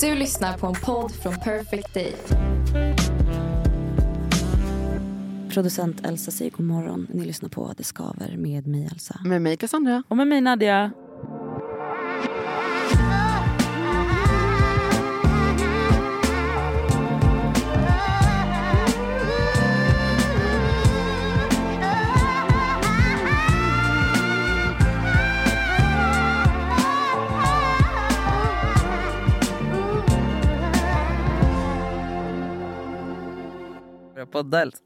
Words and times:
Du 0.00 0.14
lyssnar 0.14 0.58
på 0.58 0.66
en 0.66 0.74
podd 0.74 1.12
från 1.12 1.34
Perfect 1.34 1.94
Day. 1.94 2.14
Producent 5.50 6.06
Elsa 6.06 6.30
säger 6.30 6.50
god 6.50 6.66
morgon. 6.66 7.06
Ni 7.10 7.24
lyssnar 7.24 7.48
på 7.48 7.72
Det 7.76 7.84
skaver 7.84 8.36
med 8.36 8.66
mig 8.66 8.88
Elsa. 8.92 9.20
Med 9.24 9.42
mig 9.42 9.56
Cassandra. 9.56 10.02
Och 10.08 10.16
med 10.16 10.26
mig 10.26 10.40
Nadia. 10.40 10.90
Börja 34.32 34.42
podda 34.42 34.62
Elsa. 34.62 34.78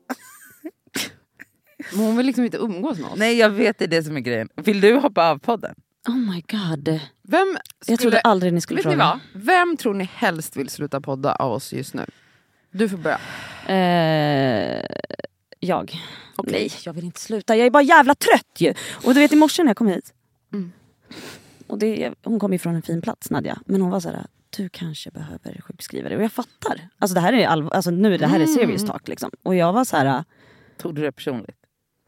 Men 1.92 2.00
hon 2.04 2.16
vill 2.16 2.26
liksom 2.26 2.44
inte 2.44 2.56
umgås 2.56 2.98
med 2.98 3.10
oss. 3.10 3.18
Nej 3.18 3.36
jag 3.38 3.50
vet 3.50 3.78
det 3.78 3.84
är 3.84 3.88
det 3.88 4.02
som 4.02 4.16
är 4.16 4.20
grejen. 4.20 4.48
Vill 4.56 4.80
du 4.80 4.94
hoppa 4.96 5.30
av 5.30 5.38
podden? 5.38 5.74
Oh 6.08 6.16
my 6.16 6.44
god. 6.50 7.00
Vem 7.22 7.56
Jag 7.78 7.84
skulle, 7.84 7.96
trodde 7.96 8.20
aldrig 8.20 8.52
ni 8.52 8.60
skulle 8.60 8.76
vet 8.78 8.86
ni 8.86 8.92
fråga. 8.92 9.20
vad? 9.34 9.42
Vem 9.42 9.76
tror 9.76 9.94
ni 9.94 10.04
helst 10.04 10.56
vill 10.56 10.68
sluta 10.68 11.00
podda 11.00 11.34
av 11.34 11.52
oss 11.52 11.72
just 11.72 11.94
nu? 11.94 12.06
Du 12.70 12.88
får 12.88 12.96
börja. 12.98 13.18
Eh, 13.66 14.84
jag. 15.60 15.98
Okej. 16.36 16.52
Nej, 16.52 16.70
jag 16.84 16.92
vill 16.92 17.04
inte 17.04 17.20
sluta. 17.20 17.56
Jag 17.56 17.66
är 17.66 17.70
bara 17.70 17.82
jävla 17.82 18.14
trött 18.14 18.60
ju. 18.60 18.74
Och 19.04 19.14
du 19.14 19.20
vet 19.20 19.32
i 19.32 19.36
morse 19.36 19.62
när 19.62 19.70
jag 19.70 19.76
kom 19.76 19.86
hit. 19.86 20.14
Mm. 20.52 20.72
Och 21.66 21.78
det, 21.78 22.12
hon 22.24 22.40
kom 22.40 22.52
ju 22.52 22.58
från 22.58 22.74
en 22.74 22.82
fin 22.82 23.02
plats 23.02 23.30
Nadja. 23.30 23.58
Men 23.66 23.80
hon 23.80 23.90
var 23.90 24.00
så 24.00 24.08
här, 24.08 24.26
du 24.56 24.68
kanske 24.68 25.10
behöver 25.10 25.60
sjukskriva 25.60 26.08
dig. 26.08 26.16
Och 26.18 26.24
jag 26.24 26.32
fattar. 26.32 26.88
Alltså 26.98 27.14
det 27.14 27.20
här 27.20 27.32
är, 27.32 27.46
allvar, 27.46 27.70
alltså, 27.70 27.90
nu, 27.90 28.16
det 28.16 28.26
här 28.26 28.40
är 28.40 28.46
serious 28.46 28.86
talk 28.86 29.08
liksom. 29.08 29.30
Och 29.42 29.54
jag 29.54 29.72
var 29.72 29.84
så 29.84 29.96
här, 29.96 30.24
Tog 30.78 30.94
du 30.94 31.02
det 31.02 31.12
personligt? 31.12 31.56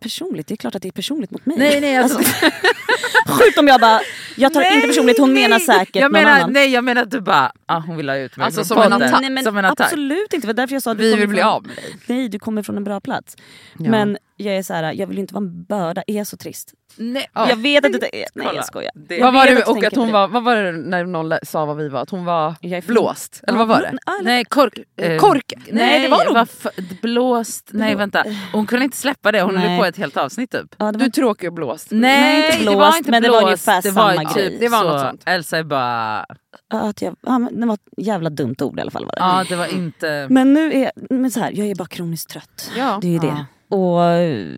personligt, 0.01 0.47
det 0.47 0.55
är 0.55 0.57
klart 0.57 0.75
att 0.75 0.83
det 0.83 0.89
är 0.89 0.93
personligt 0.93 1.31
mot 1.31 1.47
mig. 1.47 1.59
Nej 1.59 1.81
nej 1.81 1.97
alltså, 1.97 2.19
Sjukt 3.29 3.59
om 3.59 3.69
jag 3.69 3.81
bara, 3.81 4.01
jag 4.37 4.53
tar 4.53 4.75
inte 4.75 4.87
personligt, 4.87 5.19
hon 5.19 5.33
menar 5.33 5.59
säkert 5.59 5.97
jag 5.97 6.03
någon 6.03 6.13
menar, 6.13 6.31
annan. 6.31 6.53
Nej 6.53 6.73
jag 6.73 6.85
menar 6.85 7.03
att 7.03 7.11
du 7.11 7.21
bara, 7.21 7.53
ah, 7.67 7.79
hon 7.79 7.97
vill 7.97 8.09
ha 8.09 8.17
ut 8.17 8.37
mig 8.37 8.45
Alltså, 8.45 8.65
som 8.65 8.83
en 8.83 8.93
attack. 8.93 9.21
Nej, 9.21 9.31
men 9.31 9.45
som 9.45 9.57
en 9.57 9.65
attack. 9.65 9.87
Absolut 9.87 10.33
inte, 10.33 10.47
det 10.47 10.47
var 10.47 10.55
därför 10.55 10.75
jag 10.75 10.83
sa 10.83 10.91
att 10.91 10.99
du 10.99 11.05
Vi 11.05 11.11
kommer 11.11 11.21
vill 11.21 11.29
bli 11.29 11.39
från, 11.41 11.51
av 11.51 11.67
med 11.67 11.77
dig. 11.77 11.97
Nej, 12.07 12.29
du 12.29 12.39
kommer 12.39 12.63
från 12.63 12.77
en 12.77 12.85
bra 12.85 13.01
plats. 13.01 13.37
Ja. 13.79 13.91
Men 13.91 14.19
jag 14.37 14.57
är 14.57 14.63
så 14.63 14.75
här, 14.75 14.93
jag 14.93 15.07
vill 15.07 15.19
inte 15.19 15.35
vara 15.35 15.45
en 15.45 15.65
börda, 15.65 16.03
är 16.07 16.17
jag 16.17 16.27
så 16.27 16.37
trist? 16.37 16.75
Nej, 16.99 17.27
Ja. 17.33 17.49
Jag 17.49 17.57
vet 17.57 17.85
att 17.87 17.93
det 17.93 18.23
är... 18.23 18.27
Nej 18.35 18.47
Kolla. 18.47 18.55
jag 18.55 18.65
skojar. 18.67 18.91
Det- 18.95 19.23
Vad 19.23 19.35
var 19.35 19.47
det, 19.47 19.55
du 19.55 19.63
och 19.63 19.85
att 19.85 19.97
hon 19.97 20.13
var, 20.13 20.29
vad 20.29 20.43
var 20.45 20.57
det 20.57 20.73
när 20.73 21.05
någon 21.05 21.39
sa 21.43 21.65
vad 21.65 21.77
vi 21.77 21.89
var? 21.89 22.01
Att 22.03 22.11
hon 22.11 22.25
var 22.25 22.55
blåst? 22.87 23.41
Eller 23.49 23.59
vad 23.59 23.69
var 23.69 23.81
det? 23.81 23.99
Nej 24.23 24.45
kork... 24.45 24.79
eh, 25.01 25.19
Kork? 25.19 25.53
Nej, 25.71 26.03
det 26.03 26.09
var 26.09 26.25
nog- 26.25 26.35
varför- 26.35 26.73
blåst. 27.03 27.69
Nej 27.73 27.95
vänta, 27.95 28.25
hon 28.53 28.67
kunde 28.67 28.85
inte 28.85 28.97
släppa 28.97 29.33
det. 29.33 29.43
Hon 29.43 29.57
höll 29.57 29.69
Nej. 29.69 29.79
på 29.79 29.85
ett 29.85 29.97
helt 29.97 30.17
avsnitt 30.17 30.51
typ. 30.51 30.75
Ja, 30.79 30.93
Du 30.93 30.99
var 30.99 31.07
är 31.07 31.11
tråkig 31.11 31.49
och 31.49 31.55
blåst. 31.55 31.87
Nej, 31.91 32.47
inte 32.47 32.59
det 32.59 32.65
var 32.77 32.77
blåst, 32.77 32.99
inte 32.99 33.11
men 33.11 33.23
det 33.23 33.29
var 33.31 33.39
blåst. 33.41 33.69
ungefär 33.69 33.83
det 33.83 33.91
var 33.91 34.15
samma 34.15 34.29
typ 34.31 34.37
grej. 34.37 34.57
Det 34.61 34.69
var 34.69 34.81
så. 34.83 34.89
något 34.89 35.01
sånt. 35.01 35.23
Elsa 35.27 35.59
är 35.59 35.65
bara... 35.65 36.27
att 36.69 37.03
jag, 37.03 37.17
ja, 37.27 37.39
men 37.39 37.61
det 37.61 37.67
var 37.67 37.75
ett 37.75 37.81
jävla 37.97 38.31
dumt 38.31 38.57
ord 38.61 38.79
i 38.79 38.81
alla 38.83 38.91
fall. 38.91 39.05
Var 39.05 39.13
det. 39.13 39.19
Ja 39.21 39.45
det 39.49 39.57
var 39.57 39.75
inte... 39.75 40.27
Men 40.31 40.53
nu 40.55 40.73
är 40.73 40.93
men 41.11 41.31
så 41.31 41.41
här, 41.41 41.51
jag 41.55 41.67
är 41.67 41.75
bara 41.75 41.89
kroniskt 41.89 42.31
trött. 42.31 42.71
Ja. 42.77 42.99
Det 43.03 43.07
är 43.09 43.13
ju 43.13 43.19
det. 43.19 43.45
Och 43.69 44.01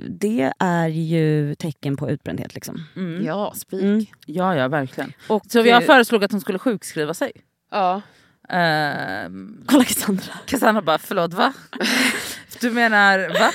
det 0.08 0.52
är 0.58 0.88
ju 0.88 1.54
tecken 1.54 1.96
på 1.96 2.10
utbrändhet 2.10 2.54
liksom. 2.54 2.84
Mm. 2.96 3.24
Ja, 3.26 3.52
spik. 3.56 3.82
Mm. 3.82 4.04
Ja 4.26 4.56
ja 4.56 4.68
verkligen. 4.68 5.12
Och, 5.28 5.42
Så 5.48 5.58
jag 5.58 5.68
eh, 5.82 5.86
föreslog 5.86 6.24
att 6.24 6.32
hon 6.32 6.40
skulle 6.40 6.58
sjukskriva 6.58 7.14
sig. 7.14 7.32
Ja. 7.70 8.02
Ehm, 8.48 9.62
Kolla 9.66 9.84
Cassandra. 9.84 10.32
Cassandra 10.46 10.82
bara 10.82 10.98
förlåt 10.98 11.34
va? 11.34 11.52
Du 12.60 12.70
menar 12.70 13.18
va? 13.40 13.50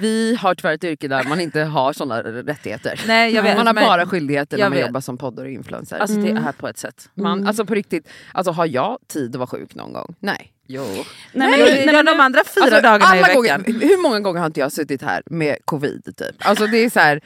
Vi 0.00 0.34
har 0.40 0.54
tyvärr 0.54 0.74
ett 0.74 0.84
yrke 0.84 1.08
där 1.08 1.24
man 1.24 1.40
inte 1.40 1.60
har 1.60 1.92
sådana 1.92 2.22
rättigheter. 2.22 3.00
Nej 3.06 3.34
jag 3.34 3.42
vet. 3.42 3.56
man 3.56 3.66
har 3.66 3.74
men- 3.74 3.84
bara 3.86 4.06
skyldigheter 4.06 4.58
när 4.58 4.64
man 4.64 4.72
vet. 4.72 4.86
jobbar 4.86 5.00
som 5.00 5.18
poddare 5.18 5.46
och 5.46 5.52
influencer. 5.52 5.98
Alltså 5.98 6.16
Mm. 6.16 6.34
det 6.34 6.40
är 6.40 6.42
här 6.44 6.52
på 6.52 6.68
ett 6.68 6.78
sätt. 6.78 7.08
man, 7.14 7.46
alltså 7.46 7.64
på 7.64 7.74
riktigt, 7.74 8.08
alltså 8.32 8.52
har 8.52 8.66
jag 8.66 8.98
tid 9.06 9.30
att 9.30 9.36
vara 9.38 9.46
sjuk 9.46 9.74
någon 9.74 9.92
gång? 9.92 10.14
Nej. 10.20 10.52
Jo. 10.70 10.82
Nej, 10.82 11.04
Nej, 11.32 11.50
men, 11.50 11.58
men, 11.58 11.86
nej, 11.86 11.94
men, 11.94 12.04
de 12.06 12.20
andra 12.20 12.40
fyra 12.54 12.64
Alltså, 12.64 12.80
dagarna 12.80 13.16
i 13.16 13.20
veckan. 13.20 13.34
gånger, 13.36 13.58
hur 13.88 14.02
många 14.02 14.20
gånger 14.20 14.38
har 14.40 14.46
inte 14.46 14.60
jag 14.60 14.72
suttit 14.72 15.02
här 15.02 15.22
med 15.26 15.56
covid? 15.64 16.04
Typ? 16.16 16.36
Alltså 16.38 16.66
det 16.66 16.78
är 16.78 16.90
så 16.90 17.00
här, 17.00 17.20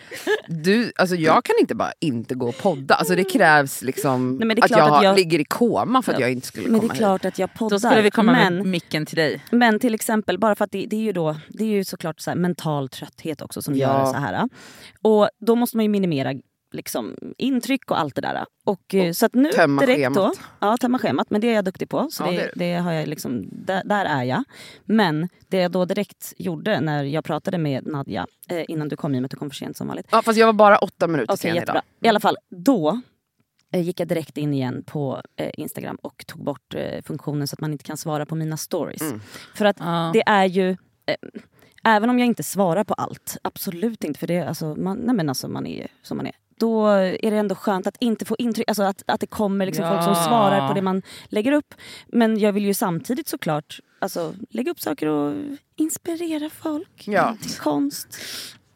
du, 0.49 0.93
alltså 0.97 1.17
jag 1.17 1.45
kan 1.45 1.55
inte 1.61 1.75
bara 1.75 1.93
inte 2.01 2.35
gå 2.35 2.49
och 2.49 2.59
podda. 2.59 2.95
Alltså 2.95 3.15
det 3.15 3.25
krävs 3.25 3.83
liksom 3.83 4.37
Nej, 4.37 4.55
det 4.55 4.63
att, 4.63 4.71
jag 4.71 4.97
att 4.97 5.05
jag- 5.05 5.17
ligger 5.17 5.39
i 5.39 5.45
koma 5.45 6.03
för 6.03 6.13
att 6.13 6.21
jag 6.21 6.33
inte 6.33 6.47
skulle 6.47 6.65
men 6.69 6.75
det 6.75 6.81
komma 6.81 6.93
är 6.93 6.97
klart 6.97 7.25
att 7.25 7.39
jag 7.39 7.55
poddar. 7.55 7.71
Då 7.77 7.81
skulle 7.81 8.03
vi 8.03 8.11
komma 8.11 8.33
men, 8.33 8.57
med 8.57 8.67
micken 8.67 9.07
till 9.07 9.17
dig. 9.17 9.41
Men 9.51 9.81
till 9.81 9.95
exempel, 9.95 10.39
bara 10.39 10.55
för 10.55 10.65
att 10.65 10.73
det, 10.73 10.87
det 10.87 10.97
är 10.97 11.01
ju 11.01 11.13
då, 11.13 11.37
det 11.49 11.65
är 11.65 11.69
ju 11.69 11.85
såklart 11.85 12.21
så 12.21 12.31
här 12.31 12.37
mental 12.37 12.89
trötthet 12.89 13.43
också 13.43 13.63
som 13.63 13.75
Ja. 13.77 13.89
gör 13.99 14.07
så 14.07 14.19
här. 14.19 14.49
Och 15.03 15.29
då 15.47 15.55
måste 15.55 15.77
man 15.77 15.85
ju 15.85 15.89
minimera 15.89 16.33
liksom, 16.73 17.17
intryck 17.39 17.91
och 17.91 18.01
allt 18.01 18.15
det 18.15 18.21
där. 18.21 18.47
Och, 18.65 18.95
eh, 18.95 19.13
så 19.13 19.27
att 19.27 19.35
nu 19.35 19.49
tömma 19.53 19.81
direkt 19.87 20.15
då, 20.15 20.21
schemat. 20.21 20.41
ja 20.61 20.77
tömma 20.77 20.99
schemat, 20.99 21.31
men 21.31 21.41
det 21.41 21.49
är 21.49 21.55
jag 21.55 21.65
duktig 21.65 21.89
på. 21.89 22.09
Så 22.11 22.23
Ja, 22.25 22.31
det, 22.31 22.51
det 22.55 22.75
har 22.75 22.93
jag 22.93 23.09
liksom, 23.09 23.49
där, 23.53 23.83
där 23.85 24.05
är 24.05 24.23
jag. 24.23 24.45
Men 24.85 25.29
det 25.49 25.57
jag 25.57 25.71
då 25.71 25.85
direkt 25.85 26.33
gjorde 26.37 26.81
när 26.81 27.05
jag 27.05 27.25
pratade 27.25 27.59
med 27.59 27.87
Nadja, 27.87 28.27
eh, 28.49 28.65
innan 28.69 28.89
du 28.89 28.97
kom 28.97 29.15
i 29.15 29.19
och 29.19 29.23
med 29.23 29.25
att 29.27 29.31
du 29.31 29.37
kom 29.37 29.51
för 29.51 29.57
sent 29.57 29.77
som 29.77 29.87
vanligt. 29.89 30.07
Ja, 30.11 30.23
fast 30.23 30.39
jag 30.39 30.47
var 30.47 30.53
bara 30.53 30.79
åtta 30.79 31.07
minuter 31.07 31.33
Okej, 31.33 31.39
sen 31.39 31.55
jättebra. 31.55 31.83
idag. 32.01 32.07
I 32.07 32.09
alla 32.09 32.21
fall, 32.21 32.37
då 32.51 33.01
eh, 33.73 33.81
gick 33.83 34.01
jag 34.01 34.09
direkt 34.09 34.39
in 34.39 34.55
igen 34.55 34.85
på 34.87 35.23
eh, 35.37 35.51
Instagram 35.55 35.97
och 36.03 36.25
tog 36.27 36.45
bort 36.45 36.75
eh, 36.75 37.03
funktionen 37.03 37.49
så 37.49 37.55
att 37.55 37.61
man 37.61 37.73
inte 37.73 37.85
kan 37.85 37.97
svara 37.97 38.27
på 38.27 38.35
mina 38.35 38.57
stories. 38.57 39.03
Mm. 39.03 39.21
För 39.55 39.65
att 39.65 39.77
Ja. 39.81 40.11
det 40.13 40.23
är 40.27 40.45
ju... 40.45 40.71
Eh, 41.07 41.17
även 41.85 42.11
om 42.11 42.19
jag 42.19 42.27
inte 42.27 42.43
svarar 42.43 42.85
på 42.85 42.95
allt, 42.95 43.37
absolut 43.43 44.05
inte, 44.05 44.21
för 44.21 44.27
det, 44.27 44.41
alltså, 44.41 44.75
man, 44.75 44.99
nej 44.99 45.15
men 45.15 45.29
alltså, 45.29 45.49
man 45.49 45.67
är 45.67 45.87
som 46.03 46.17
man 46.17 46.27
är. 46.27 46.33
Då 46.63 46.87
är 46.87 47.31
det 47.31 47.37
ändå 47.37 47.55
skönt 47.55 47.87
att 47.87 47.97
inte 48.01 48.25
få 48.25 48.37
intryck, 48.39 48.69
alltså 48.69 48.83
att, 48.83 49.03
att 49.07 49.21
det 49.21 49.27
kommer 49.27 49.67
liksom 49.67 49.89
folk 49.89 50.03
som 50.03 50.13
Ja. 50.13 50.25
svarar 50.29 50.69
på 50.69 50.75
det 50.75 50.83
man 50.83 51.03
lägger 51.29 51.53
upp. 51.53 51.75
Men 52.07 52.39
jag 52.39 52.53
vill 52.53 52.65
ju 52.65 52.75
samtidigt 52.75 53.29
såklart 53.29 53.81
alltså, 53.99 54.35
lägga 54.51 54.71
upp 54.71 54.81
saker 54.81 55.07
och 55.07 55.35
inspirera 55.77 56.51
folk 56.51 57.03
Ja. 57.07 57.37
till 57.43 57.51
konst 57.59 58.19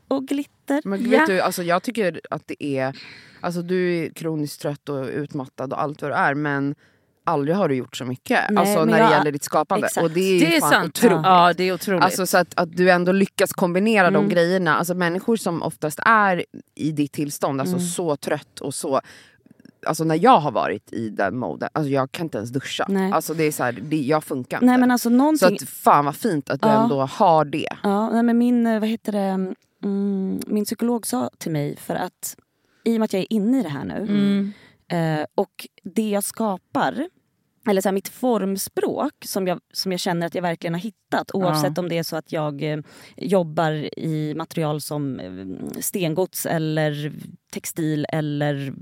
och 0.09 0.27
glitter. 0.29 0.81
Men 0.85 1.03
Ja. 1.11 1.11
vet 1.11 1.27
du, 1.27 1.41
alltså 1.41 1.63
jag 1.63 1.83
tycker 1.83 2.21
att 2.31 2.43
det 2.47 2.65
är... 2.65 2.97
Alltså 3.41 3.63
du 3.63 3.95
är 3.99 4.09
kroniskt 4.11 4.61
trött 4.63 4.89
och 4.89 5.05
utmattad 5.07 5.73
och 5.73 5.83
allt 5.83 6.03
vad 6.03 6.11
du 6.11 6.15
är 6.15 6.35
men 6.35 6.75
aldrig 7.27 7.57
har 7.57 7.69
du 7.69 7.75
gjort 7.75 7.97
så 7.97 8.05
mycket. 8.05 8.41
Nej, 8.51 8.59
alltså 8.61 8.85
när 8.85 8.99
jag- 8.99 9.09
det 9.11 9.15
gäller 9.17 9.33
ditt 9.33 9.45
skapande. 9.45 9.87
Exakt. 9.87 10.05
Och 10.05 10.11
det 10.11 10.21
är, 10.21 10.41
Det 10.41 10.57
är 10.57 10.61
fan 10.61 10.87
otroligt. 10.87 11.21
Ja 11.25 11.53
det 11.57 11.65
är 11.65 11.75
otroligt. 11.75 12.03
Alltså 12.03 12.27
så 12.27 12.39
att, 12.39 12.53
att 12.57 12.77
du 12.77 12.91
ändå 12.91 13.13
lyckas 13.13 13.53
kombinera 13.53 14.07
Mm. 14.07 14.23
de 14.29 14.35
grejerna. 14.35 14.77
Alltså 14.77 14.95
människor 14.95 15.37
som 15.37 15.63
oftast 15.63 15.99
är 16.05 16.45
i 16.75 16.93
ditt 16.93 17.13
tillstånd, 17.13 17.61
alltså 17.61 17.77
Mm. 17.77 17.87
så 17.89 18.17
trött 18.17 18.61
och 18.61 18.75
så... 18.75 19.01
Alltså 19.87 20.05
när 20.05 20.19
jag 20.25 20.41
har 20.41 20.51
varit 20.53 20.93
i 20.93 21.09
den 21.09 21.37
moden, 21.39 21.69
alltså 21.73 21.91
jag 21.91 22.13
kan 22.13 22.27
inte 22.27 22.39
ens 22.39 22.51
duscha. 22.51 22.87
Nej. 22.89 23.13
Alltså 23.13 23.35
det 23.35 23.45
är 23.45 23.53
så 23.53 23.63
här, 23.65 23.73
det, 23.83 23.97
jag 23.97 24.25
funkar 24.25 24.61
Nej 24.61 24.69
inte. 24.75 24.81
men 24.81 24.91
alltså 24.91 25.09
så 25.09 25.15
någonting... 25.15 25.55
att 25.63 25.69
fan 25.69 26.05
vad 26.05 26.17
fint 26.17 26.51
att 26.51 26.63
du 26.63 26.69
Ja. 26.69 26.83
ändå 26.83 27.01
har 27.01 27.45
det. 27.45 27.69
Ja, 27.83 28.11
nej, 28.11 28.23
men 28.23 28.39
min, 28.39 28.67
eh, 28.67 28.81
vad 28.81 28.89
heter 28.89 29.13
det, 29.13 29.55
mm, 29.85 30.41
min 30.47 30.65
psykolog 30.65 31.07
sa 31.07 31.31
till 31.39 31.53
mig 31.53 31.77
för 31.77 31.95
att 31.95 32.37
i 32.85 32.97
och 32.97 33.01
med 33.01 33.05
att 33.05 33.13
jag 33.13 33.23
är 33.23 33.33
inne 33.33 33.61
i 33.61 33.63
det 33.63 33.69
här 33.69 33.85
nu 33.85 33.95
mm. 33.95 34.53
Eh, 34.93 35.27
och 35.35 35.67
det 35.85 36.11
jag 36.11 36.25
skapar 36.25 37.09
eller 37.69 37.81
så 37.81 37.89
här, 37.89 37.95
mitt 37.95 38.09
formspråk 38.09 39.13
som 39.25 39.47
jag, 39.47 39.61
som 39.73 39.93
jag 39.93 40.01
känner 40.01 40.27
att 40.27 40.35
jag 40.35 40.43
verkligen 40.43 40.75
har 40.75 40.81
hittat 40.81 41.31
oavsett 41.35 41.79
om 41.79 41.89
det 41.89 41.99
är 41.99 42.03
så 42.03 42.17
att 42.17 42.33
jag 42.33 42.63
eh, 42.63 42.79
jobbar 43.17 43.99
i 43.99 44.35
material 44.37 44.81
som 44.81 45.21
eh, 45.21 45.81
stengods 45.81 46.47
eller 46.47 47.13
textil 47.53 48.07
eller 48.09 48.75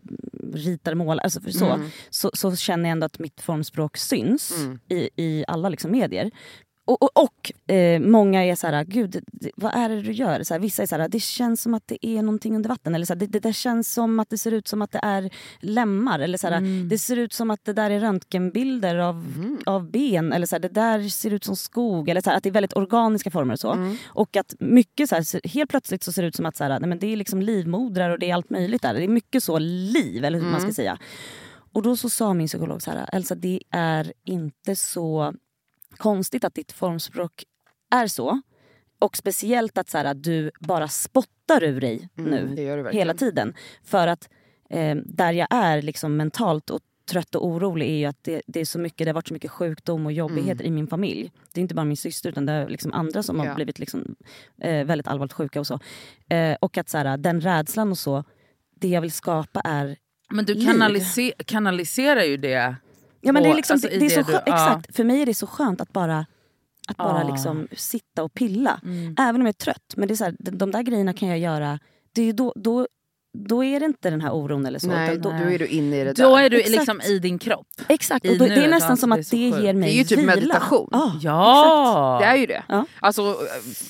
ritar, 0.54 0.94
målar. 0.94 1.24
Alltså 1.24 1.40
så, 1.52 1.66
Mm. 1.66 1.88
så, 2.10 2.30
så 2.34 2.56
känner 2.56 2.84
jag 2.88 2.92
ändå 2.92 3.06
att 3.06 3.18
mitt 3.18 3.40
formspråk 3.40 3.96
syns 3.96 4.52
Mm. 4.64 4.78
i, 4.88 5.08
i 5.16 5.44
alla 5.48 5.68
liksom 5.68 5.90
medier. 5.90 6.30
Och, 6.86 7.02
och, 7.02 7.10
och 7.24 7.72
eh, 7.74 8.00
många 8.00 8.44
är 8.44 8.54
så 8.54 8.66
här, 8.66 8.84
gud 8.84 9.24
vad 9.56 9.74
är 9.74 9.88
det 9.88 10.02
du 10.02 10.12
gör? 10.12 10.42
Så 10.42 10.54
här, 10.54 10.60
vissa 10.60 10.82
är 10.82 10.86
så 10.86 10.96
här, 10.96 11.08
det 11.08 11.20
känns 11.20 11.62
som 11.62 11.74
att 11.74 11.82
det 11.86 12.06
är 12.06 12.22
någonting 12.22 12.56
under 12.56 12.68
vatten. 12.68 12.94
Eller 12.94 13.06
så 13.06 13.12
här, 13.12 13.20
det, 13.20 13.26
det 13.26 13.40
där 13.40 13.52
känns 13.52 13.92
som 13.94 14.20
att 14.20 14.30
det 14.30 14.38
ser 14.38 14.52
ut 14.52 14.68
som 14.68 14.82
att 14.82 14.90
det 14.92 15.00
är 15.02 15.30
lemmar. 15.60 16.18
Eller 16.18 16.38
så 16.38 16.46
här, 16.48 16.56
Mm. 16.56 16.88
det 16.88 16.98
ser 16.98 17.16
ut 17.16 17.32
som 17.32 17.50
att 17.50 17.64
det 17.64 17.72
där 17.72 17.90
är 17.90 18.00
röntgenbilder 18.00 18.96
av, 18.98 19.14
Mm. 19.36 19.58
av 19.66 19.90
ben. 19.90 20.32
Eller 20.32 20.46
så 20.46 20.54
här, 20.54 20.60
det 20.60 20.68
där 20.68 21.08
ser 21.08 21.30
ut 21.30 21.44
som 21.44 21.56
skog. 21.56 22.08
Eller 22.08 22.20
så 22.20 22.30
att 22.30 22.42
det 22.42 22.48
är 22.48 22.52
väldigt 22.52 22.76
organiska 22.76 23.30
former 23.30 23.52
och 23.54 23.60
så. 23.60 23.72
Mm. 23.72 23.96
Och 24.06 24.36
att 24.36 24.54
mycket 24.58 25.08
så 25.26 25.38
helt 25.44 25.70
plötsligt 25.70 26.02
så 26.02 26.12
ser 26.12 26.22
det 26.22 26.28
ut 26.28 26.36
som 26.36 26.46
att 26.46 26.56
så 26.56 26.68
nej, 26.68 26.80
men 26.80 26.98
det 26.98 27.12
är 27.12 27.16
liksom 27.16 27.42
livmodrar 27.42 28.10
och 28.10 28.18
det 28.18 28.30
är 28.30 28.34
allt 28.34 28.50
möjligt 28.50 28.82
där. 28.82 28.94
Det 28.94 29.04
är 29.04 29.08
mycket 29.08 29.44
så 29.44 29.58
liv, 29.58 30.24
eller 30.24 30.38
hur 30.38 30.46
man 30.46 30.60
ska 30.60 30.64
Mm. 30.66 30.74
säga. 30.74 30.98
Och 31.72 31.82
då 31.82 31.96
så 31.96 32.10
sa 32.10 32.34
min 32.34 32.46
psykolog 32.46 32.82
så 32.82 32.90
här, 32.90 33.08
Elsa 33.12 33.34
det 33.34 33.60
är 33.70 34.12
inte 34.24 34.76
så 34.76 35.34
konstigt 35.96 36.44
att 36.44 36.54
ditt 36.54 36.72
formspråk 36.72 37.44
är 37.90 38.06
så. 38.06 38.40
Och 38.98 39.16
speciellt 39.16 39.78
att 39.78 39.88
så 39.88 39.98
här, 39.98 40.14
du 40.14 40.50
bara 40.60 40.88
spottar 40.88 41.62
ur 41.64 41.80
dig 41.80 42.08
Mm, 42.18 42.30
nu 42.30 42.54
det 42.56 42.62
gör 42.62 42.76
du 42.76 42.82
verkligen. 42.82 43.00
hela 43.08 43.14
tiden. 43.14 43.54
För 43.84 44.06
att 44.06 44.28
eh, 44.70 44.96
där 44.96 45.32
jag 45.32 45.48
är 45.50 45.82
liksom 45.82 46.16
mentalt 46.16 46.70
och 46.70 46.80
trött 47.10 47.34
och 47.34 47.46
orolig 47.46 47.86
är 47.88 47.96
ju 47.96 48.04
att 48.04 48.24
det, 48.24 48.42
det 48.46 48.60
är 48.60 48.64
så 48.64 48.78
mycket, 48.78 48.98
det 48.98 49.08
har 49.10 49.14
varit 49.14 49.28
så 49.28 49.34
mycket 49.34 49.50
sjukdom 49.50 50.06
och 50.06 50.12
jobbigheter 50.12 50.64
i 50.64 50.70
min 50.70 50.86
familj. 50.86 51.32
Det 51.52 51.60
är 51.60 51.62
inte 51.62 51.74
bara 51.74 51.84
min 51.84 51.96
syster 51.96 52.28
utan 52.28 52.46
det 52.46 52.52
är 52.52 52.68
liksom 52.68 52.92
andra 52.92 53.22
som 53.22 53.38
Ja. 53.38 53.44
har 53.48 53.54
blivit 53.54 53.78
liksom, 53.78 54.14
eh, 54.60 54.84
väldigt 54.84 55.08
allvarligt 55.08 55.32
sjuka 55.32 55.60
och 55.60 55.66
så. 55.66 55.78
Eh, 56.28 56.56
och 56.60 56.78
att 56.78 56.88
så 56.88 56.98
här, 56.98 57.16
den 57.16 57.40
rädslan 57.40 57.90
och 57.90 57.98
så, 57.98 58.24
det 58.80 58.88
jag 58.88 59.00
vill 59.00 59.12
skapa 59.12 59.60
är 59.60 59.96
Men 60.30 60.44
du 60.44 60.54
Liv. 60.54 60.68
kanalise- 60.68 61.32
kanaliserar 61.46 62.22
ju 62.22 62.36
det. 62.36 62.76
Ja, 63.24 63.32
men 63.32 63.42
det 63.42 63.48
är 63.50 63.54
liksom, 63.54 63.74
alltså, 63.74 63.88
det, 63.88 63.98
det 63.98 64.06
är 64.06 64.10
så 64.10 64.16
det 64.16 64.24
skönt, 64.24 64.44
du- 64.46 64.50
ja. 64.52 64.54
exakt. 64.76 64.96
För 64.96 65.04
mig 65.04 65.22
är 65.22 65.26
det 65.26 65.34
så 65.34 65.46
skönt 65.46 65.80
att 65.80 65.92
bara, 65.92 66.26
att 66.88 66.96
bara 66.96 67.20
Ja. 67.22 67.28
liksom 67.32 67.68
sitta 67.76 68.22
och 68.22 68.34
pilla. 68.34 68.80
Mm. 68.84 69.14
Även 69.18 69.34
om 69.40 69.40
jag 69.46 69.48
är 69.48 69.52
trött. 69.52 69.94
Men 69.96 70.08
det 70.08 70.14
är 70.14 70.16
så 70.16 70.24
här, 70.24 70.34
de, 70.38 70.50
de 70.58 70.70
där 70.70 70.82
grejerna 70.82 71.12
kan 71.12 71.28
jag 71.28 71.38
göra. 71.38 71.78
Det 72.14 72.22
är 72.22 72.32
då, 72.32 72.52
då, 72.56 72.86
då 73.38 73.64
är 73.64 73.80
det 73.80 73.86
inte 73.86 74.10
den 74.10 74.20
här 74.20 74.30
oron 74.34 74.66
eller 74.66 74.78
så. 74.78 74.86
Nej, 74.88 75.18
då, 75.18 75.30
då 75.30 75.36
är 75.36 75.58
du 75.58 75.66
inne 75.66 76.00
i 76.00 76.04
det 76.04 76.12
Då 76.12 76.36
där. 76.36 76.42
är 76.44 76.50
du 76.50 76.56
Exakt. 76.60 76.76
liksom 76.76 77.00
i 77.00 77.18
din 77.18 77.38
kropp. 77.38 77.66
exakt, 77.88 78.26
och 78.28 78.38
då, 78.38 78.46
det 78.46 78.54
är 78.64 78.68
nästan 78.70 78.96
som 78.96 79.10
det 79.10 79.14
att 79.16 79.30
det 79.30 79.50
sjukt. 79.52 79.64
ger 79.64 79.74
mig 79.74 79.88
Det 79.88 79.94
är 79.94 79.98
ju 79.98 80.04
typ 80.04 80.18
vila. 80.18 80.34
meditation. 80.36 80.88
Ja. 80.92 81.12
Ja! 81.22 82.18
Det 82.20 82.26
är 82.26 82.36
ju 82.36 82.46
det. 82.46 82.62
Ja. 82.68 82.86
Alltså, 83.00 83.36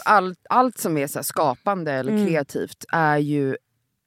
all, 0.05 0.35
allt 0.51 0.79
som 0.79 0.99
är 0.99 1.07
så 1.07 1.23
skapande 1.23 1.93
eller 1.93 2.13
Mm. 2.13 2.27
kreativt 2.27 2.85
är 2.93 3.19
ju, 3.19 3.57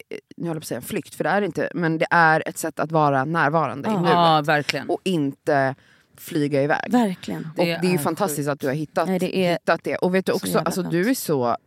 nu 0.10 0.48
håller 0.48 0.48
jag 0.48 0.54
på 0.56 0.58
att 0.58 0.66
säga 0.66 0.78
en 0.78 0.82
flykt, 0.82 1.16
för 1.16 1.24
det 1.24 1.30
är 1.30 1.42
det 1.42 1.46
inte, 1.46 1.70
men 1.74 1.98
det 1.98 2.08
är 2.10 2.44
ett 2.46 2.58
sätt 2.58 2.80
att 2.80 2.92
vara 2.92 3.26
närvarande 3.26 3.90
i 3.90 3.92
nuet. 3.92 4.10
Ja, 4.10 4.42
verkligen. 4.46 4.90
Och 4.90 5.02
inte 5.04 5.76
flyga 6.18 6.64
iväg. 6.64 6.92
Verkligen. 6.92 7.48
och 7.58 7.66
Det 7.66 7.78
det 7.82 7.88
är 7.88 7.92
ju 7.92 7.94
är 7.94 7.98
fantastiskt 7.98 8.50
att 8.50 8.60
du 8.60 8.68
har 8.68 8.74
hittat, 8.74 9.08
Nej, 9.08 9.20
det 9.20 9.38
är 9.38 9.52
hittat 9.52 9.84
det. 9.84 9.96
Och 9.96 10.16
vet 10.16 10.26
du 10.26 10.32
så 10.32 10.36
också, 10.36 10.60
alltså, 10.60 10.84
du 10.84 11.10
är 11.10 11.14
så 11.14 11.58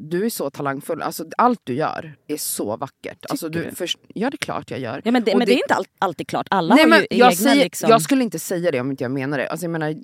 du 0.00 0.24
är 0.26 0.30
så 0.30 0.50
talangfull. 0.50 1.02
Alltså, 1.02 1.24
allt 1.38 1.60
du 1.64 1.74
gör 1.74 2.16
är 2.28 2.36
så 2.36 2.76
vackert. 2.76 3.26
Alltså, 3.28 3.48
Tycker 3.48 3.64
du, 3.64 3.70
du? 3.70 3.76
Först, 3.76 3.98
ja, 4.14 4.30
det 4.30 4.34
är 4.34 4.38
klart 4.38 4.70
jag 4.70 4.80
gör. 4.80 5.00
Ja, 5.04 5.10
men 5.10 5.24
det, 5.24 5.36
men 5.36 5.46
det, 5.46 5.52
är 5.52 5.62
inte 5.62 5.74
all, 5.74 5.84
alltid 5.98 6.28
klart. 6.28 6.46
Alla 6.50 6.74
Nej, 6.74 6.84
har 6.84 6.90
men 6.90 6.98
ju 7.00 7.06
jag, 7.10 7.32
egna 7.32 7.36
säger, 7.36 7.64
liksom... 7.64 7.90
jag 7.90 8.02
skulle 8.02 8.22
inte 8.24 8.38
säga 8.38 8.70
det 8.70 8.80
om 8.80 8.90
inte 8.90 9.04
jag 9.04 9.10
menar 9.10 9.38
det. 9.38 9.48
Alltså, 9.48 9.64
jag, 9.64 9.70
menar, 9.70 9.94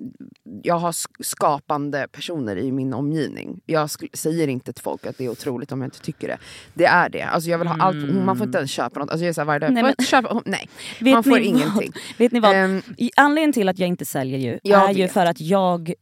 jag 0.63 0.75
har 0.75 0.91
sk- 0.91 1.07
skapande 1.23 2.07
personer 2.11 2.57
i 2.57 2.71
min 2.71 2.93
omgivning. 2.93 3.61
Jag 3.65 3.89
säger 4.13 4.47
inte 4.47 4.73
till 4.73 4.83
folk 4.83 5.05
att 5.05 5.17
det 5.17 5.25
är 5.25 5.29
otroligt 5.29 5.71
om 5.71 5.81
jag 5.81 5.87
inte 5.87 6.01
tycker 6.01 6.27
det. 6.27 6.37
Det 6.73 6.85
är 6.85 7.09
det. 7.09 7.21
Alltså, 7.21 7.49
jag 7.49 7.57
vill 7.57 7.67
ha 7.67 7.75
allt. 7.79 8.13
Man 8.13 8.37
får 8.37 8.45
inte 8.45 8.57
ens 8.57 8.71
köpa 8.71 8.99
något. 8.99 9.09
Alltså, 9.09 9.23
jag 9.25 9.29
är 9.29 9.33
så 9.33 9.41
här 9.41 9.45
varje 9.45 9.59
dag, 9.59 9.73
Nej, 9.73 9.83
"Får 9.83 9.89
jag 9.89 9.95
men- 9.97 10.05
köpa? 10.05 10.41
Nej, 10.45 10.69
Vet 10.99 11.13
man 11.13 11.23
får 11.23 11.39
ingenting. 11.39 11.91
Vad? 11.93 12.01
Vet 12.17 12.31
ni 12.31 12.39
vad? 12.39 12.55
I- 12.97 13.11
Anledningen 13.15 13.53
till 13.53 13.69
att 13.69 13.79
jag 13.79 13.87
inte 13.89 14.05
säljer 14.05 14.39
ju 14.39 14.73
är 14.73 14.89
ju 14.93 15.03
vet. 15.03 15.11
för 15.13 15.25
att 15.25 15.41
jag, 15.41 15.93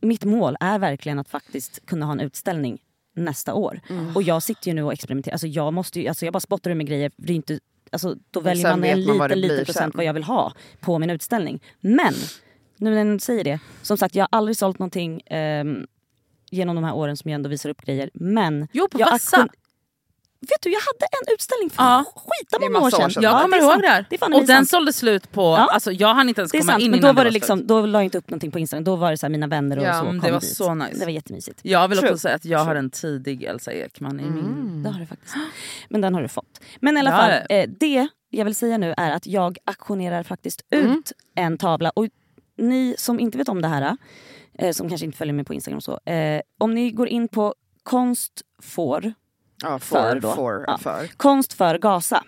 mitt 0.00 0.24
mål 0.24 0.56
är 0.60 0.78
verkligen 0.78 1.18
att 1.18 1.28
faktiskt 1.28 1.86
kunna 1.86 2.06
ha 2.06 2.12
en 2.12 2.20
utställning 2.20 2.78
nästa 3.14 3.54
år. 3.54 3.80
Mm. 3.88 4.16
Och 4.16 4.22
jag 4.22 4.42
sitter 4.42 4.68
ju 4.68 4.74
nu 4.74 4.82
och 4.82 4.92
experimenterar. 4.92 5.34
Alltså 5.34 5.46
jag, 5.46 5.72
måste 5.72 6.00
ju, 6.00 6.08
alltså 6.08 6.24
jag 6.24 6.32
bara 6.32 6.40
spottar 6.40 6.70
ur 6.70 6.74
mig 6.74 6.86
grejer. 6.86 7.12
Det 7.16 7.32
är 7.32 7.36
inte, 7.36 7.60
alltså 7.90 8.16
då 8.30 8.40
väljer 8.40 8.64
sen 8.64 8.80
man 8.80 8.88
en 8.88 9.06
man 9.06 9.28
liten, 9.28 9.40
liten 9.40 9.64
procent 9.64 9.92
sen. 9.92 9.92
vad 9.94 10.04
jag 10.04 10.12
vill 10.12 10.24
ha 10.24 10.52
på 10.80 10.98
min 10.98 11.10
utställning. 11.10 11.62
Men, 11.80 12.14
nu 12.76 12.94
när 12.94 13.04
ni 13.04 13.20
säger 13.20 13.44
det. 13.44 13.58
Som 13.82 13.96
sagt, 13.96 14.14
jag 14.14 14.22
har 14.22 14.38
aldrig 14.38 14.56
sålt 14.56 14.78
någonting 14.78 15.22
ehm, 15.26 15.86
genom 16.50 16.74
de 16.74 16.84
här 16.84 16.94
åren 16.94 17.16
som 17.16 17.30
jag 17.30 17.34
ändå 17.34 17.48
visar 17.48 17.70
upp 17.70 17.82
grejer. 17.82 18.10
Men 18.14 18.68
Jo, 18.72 18.88
på 18.88 19.00
jag 19.00 19.20
Vet 20.48 20.62
du, 20.62 20.70
jag 20.70 20.80
hade 20.80 21.06
en 21.12 21.34
utställning 21.34 21.70
för 21.70 21.82
Ja. 21.82 22.04
skita 22.16 22.58
Det 22.58 22.64
är 22.66 22.70
många 22.70 22.86
år 22.86 22.90
sedan. 22.90 23.10
sedan. 23.10 23.22
Jag 23.22 23.32
Ja, 23.34 23.40
kommer 23.42 23.56
ihåg 23.58 23.82
det 23.82 23.88
här. 23.88 24.06
Det 24.10 24.22
och 24.22 24.30
den 24.30 24.46
sant. 24.46 24.68
sålde 24.70 24.92
slut 24.92 25.32
på... 25.32 25.42
Ja. 25.42 25.68
Alltså, 25.72 25.92
jag 25.92 26.14
hann 26.14 26.28
inte 26.28 26.40
ens 26.40 26.52
komma 26.52 26.64
sant, 26.64 26.82
in 26.82 26.90
men 26.90 26.98
innan 27.00 27.14
då 27.14 27.16
var 27.18 27.24
det 27.24 27.30
slut. 27.30 27.34
liksom, 27.42 27.66
då 27.66 27.86
la 27.86 27.98
jag 27.98 28.04
inte 28.04 28.18
upp 28.18 28.30
någonting 28.30 28.50
på 28.50 28.58
Instagram. 28.58 28.84
Då 28.84 28.96
var 28.96 29.10
det 29.10 29.16
så 29.18 29.26
här, 29.26 29.30
mina 29.30 29.46
vänner 29.46 29.78
och 29.78 29.84
Ja, 29.84 29.98
så 29.98 30.04
men 30.04 30.14
det 30.14 30.20
kom 30.20 30.32
var 30.32 30.40
dit. 30.40 30.56
så 30.56 30.74
nice. 30.74 30.98
Det 30.98 31.04
var 31.04 31.12
jättemysigt. 31.12 31.60
Jag 31.62 31.88
vill 31.88 31.98
också 31.98 32.06
True. 32.08 32.18
säga 32.18 32.34
att 32.34 32.44
jag 32.44 32.58
har 32.58 32.74
en 32.74 32.90
tidig 32.90 33.42
Elsa 33.44 33.72
Ekman 33.72 34.20
i 34.20 34.22
Mm. 34.22 34.34
min... 34.34 34.82
Det 34.82 34.90
har 34.90 35.00
du 35.00 35.06
faktiskt. 35.06 35.34
Men 35.88 36.00
den 36.00 36.14
har 36.14 36.22
du 36.22 36.28
fått. 36.28 36.60
Men 36.80 36.96
i 36.96 37.00
alla 37.00 37.10
Ja, 37.10 37.16
fall, 37.16 37.30
det. 37.48 37.62
eh, 37.62 37.70
det 37.80 38.08
jag 38.30 38.44
vill 38.44 38.54
säga 38.54 38.78
nu 38.78 38.94
är 38.96 39.10
att 39.10 39.26
jag 39.26 39.58
auktionerar 39.64 40.22
faktiskt 40.22 40.60
Mm. 40.70 40.92
ut 40.98 41.12
en 41.34 41.58
tavla. 41.58 41.90
Och 41.90 42.06
ni 42.58 42.94
som 42.98 43.20
inte 43.20 43.38
vet 43.38 43.48
om 43.48 43.62
det 43.62 43.68
här, 43.68 43.96
eh, 44.58 44.72
som 44.72 44.88
kanske 44.88 45.04
inte 45.04 45.18
följer 45.18 45.34
mig 45.34 45.44
på 45.44 45.54
Instagram 45.54 45.80
så. 45.80 46.00
Eh, 46.10 46.40
om 46.60 46.74
ni 46.74 46.90
går 46.90 47.08
in 47.08 47.28
på 47.28 47.54
konst 47.82 48.32
får, 48.62 49.12
ja, 49.64 49.78
för 49.78 50.10
för, 50.10 50.20
då. 50.20 50.32
för, 50.32 50.64
Ja. 50.66 50.78
för. 50.78 51.06
konst 51.16 51.52
för 51.52 51.78
Gaza 51.78 52.24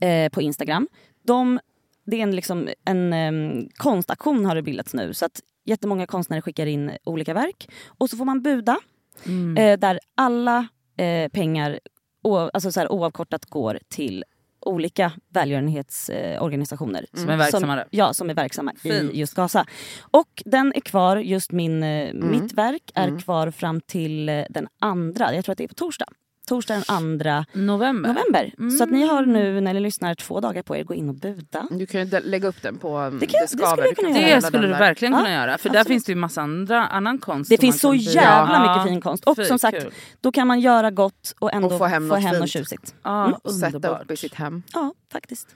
eh, 0.00 0.28
på 0.32 0.42
Instagram. 0.42 0.88
De, 1.26 1.60
det 2.06 2.16
är 2.16 2.22
en, 2.22 2.36
liksom, 2.36 2.68
en 2.84 3.12
em, 3.12 3.68
konstaktion 3.76 4.46
har 4.46 4.54
det 4.54 4.62
bildats 4.62 4.94
nu. 4.94 5.14
Så 5.14 5.24
att 5.26 5.40
jättemånga 5.64 6.06
konstnärer 6.06 6.40
skickar 6.40 6.66
in 6.66 6.90
olika 7.04 7.34
verk. 7.34 7.68
Och 7.98 8.10
så 8.10 8.16
får 8.16 8.24
man 8.24 8.42
buda. 8.42 8.78
Mm. 9.26 9.56
Eh, 9.56 9.78
där 9.78 10.00
alla 10.14 10.68
eh, 10.96 11.28
pengar 11.28 11.80
o, 12.22 12.36
alltså 12.36 12.72
så 12.72 12.80
här, 12.80 12.92
oavkortat 12.92 13.44
går 13.44 13.78
till 13.88 14.24
olika 14.60 15.12
välgörenhetsorganisationer. 15.28 17.06
Eh, 17.14 17.20
Som 17.20 17.30
är 17.30 17.36
verksamma 17.36 17.76
som. 17.76 17.84
Ja, 17.90 18.14
som 18.14 18.30
är 18.30 18.34
verksamma 18.34 18.72
Fint. 18.82 19.12
i 19.12 19.18
just 19.18 19.34
Gaza. 19.34 19.66
Och 20.00 20.42
den 20.44 20.72
är 20.76 20.80
kvar, 20.80 21.16
just 21.16 21.52
min, 21.52 21.82
eh, 21.82 22.14
mitt 22.14 22.52
verk 22.52 22.82
är 22.94 23.08
Mm. 23.08 23.20
kvar 23.20 23.50
fram 23.50 23.80
till 23.80 24.28
eh, 24.28 24.44
den 24.50 24.68
andra, 24.80 25.34
jag 25.34 25.44
tror 25.44 25.52
att 25.52 25.58
det 25.58 25.64
är 25.64 25.68
på 25.68 25.74
torsdag. 25.74 26.06
Torsdag 26.46 26.74
den 26.74 26.84
andra 26.88 27.46
November. 27.52 28.08
november. 28.08 28.70
Så 28.78 28.84
att 28.84 28.90
ni 28.90 29.02
har 29.06 29.22
Mm. 29.22 29.32
nu 29.32 29.60
när 29.60 29.74
ni 29.74 29.80
lyssnar 29.80 30.14
två 30.14 30.40
dagar 30.40 30.62
på 30.62 30.76
er 30.76 30.84
gå 30.84 30.94
in 30.94 31.08
och 31.08 31.14
buda. 31.14 31.68
Du 31.70 31.86
kan 31.86 32.06
ju 32.08 32.20
lägga 32.20 32.48
upp 32.48 32.62
den 32.62 32.78
på 32.78 32.98
um, 32.98 33.18
Det 33.18 33.26
kan- 33.26 33.40
det 33.42 33.48
Skaver. 33.48 33.92
skulle 33.94 34.08
dela 34.08 34.28
göra. 34.28 34.40
Det 34.40 34.46
skulle 34.46 34.66
du 34.66 34.72
där. 34.72 34.78
verkligen 34.78 35.12
Ja, 35.12 35.18
kunna 35.18 35.32
göra. 35.32 35.58
För 35.58 35.68
där 35.68 35.80
absolut. 35.80 35.94
finns 35.94 36.04
det 36.04 36.12
ju 36.12 36.16
massa 36.16 36.42
andra, 36.42 36.86
annan 36.86 37.18
konst. 37.18 37.50
Det 37.50 37.58
finns 37.58 37.80
så 37.80 37.94
jävla 37.94 38.54
Ja. 38.54 38.72
mycket 38.76 38.92
fin 38.92 39.00
konst. 39.00 39.24
Och 39.24 39.36
Fy, 39.36 39.44
som 39.44 39.58
sagt, 39.58 39.82
kul. 39.82 39.92
då 40.20 40.32
kan 40.32 40.46
man 40.46 40.60
göra 40.60 40.90
gott 40.90 41.34
och 41.38 41.52
ändå 41.54 41.68
Och 41.68 41.78
få 41.78 41.84
hem 41.84 42.08
något 42.08 42.22
något 42.22 42.32
fint. 42.38 42.50
tjusigt. 42.50 42.94
Ja, 43.02 43.24
Mm. 43.24 43.38
Sätta 43.72 43.88
upp 44.00 44.10
i 44.10 44.16
sitt 44.16 44.34
hem. 44.34 44.62
Ja, 44.72 44.94
faktiskt. 45.12 45.48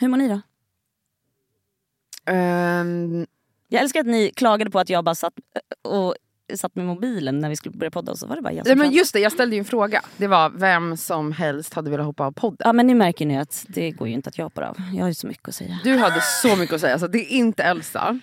Hur 0.00 0.08
mår 0.08 0.16
ni 0.16 0.28
då? 0.28 0.40
Ehm, 2.32 3.26
Jag 3.68 3.82
älskar 3.82 4.00
att 4.00 4.06
ni 4.06 4.30
klagade 4.36 4.70
på 4.70 4.78
att 4.78 4.88
jag 4.90 5.04
bara 5.04 5.14
satt 5.14 5.32
och 5.82 6.14
satt 6.56 6.74
med 6.76 6.86
mobilen 6.86 7.38
när 7.38 7.48
vi 7.48 7.56
skulle 7.56 7.76
börja 7.76 7.90
podda 7.90 8.12
och 8.12 8.18
så 8.18 8.26
var 8.26 8.36
det 8.36 8.42
bara 8.42 8.52
jag 8.52 8.66
som 8.66 8.78
nej, 8.78 8.86
men 8.86 8.96
just 8.96 9.12
det, 9.12 9.20
jag 9.20 9.32
ställde 9.32 9.56
ju 9.56 9.58
en 9.58 9.64
fråga. 9.64 10.02
Det 10.16 10.26
var 10.26 10.50
vem 10.50 10.96
som 10.96 11.32
helst 11.32 11.74
hade 11.74 11.90
velat 11.90 12.06
hoppa 12.06 12.24
av 12.26 12.32
podden. 12.32 12.56
Ja 12.64 12.72
men 12.72 12.86
nu 12.86 12.94
märker 12.94 13.26
ni 13.26 13.38
att 13.38 13.64
det 13.68 13.90
går 13.90 14.08
ju 14.08 14.14
inte 14.14 14.28
att 14.28 14.38
jag 14.38 14.44
hoppar 14.44 14.62
av. 14.62 14.76
Jag 14.94 15.02
har 15.04 15.08
ju 15.08 15.14
så 15.14 15.26
mycket 15.26 15.48
att 15.48 15.54
säga. 15.54 15.80
Du 15.84 15.96
hade 15.96 16.20
så 16.20 16.56
mycket 16.56 16.74
att 16.74 16.80
säga, 16.80 16.98
så 16.98 17.06
det 17.06 17.18
är 17.18 17.36
inte 17.36 17.62
Elsa. 17.62 18.20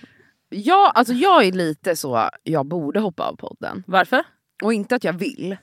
Jag, 0.49 0.91
alltså 0.95 1.13
jag 1.13 1.45
är 1.45 1.51
lite 1.51 1.95
så, 1.95 2.29
jag 2.43 2.65
borde 2.65 2.99
hoppa 2.99 3.23
av 3.23 3.35
podden. 3.35 3.83
Varför? 3.87 4.23
Och 4.63 4.73
inte 4.73 4.95
att 4.95 5.03
jag 5.03 5.13
vill. 5.13 5.57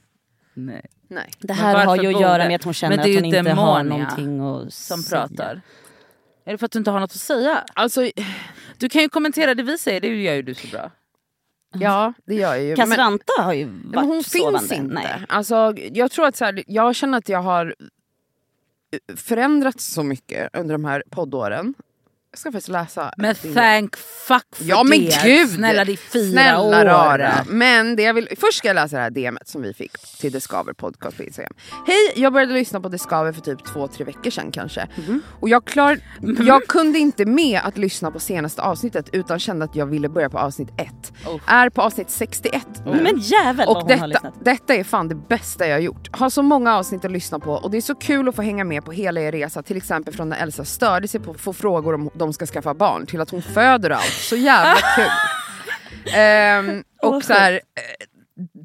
Nej. 0.54 0.86
Nej. 1.08 1.30
Det 1.38 1.52
här 1.52 1.86
har 1.86 1.96
ju 1.96 2.14
att 2.14 2.20
göra 2.20 2.46
med 2.46 2.56
att 2.56 2.64
hon 2.64 2.74
känner 2.74 2.98
att 2.98 3.04
hon 3.04 3.12
ju 3.12 3.36
inte 3.38 3.50
har 3.50 3.82
någonting 3.84 4.40
att 4.40 4.72
Som 4.72 5.02
säga. 5.02 5.28
pratar. 5.28 5.60
Är 6.44 6.52
det 6.52 6.58
för 6.58 6.66
att 6.66 6.72
du 6.72 6.78
inte 6.78 6.90
har 6.90 7.00
något 7.00 7.10
att 7.10 7.16
säga? 7.20 7.64
Alltså, 7.74 8.10
Du 8.78 8.88
kan 8.88 9.02
ju 9.02 9.08
kommentera 9.08 9.54
det 9.54 9.62
vi 9.62 9.78
säger, 9.78 10.00
det 10.00 10.08
gör 10.22 10.34
ju 10.34 10.42
du 10.42 10.54
så 10.54 10.66
bra. 10.66 10.90
Ja 11.80 12.12
det 12.24 12.34
gör 12.34 12.54
jag 12.54 12.64
ju. 12.64 12.74
Cassandra 12.76 13.22
har 13.38 13.52
ju 13.52 13.64
varit 13.64 13.84
men 13.94 14.04
hon 14.06 14.24
sovande. 14.24 14.58
finns 14.58 14.72
inte. 14.72 14.94
Nej. 14.94 15.24
Alltså, 15.28 15.74
jag 15.76 16.10
tror 16.10 16.26
att 16.26 16.36
så 16.36 16.44
här, 16.44 16.64
jag 16.66 16.94
känner 16.94 17.18
att 17.18 17.28
jag 17.28 17.42
har 17.42 17.74
förändrats 19.16 19.84
så 19.86 20.02
mycket 20.02 20.56
under 20.56 20.74
de 20.74 20.84
här 20.84 21.02
poddåren. 21.10 21.74
Jag 22.30 22.38
ska 22.38 22.52
faktiskt 22.52 22.68
läsa. 22.68 23.12
Men 23.16 23.34
thank 23.34 23.96
fuck 23.96 24.42
för 24.52 24.64
Ja 24.64 24.82
men 24.84 24.98
det. 25.00 25.20
gud! 25.24 25.50
Snälla 25.50 25.84
det 25.84 25.92
är 25.92 25.96
fyra 25.96 26.32
Snälla 26.32 26.60
år. 26.60 26.84
rara. 26.84 27.32
Men 27.48 27.96
det 27.96 28.02
jag 28.02 28.14
vill, 28.14 28.28
först 28.40 28.58
ska 28.58 28.68
jag 28.68 28.74
läsa 28.74 28.96
det 28.96 29.02
här 29.02 29.10
DMet 29.10 29.48
som 29.48 29.62
vi 29.62 29.74
fick 29.74 29.92
till 30.20 30.32
Discover 30.32 30.72
podcast 30.72 31.16
på 31.16 31.22
Instagram. 31.22 31.52
Hej, 31.86 32.12
jag 32.22 32.32
började 32.32 32.52
lyssna 32.52 32.80
på 32.80 32.88
Discover 32.88 33.32
för 33.32 33.40
typ 33.40 33.64
två, 33.64 33.88
tre 33.88 34.04
veckor 34.04 34.30
sedan 34.30 34.50
kanske. 34.52 34.88
Mhm. 34.96 35.22
Och 35.40 35.48
jag, 35.48 35.64
klar, 35.64 35.98
jag 36.46 36.66
kunde 36.66 36.98
inte 36.98 37.24
med 37.24 37.60
att 37.64 37.78
lyssna 37.78 38.10
på 38.10 38.18
senaste 38.20 38.62
avsnittet 38.62 39.08
utan 39.12 39.38
kände 39.38 39.64
att 39.64 39.76
jag 39.76 39.86
ville 39.86 40.08
börja 40.08 40.30
på 40.30 40.38
avsnitt 40.38 40.68
ett. 40.78 41.12
Oh. 41.26 41.40
Är 41.46 41.70
på 41.70 41.82
avsnitt 41.82 42.10
61 42.10 42.66
nu. 42.86 43.02
Men 43.02 43.18
jävel 43.18 43.66
vad 43.66 43.76
Och 43.76 43.82
har 43.82 43.88
detta, 43.88 44.06
lyssnat. 44.06 44.34
detta 44.44 44.74
är 44.74 44.84
fan 44.84 45.08
det 45.08 45.14
bästa 45.14 45.66
jag 45.66 45.74
har 45.74 45.80
gjort. 45.80 46.08
Har 46.16 46.30
så 46.30 46.42
många 46.42 46.76
avsnitt 46.76 47.04
att 47.04 47.10
lyssna 47.12 47.38
på 47.38 47.52
och 47.52 47.70
det 47.70 47.76
är 47.76 47.80
så 47.82 47.94
kul 47.94 48.28
att 48.28 48.34
få 48.36 48.42
hänga 48.42 48.64
med 48.64 48.84
på 48.84 48.92
hela 48.92 49.20
er 49.20 49.32
resa. 49.32 49.62
Till 49.62 49.76
exempel 49.76 50.14
från 50.14 50.28
när 50.28 50.42
Elsa 50.42 50.64
störde 50.64 51.08
sig 51.08 51.20
på 51.20 51.30
att 51.30 51.40
få 51.40 51.52
frågor 51.52 51.94
om 51.94 52.10
de 52.14 52.25
ska 52.32 52.46
skaffa 52.46 52.74
barn 52.74 53.06
till 53.06 53.20
att 53.20 53.30
hon 53.30 53.42
föder 53.42 53.90
allt. 53.90 54.04
Så 54.12 54.36
jävla 54.36 54.80
kul. 54.96 55.04
Ehm, 56.14 56.84
och 57.02 57.24
så 57.24 57.32
här, 57.32 57.52
eh, 57.52 57.60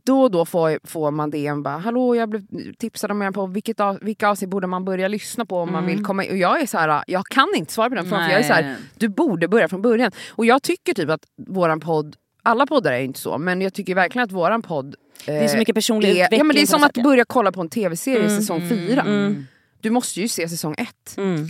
då 0.06 0.22
och 0.22 0.32
då 0.32 0.46
får, 0.46 0.80
får 0.84 1.12
man 1.12 1.30
DM 1.32 1.64
bara 1.64 1.78
hallå 1.78 2.16
jag 2.16 2.30
blev 2.30 2.42
tipsad 2.80 3.12
om 3.12 3.22
er 3.22 3.32
på 3.32 3.46
vilket 3.46 3.80
av, 3.80 4.00
vilka 4.02 4.30
avsnitt 4.30 4.50
borde 4.50 4.68
man 4.68 4.86
börja 4.86 5.08
lyssna 5.08 5.46
på 5.46 5.58
om 5.60 5.72
man 5.72 5.86
vill 5.86 6.06
komma 6.06 6.24
in. 6.24 6.32
Och 6.32 6.38
jag 6.38 6.62
är 6.62 6.66
så 6.66 6.78
här, 6.78 7.04
jag 7.08 7.26
kan 7.26 7.48
inte 7.56 7.74
svara 7.74 7.90
på 7.90 7.96
den 7.96 8.06
frågan 8.06 8.26
för 8.26 8.32
jag 8.32 8.40
är 8.40 8.48
så 8.48 8.54
här, 8.54 8.76
du 8.98 9.10
borde 9.10 9.48
börja 9.48 9.68
från 9.68 9.82
början. 9.82 10.12
Och 10.30 10.46
jag 10.46 10.64
tycker 10.64 10.94
typ 10.94 11.10
att 11.10 11.22
våran 11.48 11.80
podd, 11.80 12.16
alla 12.44 12.66
poddar 12.66 12.92
är 12.92 13.00
inte 13.00 13.20
så, 13.20 13.38
men 13.38 13.62
jag 13.62 13.74
tycker 13.74 13.96
verkligen 13.96 14.26
att 14.26 14.32
våran 14.32 14.62
podd 14.62 14.96
Det 15.26 15.32
är 15.32 15.48
så 15.48 15.58
mycket 15.58 15.76
personlig 15.76 16.10
är, 16.10 16.14
utveckling. 16.14 16.38
ja, 16.38 16.44
men 16.44 16.56
det 16.56 16.62
är 16.62 16.66
som 16.68 16.84
att 16.84 16.94
börja 16.94 17.26
kolla 17.26 17.52
på 17.52 17.62
en 17.62 17.70
tv-serie 17.70 18.26
Mm, 18.26 18.38
säsong 18.40 18.70
fyra. 18.70 19.02
mm. 19.02 19.48
Du 19.82 19.90
måste 19.90 20.22
ju 20.22 20.28
se 20.28 20.50
säsong 20.50 20.76
ett. 20.78 21.18
Mm. 21.18 21.48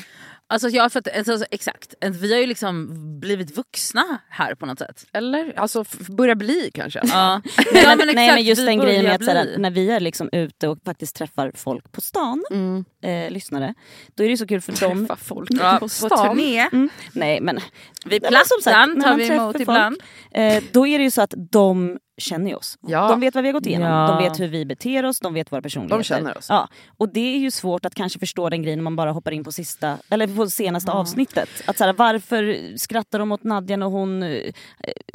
Alltså, 0.51 0.69
jag, 0.69 0.91
för 0.91 0.99
att, 0.99 1.27
alltså, 1.29 1.45
exakt. 1.51 1.93
Vi 2.21 2.33
har 2.33 2.39
ju 2.39 2.45
liksom 2.47 2.87
blivit 3.19 3.57
vuxna 3.57 4.17
här 4.29 4.55
på 4.55 4.65
något 4.65 4.79
sätt. 4.79 5.05
Eller? 5.13 5.53
Alltså 5.59 5.85
börja 6.09 6.35
bli 6.35 6.71
kanske. 6.73 6.99
Ja. 7.03 7.41
Nej, 7.57 7.65
Ja, 7.83 7.95
men, 7.95 7.97
nej, 8.07 8.09
exakt, 8.09 8.33
men 8.35 8.43
just 8.43 8.65
den 8.65 8.79
grejen 8.79 9.05
med 9.05 9.15
att 9.15 9.25
såhär, 9.25 9.43
bli. 9.43 9.57
när 9.57 9.71
vi 9.71 9.91
är 9.91 9.99
liksom 9.99 10.29
ute 10.31 10.67
och 10.67 10.77
faktiskt 10.85 11.15
träffar 11.15 11.51
folk 11.55 11.91
på 11.91 12.01
stan, 12.01 12.43
Mm. 12.51 12.85
eh, 13.03 13.31
lyssnare, 13.31 13.73
då 14.15 14.23
är 14.23 14.29
det 14.29 14.37
så 14.37 14.47
kul 14.47 14.61
för 14.61 14.87
dem. 14.87 15.07
Träffa 15.07 15.15
folk 15.15 15.49
Ja, 15.53 15.73
på 15.73 15.79
på 15.79 15.89
stan. 15.89 16.27
turné. 16.37 16.59
Mm, 16.73 16.89
nej 17.13 17.41
men 17.41 17.59
Vid 18.05 18.21
Nej, 18.21 18.31
Plattan 18.31 19.01
tar 19.01 19.15
vi 19.17 19.27
emot 19.27 19.53
folk, 19.53 19.61
ibland. 19.61 19.97
Eh, 20.31 20.63
då 20.71 20.87
är 20.87 20.97
det 20.97 21.03
ju 21.03 21.11
så 21.11 21.21
att 21.21 21.33
de 21.51 21.99
känner 22.17 22.49
ju 22.49 22.55
oss. 22.55 22.77
Ja. 22.81 23.07
De 23.07 23.19
vet 23.19 23.35
vad 23.35 23.43
vi 23.43 23.47
har 23.47 23.53
gått 23.53 23.65
igenom, 23.65 23.87
Ja. 23.87 24.07
de 24.07 24.23
vet 24.23 24.39
hur 24.39 24.47
vi 24.47 24.65
beter 24.65 25.05
oss, 25.05 25.19
de 25.19 25.33
vet 25.33 25.51
våra 25.51 25.61
personligheter. 25.61 25.97
De 25.97 26.03
känner 26.03 26.37
oss. 26.37 26.45
Ja. 26.49 26.67
Och 26.97 27.13
det 27.13 27.35
är 27.35 27.37
ju 27.37 27.51
svårt 27.51 27.85
att 27.85 27.95
kanske 27.95 28.19
förstå 28.19 28.49
den 28.49 28.61
grejen 28.63 28.79
när 28.79 28.83
man 28.83 28.95
bara 28.95 29.11
hoppar 29.11 29.31
in 29.31 29.43
på 29.43 29.51
sista 29.51 29.97
eller 30.09 30.35
på 30.35 30.49
senaste 30.49 30.91
avsnittet. 30.91 31.49
Att 31.67 31.77
så 31.77 31.83
här, 31.83 31.93
varför 31.93 32.77
skrattar 32.77 33.19
de 33.19 33.31
åt 33.31 33.43
Nadja 33.43 33.77
när 33.77 33.85
hon 33.85 34.23
eh, 34.23 34.51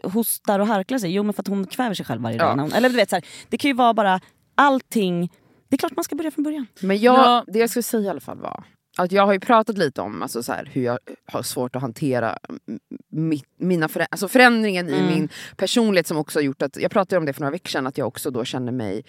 hostar 0.02 0.58
och 0.58 0.66
harklar 0.66 0.98
sig? 0.98 1.10
Jo 1.14 1.22
men 1.22 1.32
för 1.34 1.42
att 1.42 1.48
hon 1.48 1.66
kväver 1.66 1.94
sig 1.94 2.06
själv 2.06 2.22
varje 2.22 2.38
dag. 2.38 2.58
Ja. 2.58 2.60
Hon, 2.62 2.72
eller 2.72 2.88
du 2.88 2.96
vet, 2.96 3.10
så 3.10 3.16
här, 3.16 3.24
det 3.48 3.58
kan 3.58 3.68
ju 3.68 3.74
vara 3.74 3.94
bara 3.94 4.20
allting. 4.54 5.30
Det 5.68 5.76
är 5.76 5.78
klart 5.78 5.96
man 5.96 6.04
ska 6.04 6.16
börja 6.16 6.30
från 6.30 6.44
början. 6.44 6.66
Men 6.80 6.98
jag, 7.00 7.18
Ja. 7.18 7.44
det 7.46 7.58
jag 7.58 7.70
skulle 7.70 7.82
säga 7.82 8.02
i 8.02 8.08
alla 8.08 8.20
fall 8.20 8.38
var 8.38 8.64
att 8.98 9.12
jag 9.12 9.26
har 9.26 9.32
ju 9.32 9.40
pratat 9.40 9.78
lite 9.78 10.00
om 10.00 10.22
alltså 10.22 10.42
så 10.42 10.52
här, 10.52 10.68
hur 10.72 10.82
jag 10.82 10.98
har 11.26 11.42
svårt 11.42 11.76
att 11.76 11.82
hantera 11.82 12.38
m- 12.48 12.78
mi, 13.10 13.42
mina 13.58 13.86
förä- 13.86 14.06
alltså 14.10 14.28
förändringen 14.28 14.88
i 14.88 15.02
min 15.02 15.28
personlighet 15.56 16.06
som 16.06 16.16
också 16.16 16.38
har 16.38 16.44
gjort 16.44 16.62
att, 16.62 16.76
jag 16.76 16.90
pratade 16.90 17.18
om 17.18 17.26
det 17.26 17.32
för 17.32 17.40
några 17.40 17.50
veckor 17.50 17.68
sedan, 17.68 17.86
att 17.86 17.98
jag 17.98 18.06
också 18.08 18.30
då 18.30 18.44
känner 18.44 18.72
mig 18.72 19.04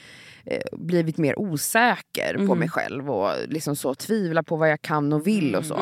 eh, 0.46 0.62
blivit 0.77 1.17
mer 1.17 1.39
osäker 1.39 2.48
på 2.48 2.56
mig 2.56 2.70
själv 2.70 3.12
och 3.12 3.32
liksom 3.48 3.75
så 3.75 3.96
tvivlar 3.96 4.41
på 4.44 4.56
vad 4.56 4.70
jag 4.72 4.82
kan 4.82 5.13
och 5.13 5.27
vill 5.27 5.56
och 5.56 5.65
så. 5.65 5.75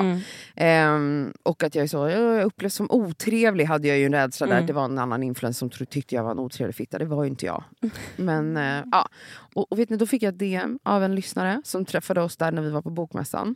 Ehm, 0.56 1.34
och 1.44 1.64
att 1.64 1.76
jag 1.76 1.84
är 1.84 1.88
så, 1.88 2.10
jag 2.10 2.44
upplevs 2.44 2.74
som 2.76 2.92
otrevlig 2.92 3.66
hade 3.66 3.88
jag 3.88 3.98
ju 3.98 4.06
en 4.06 4.14
rädsla 4.14 4.48
där, 4.48 4.54
att 4.62 4.68
det 4.68 4.74
var 4.74 4.86
en 4.86 4.98
annan 5.00 5.24
influencer 5.24 5.58
som 5.60 5.86
tyckte 5.86 6.16
jag 6.16 6.24
var 6.24 6.32
en 6.32 6.40
otrevlig 6.40 6.76
fitta, 6.76 6.98
det 7.00 7.06
var 7.06 7.24
ju 7.24 7.30
inte 7.30 7.46
jag. 7.46 7.64
Men 8.16 8.58
eh, 8.58 8.84
ja, 8.92 9.08
och, 9.56 9.72
och 9.72 9.80
vet 9.80 9.90
ni, 9.90 9.98
då 9.98 10.06
fick 10.06 10.24
jag 10.24 10.34
ett 10.34 10.40
DM 10.40 10.80
av 10.84 11.04
en 11.04 11.16
lyssnare 11.16 11.62
som 11.66 11.86
träffade 11.86 12.22
oss 12.22 12.38
där 12.38 12.52
när 12.52 12.62
vi 12.62 12.70
var 12.70 12.82
på 12.82 12.90
bokmässan. 12.90 13.56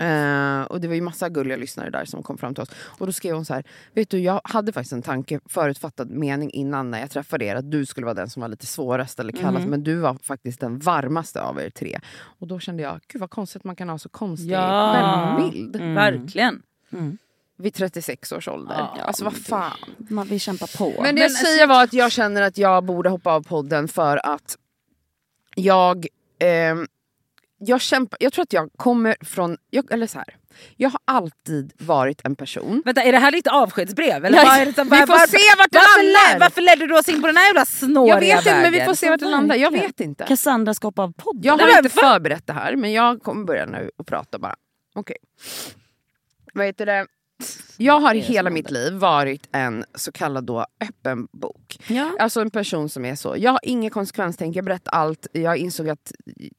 Eh, 0.00 0.62
och 0.62 0.80
det 0.80 0.88
var 0.88 0.94
ju 0.94 1.00
massa 1.00 1.28
gulliga 1.28 1.56
lyssnare 1.56 1.90
där 1.90 2.04
som 2.04 2.22
kom 2.22 2.38
fram 2.38 2.54
till 2.54 2.62
oss. 2.62 2.70
Och 2.98 3.06
då 3.06 3.12
skrev 3.12 3.34
hon 3.34 3.44
så 3.44 3.54
här, 3.54 3.64
vet 3.94 4.10
du 4.10 4.18
jag 4.18 4.40
hade 4.44 4.72
faktiskt 4.72 4.92
en 4.92 5.02
tanke, 5.02 5.40
förutfattad 5.48 6.10
mening 6.10 6.50
innan 6.50 6.90
när 6.90 7.00
jag 7.00 7.10
träffade 7.10 7.44
er, 7.44 7.54
att 7.56 7.70
du 7.70 7.86
skulle 7.86 8.04
vara 8.04 8.14
den 8.14 8.30
som 8.30 8.40
var 8.42 8.48
lite 8.48 8.66
svårast 8.66 9.20
eller 9.20 9.32
kallast, 9.32 9.66
men 9.66 9.84
du 9.84 9.94
var 9.96 10.14
faktiskt 10.22 10.60
den 10.60 10.78
varmaste 10.78 11.42
av 11.42 11.60
er 11.60 11.70
tre. 11.70 12.00
Och 12.38 12.46
då 12.46 12.58
kände 12.58 12.82
jag, 12.82 13.00
gud 13.08 13.20
vad 13.20 13.30
konstigt 13.30 13.60
att 13.60 13.64
man 13.64 13.76
kan 13.76 13.88
ha 13.88 13.98
så 13.98 14.08
konstig 14.08 14.50
Ja. 14.50 14.92
självbild. 15.38 15.76
Verkligen. 15.76 16.62
Vid 17.56 17.74
36 17.74 18.32
års 18.32 18.48
ålder. 18.48 18.74
Ja, 18.98 19.02
alltså 19.04 19.24
vad 19.24 19.36
fan. 19.36 19.72
Man 19.98 20.26
vill 20.26 20.40
kämpa 20.40 20.66
på. 20.78 20.92
Men 21.02 21.14
det 21.14 21.20
jag 21.20 21.26
alltså- 21.28 21.44
säger 21.44 21.66
var 21.66 21.84
att 21.84 21.92
jag 21.92 22.12
känner 22.12 22.42
att 22.42 22.58
jag 22.58 22.84
borde 22.84 23.08
hoppa 23.10 23.32
av 23.32 23.42
podden 23.42 23.88
för 23.88 24.26
att 24.26 24.56
jag... 25.56 26.06
ehm, 26.38 26.86
jag, 27.60 27.80
kämpar, 27.80 28.16
jag 28.20 28.32
tror 28.32 28.42
att 28.42 28.52
jag 28.52 28.70
kommer 28.76 29.16
från... 29.20 29.56
Jag, 29.70 29.92
eller 29.92 30.06
så 30.06 30.18
här. 30.18 30.36
Jag 30.76 30.90
har 30.90 31.00
alltid 31.04 31.72
varit 31.78 32.20
en 32.24 32.36
person... 32.36 32.82
Vänta, 32.84 33.02
är 33.02 33.12
det 33.12 33.18
här 33.18 33.32
ditt 33.32 33.46
avskedsbrev? 33.46 34.24
Eller 34.24 34.38
Ja, 34.38 34.44
vad 34.44 34.58
är 34.58 34.66
det 34.66 34.72
som, 34.72 34.88
vi 34.88 34.96
får 34.96 35.06
varför, 35.06 35.26
se 35.26 35.38
vart 35.58 35.70
det 35.70 35.78
varför, 35.78 36.02
landar. 36.32 36.46
varför 36.46 36.60
ledde 36.60 36.86
du 36.86 36.98
oss 36.98 37.08
in 37.08 37.20
på 37.20 37.26
den 37.26 37.36
här 37.36 37.46
jävla 37.46 37.64
snåriga 37.64 38.14
Jag 38.14 38.20
vet 38.20 38.38
inte 38.46 38.54
men 38.54 38.64
vi 38.64 38.70
vägen? 38.70 38.86
får 38.86 38.94
se 38.94 39.10
vart 39.10 39.20
det 39.20 39.26
landar. 39.30 39.56
Jag 39.56 39.70
vet 39.70 40.00
inte. 40.00 40.24
Cassandra 40.24 40.74
ska 40.74 40.86
hoppa 40.86 41.02
av 41.02 41.12
podden. 41.12 41.42
Jag 41.42 41.56
Nej, 41.56 41.66
har 41.66 41.72
men 41.72 41.84
inte 41.84 41.98
förberett 42.00 42.46
det 42.46 42.52
här 42.52 42.76
men 42.76 42.92
jag 42.92 43.22
kommer 43.22 43.44
börja 43.44 43.66
nu 43.66 43.90
och 43.96 44.06
prata 44.06 44.38
bara. 44.38 44.54
Okej. 44.94 45.16
Vad 46.54 46.66
heter 46.66 46.86
det? 46.86 47.06
Jag 47.76 48.00
har 48.00 48.14
hela 48.14 48.50
mitt 48.50 48.70
liv 48.70 48.92
varit 48.92 49.48
en 49.52 49.84
så 49.94 50.12
kallad 50.12 50.44
då 50.44 50.66
öppen 50.80 51.28
bok. 51.32 51.78
Ja. 51.86 52.10
Alltså 52.18 52.40
en 52.40 52.50
person 52.50 52.88
som 52.88 53.04
är 53.04 53.14
så. 53.14 53.34
Jag 53.38 53.50
har 53.50 53.60
inget 53.62 53.92
konsekvenstänk, 53.92 54.56
jag 54.56 54.64
berättar 54.64 54.92
allt. 54.92 55.26
Jag 55.32 55.56
insåg 55.56 55.88
att 55.88 56.12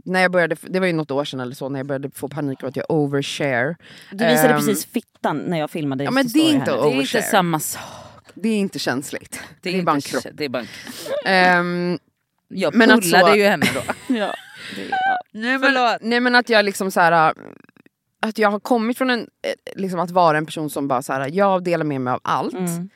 när 0.05 0.21
jag 0.21 0.31
började, 0.31 0.55
det 0.61 0.79
var 0.79 0.87
ju 0.87 0.93
något 0.93 1.11
år 1.11 1.25
sedan 1.25 1.39
eller 1.39 1.55
så, 1.55 1.69
när 1.69 1.79
jag 1.79 1.85
började 1.87 2.11
få 2.11 2.27
panik 2.27 2.59
över 2.59 2.69
att 2.69 2.75
jag 2.75 2.85
overshare. 2.89 3.75
Du 4.11 4.25
visade 4.25 4.49
Ehm, 4.49 4.57
precis 4.57 4.85
fittan 4.85 5.37
när 5.37 5.59
jag 5.59 5.71
filmade. 5.71 6.03
Ja, 6.03 6.11
men 6.11 6.27
det 6.27 6.39
är 6.39 6.49
inte 6.53 6.71
här 6.71 6.77
nu. 6.77 6.83
Det 6.83 6.87
är 6.87 6.87
inte 6.87 6.97
Overshare. 6.97 7.23
samma 7.23 7.59
sak. 7.59 7.81
Det 8.33 8.49
är 8.49 8.57
inte 8.57 8.79
känsligt. 8.79 9.39
Det 9.61 9.69
är, 9.69 9.73
inte 9.73 9.85
bara 9.85 9.95
en 9.95 10.01
kropp. 10.01 10.23
Det 10.33 10.45
är 10.45 10.49
bara 10.49 10.63
en... 11.25 11.59
Ehm, 11.59 11.99
Jag 12.47 12.75
Men 12.75 12.91
att 12.91 13.01
pullade 13.01 13.31
så- 13.31 13.37
ju 13.37 13.43
henne 13.43 13.65
då. 13.73 13.81
Ja. 14.15 14.33
Det, 14.75 14.81
ja. 14.89 14.97
Nej, 15.31 15.57
men, 15.57 15.97
nej 16.01 16.19
men 16.19 16.35
att 16.35 16.49
jag 16.49 16.65
liksom 16.65 16.91
så 16.91 16.99
här. 16.99 17.33
Att 18.25 18.37
jag 18.37 18.51
har 18.51 18.59
kommit 18.59 18.97
från 18.97 19.09
en, 19.09 19.19
eh, 19.19 19.73
liksom 19.81 19.99
att 19.99 20.11
vara 20.11 20.37
en 20.37 20.45
person 20.45 20.69
som 20.69 20.87
bara 20.87 21.01
så 21.01 21.13
här, 21.13 21.29
jag 21.33 21.63
delar 21.63 21.85
med 21.85 22.01
mig 22.01 22.13
av 22.13 22.19
allt. 22.23 22.53
Mm. 22.53 22.89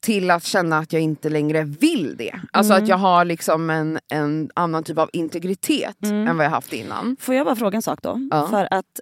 Till 0.00 0.30
att 0.30 0.44
känna 0.44 0.78
att 0.78 0.92
jag 0.92 1.02
inte 1.02 1.28
längre 1.28 1.62
vill 1.64 2.16
det. 2.16 2.40
Alltså 2.52 2.72
Mm. 2.72 2.82
att 2.82 2.88
jag 2.88 2.96
har 2.96 3.24
liksom 3.24 3.70
en, 3.70 3.98
en 4.08 4.50
annan 4.54 4.84
typ 4.84 4.98
av 4.98 5.10
integritet 5.12 5.96
än 6.04 6.36
vad 6.36 6.46
jag 6.46 6.50
haft 6.50 6.72
innan. 6.72 7.16
Får 7.20 7.34
jag 7.34 7.46
bara 7.46 7.56
fråga 7.56 7.76
en 7.76 7.82
sak 7.82 7.98
då? 8.02 8.28
Ja. 8.30 8.46
För 8.48 8.68
att, 8.70 9.00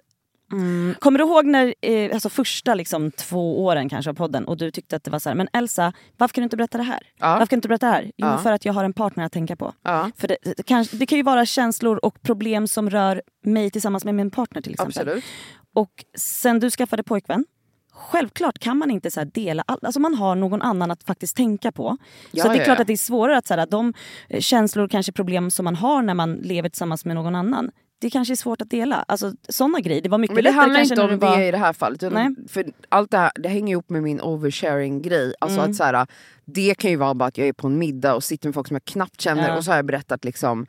mm, 0.57 0.95
kommer 0.99 1.19
du 1.19 1.25
ihåg 1.25 1.45
när, 1.45 1.73
eh, 1.81 2.13
alltså 2.13 2.29
första 2.29 2.73
liksom, 2.75 3.11
två 3.11 3.65
åren 3.65 3.89
kanske 3.89 4.09
av 4.09 4.13
podden 4.15 4.45
och 4.45 4.57
du 4.57 4.71
tyckte 4.71 4.95
att 4.95 5.03
det 5.03 5.11
var 5.11 5.19
så 5.19 5.29
här, 5.29 5.35
men 5.35 5.47
Elsa 5.53 5.93
varför 6.17 6.33
kan 6.33 6.41
du 6.41 6.43
inte 6.43 6.57
berätta 6.57 6.77
det 6.77 6.83
här? 6.83 6.99
Ja. 7.17 7.27
Varför 7.27 7.45
kan 7.45 7.55
du 7.55 7.57
inte 7.57 7.67
berätta 7.67 7.85
det 7.85 7.91
här? 7.91 8.03
Jo 8.03 8.27
Ja. 8.27 8.37
för 8.37 8.51
att 8.51 8.65
jag 8.65 8.73
har 8.73 8.83
en 8.83 8.93
partner 8.93 9.25
att 9.25 9.31
tänka 9.31 9.55
på. 9.55 9.73
Ja, 9.83 10.11
För 10.17 10.27
det, 10.27 10.37
det, 10.57 10.63
kan, 10.63 10.85
det 10.91 11.05
kan 11.05 11.17
ju 11.17 11.23
vara 11.23 11.45
känslor 11.45 11.99
och 12.05 12.21
problem 12.21 12.67
som 12.67 12.89
rör 12.89 13.21
mig 13.45 13.71
tillsammans 13.71 14.05
med 14.05 14.15
min 14.15 14.31
partner 14.31 14.61
till 14.61 14.73
exempel. 14.73 15.01
absolut. 15.01 15.23
Och 15.73 16.05
sen 16.17 16.59
du 16.59 16.69
skaffade 16.69 17.03
pojkvän, 17.03 17.45
självklart 17.93 18.59
kan 18.59 18.77
man 18.77 18.91
inte 18.91 19.11
så 19.11 19.23
dela 19.23 19.63
allt. 19.67 19.83
Alltså 19.83 19.99
man 19.99 20.13
har 20.13 20.35
någon 20.35 20.61
annan 20.61 20.91
att 20.91 21.03
faktiskt 21.03 21.37
tänka 21.37 21.71
på. 21.71 21.97
Ja, 22.31 22.43
så 22.43 22.49
det 22.49 22.55
är 22.55 22.59
ja, 22.59 22.65
klart 22.65 22.77
ja. 22.77 22.81
att 22.81 22.87
det 22.87 22.93
är 22.93 22.97
svårare 22.97 23.37
att 23.37 23.47
så 23.47 23.53
här, 23.53 23.65
de 23.65 23.93
eh, 24.29 24.39
känslor, 24.39 24.87
kanske 24.87 25.11
problem 25.11 25.51
som 25.51 25.63
man 25.63 25.75
har 25.75 26.01
när 26.01 26.13
man 26.13 26.33
lever 26.33 26.69
tillsammans 26.69 27.05
med 27.05 27.15
någon 27.15 27.35
annan. 27.35 27.71
Det 28.03 28.09
kanske 28.09 28.33
är 28.33 28.35
svårt 28.35 28.61
att 28.61 28.69
dela. 28.69 29.05
Alltså 29.07 29.33
sådana 29.49 29.79
grejer. 29.79 30.01
Det 30.01 30.09
var 30.09 30.17
mycket 30.17 30.35
Men 30.35 30.43
det 30.43 30.51
handlar 30.51 30.79
inte 30.79 31.01
om 31.01 31.19
det 31.19 31.47
i 31.47 31.51
det 31.51 31.57
här 31.57 31.73
fallet. 31.73 32.01
Nej. 32.11 32.29
för 32.47 32.65
allt 32.89 33.11
det 33.11 33.17
här 33.17 33.31
det 33.35 33.49
hänger 33.49 33.71
ihop 33.71 33.89
med 33.89 34.03
min 34.03 34.21
oversharing 34.21 35.01
grej. 35.01 35.33
Alltså 35.39 35.59
Mm. 35.59 35.71
att 35.71 35.75
så 35.77 35.83
här, 35.83 36.07
det 36.45 36.75
kan 36.75 36.91
ju 36.91 36.97
vara 36.97 37.13
bara 37.13 37.25
att 37.25 37.37
jag 37.37 37.47
är 37.47 37.53
på 37.53 37.67
en 37.67 37.77
middag 37.79 38.15
och 38.15 38.23
sitter 38.23 38.47
med 38.47 38.53
folk 38.53 38.67
som 38.67 38.75
jag 38.75 38.85
knappt 38.85 39.21
känner 39.21 39.47
Ja. 39.49 39.57
och 39.57 39.63
så 39.65 39.71
har 39.71 39.75
jag 39.75 39.85
berättat 39.85 40.25
liksom 40.25 40.65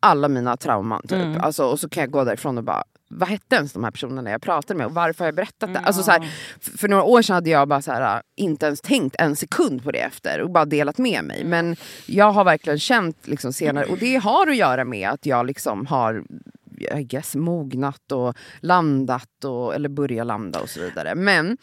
alla 0.00 0.28
mina 0.28 0.56
trauman. 0.56 1.02
Typ. 1.02 1.12
Mm. 1.12 1.40
Alltså, 1.40 1.64
och 1.64 1.80
så 1.80 1.88
kan 1.88 2.00
jag 2.00 2.10
gå 2.10 2.24
därifrån 2.24 2.58
och 2.58 2.64
bara 2.64 2.84
vad 3.12 3.28
hette 3.28 3.56
ens 3.56 3.72
de 3.72 3.84
här 3.84 3.90
personerna 3.90 4.30
jag 4.30 4.42
pratade 4.42 4.78
med 4.78 4.86
och 4.86 4.94
varför 4.94 5.18
har 5.24 5.26
jag 5.26 5.34
berättat 5.34 5.74
det? 5.74 5.80
Alltså, 5.80 6.02
så 6.02 6.10
här, 6.10 6.30
för 6.60 6.88
några 6.88 7.02
år 7.02 7.22
sedan 7.22 7.34
hade 7.34 7.50
jag 7.50 7.68
bara 7.68 7.82
så 7.82 7.92
här, 7.92 8.22
inte 8.36 8.66
ens 8.66 8.80
tänkt 8.80 9.16
en 9.18 9.36
sekund 9.36 9.84
på 9.84 9.90
det 9.90 9.98
efter 9.98 10.40
och 10.40 10.50
bara 10.50 10.64
delat 10.64 10.98
med 10.98 11.24
mig. 11.24 11.44
Men 11.44 11.76
jag 12.06 12.32
har 12.32 12.44
verkligen 12.44 12.78
känt 12.78 13.28
liksom, 13.28 13.52
senare, 13.52 13.86
och 13.86 13.98
det 13.98 14.16
har 14.16 14.46
att 14.46 14.56
göra 14.56 14.84
med 14.84 15.08
att 15.10 15.26
jag 15.26 15.46
liksom 15.46 15.86
har 15.86 16.24
I 16.80 17.02
guess, 17.02 17.36
mognat 17.36 18.12
och 18.12 18.36
landat, 18.60 19.44
och, 19.44 19.74
eller 19.74 19.88
börjat 19.88 20.26
landa 20.26 20.60
och 20.60 20.68
så 20.68 20.80
vidare. 20.80 21.14
Men 21.14 21.58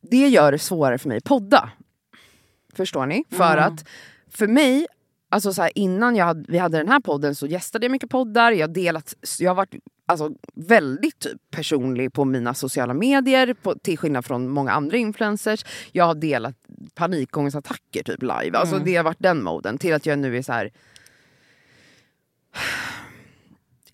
det 0.00 0.28
gör 0.28 0.52
det 0.52 0.58
svårare 0.58 0.98
för 0.98 1.08
mig 1.08 1.16
att 1.16 1.24
podda. 1.24 1.70
Förstår 2.74 3.06
ni? 3.06 3.24
För 3.30 3.56
att 3.56 3.88
för 4.30 4.46
mig, 4.46 4.86
alltså 5.28 5.52
så 5.52 5.62
här, 5.62 5.70
innan 5.74 6.16
jag 6.16 6.24
hade, 6.24 6.44
vi 6.48 6.58
hade 6.58 6.78
den 6.78 6.88
här 6.88 7.00
podden 7.00 7.34
så 7.34 7.46
gästade 7.46 7.84
jag 7.84 7.90
mycket 7.90 8.10
poddar. 8.10 8.52
Jag, 8.52 8.72
delat, 8.72 9.14
jag 9.38 9.50
har 9.50 9.54
varit 9.54 9.74
alltså, 10.06 10.30
väldigt 10.54 11.18
typ, 11.18 11.50
personlig 11.50 12.12
på 12.12 12.24
mina 12.24 12.54
sociala 12.54 12.94
medier 12.94 13.54
på, 13.54 13.74
till 13.74 13.98
skillnad 13.98 14.24
från 14.24 14.48
många 14.48 14.72
andra 14.72 14.96
influencers. 14.96 15.64
Jag 15.92 16.04
har 16.04 16.14
delat 16.14 16.56
panikångestattacker 16.94 18.02
typ 18.02 18.22
live. 18.22 18.58
Alltså, 18.58 18.78
Det 18.78 18.96
har 18.96 19.04
varit 19.04 19.20
den 19.20 19.42
moden 19.42 19.78
till 19.78 19.94
att 19.94 20.06
jag 20.06 20.18
nu 20.18 20.36
är 20.36 20.42
så 20.42 20.52
här 20.52 20.70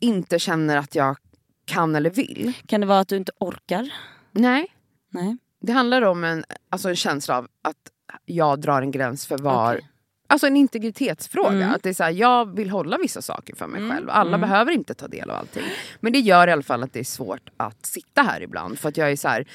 inte 0.04 0.38
känner 0.38 0.76
att 0.76 0.94
jag 0.94 1.16
kan 1.64 1.96
eller 1.96 2.11
vill. 2.11 2.52
Kan 2.66 2.80
det 2.80 2.87
vara 2.87 2.99
att 2.99 3.08
du 3.08 3.16
inte 3.16 3.32
orkar? 3.38 3.92
Nej. 4.32 4.66
Nej. 5.11 5.37
Det 5.61 5.73
handlar 5.73 6.02
om 6.02 6.25
en, 6.25 6.44
alltså 6.70 6.88
en 6.88 6.96
känsla 6.96 7.38
av 7.38 7.49
att 7.62 7.76
jag 8.25 8.61
drar 8.61 8.82
en 8.82 8.90
gräns 8.90 9.26
för 9.26 9.38
var... 9.38 9.75
Okej. 9.75 9.88
Alltså 10.26 10.46
en 10.46 10.56
integritetsfråga. 10.56 11.56
Mm. 11.56 11.70
Att 11.70 11.82
det 11.82 11.88
är 11.88 11.94
så 11.94 12.04
här, 12.04 12.11
jag 12.11 12.56
vill 12.56 12.70
hålla 12.70 12.99
vissa 12.99 13.23
saker 13.23 13.54
för 13.54 13.66
mig 13.66 13.90
själv. 13.90 14.11
Alla 14.11 14.38
behöver 14.38 14.73
inte 14.73 14.94
ta 14.94 15.08
del 15.08 15.30
av 15.30 15.37
allting. 15.37 15.62
Men 16.00 16.12
det 16.12 16.18
gör 16.18 16.49
i 16.49 16.52
alla 16.52 16.62
fall 16.62 16.82
att 16.82 16.92
det 16.92 17.00
är 17.00 17.04
svårt 17.04 17.50
att 17.56 17.87
sitta 17.87 18.23
här 18.23 18.42
ibland. 18.42 18.78
För 18.78 18.88
att 18.88 18.96
jag 18.96 19.12
är 19.12 19.16
så 19.16 19.28
här, 19.28 19.46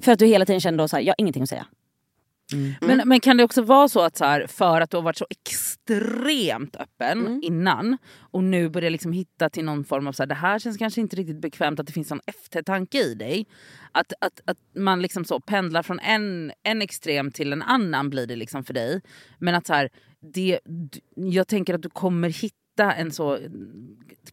För 0.00 0.12
att 0.12 0.18
du 0.18 0.26
hela 0.26 0.46
tiden 0.46 0.60
känner 0.60 0.78
då 0.78 0.88
så 0.88 0.96
här, 0.96 1.02
jag 1.02 1.10
har 1.10 1.20
ingenting 1.20 1.42
att 1.42 1.48
säga. 1.48 1.66
Men, 2.80 3.08
men 3.08 3.20
kan 3.20 3.36
det 3.36 3.44
också 3.44 3.62
vara 3.62 3.88
så 3.88 4.00
att 4.00 4.16
så 4.16 4.24
här, 4.24 4.46
för 4.46 4.80
att 4.80 4.90
du 4.90 4.96
har 4.96 5.02
varit 5.02 5.16
så 5.16 5.26
extremt 5.30 6.76
öppen 6.76 7.18
Mm. 7.26 7.40
innan 7.42 7.98
och 8.20 8.44
nu 8.44 8.68
börjar 8.68 8.90
liksom 8.90 9.12
hitta 9.12 9.50
till 9.50 9.64
någon 9.64 9.84
form 9.84 10.06
av 10.06 10.12
så 10.12 10.22
här, 10.22 10.28
det 10.28 10.34
här 10.34 10.58
känns 10.58 10.76
kanske 10.76 11.00
inte 11.00 11.16
riktigt 11.16 11.40
bekvämt 11.40 11.80
att 11.80 11.86
det 11.86 11.92
finns 11.92 12.10
någon 12.10 12.20
eftertanke 12.26 12.98
i 12.98 13.14
dig. 13.14 13.46
Att, 13.92 14.12
att, 14.20 14.40
att 14.44 14.58
man 14.76 15.02
liksom 15.02 15.24
så 15.24 15.40
pendlar 15.40 15.82
från 15.82 15.98
en, 15.98 16.52
en 16.62 16.82
extrem 16.82 17.30
till 17.30 17.52
en 17.52 17.62
annan 17.62 18.10
blir 18.10 18.26
det 18.26 18.36
liksom 18.36 18.64
för 18.64 18.74
dig. 18.74 19.00
Men 19.38 19.54
att 19.54 19.66
så 19.66 19.72
här, 19.72 19.88
det, 20.34 20.60
jag 21.14 21.48
tänker 21.48 21.74
att 21.74 21.82
du 21.82 21.90
kommer 21.90 22.28
hitta 22.28 22.56
hitta 22.74 22.92
en 22.92 23.12
så 23.12 23.38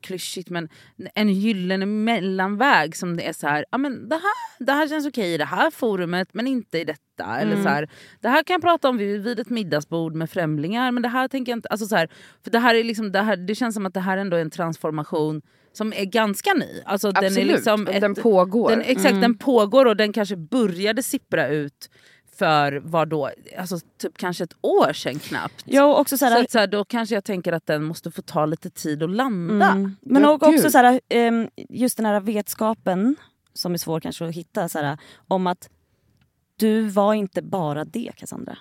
klyschigt 0.01 0.49
men 0.49 0.69
en 1.15 1.29
gyllene 1.29 1.85
mellanväg 1.85 2.95
som 2.95 3.17
det 3.17 3.27
är 3.27 3.33
så 3.33 3.47
här, 3.47 3.65
ja 3.71 3.77
men 3.77 4.09
det 4.09 4.15
här, 4.15 4.65
det 4.65 4.71
här 4.71 4.87
känns 4.87 5.07
okej 5.07 5.33
i 5.33 5.37
det 5.37 5.45
här 5.45 5.71
forumet 5.71 6.33
men 6.33 6.47
inte 6.47 6.79
i 6.79 6.83
detta. 6.83 7.39
Eller 7.39 7.55
så 7.55 7.69
här, 7.69 7.89
det 8.21 8.29
här 8.29 8.43
kan 8.43 8.53
jag 8.53 8.61
prata 8.61 8.89
om 8.89 8.97
vid, 8.97 9.21
vid 9.21 9.39
ett 9.39 9.49
middagsbord 9.49 10.15
med 10.15 10.29
främlingar 10.29 10.91
men 10.91 11.03
det 11.03 11.09
här 11.09 11.27
tänker 11.27 11.51
jag 11.51 11.57
inte... 11.57 11.69
Alltså 11.69 11.87
så 11.87 11.95
här, 11.95 12.09
för 12.43 12.51
det, 12.51 12.59
här 12.59 12.75
är 12.75 12.83
liksom, 12.83 13.11
det, 13.11 13.21
här, 13.21 13.37
det 13.37 13.55
känns 13.55 13.75
som 13.75 13.85
att 13.85 13.93
det 13.93 13.99
här 13.99 14.17
ändå 14.17 14.37
är 14.37 14.41
en 14.41 14.49
transformation 14.49 15.41
som 15.73 15.93
är 15.93 16.05
ganska 16.05 16.53
ny. 16.53 16.81
Alltså 16.85 17.11
den, 17.11 17.23
är 17.23 17.27
Absolut, 17.27 17.47
liksom 17.47 17.87
och 17.87 18.01
den 18.01 18.15
pågår. 18.15 18.69
Den, 18.69 18.81
exakt, 18.81 19.21
den 19.21 19.37
pågår 19.37 19.85
och 19.85 19.97
den 19.97 20.13
kanske 20.13 20.35
började 20.35 21.03
sippra 21.03 21.47
ut 21.47 21.89
för 22.35 22.81
vad 22.83 23.07
då, 23.07 23.29
alltså 23.57 23.79
typ 23.97 24.17
kanske 24.17 24.43
ett 24.43 24.55
år 24.61 24.93
sedan 24.93 25.19
knappt. 25.19 25.63
Jo, 25.65 25.83
också 25.93 26.17
så 26.17 26.25
Så, 26.27 26.45
så 26.49 26.59
här, 26.59 26.67
då 26.67 26.85
kanske 26.85 27.15
jag 27.15 27.23
tänker 27.23 27.53
att 27.53 27.65
den 27.65 27.83
måste 27.83 28.11
få 28.11 28.21
ta 28.21 28.45
lite 28.45 28.69
tid 28.69 29.03
att 29.03 29.09
landa. 29.09 29.67
Mm. 29.71 29.95
Men 30.01 30.21
Ja, 30.23 30.29
och 30.29 30.43
också 30.43 30.51
gud. 30.63 30.71
så 30.71 30.77
här, 30.77 31.01
ehm, 31.09 31.49
just 31.69 31.97
den 31.97 32.05
här 32.05 32.19
vetskapen 32.19 33.15
som 33.53 33.73
är 33.73 33.77
svår 33.77 33.99
kanske 33.99 34.25
att 34.27 34.35
hitta 34.35 34.69
så 34.69 34.79
här, 34.79 34.97
om 35.27 35.47
att 35.47 35.69
du 36.59 36.81
var 36.81 37.13
inte 37.13 37.41
bara 37.41 37.85
det 37.85 38.11
Cassandra. 38.15 38.57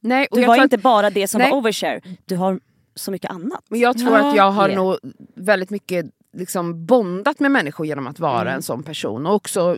Nej, 0.00 0.26
och 0.30 0.36
Du 0.36 0.42
jag 0.42 0.48
var 0.48 0.62
inte 0.62 0.76
att, 0.76 0.82
bara 0.82 1.10
det 1.10 1.28
som 1.28 1.38
Nej. 1.38 1.50
var 1.50 1.58
overshare. 1.58 2.00
Du 2.24 2.36
har 2.36 2.60
så 2.94 3.10
mycket 3.10 3.30
annat. 3.30 3.64
men 3.68 3.80
jag 3.80 3.98
tror 3.98 4.12
Ja, 4.18 4.30
att 4.30 4.36
jag 4.36 4.50
har 4.50 4.68
det. 4.68 4.74
nog 4.74 4.96
väldigt 5.34 5.70
mycket 5.70 6.06
liksom 6.36 6.86
bondat 6.86 7.40
med 7.40 7.50
människor 7.50 7.86
genom 7.86 8.06
att 8.06 8.18
vara 8.20 8.40
Mm. 8.40 8.54
en 8.54 8.62
sån 8.62 8.82
person. 8.82 9.26
Och 9.26 9.34
också, 9.34 9.76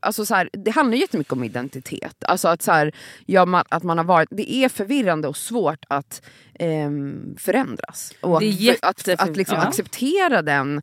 alltså 0.00 0.26
så 0.26 0.34
här, 0.34 0.50
det 0.52 0.70
handlar 0.70 0.96
jättemycket 0.96 1.32
om 1.32 1.44
identitet. 1.44 2.24
Alltså 2.24 2.48
att, 2.48 2.62
så 2.62 2.72
här, 2.72 2.92
ja, 3.26 3.46
man, 3.46 3.64
att 3.68 3.82
man 3.82 3.98
har 3.98 4.04
varit, 4.04 4.28
det 4.30 4.52
är 4.52 4.68
förvirrande 4.68 5.28
och 5.28 5.36
svårt 5.36 5.84
att 5.88 6.22
ehm, 6.54 7.36
förändras. 7.38 8.12
Och 8.20 8.36
att, 8.36 8.42
jätteför- 8.42 9.12
att, 9.12 9.28
att 9.28 9.36
liksom 9.36 9.56
ja. 9.56 9.66
acceptera 9.66 10.42
den 10.42 10.82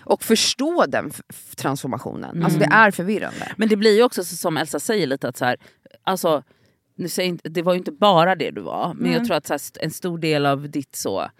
och 0.00 0.22
förstå 0.22 0.84
den 0.88 1.12
transformationen. 1.56 2.30
Mm. 2.30 2.44
Alltså 2.44 2.58
det 2.58 2.68
är 2.72 2.90
förvirrande. 2.90 3.52
Men 3.56 3.68
det 3.68 3.76
blir 3.76 3.96
ju 3.96 4.02
också 4.02 4.24
så, 4.24 4.36
som 4.36 4.56
Elsa 4.56 4.80
säger 4.80 5.06
lite 5.06 5.28
att 5.28 5.36
så 5.36 5.44
här, 5.44 5.56
alltså, 6.04 6.42
nu 6.94 7.08
säger 7.08 7.28
inte, 7.28 7.48
det 7.48 7.62
var 7.62 7.72
ju 7.72 7.78
inte 7.78 7.92
bara 7.92 8.34
det 8.34 8.50
du 8.50 8.60
var 8.60 8.94
men 8.94 9.12
jag 9.12 9.26
tror 9.26 9.36
att 9.36 9.46
så 9.46 9.52
här, 9.52 9.60
en 9.80 9.90
stor 9.90 10.18
del 10.18 10.46
av 10.46 10.70
ditt 10.70 10.96
så... 10.96 11.30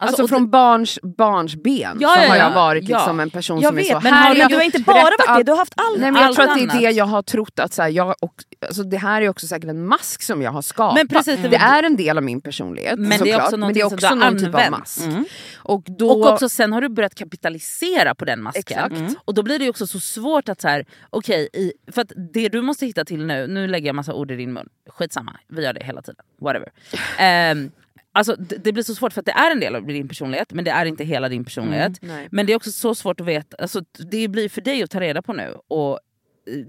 Alltså, 0.00 0.22
och 0.22 0.28
från 0.28 0.50
barns, 0.50 0.98
barns 1.02 1.56
ben 1.56 1.96
Ja, 2.00 2.08
så 2.08 2.20
har 2.20 2.36
ja. 2.36 2.36
jag 2.36 2.50
varit 2.50 2.88
liksom 2.88 3.20
en 3.20 3.30
person 3.30 3.60
Jag 3.60 3.70
som 3.70 3.78
är 3.78 3.82
så 3.82 3.94
vet, 3.94 4.02
men, 4.02 4.12
här 4.12 4.38
men 4.38 4.48
du 4.48 4.56
har 4.56 4.62
inte 4.62 4.78
bara 4.80 5.02
varit 5.02 5.36
det, 5.36 5.42
du 5.42 5.52
har 5.52 5.58
haft 5.58 5.74
allt. 5.76 6.00
Nej, 6.00 6.12
men 6.12 6.20
jag 6.22 6.28
allt 6.28 6.36
tror 6.36 6.48
att 6.48 6.58
det 6.58 6.62
är 6.62 6.80
det 6.80 6.90
jag 6.90 7.04
har 7.04 7.22
trott 7.22 7.58
att 7.58 7.72
så 7.72 7.82
här, 7.82 7.88
jag, 7.88 8.14
och, 8.20 8.32
alltså, 8.66 8.82
det 8.82 8.96
här 8.96 9.22
är 9.22 9.28
också 9.28 9.46
säkert 9.46 9.70
en 9.70 9.86
mask 9.86 10.22
som 10.22 10.42
jag 10.42 10.50
har 10.50 10.62
skapat. 10.62 10.94
Men 10.94 11.08
precis, 11.08 11.40
det 11.50 11.56
är 11.56 11.82
en 11.82 11.96
del 11.96 12.18
av 12.18 12.24
min 12.24 12.40
personlighet 12.40 12.98
Men 12.98 13.08
det 13.08 13.14
är 13.14 13.18
såklart, 13.18 13.42
också 13.42 13.56
men 13.56 13.72
det 13.72 13.80
är 13.80 13.84
också 13.84 14.14
någon 14.14 14.38
typ 14.38 14.54
av 14.54 14.70
mask. 14.70 15.00
Mm. 15.00 15.24
Och, 15.56 15.82
då, 15.86 16.10
Och 16.10 16.32
också 16.32 16.48
sen 16.48 16.72
har 16.72 16.80
du 16.80 16.88
börjat 16.88 17.14
kapitalisera 17.14 18.14
på 18.14 18.24
den 18.24 18.42
masken. 18.42 18.62
Exakt. 18.66 18.96
Mm. 18.96 19.14
Och 19.24 19.34
då 19.34 19.42
blir 19.42 19.58
det 19.58 19.70
också 19.70 19.86
så 19.86 20.00
svårt 20.00 20.48
att 20.48 20.60
så 20.60 20.68
här, 20.68 20.86
okej, 21.10 21.48
i 21.52 21.72
för 21.92 22.02
att 22.02 22.12
det 22.32 22.48
du 22.48 22.62
måste 22.62 22.86
hitta 22.86 23.04
till 23.04 23.26
nu, 23.26 23.46
nu 23.46 23.66
lägger 23.66 23.86
jag 23.86 23.96
massa 23.96 24.14
ord 24.14 24.30
i 24.30 24.36
din 24.36 24.52
mun, 24.52 24.68
skitsamma, 24.88 25.36
vi 25.48 25.64
gör 25.64 25.72
det 25.72 25.84
hela 25.84 26.02
tiden, 26.02 26.24
whatever. 26.40 26.68
Ehm, 27.18 27.70
alltså 28.18 28.36
det, 28.36 28.56
det 28.56 28.72
blir 28.72 28.82
så 28.82 28.94
svårt 28.94 29.12
för 29.12 29.20
att 29.20 29.26
det 29.26 29.32
är 29.32 29.50
en 29.50 29.60
del 29.60 29.76
av 29.76 29.86
din 29.86 30.08
personlighet 30.08 30.52
men 30.52 30.64
det 30.64 30.70
är 30.70 30.86
inte 30.86 31.04
hela 31.04 31.28
din 31.28 31.44
personlighet. 31.44 32.02
Mm, 32.02 32.28
men 32.30 32.46
det 32.46 32.52
är 32.52 32.56
också 32.56 32.72
så 32.72 32.94
svårt 32.94 33.20
att 33.20 33.26
veta, 33.26 33.56
alltså, 33.56 33.80
det 34.10 34.28
blir 34.28 34.48
för 34.48 34.60
dig 34.60 34.82
att 34.82 34.90
ta 34.90 35.00
reda 35.00 35.22
på 35.22 35.32
nu. 35.32 35.54
Och 35.68 35.92
eh, 35.92 35.98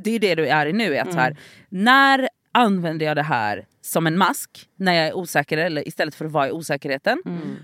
det 0.04 0.12
är 0.12 0.20
det 0.20 0.36
du 0.36 0.48
är 0.48 0.66
i 0.66 0.74
nu, 0.74 0.96
är 0.96 1.02
att 1.02 1.14
så 1.14 1.20
här, 1.20 1.38
när 1.70 2.30
använder 2.52 3.06
jag 3.06 3.18
det 3.18 3.24
här 3.24 3.66
som 3.82 4.08
en 4.08 4.18
mask 4.18 4.70
när 4.76 4.94
jag 4.94 5.08
är 5.08 5.14
osäker 5.14 5.58
eller 5.58 5.88
istället 5.88 6.16
för 6.16 6.26
att 6.26 6.32
vara 6.32 6.48
i 6.48 6.52
osäkerheten. 6.52 7.22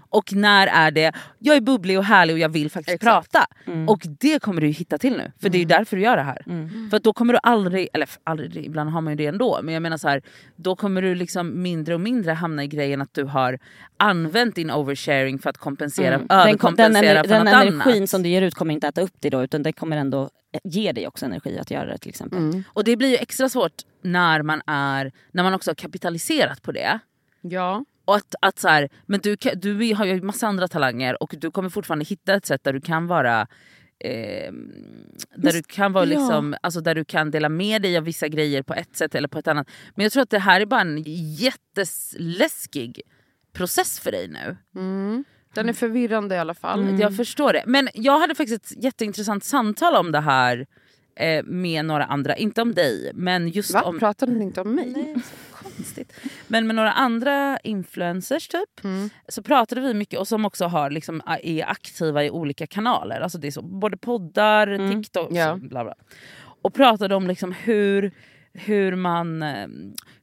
Och 0.09 0.33
när 0.33 0.67
är 0.67 0.91
det, 0.91 1.11
jag 1.39 1.55
är 1.55 1.61
bubblig 1.61 1.97
och 1.97 2.05
härlig 2.05 2.33
och 2.33 2.39
jag 2.39 2.49
vill 2.49 2.71
faktiskt 2.71 2.95
Exakt. 2.95 3.31
prata. 3.31 3.47
Och 3.87 4.01
det 4.19 4.39
kommer 4.41 4.61
du 4.61 4.67
hitta 4.67 4.97
till 4.97 5.13
nu, 5.13 5.31
för 5.41 5.49
det 5.49 5.57
är 5.57 5.59
ju 5.59 5.65
därför 5.65 5.97
du 5.97 6.03
gör 6.03 6.17
det 6.17 6.23
här. 6.23 6.45
För 6.89 6.97
att 6.97 7.03
då 7.03 7.13
kommer 7.13 7.33
du 7.33 7.39
aldrig, 7.43 7.87
eller 7.93 8.09
aldrig, 8.23 8.65
ibland 8.65 8.89
har 8.89 9.01
man 9.01 9.13
ju 9.13 9.17
det 9.17 9.25
ändå, 9.25 9.59
men 9.63 9.73
jag 9.73 9.81
menar 9.81 9.97
så 9.97 10.07
här, 10.07 10.21
då 10.55 10.75
kommer 10.75 11.01
du 11.01 11.15
liksom 11.15 11.61
mindre 11.61 11.93
och 11.93 12.01
mindre 12.01 12.31
hamna 12.31 12.63
i 12.63 12.67
grejen 12.67 13.01
att 13.01 13.13
du 13.13 13.23
har 13.23 13.59
använt 13.97 14.55
din 14.55 14.71
oversharing 14.71 15.39
för 15.39 15.49
att 15.49 15.57
kompensera, 15.57 16.17
Den, 16.17 16.19
kom- 16.19 16.27
den, 16.27 16.39
överkompensera 16.39 17.11
ener, 17.11 17.23
för 17.23 17.29
den 17.29 17.45
något 17.45 17.53
energin 17.53 17.97
annat. 17.97 18.09
som 18.09 18.23
du 18.23 18.29
ger 18.29 18.41
ut 18.41 18.55
kommer 18.55 18.73
inte 18.73 18.87
äta 18.87 19.01
upp 19.01 19.13
det 19.19 19.29
då 19.29 19.43
utan 19.43 19.63
det 19.63 19.73
kommer 19.73 19.97
ändå 19.97 20.29
ge 20.63 20.91
dig 20.91 21.07
också 21.07 21.25
energi 21.25 21.59
att 21.59 21.71
göra 21.71 21.85
det 21.85 21.97
till 21.97 22.09
exempel. 22.09 22.39
Mm. 22.39 22.63
Och 22.73 22.83
det 22.83 22.97
blir 22.97 23.09
ju 23.09 23.15
extra 23.15 23.49
svårt 23.49 23.73
när 24.01 24.41
man, 24.41 24.61
är, 24.67 25.11
när 25.31 25.43
man 25.43 25.53
också 25.53 25.69
har 25.69 25.75
kapitaliserat 26.05 26.61
på 26.61 26.71
det. 26.71 26.99
Ja. 27.41 27.85
Och 28.05 28.15
att, 28.15 28.35
att 28.41 28.59
så 28.59 28.67
här, 28.67 28.89
men 29.05 29.19
du, 29.19 29.35
du 29.35 29.93
har 29.93 30.05
ju 30.05 30.21
massa 30.21 30.47
andra 30.47 30.67
talanger 30.67 31.23
och 31.23 31.35
du 31.37 31.51
kommer 31.51 31.69
fortfarande 31.69 32.05
hitta 32.05 32.33
ett 32.33 32.45
sätt 32.45 32.63
där 32.63 32.73
du 32.73 32.81
kan 32.81 33.07
vara 33.07 33.47
eh, 33.99 34.51
där 35.35 35.53
du 35.53 35.63
kan 35.63 35.93
vara 35.93 36.05
ja. 36.05 36.09
liksom, 36.09 36.55
alltså 36.61 36.81
där 36.81 36.95
du 36.95 37.05
kan 37.05 37.31
dela 37.31 37.49
med 37.49 37.81
dig 37.81 37.97
av 37.97 38.03
vissa 38.03 38.27
grejer 38.27 38.63
på 38.63 38.73
ett 38.73 38.95
sätt 38.95 39.15
eller 39.15 39.27
på 39.27 39.39
ett 39.39 39.47
annat. 39.47 39.67
Men 39.95 40.03
jag 40.03 40.11
tror 40.11 40.23
att 40.23 40.29
det 40.29 40.39
här 40.39 40.61
är 40.61 40.65
bara 40.65 40.81
en 40.81 41.03
jätteläskig 41.37 43.01
process 43.53 43.99
för 43.99 44.11
dig 44.11 44.27
nu. 44.27 44.57
Mm. 44.75 45.23
Den 45.53 45.69
är 45.69 45.73
förvirrande 45.73 46.35
i 46.35 46.37
alla 46.37 46.53
fall. 46.53 46.99
Jag 46.99 47.15
förstår 47.15 47.53
det. 47.53 47.63
Men 47.67 47.89
jag 47.93 48.19
hade 48.19 48.35
faktiskt 48.35 48.71
ett 48.71 48.83
jätteintressant 48.83 49.43
samtal 49.43 49.95
om 49.95 50.11
det 50.11 50.19
här 50.19 50.65
eh, 51.15 51.43
med 51.45 51.85
några 51.85 52.05
andra, 52.05 52.35
inte 52.35 52.61
om 52.61 52.73
dig 52.73 53.11
men 53.13 53.47
just 53.49 53.73
Va? 53.73 53.81
om... 53.81 53.99
Pratade 53.99 54.31
ni 54.31 54.43
inte 54.43 54.61
om 54.61 54.75
mig? 54.75 54.91
Nej, 54.95 55.15
så 55.15 55.63
konstigt. 55.63 56.13
Men 56.47 56.67
med 56.67 56.75
några 56.75 56.91
andra 56.91 57.59
influencers 57.63 58.47
typ. 58.47 58.83
Mm. 58.83 59.09
Så 59.27 59.43
pratade 59.43 59.81
vi 59.81 59.93
mycket 59.93 60.19
och 60.19 60.27
som 60.27 60.45
också 60.45 60.65
har, 60.65 60.89
liksom, 60.89 61.21
är 61.43 61.65
aktiva 61.69 62.23
i 62.23 62.29
olika 62.29 62.67
kanaler. 62.67 63.19
Alltså 63.21 63.37
det 63.37 63.47
är 63.47 63.51
så, 63.51 63.61
både 63.61 63.97
poddar, 63.97 64.91
TikTok 64.95 65.29
Ja. 65.31 65.59
så 65.61 65.67
bla 65.67 65.83
bla. 65.83 65.95
Och 66.61 66.73
pratade 66.73 67.15
om 67.15 67.27
liksom 67.27 67.51
hur, 67.51 68.11
hur 68.53 68.95
man... 68.95 69.43
eh, 69.43 69.67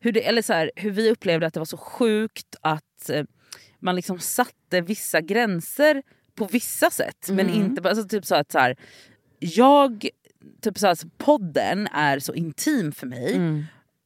Hur, 0.01 0.13
det, 0.13 0.27
eller 0.29 0.43
så 0.43 0.53
här, 0.53 0.71
hur 0.77 0.91
vi 0.91 1.11
upplevde 1.11 1.47
att 1.47 1.55
det 1.55 1.61
var 1.61 1.65
så 1.65 1.77
sjukt 1.77 2.57
att 2.61 3.11
eh, 3.11 3.25
man 3.81 3.97
liksom 3.97 4.19
satte 4.19 4.81
vissa 4.81 5.21
gränser 5.21 6.03
på 6.35 6.45
vissa 6.45 6.91
sätt. 6.91 7.29
Men 7.31 7.49
inte 7.51 7.83
bara- 7.83 7.89
alltså 7.89 8.09
typ 8.09 8.25
så 8.27 8.35
att 8.35 8.53
så 8.53 8.59
här, 8.59 8.77
jag, 9.39 10.09
typ 10.63 10.79
så 10.79 10.89
alltså, 10.89 11.09
podden 11.19 11.87
är 11.87 12.19
så 12.19 12.35
intim 12.35 12.93
för 12.93 13.07
mig. 13.07 13.41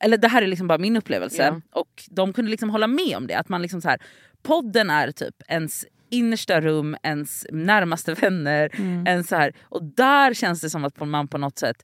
Eller 0.04 0.16
det 0.18 0.28
här 0.28 0.42
är 0.42 0.46
liksom 0.46 0.68
bara 0.68 0.78
min 0.78 0.96
upplevelse. 0.96 1.42
Ja. 1.42 1.60
Och 1.80 2.04
de 2.10 2.32
kunde 2.32 2.50
liksom 2.50 2.70
hålla 2.70 2.86
med 2.86 3.16
om 3.16 3.26
det. 3.26 3.34
Att 3.34 3.48
man 3.48 3.62
liksom 3.62 3.80
så 3.80 3.88
här, 3.88 3.98
podden 4.42 4.90
är 4.90 5.10
typ 5.12 5.34
ens 5.48 5.86
innersta 6.10 6.60
rum, 6.60 6.96
ens 7.02 7.46
närmaste 7.52 8.14
vänner. 8.14 8.70
En 9.06 9.24
så 9.24 9.36
här, 9.36 9.52
och 9.62 9.84
där 9.84 10.34
känns 10.34 10.60
det 10.60 10.70
som 10.70 10.84
att 10.84 11.00
man 11.00 11.28
på 11.28 11.38
något 11.38 11.58
sätt 11.58 11.76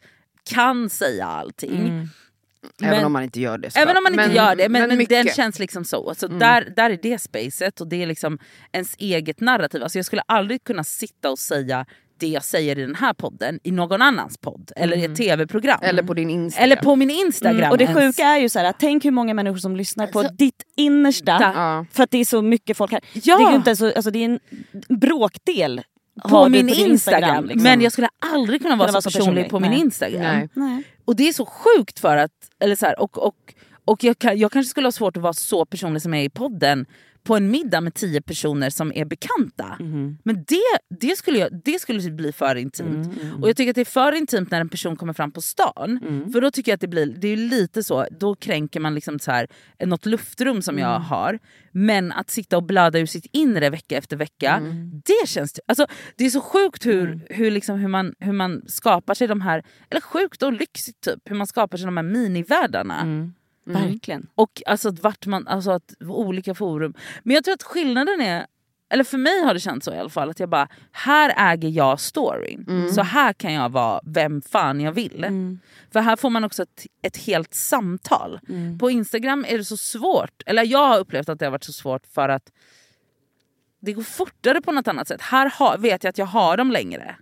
kan 0.44 0.90
säga 0.90 1.26
allting. 1.26 2.08
Även 2.82 2.96
Men- 2.96 3.04
om 3.04 3.12
man 3.12 3.22
inte 3.22 3.40
gör 3.40 3.58
det. 3.58 3.76
Även 3.76 3.96
om 3.96 4.02
man 4.02 4.12
inte 4.12 4.36
gör 4.36 4.56
det, 4.56 4.68
men, 4.68 4.80
men, 4.80 4.88
den 4.88 4.98
mycket. 4.98 5.36
känns 5.36 5.58
liksom 5.58 5.84
så. 5.84 6.08
Alltså 6.08 6.28
där, 6.28 6.72
där 6.76 6.90
är 6.90 6.98
det 7.02 7.18
spacet 7.18 7.80
och 7.80 7.88
det 7.88 8.02
är 8.02 8.06
liksom 8.06 8.38
ens 8.72 8.94
eget 8.98 9.40
narrativ. 9.40 9.82
Alltså 9.82 9.98
jag 9.98 10.06
skulle 10.06 10.22
aldrig 10.26 10.64
kunna 10.64 10.84
sitta 10.84 11.30
och 11.30 11.38
säga 11.38 11.86
det 12.22 12.28
jag 12.28 12.44
säger 12.44 12.78
i 12.78 12.82
den 12.82 12.94
här 12.94 13.12
podden 13.12 13.60
i 13.62 13.70
någon 13.70 14.02
annans 14.02 14.38
podd 14.38 14.72
eller 14.76 14.96
i 14.96 15.04
ett 15.04 15.16
tv-program. 15.16 15.78
Eller 15.82 16.02
på 16.02 16.14
din 16.14 16.30
Instagram. 16.30 16.64
Eller 16.64 16.76
på 16.76 16.96
min 16.96 17.10
Instagram. 17.10 17.58
Mm, 17.58 17.70
och 17.70 17.78
det 17.78 17.84
ens. 17.84 18.16
sjuka 18.16 18.28
är 18.28 18.38
ju 18.38 18.48
så 18.48 18.58
här, 18.58 18.66
att 18.66 18.76
tänk 18.78 19.04
hur 19.04 19.10
många 19.10 19.34
människor 19.34 19.56
som 19.58 19.76
lyssnar 19.76 20.06
på 20.06 20.22
ditt 20.22 20.62
innersta. 20.76 21.52
Ja. 21.54 21.86
För 21.92 22.02
att 22.02 22.10
det 22.10 22.18
är 22.18 22.24
så 22.24 22.42
mycket 22.42 22.76
folk 22.76 22.92
här. 22.92 23.00
Ja. 23.12 23.38
Det 23.38 23.44
är 23.44 23.56
inte 23.56 23.76
så, 23.76 23.86
alltså 23.86 24.10
det 24.10 24.18
är 24.18 24.24
en 24.24 24.40
bråkdel. 24.98 25.82
på 26.28 26.48
min 26.48 26.66
din 26.66 26.90
Instagram. 26.90 27.44
liksom. 27.44 27.62
Men 27.62 27.80
jag 27.80 27.92
skulle 27.92 28.08
aldrig 28.34 28.62
kunna 28.62 28.76
vara, 28.76 28.88
Kunna 28.88 29.02
så, 29.02 29.06
vara 29.06 29.12
personlig 29.12 29.44
personlig. 29.44 29.50
på 29.50 29.60
min 29.60 29.70
Nej. 29.70 29.80
Instagram. 29.80 30.22
Nej. 30.22 30.48
Nej. 30.54 30.82
Och 31.04 31.16
det 31.16 31.28
är 31.28 31.32
så 31.32 31.46
sjukt 31.46 31.98
för 31.98 32.16
att, 32.16 32.32
eller 32.60 32.76
så 32.76 32.86
här, 32.86 33.00
och, 33.00 33.18
och, 33.18 33.34
och 33.84 34.04
jag, 34.04 34.16
jag 34.34 34.52
kanske 34.52 34.70
skulle 34.70 34.86
ha 34.86 34.92
svårt 34.92 35.16
att 35.16 35.22
vara 35.22 35.32
så 35.32 35.64
personlig 35.64 36.02
som 36.02 36.14
jag 36.14 36.20
är 36.20 36.26
i 36.26 36.30
podden 36.30 36.86
på 37.24 37.36
en 37.36 37.50
middag 37.50 37.80
med 37.80 37.94
tio 37.94 38.20
personer 38.22 38.70
som 38.70 38.92
är 38.94 39.04
bekanta. 39.04 39.76
Men 40.22 40.44
det, 40.48 40.98
det, 41.00 41.16
skulle 41.16 41.38
jag, 41.38 41.60
det 41.64 41.80
skulle 41.80 42.00
typ 42.02 42.12
bli 42.12 42.32
för 42.32 42.54
intimt. 42.56 43.06
Och 43.42 43.48
jag 43.48 43.56
tycker 43.56 43.70
att 43.70 43.74
det 43.74 43.80
är 43.80 43.84
för 43.84 44.12
intimt 44.12 44.50
när 44.50 44.60
en 44.60 44.68
person 44.68 44.96
kommer 44.96 45.12
fram 45.12 45.32
på 45.32 45.40
stan. 45.40 45.98
För 46.32 46.40
då 46.40 46.50
tycker 46.50 46.72
jag 46.72 46.74
att 46.74 46.80
det 46.80 46.88
blir 46.88 47.06
det 47.06 47.28
är 47.28 47.36
lite 47.36 47.82
så, 47.82 48.06
då 48.20 48.34
kränker 48.34 48.80
man 48.80 48.94
liksom 48.94 49.18
så 49.18 49.30
här, 49.30 49.46
något 49.84 50.06
luftrum 50.06 50.62
som 50.62 50.78
jag 50.78 50.98
har. 50.98 51.38
Men 51.72 52.12
att 52.12 52.30
sitta 52.30 52.56
och 52.56 52.62
blöda 52.62 52.98
ur 52.98 53.06
sitt 53.06 53.26
inre 53.32 53.70
vecka 53.70 53.96
efter 53.96 54.16
vecka, 54.16 54.60
det 55.04 55.28
känns... 55.28 55.60
Alltså, 55.66 55.86
det 56.16 56.24
är 56.24 56.30
så 56.30 56.40
sjukt 56.40 56.86
hur, 56.86 57.26
hur, 57.30 57.50
liksom, 57.50 57.78
hur, 57.78 57.88
man, 57.88 58.14
hur 58.18 58.32
man 58.32 58.62
skapar 58.66 59.14
sig 59.14 59.28
de 59.28 59.40
här, 59.40 59.62
eller 59.90 60.00
sjukt 60.00 60.42
och 60.42 60.52
lyxigt 60.52 61.00
typ, 61.00 61.20
hur 61.24 61.36
man 61.36 61.46
skapar 61.46 61.78
sig 61.78 61.84
de 61.86 61.96
här 61.96 62.04
minivärldarna. 62.04 63.04
Verkligen. 63.64 64.26
Och 64.34 64.62
alltså 64.66 64.88
att 64.88 65.02
vart 65.02 65.26
man, 65.26 65.48
alltså 65.48 65.70
att 65.70 65.94
olika 66.00 66.54
forum. 66.54 66.94
Men 67.22 67.34
jag 67.34 67.44
tror 67.44 67.54
att 67.54 67.62
skillnaden 67.62 68.20
är, 68.20 68.46
eller 68.90 69.04
för 69.04 69.18
mig 69.18 69.42
har 69.44 69.54
det 69.54 69.60
känts 69.60 69.84
så 69.84 69.94
i 69.94 69.98
alla 69.98 70.08
fall, 70.10 70.30
att 70.30 70.40
jag 70.40 70.48
bara, 70.48 70.68
här 70.92 71.52
äger 71.52 71.68
jag 71.68 72.00
storyn. 72.00 72.64
Så 72.94 73.02
här 73.02 73.32
kan 73.32 73.52
jag 73.52 73.68
vara 73.68 74.00
vem 74.04 74.42
fan 74.42 74.80
jag 74.80 74.92
vill. 74.92 75.24
För 75.92 76.00
här 76.00 76.16
får 76.16 76.30
man 76.30 76.44
också 76.44 76.62
ett, 76.62 76.86
ett 77.02 77.16
helt 77.16 77.54
samtal. 77.54 78.40
På 78.80 78.90
Instagram 78.90 79.44
är 79.48 79.58
det 79.58 79.64
så 79.64 79.76
svårt, 79.76 80.42
eller 80.46 80.64
jag 80.64 80.88
har 80.88 80.98
upplevt 80.98 81.28
att 81.28 81.38
det 81.38 81.44
har 81.46 81.50
varit 81.50 81.64
så 81.64 81.72
svårt 81.72 82.06
för 82.06 82.28
att 82.28 82.52
det 83.80 83.92
går 83.92 84.02
fortare 84.02 84.60
på 84.60 84.72
något 84.72 84.88
annat 84.88 85.08
sätt. 85.08 85.20
Här 85.20 85.52
har, 85.54 85.78
vet 85.78 86.04
jag 86.04 86.08
att 86.10 86.18
jag 86.18 86.26
har 86.26 86.56
dem 86.56 86.70
längre. 86.70 87.16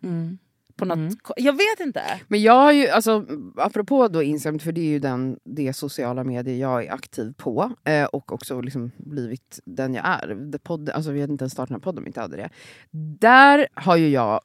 På 0.80 0.84
något, 0.84 1.14
Jag 1.36 1.52
vet 1.52 1.80
inte. 1.80 2.02
Men 2.28 2.42
jag 2.42 2.52
har 2.52 2.72
ju, 2.72 2.88
alltså, 2.88 3.26
apropå 3.56 4.08
då 4.08 4.22
Instagram, 4.22 4.58
för 4.58 4.72
det 4.72 4.80
är 4.80 4.90
ju 4.90 4.98
den, 4.98 5.38
det 5.44 5.72
sociala 5.72 6.24
medier 6.24 6.56
jag 6.56 6.84
är 6.84 6.92
aktiv 6.92 7.34
på. 7.36 7.72
Eh, 7.84 8.04
och 8.04 8.32
också 8.32 8.60
liksom 8.60 8.90
blivit 8.96 9.60
den 9.64 9.94
jag 9.94 10.04
är. 10.06 10.58
Podd, 10.58 10.90
alltså, 10.90 11.10
vi 11.10 11.20
hade 11.20 11.32
inte 11.32 11.42
ens 11.42 11.52
startat 11.52 11.68
den 11.68 11.74
här 11.74 11.80
podden 11.80 11.98
om 11.98 12.04
vi 12.04 12.08
inte 12.08 12.20
hade 12.20 12.36
det. 12.36 12.50
Där 13.20 13.66
har 13.74 13.96
ju 13.96 14.08
jag 14.08 14.40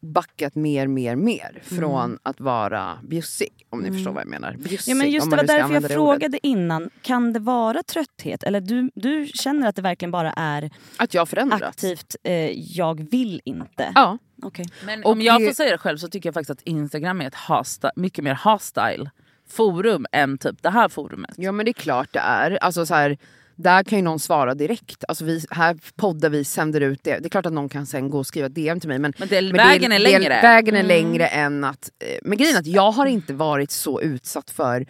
backat 0.00 0.54
mer, 0.54 0.86
mer, 0.86 1.16
mer 1.16 1.60
från 1.62 2.18
att 2.22 2.40
vara 2.40 2.98
bjussig. 3.02 3.66
Om 3.70 3.80
ni 3.80 3.92
förstår 3.92 4.12
vad 4.12 4.22
jag 4.22 4.28
menar. 4.28 4.56
Bjussig, 4.58 4.92
Ja, 4.92 4.96
men 4.96 5.10
just 5.10 5.30
det 5.30 5.36
var 5.36 5.44
därför 5.44 5.74
jag 5.74 5.90
frågade 5.90 6.46
innan. 6.46 6.90
Kan 7.02 7.32
det 7.32 7.38
vara 7.38 7.82
trötthet? 7.82 8.42
Eller 8.42 8.60
du, 8.60 8.90
du 8.94 9.26
känner 9.26 9.68
att 9.68 9.76
det 9.76 9.82
verkligen 9.82 10.10
bara 10.10 10.32
är 10.32 10.70
Att 10.96 11.14
jag 11.14 11.28
aktivt 11.62 12.16
eh, 12.22 12.50
jag 12.76 13.10
vill 13.10 13.40
inte? 13.44 13.92
Ja. 13.94 14.18
Okej. 14.42 14.66
Men 14.86 15.04
Och 15.04 15.12
om 15.12 15.20
jag 15.22 15.40
det- 15.40 15.46
får 15.46 15.54
säga 15.54 15.70
det 15.70 15.78
själv 15.78 15.96
så 15.98 16.08
tycker 16.08 16.26
jag 16.28 16.34
faktiskt 16.34 16.50
att 16.50 16.62
Instagram 16.62 17.20
är 17.20 17.26
ett 17.26 17.34
hasta, 17.34 17.90
mycket 17.96 18.24
mer 18.24 18.34
hostile 18.44 19.10
forum 19.48 20.06
än 20.12 20.38
typ 20.38 20.62
det 20.62 20.70
här 20.70 20.88
forumet. 20.88 21.30
ja, 21.36 21.52
men 21.52 21.64
det 21.64 21.70
är 21.70 21.82
klart 21.82 22.08
det 22.12 22.18
är. 22.18 22.58
Alltså, 22.64 22.86
så 22.86 22.94
här, 22.94 23.18
där 23.56 23.82
kan 23.82 23.98
ju 23.98 24.02
någon 24.04 24.20
svara 24.20 24.54
direkt. 24.54 25.04
Alltså, 25.08 25.24
vi, 25.24 25.44
här 25.50 25.78
poddar 25.96 26.28
vi, 26.30 26.44
sänder 26.44 26.80
ut 26.80 27.00
det. 27.04 27.18
Det 27.18 27.24
är 27.26 27.28
klart 27.28 27.46
att 27.46 27.52
någon 27.52 27.68
kan 27.68 27.86
sen 27.86 28.10
gå 28.10 28.18
och 28.18 28.26
skriva 28.26 28.48
DM 28.48 28.80
till 28.80 28.88
mig. 28.88 28.98
Men 28.98 29.12
Men, 29.18 29.28
det, 29.28 29.42
Men 29.42 29.52
vägen 29.56 29.90
det, 29.90 29.96
är 29.96 29.98
det- 30.00 30.18
längre. 30.18 30.40
vägen 30.42 30.76
är 30.76 30.82
längre 30.82 31.26
än 31.26 31.64
att... 31.64 31.90
eh, 31.98 32.18
Men 32.22 32.38
grejen 32.38 32.56
är 32.56 32.60
att 32.60 32.66
jag 32.66 32.90
har 32.92 33.06
inte 33.06 33.32
varit 33.34 33.70
så 33.70 34.00
utsatt 34.00 34.50
för 34.50 34.86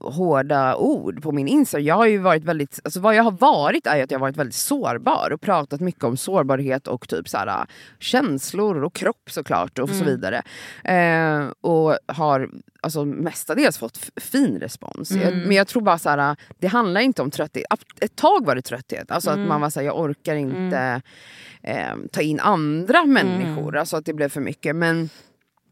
hårda 0.00 0.76
ord 0.76 1.22
på 1.22 1.32
min 1.32 1.48
Instagram. 1.48 1.86
Jag 1.86 1.94
har 1.94 2.06
ju 2.06 2.18
varit 2.18 2.44
väldigt, 2.44 2.80
alltså 2.84 3.00
vad 3.00 3.14
jag 3.14 3.22
har 3.22 3.30
varit 3.30 3.86
är 3.86 4.02
att 4.02 4.10
jag 4.10 4.18
har 4.18 4.26
varit 4.26 4.36
väldigt 4.36 4.54
sårbar 4.54 5.30
och 5.32 5.40
pratat 5.40 5.80
mycket 5.80 6.04
om 6.04 6.16
sårbarhet 6.16 6.86
och 6.86 7.08
typ 7.08 7.28
så 7.28 7.38
här, 7.38 7.66
känslor 7.98 8.84
och 8.84 8.94
kropp 8.94 9.30
såklart 9.30 9.78
och 9.78 9.90
så 9.90 10.04
vidare. 10.04 10.42
Eh, 10.84 11.50
och 11.60 11.98
har 12.06 12.50
alltså, 12.80 13.04
mestadels 13.04 13.78
fått 13.78 14.10
fin 14.16 14.58
respons. 14.60 15.10
Jag, 15.10 15.36
men 15.36 15.52
jag 15.52 15.66
tror 15.66 15.82
bara 15.82 15.98
så 15.98 16.10
här, 16.10 16.36
det 16.58 16.66
handlar 16.66 17.00
inte 17.00 17.22
om 17.22 17.30
trötthet. 17.30 17.66
Ett 18.00 18.16
tag 18.16 18.46
var 18.46 18.54
det 18.54 18.62
trötthet, 18.62 19.10
alltså 19.10 19.30
att 19.30 19.38
man 19.38 19.60
var 19.60 19.70
så 19.70 19.80
här, 19.80 19.86
jag 19.86 20.00
orkar 20.00 20.34
inte 20.34 21.02
eh, 21.62 21.96
ta 22.12 22.20
in 22.20 22.40
andra 22.40 23.04
människor, 23.04 23.76
alltså 23.76 23.96
att 23.96 24.04
det 24.04 24.12
blev 24.12 24.28
för 24.28 24.40
mycket. 24.40 24.76
Men 24.76 25.10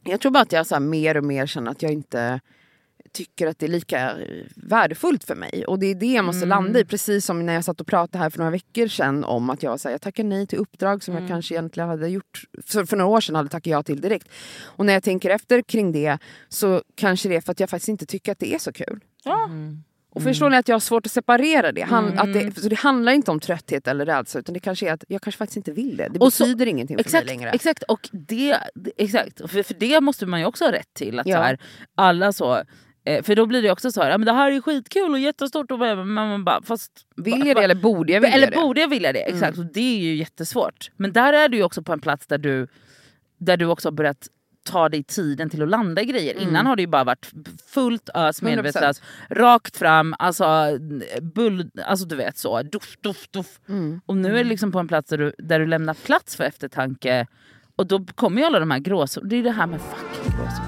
jag 0.05 0.21
tror 0.21 0.33
bara 0.33 0.43
att 0.43 0.53
jag 0.53 0.67
så 0.67 0.75
här, 0.75 0.81
mer 0.81 1.17
och 1.17 1.25
mer 1.25 1.47
känner 1.47 1.71
att 1.71 1.83
jag 1.83 1.93
inte 1.93 2.41
tycker 3.13 3.47
att 3.47 3.59
det 3.59 3.67
är 3.67 3.71
lika 3.71 4.17
värdefullt 4.57 5.25
för 5.25 5.35
mig. 5.35 5.65
Och 5.67 5.79
det 5.79 5.87
är 5.87 5.95
det 5.95 6.07
jag 6.13 6.25
måste 6.25 6.47
landa 6.47 6.81
i. 6.81 6.85
Precis 6.85 7.25
som 7.27 7.47
när 7.47 7.55
jag 7.55 7.65
satt 7.65 7.81
och 7.81 7.87
pratade 7.87 8.19
här 8.23 8.31
för 8.31 8.39
några 8.39 8.51
veckor 8.51 8.89
sedan 8.89 9.25
om 9.25 9.51
att 9.51 9.63
jag, 9.63 9.81
så 9.81 9.89
här, 9.89 9.95
jag 9.95 10.01
tackar 10.03 10.25
nej 10.25 10.47
till 10.47 10.59
uppdrag 10.59 11.03
som 11.05 11.15
jag 11.15 11.29
kanske 11.29 11.55
egentligen 11.55 11.89
hade 11.89 12.09
gjort 12.09 12.43
för, 12.67 12.85
för 12.85 12.97
några 12.97 13.11
år 13.11 13.21
sedan 13.21 13.35
hade 13.35 13.49
tackat 13.49 13.67
ja 13.67 13.83
till 13.83 14.01
direkt. 14.01 14.29
Och 14.65 14.87
när 14.87 14.93
jag 14.93 15.03
tänker 15.03 15.31
efter 15.31 15.63
kring 15.63 15.93
det 15.93 16.19
så 16.49 16.83
kanske 16.95 17.29
det 17.29 17.37
är 17.37 17.41
för 17.41 17.53
att 17.53 17.61
jag 17.61 17.71
faktiskt 17.71 17.89
inte 17.89 18.07
tycker 18.07 18.33
att 18.33 18.39
det 18.39 18.55
är 18.55 18.59
så 18.59 18.73
kul. 18.73 19.01
Ja. 19.25 19.51
Och 20.11 20.23
förstår 20.23 20.51
ni 20.51 20.57
att 20.57 20.69
jag 20.69 20.75
har 20.75 20.81
svårt 20.81 21.07
att 21.07 21.13
separera 21.13 21.73
det? 21.73 21.83
Han, 21.83 22.19
att 22.19 22.33
det? 22.33 22.61
Så 22.61 22.69
det 22.69 22.79
handlar 22.79 23.13
inte 23.13 23.31
om 23.31 23.41
trötthet 23.41 23.89
eller 23.89 24.07
rädsla 24.07 24.41
utan 24.41 24.53
det 24.53 24.61
kanske 24.61 24.89
är 24.89 24.93
att 24.93 25.05
jag 25.09 25.23
kanske 25.23 25.39
faktiskt 25.39 25.57
inte 25.57 25.73
vill 25.73 25.97
det. 25.97 26.09
Det 26.09 26.19
Och 26.19 26.33
så- 26.33 26.45
betyder 26.45 26.67
ingenting 26.67 26.97
för 26.97 27.01
Exakt, 27.01 27.27
mig 27.27 27.37
längre. 27.37 27.51
exakt, 27.51 27.83
och 27.83 28.09
det, 28.13 28.57
exakt. 28.97 29.51
För, 29.51 29.63
för 29.63 29.75
det 29.75 30.01
måste 30.01 30.27
man 30.27 30.41
ju 30.41 30.47
också 30.47 30.65
ha 30.65 30.73
rätt 30.73 30.95
till. 30.95 31.19
Att 31.19 31.27
Ja. 31.27 31.37
så 31.37 31.43
här, 31.43 31.59
alla 31.95 32.33
så, 32.33 32.63
för 33.23 33.35
då 33.35 33.47
blir 33.47 33.63
det 33.63 33.71
också 33.71 33.93
så 33.93 34.03
här, 34.03 34.11
ja, 34.11 34.19
men 34.19 34.27
det 34.27 34.33
här 34.33 34.53
är 34.53 34.61
skitkul 34.61 35.11
och 35.11 35.19
jättestort 35.19 35.71
och 35.71 35.79
men 35.79 36.09
man 36.09 36.45
bara, 36.45 36.63
fast 36.63 36.93
Vill 37.17 37.47
jag 37.47 37.57
det 37.57 37.65
eller 37.65 37.75
borde 37.75 38.13
jag 38.13 38.21
vilja 38.21 38.37
eller 38.37 38.47
det? 38.47 38.53
Mm. 38.53 38.67
borde 38.67 38.81
jag 38.81 38.89
vilja 38.89 39.13
det? 39.13 39.19
Exakt, 39.21 39.59
och 39.59 39.67
det 39.67 39.81
är 39.81 39.99
ju 39.99 40.15
jättesvårt. 40.15 40.91
Men 40.97 41.13
där 41.13 41.33
är 41.33 41.49
du 41.49 41.57
ju 41.57 41.63
också 41.63 41.83
på 41.83 41.93
en 41.93 42.01
plats 42.01 42.27
där 42.27 42.39
du, 42.39 42.69
där 43.39 43.57
du 43.57 43.67
också 43.67 43.89
har 43.89 43.93
börjat 43.93 44.29
ta 44.71 44.89
dig 44.89 45.03
tiden 45.03 45.51
till 45.51 45.63
att 45.63 45.69
landa 45.69 46.03
i 46.03 46.05
grejer. 46.05 46.35
Mm. 46.35 46.49
Innan 46.49 46.67
har 46.67 46.77
det 46.77 46.83
ju 46.83 46.89
bara 46.89 47.05
varit 47.05 47.31
fullt 47.67 48.11
ös 48.15 48.43
100%. 48.43 48.45
medvetslös, 48.45 49.03
rakt 49.31 49.77
fram, 49.77 50.15
alltså, 50.19 50.79
bull, 51.23 51.71
alltså 51.85 52.07
du 52.07 52.17
vet 52.17 52.39
så, 52.39 52.63
duff, 52.63 52.97
duff, 53.01 53.29
duff. 53.31 53.61
Mm. 53.69 54.01
Och 54.07 54.17
nu 54.17 54.29
är 54.29 54.45
det 54.45 54.51
liksom 54.51 54.73
på 54.73 54.79
en 54.79 54.89
plats 54.89 55.11
där 55.11 55.19
du, 55.19 55.33
där 55.39 55.59
du 55.59 55.67
lämnar 55.67 55.95
plats 55.95 56.37
för 56.37 56.45
eftertanke. 56.45 57.27
Och 57.77 57.87
då 57.87 58.05
kommer 58.15 58.41
ju 58.41 58.47
alla 58.47 58.61
de 58.61 58.71
här 58.71 58.79
gråzonerna, 58.79 59.31
det 59.31 59.37
är 59.37 59.43
det 59.43 59.51
här 59.51 59.67
med 59.67 59.81
fucking 59.81 60.33
gråzoner. 60.37 60.68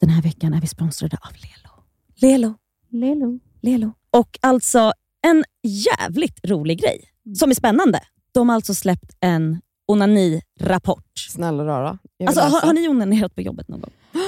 Den 0.00 0.10
här 0.10 0.22
veckan 0.22 0.54
är 0.54 0.60
vi 0.60 0.66
sponsrade 0.66 1.16
av 1.20 1.32
Lelo. 1.34 1.84
Lelo. 2.20 2.54
Lelo. 2.90 3.38
Lelo. 3.62 3.92
Och 4.10 4.38
alltså 4.42 4.92
en 5.26 5.44
jävligt 5.62 6.40
rolig 6.48 6.80
grej 6.80 7.00
som 7.38 7.50
är 7.50 7.54
spännande. 7.54 8.00
De 8.32 8.48
har 8.48 8.56
alltså 8.56 8.74
släppt 8.74 9.16
en 9.20 9.60
onani-rapport. 9.92 11.04
Snälla 11.30 11.64
rara. 11.64 11.98
Jag 12.16 12.26
Alltså, 12.28 12.42
har, 12.44 12.60
har 12.66 12.72
ni 12.72 12.88
onanerat 12.88 13.34
på 13.34 13.40
jobbet 13.40 13.68
någon 13.68 13.80
gång? 13.80 13.90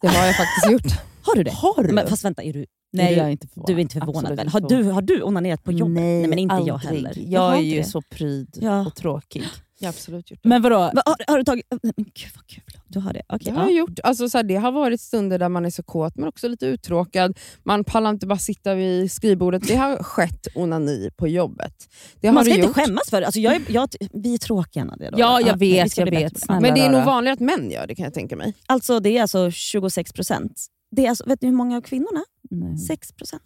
Det 0.00 0.08
har 0.08 0.26
jag 0.26 0.36
faktiskt 0.36 0.72
gjort. 0.72 1.00
Har 1.22 1.34
du 1.34 1.42
det? 1.42 1.50
Har 1.50 1.82
du? 1.82 1.92
Men, 1.94 2.08
fast 2.08 2.24
vänta, 2.24 2.42
är 2.42 2.52
du, 2.52 2.66
Nej, 2.92 3.06
är 3.06 3.10
du, 3.10 3.16
jag 3.16 3.26
är 3.26 3.30
inte 3.30 3.48
förvånad. 3.48 3.66
du 3.68 3.74
är 3.74 3.78
inte 3.78 3.94
förvånad 4.00 4.16
Absolut 4.32 4.38
väl? 4.38 4.48
Har 4.48 4.60
du, 4.60 4.82
har 4.90 5.02
du 5.02 5.22
onanerat 5.22 5.64
på 5.64 5.72
jobbet? 5.72 5.94
Nej, 5.94 6.26
men 6.26 6.38
inte 6.38 6.54
jag 6.54 6.68
aldrig. 6.70 6.94
heller. 7.06 7.14
Jag 7.16 7.40
har 7.40 7.56
är 7.56 7.60
ju 7.60 7.76
det. 7.78 7.84
så 7.84 8.02
pryd 8.02 8.58
Ja. 8.60 8.86
och 8.86 8.94
tråkig. 8.94 9.44
Jag 9.78 9.86
har 9.86 9.92
absolut 9.92 10.30
gjort 10.30 10.40
det. 10.42 10.48
Men 10.48 10.62
vadå? 10.62 10.76
Va, 10.76 11.02
har, 11.06 11.16
har 11.26 11.38
du 11.38 11.44
tagit... 11.44 11.66
Men 11.70 11.92
gud 11.96 12.30
vad 12.34 12.46
kul. 12.46 12.62
Du 12.88 12.98
har 12.98 13.12
det? 13.12 13.22
Okej. 13.28 13.52
Det 13.52 13.58
har 13.58 13.66
jag 13.66 13.72
gjort. 13.74 13.98
Alltså, 14.02 14.28
så 14.28 14.38
här, 14.38 14.42
det 14.42 14.56
har 14.56 14.72
varit 14.72 15.00
stunder 15.00 15.38
där 15.38 15.48
man 15.48 15.64
är 15.66 15.70
så 15.70 15.82
kåt 15.82 16.16
men 16.16 16.28
också 16.28 16.48
lite 16.48 16.66
uttråkad. 16.66 17.38
Man 17.62 17.84
pallar 17.84 18.10
inte 18.10 18.26
bara 18.26 18.38
sitta 18.38 18.74
vid 18.74 19.12
skrivbordet. 19.12 19.68
Det 19.68 19.76
har 19.76 19.96
skett 20.02 20.46
onani 20.54 21.10
på 21.16 21.28
jobbet. 21.28 21.88
Det 22.20 22.32
Man 22.32 22.44
ska 22.44 22.54
inte 22.54 22.66
gjort. 22.66 22.76
skämmas 22.76 23.10
för 23.10 23.20
det. 23.20 23.26
Alltså, 23.26 23.40
jag 23.40 23.54
är, 23.54 23.62
jag, 23.68 23.88
vi 24.12 24.34
är 24.34 24.38
tråkiga 24.38 24.84
Nadia. 24.84 25.10
Ja, 25.16 25.40
jag 25.40 25.48
men 25.48 25.58
vi 25.58 25.72
vet, 25.72 25.98
jag 25.98 26.10
vet. 26.10 26.40
Snälla. 26.40 26.60
Men 26.60 26.74
det 26.74 26.80
är 26.80 26.90
nog 26.90 27.04
vanligare 27.04 27.34
att 27.34 27.40
män 27.40 27.70
gör 27.70 27.86
det 27.86 27.94
kan 27.94 28.04
jag 28.04 28.14
tänka 28.14 28.36
mig. 28.36 28.54
Alltså 28.66 29.00
det 29.00 29.18
är 29.18 29.22
alltså 29.22 29.50
26 29.50 30.12
procent. 30.12 30.66
Det 30.90 31.06
är 31.06 31.08
alltså, 31.08 31.24
vet 31.28 31.42
ni 31.42 31.48
hur 31.48 31.56
många 31.56 31.76
av 31.76 31.80
kvinnorna? 31.80 32.24
Nej. 32.50 32.78
6 32.78 33.12
procent. 33.12 33.42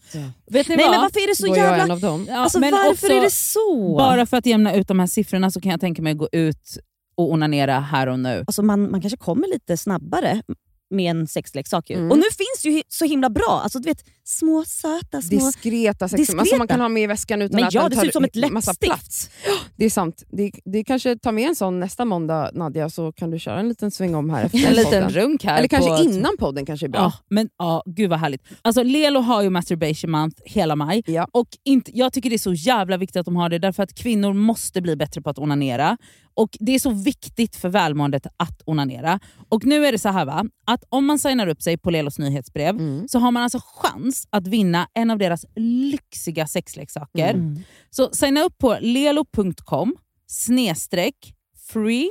Vet 0.50 0.68
ni 0.68 0.76
Nej 0.76 0.84
vad? 0.86 0.94
men 0.94 1.00
varför 1.00 1.20
är 1.20 1.28
det 1.28 1.36
så 1.36 1.46
jag 1.46 1.58
en 1.58 1.78
jävla... 1.78 1.94
av 1.94 2.00
dem. 2.00 2.26
Ja, 2.28 2.36
Alltså 2.36 2.60
men 2.60 2.70
varför 2.72 2.90
också, 2.90 3.06
är 3.06 3.20
det 3.20 3.30
så? 3.30 3.96
Bara 3.98 4.26
för 4.26 4.36
att 4.36 4.46
jämna 4.46 4.74
ut 4.74 4.88
de 4.88 4.98
här 5.00 5.06
siffrorna 5.06 5.50
så 5.50 5.60
kan 5.60 5.70
jag 5.70 5.80
tänka 5.80 6.02
mig 6.02 6.10
att 6.12 6.18
gå 6.18 6.28
ut 6.32 6.78
och 7.14 7.32
onanera 7.32 7.80
här 7.80 8.06
och 8.06 8.18
nu. 8.18 8.44
Alltså 8.46 8.62
man, 8.62 8.90
man 8.90 9.00
kanske 9.00 9.16
kommer 9.16 9.48
lite 9.48 9.76
snabbare 9.76 10.42
med 10.90 11.10
en 11.10 11.26
sexleksak. 11.26 11.90
ju. 11.90 11.96
Mm. 11.96 12.10
Och 12.10 12.16
nu 12.16 12.24
finns 12.38 12.62
det 12.62 12.68
ju 12.68 12.82
så 12.88 13.04
himla 13.04 13.30
bra, 13.30 13.60
alltså, 13.62 13.78
du 13.78 13.88
vet, 13.88 14.04
små 14.24 14.64
söta 14.64 15.22
små... 15.22 15.38
Diskreta 15.38 16.08
sex 16.08 16.20
Diskreta. 16.20 16.40
Alltså 16.40 16.56
man 16.56 16.68
kan 16.68 16.80
ha 16.80 16.88
med 16.88 17.02
i 17.02 17.06
väskan 17.06 17.42
utan 17.42 17.56
Men 17.56 17.64
att 17.64 17.74
ja, 17.74 17.80
den 17.82 17.90
det 17.90 17.96
tar 17.96 18.02
ser 18.02 18.08
ut 18.08 18.12
som 18.12 18.24
ett 18.24 18.52
massa 18.52 18.70
läppstift. 18.70 18.80
plats. 18.80 19.30
Det 19.76 19.84
är 19.84 19.90
sant. 19.90 20.24
Det, 20.28 20.52
det 20.64 20.84
kanske 20.84 21.18
tar 21.18 21.32
med 21.32 21.48
en 21.48 21.54
sån 21.54 21.80
nästa 21.80 22.04
måndag 22.04 22.50
Nadja 22.54 22.90
så 22.90 23.12
kan 23.12 23.30
du 23.30 23.38
köra 23.38 23.60
en 23.60 23.68
liten 23.68 23.90
sväng 23.90 24.14
om 24.14 24.30
här 24.30 24.44
efter 24.44 24.66
En 24.66 24.74
liten 24.74 25.08
runk 25.08 25.44
här. 25.44 25.58
Eller 25.58 25.68
kanske 25.68 25.90
på, 25.90 26.02
innan 26.02 26.36
podden 26.38 26.66
kanske 26.66 26.86
är 26.86 26.88
bra. 26.88 27.00
Ja, 27.00 27.12
men 27.28 27.48
ja, 27.58 27.82
gud 27.86 28.10
vad 28.10 28.18
härligt. 28.18 28.42
Alltså 28.62 28.82
Lelo 28.82 29.20
har 29.20 29.42
ju 29.42 29.50
masturbation 29.50 30.10
month 30.10 30.42
hela 30.44 30.76
maj. 30.76 31.02
Ja. 31.06 31.26
Och 31.32 31.48
inte, 31.64 31.90
jag 31.98 32.12
tycker 32.12 32.30
det 32.30 32.36
är 32.36 32.38
så 32.38 32.52
jävla 32.52 32.96
viktigt 32.96 33.16
att 33.16 33.26
de 33.26 33.36
har 33.36 33.48
det 33.48 33.58
därför 33.58 33.82
att 33.82 33.94
kvinnor 33.94 34.32
måste 34.32 34.80
bli 34.80 34.96
bättre 34.96 35.22
på 35.22 35.30
att 35.30 35.38
onanera. 35.38 35.96
Och 36.40 36.56
Det 36.60 36.72
är 36.74 36.78
så 36.78 36.90
viktigt 36.90 37.56
för 37.56 37.68
välmåendet 37.68 38.26
att 38.36 38.62
onanera. 38.64 39.20
Och 39.48 39.64
nu 39.64 39.86
är 39.86 39.92
det 39.92 39.98
så 39.98 40.08
här 40.08 40.24
va, 40.24 40.44
att 40.64 40.84
om 40.88 41.06
man 41.06 41.18
signar 41.18 41.46
upp 41.46 41.62
sig 41.62 41.78
på 41.78 41.90
Lelos 41.90 42.18
nyhetsbrev 42.18 42.76
Mm. 42.76 43.08
så 43.08 43.18
har 43.18 43.30
man 43.30 43.42
alltså 43.42 43.60
chans 43.64 44.26
att 44.30 44.46
vinna 44.46 44.88
en 44.94 45.10
av 45.10 45.18
deras 45.18 45.44
lyxiga 45.56 46.46
sexleksaker. 46.46 47.34
Mm. 47.34 47.58
Så 47.90 48.10
signa 48.12 48.42
upp 48.42 48.58
på 48.58 48.76
lelo.com 48.80 49.96
snedstreck 50.26 51.34
free 51.72 52.10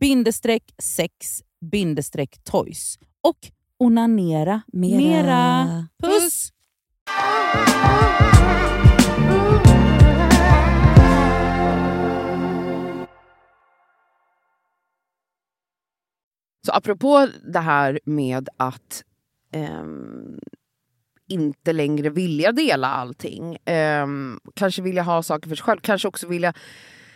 bindestreck 0.00 0.62
sex 0.78 1.42
bindestreck 1.72 2.44
toys 2.44 2.98
och 3.22 3.38
onanera 3.78 4.62
Mera. 4.72 4.96
mera. 4.98 5.86
Puss! 6.02 6.52
Så 16.70 16.76
apropå 16.76 17.28
det 17.52 17.58
här 17.58 18.00
med 18.04 18.48
att 18.56 19.04
ehm, 19.52 20.38
inte 21.28 21.72
längre 21.72 22.10
vilja 22.10 22.52
dela 22.52 22.88
allting. 22.88 23.56
ehm, 23.64 24.40
kanske 24.54 24.82
vilja 24.82 25.02
ha 25.02 25.22
saker 25.22 25.48
för 25.48 25.56
sig 25.56 25.64
själv. 25.64 25.80
Kanske 25.80 26.08
också 26.08 26.26
vilja 26.26 26.52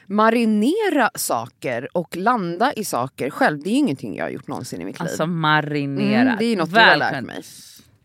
marinera 0.07 1.11
saker 1.15 1.89
och 1.97 2.17
landa 2.17 2.73
i 2.73 2.85
saker 2.85 3.31
själv. 3.31 3.63
Det 3.63 3.71
är 3.71 3.75
ingenting 3.75 4.17
jag 4.17 4.25
har 4.25 4.31
gjort 4.31 4.49
någonsin 4.49 4.81
i 4.81 4.85
mitt 4.85 5.01
liv. 5.01 5.03
Alltså 5.09 5.27
marinera. 5.27 6.21
Mm, 6.21 6.37
det 6.39 6.45
är 6.45 6.51
ju 6.51 6.57
något 6.57 6.75
du 6.75 6.81
har 6.81 6.97
lärt 6.97 7.13
Välkommen. 7.13 7.25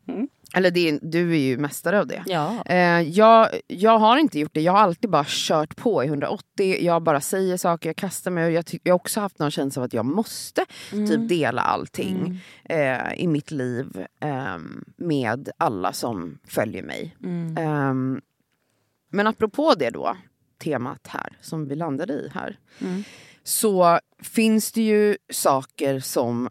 mig. 0.05 0.29
Eller 0.53 0.71
det, 0.71 0.99
du 1.01 1.31
är 1.31 1.39
ju 1.39 1.57
mästare 1.57 1.99
av 1.99 2.07
det. 2.07 2.23
Ja. 2.25 2.63
Eh, 2.65 3.01
jag, 3.01 3.49
jag 3.67 3.99
har 3.99 4.17
inte 4.17 4.39
gjort 4.39 4.53
det, 4.53 4.61
jag 4.61 4.71
har 4.71 4.79
alltid 4.79 5.09
bara 5.09 5.25
kört 5.27 5.75
på 5.75 6.03
i 6.03 6.07
180. 6.07 6.77
Jag 6.81 7.03
bara 7.03 7.21
säger 7.21 7.57
saker, 7.57 7.89
jag 7.89 7.95
kastar 7.95 8.31
mig. 8.31 8.53
Jag, 8.53 8.65
jag 8.83 8.93
har 8.93 8.95
också 8.95 9.19
haft 9.19 9.39
någon 9.39 9.51
känsla 9.51 9.81
av 9.81 9.85
att 9.85 9.93
jag 9.93 10.05
måste 10.05 10.65
typ 11.07 11.29
dela 11.29 11.61
allting 11.61 12.41
eh, 12.63 13.13
i 13.13 13.27
mitt 13.27 13.51
liv 13.51 14.05
ehm, 14.19 14.83
med 14.97 15.49
alla 15.57 15.93
som 15.93 16.39
följer 16.47 16.83
mig. 16.83 17.15
Ehm, 17.57 18.21
men 19.11 19.27
apropå 19.27 19.73
det 19.79 19.89
då, 19.89 20.17
temat 20.63 21.07
här 21.07 21.37
som 21.41 21.67
vi 21.67 21.75
landade 21.75 22.13
i 22.13 22.29
här. 22.33 22.59
Så 23.43 23.99
finns 24.23 24.71
det 24.71 24.81
ju 24.81 25.17
saker 25.31 25.99
som 25.99 26.49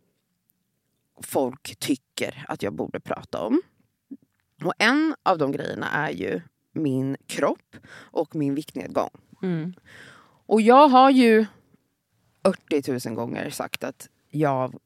folk 1.22 1.76
tycker 1.78 2.44
att 2.48 2.62
jag 2.62 2.72
borde 2.72 3.00
prata 3.00 3.40
om. 3.42 3.62
Och 4.64 4.72
en 4.78 5.14
av 5.22 5.38
de 5.38 5.52
grejerna 5.52 5.90
är 5.90 6.10
ju 6.10 6.40
min 6.72 7.16
kropp 7.26 7.76
och 7.96 8.34
min 8.34 8.54
viktnedgång. 8.54 9.10
Mm. 9.42 9.74
Och 10.46 10.60
jag 10.60 10.88
har 10.88 11.10
ju 11.10 11.46
80 12.42 13.08
000 13.08 13.16
gånger 13.16 13.50
sagt 13.50 13.84
att 13.84 14.08
jag 14.30 14.78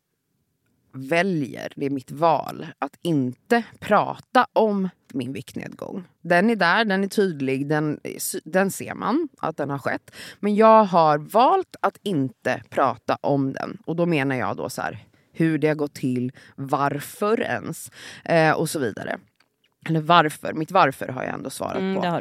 väljer, 0.92 1.72
det 1.76 1.86
är 1.86 1.90
mitt 1.90 2.10
val, 2.10 2.66
att 2.78 2.96
inte 3.02 3.64
prata 3.80 4.46
om 4.52 4.88
min 5.12 5.32
viktnedgång. 5.32 6.04
Den 6.20 6.50
är 6.50 6.56
där, 6.56 6.84
den 6.84 7.04
är 7.04 7.08
tydlig, 7.08 7.68
den, 7.68 8.00
den 8.44 8.70
ser 8.70 8.94
man 8.94 9.28
att 9.38 9.56
den 9.56 9.70
har 9.70 9.78
skett. 9.78 10.10
Men 10.40 10.54
jag 10.54 10.84
har 10.84 11.18
valt 11.18 11.76
att 11.80 11.98
inte 12.02 12.62
prata 12.70 13.18
om 13.20 13.52
den. 13.52 13.78
Och 13.86 13.96
då 13.96 14.06
menar 14.06 14.36
jag 14.36 14.56
då 14.56 14.68
så 14.68 14.82
här, 14.82 15.06
hur 15.32 15.58
det 15.58 15.68
har 15.68 15.74
gått 15.74 15.94
till, 15.94 16.32
varför 16.56 17.40
ens 17.40 17.90
eh, 18.24 18.52
och 18.52 18.70
så 18.70 18.78
vidare. 18.78 19.18
Eller 19.88 20.00
varför, 20.00 20.52
mitt 20.52 20.70
varför 20.70 21.08
har 21.08 21.22
jag 21.22 21.34
ändå 21.34 21.50
svarat 21.50 21.76
Mm, 21.76 22.00
på. 22.00 22.20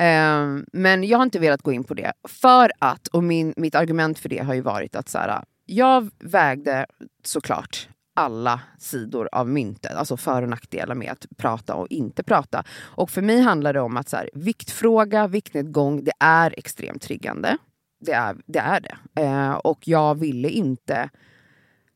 Eh, 0.00 0.64
men 0.72 1.04
jag 1.04 1.18
har 1.18 1.22
inte 1.22 1.38
velat 1.38 1.62
gå 1.62 1.72
in 1.72 1.84
på 1.84 1.94
det. 1.94 2.12
För 2.28 2.72
att, 2.78 3.08
och 3.08 3.24
min, 3.24 3.54
mitt 3.56 3.74
argument 3.74 4.18
för 4.18 4.28
det 4.28 4.38
har 4.38 4.54
ju 4.54 4.60
varit 4.60 4.96
att 4.96 5.08
så 5.08 5.18
här, 5.18 5.44
jag 5.66 6.10
vägde 6.18 6.86
såklart 7.24 7.88
alla 8.14 8.60
sidor 8.78 9.28
av 9.32 9.48
myntet, 9.48 9.94
alltså 9.94 10.16
för 10.16 10.42
och 10.42 10.48
nackdelar 10.48 10.94
med 10.94 11.12
att 11.12 11.26
prata 11.36 11.74
och 11.74 11.86
inte 11.90 12.22
prata. 12.22 12.64
Och 12.80 13.10
för 13.10 13.22
mig 13.22 13.40
handlar 13.40 13.72
det 13.72 13.80
om 13.80 13.96
att 13.96 14.08
så 14.08 14.16
här, 14.16 14.30
viktfråga, 14.34 15.26
viktnedgång, 15.26 16.04
det 16.04 16.12
är 16.20 16.54
extremt 16.56 17.02
triggande. 17.02 17.56
Det 18.00 18.12
är 18.12 18.36
det. 18.46 18.58
Är 18.58 18.80
det. 18.80 19.22
Eh, 19.22 19.52
och 19.52 19.88
jag 19.88 20.18
ville 20.18 20.48
inte 20.48 21.10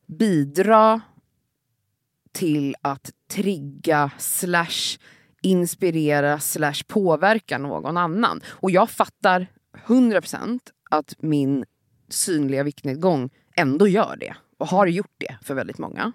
bidra 0.06 1.00
till 2.34 2.74
att 2.82 3.10
trigga 3.30 4.10
slash 4.18 4.98
inspirera 5.42 6.40
slash 6.40 6.74
påverka 6.86 7.58
någon 7.58 7.96
annan. 7.96 8.40
Och 8.46 8.70
jag 8.70 8.90
fattar 8.90 9.46
100% 9.86 10.60
att 10.90 11.14
min 11.18 11.64
synliga 12.08 12.62
viktnedgång 12.62 13.30
ändå 13.56 13.88
gör 13.88 14.16
det. 14.16 14.36
Och 14.58 14.68
har 14.68 14.86
gjort 14.86 15.14
det 15.18 15.36
för 15.42 15.54
väldigt 15.54 15.78
många. 15.78 16.12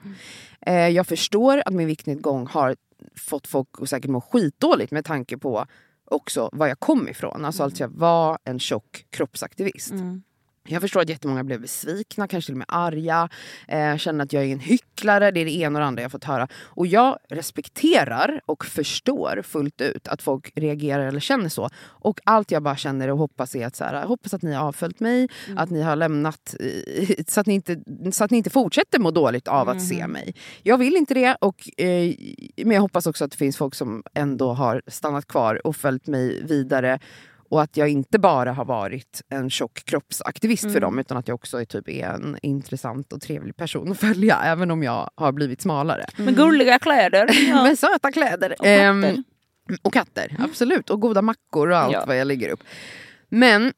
Eh, 0.61 0.87
jag 0.87 1.07
förstår 1.07 1.63
att 1.65 1.73
min 1.73 1.87
viktnedgång 1.87 2.47
har 2.47 2.75
fått 3.15 3.47
folk 3.47 3.67
att 3.81 3.89
säkert 3.89 4.11
må 4.11 4.21
skitdåligt 4.21 4.91
med 4.91 5.05
tanke 5.05 5.37
på 5.37 5.65
också 6.05 6.49
var 6.51 6.67
jag 6.67 6.79
kom 6.79 7.09
ifrån. 7.09 7.45
Alltså 7.45 7.63
att 7.63 7.79
jag 7.79 7.89
var 7.89 8.39
en 8.43 8.59
tjock 8.59 9.05
kroppsaktivist. 9.09 9.93
Jag 10.67 10.81
förstår 10.81 11.01
att 11.01 11.09
jättemånga 11.09 11.43
blev 11.43 11.61
besvikna, 11.61 12.27
kanske 12.27 12.47
till 12.47 12.53
och 12.53 12.57
med 12.57 12.67
arga. 12.69 13.29
Eh, 13.67 13.97
känner 13.97 14.23
att 14.23 14.33
jag 14.33 14.43
är 14.43 14.47
en 14.47 14.59
hycklare. 14.59 15.31
Det 15.31 15.39
är 15.39 15.45
det 15.45 15.55
ena 15.55 15.79
och 15.79 15.81
det 15.81 15.87
andra 15.87 16.01
jag 16.01 16.11
fått 16.11 16.23
höra. 16.23 16.47
Och 16.53 16.87
jag 16.87 17.17
respekterar 17.29 18.41
och 18.45 18.65
förstår 18.65 19.41
fullt 19.41 19.81
ut 19.81 20.07
att 20.07 20.21
folk 20.21 20.51
reagerar 20.55 21.07
eller 21.07 21.19
känner 21.19 21.49
så. 21.49 21.69
Och 21.85 22.19
allt 22.23 22.51
jag 22.51 22.63
bara 22.63 22.75
känner 22.75 23.09
och 23.09 23.17
hoppas 23.17 23.55
är 23.55 23.67
att 23.67 23.75
så 23.75 23.83
här, 23.83 24.05
hoppas 24.05 24.33
att 24.33 24.41
ni 24.41 24.53
har 24.53 24.67
avföljt 24.67 24.99
mig. 24.99 25.29
Att 25.57 25.69
ni 25.69 25.81
har 25.81 25.95
lämnat 25.95 26.55
så 27.27 27.39
att 27.39 27.47
ni, 27.47 27.53
inte, 27.53 27.79
så 28.11 28.23
att 28.23 28.31
ni 28.31 28.37
inte 28.37 28.49
fortsätter 28.49 28.99
må 28.99 29.11
dåligt 29.11 29.47
av 29.47 29.69
att 29.69 29.81
se 29.81 30.07
mig. 30.07 30.35
Jag 30.63 30.77
vill 30.77 30.95
inte 30.95 31.13
det. 31.13 31.35
Och, 31.41 31.79
eh, 31.79 32.15
men 32.57 32.71
jag 32.71 32.81
hoppas 32.81 33.07
också 33.07 33.25
att 33.25 33.31
det 33.31 33.37
finns 33.37 33.57
folk 33.57 33.75
som 33.75 34.03
ändå 34.13 34.53
har 34.53 34.81
stannat 34.87 35.27
kvar 35.27 35.67
och 35.67 35.75
följt 35.75 36.07
mig 36.07 36.43
vidare. 36.43 36.99
Och 37.49 37.61
att 37.61 37.77
jag 37.77 37.89
inte 37.89 38.19
bara 38.19 38.53
har 38.53 38.65
varit 38.65 39.21
en 39.29 39.49
tjock 39.49 39.85
kroppsaktivist 39.85 40.73
för 40.73 40.79
dem 40.79 40.99
utan 40.99 41.17
att 41.17 41.27
jag 41.27 41.35
också 41.35 41.61
är, 41.61 41.65
typ 41.65 41.89
är 41.89 42.07
en 42.09 42.37
intressant 42.41 43.13
och 43.13 43.21
trevlig 43.21 43.55
person 43.57 43.91
att 43.91 43.99
följa 43.99 44.39
även 44.43 44.71
om 44.71 44.83
jag 44.83 45.09
har 45.15 45.31
blivit 45.31 45.61
smalare. 45.61 46.05
Med 46.17 46.35
gulliga 46.35 46.79
kläder. 46.79 47.53
Men 47.63 47.77
söta 47.77 48.11
kläder. 48.11 48.51
Och 48.51 48.65
katter. 48.65 48.83
Ehm, 48.85 49.23
och 49.81 49.93
katter, 49.93 50.35
absolut. 50.39 50.89
Och 50.89 50.99
goda 51.01 51.21
mackor 51.21 51.69
och 51.69 51.77
allt 51.77 51.93
Ja. 51.93 52.03
vad 52.07 52.17
jag 52.17 52.27
lägger 52.27 52.49
upp. 52.49 52.63
Men 53.29 53.73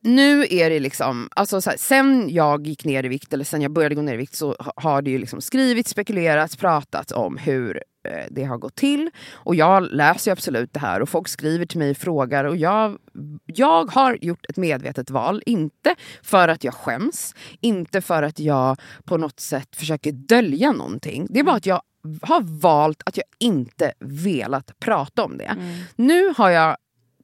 nu 0.00 0.46
är 0.50 0.70
det 0.70 0.80
liksom, 0.80 1.28
alltså 1.36 1.60
så 1.60 1.70
här, 1.70 1.76
sen 1.76 2.28
jag 2.30 2.66
gick 2.66 2.84
ner 2.84 3.04
i 3.04 3.08
vikt 3.08 3.32
eller 3.32 3.44
sen 3.44 3.62
jag 3.62 3.70
började 3.70 3.94
gå 3.94 4.02
ner 4.02 4.14
i 4.14 4.16
vikt 4.16 4.34
så 4.34 4.56
ha- 4.58 4.72
har 4.76 5.02
det 5.02 5.10
ju 5.10 5.18
liksom 5.18 5.40
skrivits, 5.40 5.90
spekulerats, 5.90 6.56
pratats 6.56 7.12
om 7.12 7.36
hur 7.36 7.82
det 8.30 8.44
har 8.44 8.58
gått 8.58 8.74
till. 8.74 9.10
Och 9.32 9.54
jag 9.54 9.82
läser 9.82 10.30
ju 10.30 10.32
absolut 10.32 10.72
det 10.72 10.80
här 10.80 11.02
och 11.02 11.08
folk 11.08 11.28
skriver 11.28 11.66
till 11.66 11.78
mig 11.78 11.90
och 11.90 11.96
frågar 11.96 12.44
och 12.44 12.56
jag, 12.56 12.98
jag 13.46 13.90
har 13.90 14.18
gjort 14.20 14.46
ett 14.48 14.56
medvetet 14.56 15.10
val. 15.10 15.42
Inte 15.46 15.94
för 16.22 16.48
att 16.48 16.64
jag 16.64 16.74
skäms, 16.74 17.34
inte 17.60 18.00
för 18.00 18.22
att 18.22 18.38
jag 18.38 18.80
på 19.04 19.16
något 19.16 19.40
sätt 19.40 19.76
försöker 19.76 20.12
dölja 20.12 20.72
någonting. 20.72 21.26
Det 21.30 21.40
är 21.40 21.44
bara 21.44 21.56
att 21.56 21.66
jag 21.66 21.82
har 22.22 22.40
valt 22.60 23.02
att 23.06 23.16
jag 23.16 23.26
inte 23.38 23.92
velat 23.98 24.78
prata 24.78 25.24
om 25.24 25.38
det. 25.38 25.56
Nu 25.96 26.34
har 26.36 26.50
jag 26.50 26.76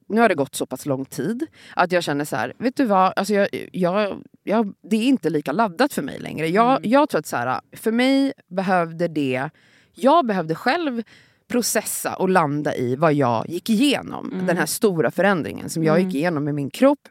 nu 0.07 0.21
har 0.21 0.29
det 0.29 0.35
gått 0.35 0.55
så 0.55 0.65
pass 0.65 0.85
lång 0.85 1.05
tid 1.05 1.47
att 1.75 1.91
jag 1.91 2.03
känner 2.03 2.25
så 2.25 2.35
här, 2.35 2.53
vet 2.57 2.75
du 2.75 2.85
vad, 2.85 3.13
alltså 3.15 3.33
jag, 3.33 3.47
jag, 3.71 4.23
jag, 4.43 4.73
det 4.81 4.95
är 4.95 5.03
inte 5.03 5.29
lika 5.29 5.51
laddat 5.51 5.93
för 5.93 6.01
mig 6.01 6.19
längre. 6.19 6.47
Jag, 6.47 6.85
jag 6.85 7.09
tror 7.09 7.19
att 7.19 7.25
så 7.25 7.37
här, 7.37 7.61
för 7.71 7.91
mig 7.91 8.33
behövde 8.47 9.07
det, 9.07 9.49
jag 9.95 10.25
behövde 10.25 10.55
själv 10.55 11.03
processa 11.47 12.15
och 12.15 12.29
landa 12.29 12.75
i 12.75 12.95
vad 12.95 13.13
jag 13.13 13.49
gick 13.49 13.69
igenom. 13.69 14.43
Den 14.47 14.57
här 14.57 14.65
stora 14.65 15.11
förändringen 15.11 15.69
som 15.69 15.83
jag 15.83 15.99
gick 16.01 16.15
igenom 16.15 16.43
med 16.43 16.55
min 16.55 16.69
kropp. 16.69 17.07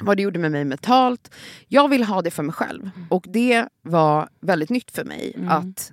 Vad 0.00 0.16
det 0.16 0.22
gjorde 0.22 0.38
med 0.38 0.52
mig 0.52 0.64
mentalt. 0.64 1.30
Jag 1.68 1.88
vill 1.88 2.04
ha 2.04 2.22
det 2.22 2.30
för 2.30 2.42
mig 2.42 2.52
själv. 2.52 2.90
Och 3.10 3.24
det 3.28 3.68
var 3.82 4.28
väldigt 4.40 4.70
nytt 4.70 4.90
för 4.90 5.04
mig 5.04 5.36
att 5.48 5.92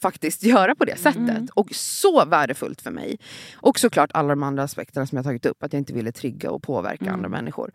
faktiskt 0.00 0.42
göra 0.42 0.74
på 0.74 0.84
det 0.84 0.98
sättet. 0.98 1.50
Och 1.54 1.74
så 1.74 2.24
värdefullt 2.24 2.82
för 2.82 2.90
mig. 2.90 3.18
Och 3.54 3.78
såklart 3.78 4.10
alla 4.14 4.28
de 4.28 4.42
andra 4.42 4.62
aspekterna 4.62 5.06
som 5.06 5.16
jag 5.16 5.24
tagit 5.24 5.46
upp. 5.46 5.62
Att 5.62 5.72
jag 5.72 5.80
inte 5.80 5.92
ville 5.92 6.12
trigga 6.12 6.50
och 6.50 6.62
påverka 6.62 7.12
andra 7.12 7.28
människor. 7.28 7.70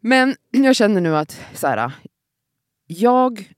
Men 0.00 0.36
jag 0.50 0.76
känner 0.76 1.00
nu 1.00 1.16
att 1.16 1.40
så 1.54 1.66
här, 1.66 1.92
jag 2.86 3.48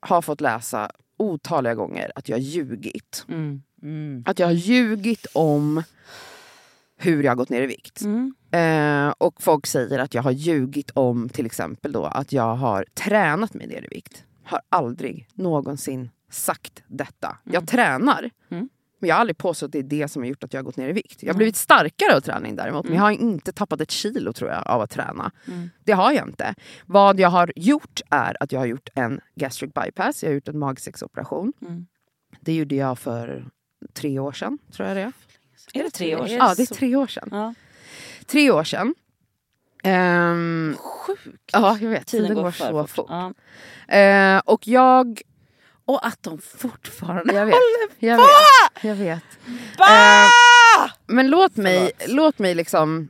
har 0.00 0.22
fått 0.22 0.40
läsa 0.40 0.90
otaliga 1.16 1.74
gånger 1.74 2.12
att 2.14 2.28
jag 2.28 2.36
har 2.36 2.42
ljugit. 2.42 3.26
Mm. 3.28 4.22
Att 4.26 4.38
jag 4.38 4.46
har 4.46 4.52
ljugit 4.52 5.26
om 5.32 5.82
hur 6.96 7.22
jag 7.22 7.30
har 7.30 7.36
gått 7.36 7.48
ner 7.48 7.62
i 7.62 7.66
vikt. 7.66 8.00
Mm. 8.00 8.34
Eh, 8.50 9.14
och 9.18 9.42
folk 9.42 9.66
säger 9.66 9.98
att 9.98 10.14
jag 10.14 10.22
har 10.22 10.30
ljugit 10.30 10.90
om 10.90 11.28
till 11.28 11.46
exempel 11.46 11.92
då 11.92 12.04
att 12.04 12.32
jag 12.32 12.54
har 12.54 12.84
tränat 12.94 13.54
mig 13.54 13.66
ner 13.66 13.84
i 13.84 13.88
vikt. 13.94 14.24
Har 14.44 14.60
aldrig 14.68 15.28
någonsin 15.34 16.10
sagt 16.30 16.82
detta. 16.86 17.38
Jag 17.44 17.68
tränar. 17.68 18.30
Mm. 19.04 19.06
Men 19.06 19.08
jag 19.08 19.14
har 19.16 19.20
aldrig 19.20 19.38
påstått 19.38 19.66
att 19.66 19.72
det 19.72 19.78
är 19.78 19.82
det 19.82 20.08
som 20.08 20.22
har 20.22 20.28
gjort 20.28 20.44
att 20.44 20.52
jag 20.52 20.58
har 20.58 20.64
gått 20.64 20.76
ner 20.76 20.88
i 20.88 20.92
vikt. 20.92 21.22
Jag 21.22 21.32
har 21.32 21.36
blivit 21.36 21.56
starkare 21.56 22.16
av 22.16 22.20
träning 22.20 22.56
däremot. 22.56 22.84
Men 22.84 22.94
jag 22.94 23.02
har 23.02 23.10
inte 23.10 23.52
tappat 23.52 23.80
ett 23.80 23.90
kilo 23.90 24.32
tror 24.32 24.50
jag 24.50 24.66
av 24.66 24.80
att 24.80 24.90
träna. 24.90 25.30
Det 25.84 25.92
har 25.92 26.12
jag 26.12 26.28
inte. 26.28 26.54
Vad 26.86 27.20
jag 27.20 27.28
har 27.28 27.52
gjort 27.56 28.00
är 28.10 28.36
att 28.40 28.52
jag 28.52 28.60
har 28.60 28.66
gjort 28.66 28.88
en 28.94 29.20
gastric 29.34 29.72
bypass. 29.74 30.22
Jag 30.22 30.30
har 30.30 30.34
gjort 30.34 30.48
en 30.48 30.58
magsäcksoperation. 30.58 31.52
Mm. 31.62 31.86
Det 32.40 32.52
gjorde 32.54 32.74
jag 32.74 32.98
för 32.98 33.46
tre 33.92 34.18
år 34.18 34.32
sedan, 34.32 34.58
tror 34.72 34.88
jag 34.88 34.96
det 34.96 35.02
är. 35.02 35.12
Är 35.72 35.82
det 35.84 35.90
tre 35.90 36.16
år 36.16 36.26
sedan? 36.26 36.36
Ja, 36.36 36.54
det 36.56 36.62
är 36.62 36.74
tre 36.74 36.96
år 36.96 37.06
sedan. 37.06 37.28
Ja. 37.32 37.54
Tre 38.26 38.50
år 38.50 38.64
sedan. 38.64 38.94
Ehm, 39.82 40.76
Sjukt. 40.78 41.50
ja, 41.52 41.78
jag 41.80 41.90
vet. 41.90 42.06
Tiden 42.06 42.24
Tiden 42.24 42.36
går 42.36 42.42
går 42.42 42.50
så 42.50 42.86
fort. 42.86 42.90
fort. 42.90 43.06
Ja. 43.08 43.34
Eh, 43.96 44.42
och 44.44 44.68
jag... 44.68 45.22
Och 45.86 46.06
att 46.06 46.22
de 46.22 46.38
fortfarande 46.38 47.34
Jag 47.34 47.46
vet. 47.46 47.54
Jag 47.98 48.16
vet. 48.16 48.26
Jag 48.82 48.94
vet. 48.94 49.22
Eh, 49.80 50.90
men 51.06 51.30
låt 51.30 51.56
mig, 51.56 51.90
låt 52.06 52.38
mig 52.38 52.54
liksom... 52.54 53.08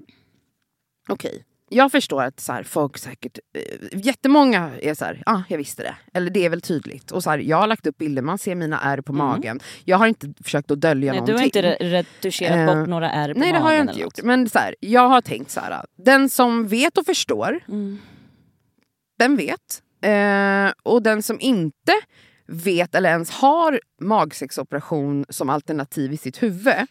Okej. 1.08 1.44
Jag 1.68 1.92
förstår 1.92 2.22
att 2.22 2.40
så 2.40 2.52
här, 2.52 2.62
folk 2.62 2.98
säkert... 2.98 3.38
Eh, 3.54 3.98
jättemånga 4.06 4.70
är 4.82 4.94
så 4.94 5.04
här, 5.04 5.22
ja 5.26 5.32
ah, 5.32 5.42
jag 5.48 5.58
visste 5.58 5.82
det. 5.82 5.94
Eller 6.14 6.30
det 6.30 6.44
är 6.44 6.50
väl 6.50 6.60
tydligt. 6.60 7.10
Och 7.10 7.22
så 7.22 7.30
här, 7.30 7.38
jag 7.38 7.56
har 7.56 7.66
lagt 7.66 7.86
upp 7.86 7.98
bilder, 7.98 8.22
man 8.22 8.38
ser 8.38 8.54
mina 8.54 8.80
ärr 8.80 9.00
på 9.00 9.12
magen. 9.12 9.60
Jag 9.84 9.96
har 9.98 10.06
inte 10.06 10.32
försökt 10.44 10.70
att 10.70 10.80
dölja 10.80 11.12
Nej, 11.12 11.22
du 11.26 11.32
någonting. 11.32 11.62
har 11.62 11.70
inte 11.72 11.84
re- 11.84 11.90
retuscherat 11.90 12.56
Eh, 12.56 12.66
bort 12.80 12.88
några 12.88 13.10
ärr 13.10 13.34
på 13.34 13.40
Nej 13.40 13.52
det 13.52 13.58
har 13.58 13.64
magen 13.64 13.78
jag 13.86 13.88
inte 13.92 14.00
gjort. 14.00 14.16
något. 14.16 14.24
Men 14.26 14.48
så 14.48 14.58
här, 14.58 14.74
jag 14.80 15.08
har 15.08 15.20
tänkt 15.20 15.50
så 15.50 15.60
här. 15.60 15.84
Den 15.96 16.28
som 16.28 16.68
vet 16.68 16.98
och 16.98 17.06
förstår, 17.06 17.60
Mm. 17.68 17.98
den 19.18 19.36
vet. 19.36 19.82
Eh, 20.02 20.72
och 20.82 21.02
den 21.02 21.22
som 21.22 21.40
inte 21.40 21.92
vet 22.46 22.94
eller 22.94 23.10
ens 23.10 23.30
har 23.30 23.80
magsexoperation 24.00 25.24
som 25.28 25.50
alternativ 25.50 26.12
i 26.12 26.16
sitt 26.16 26.42
huvud 26.42 26.86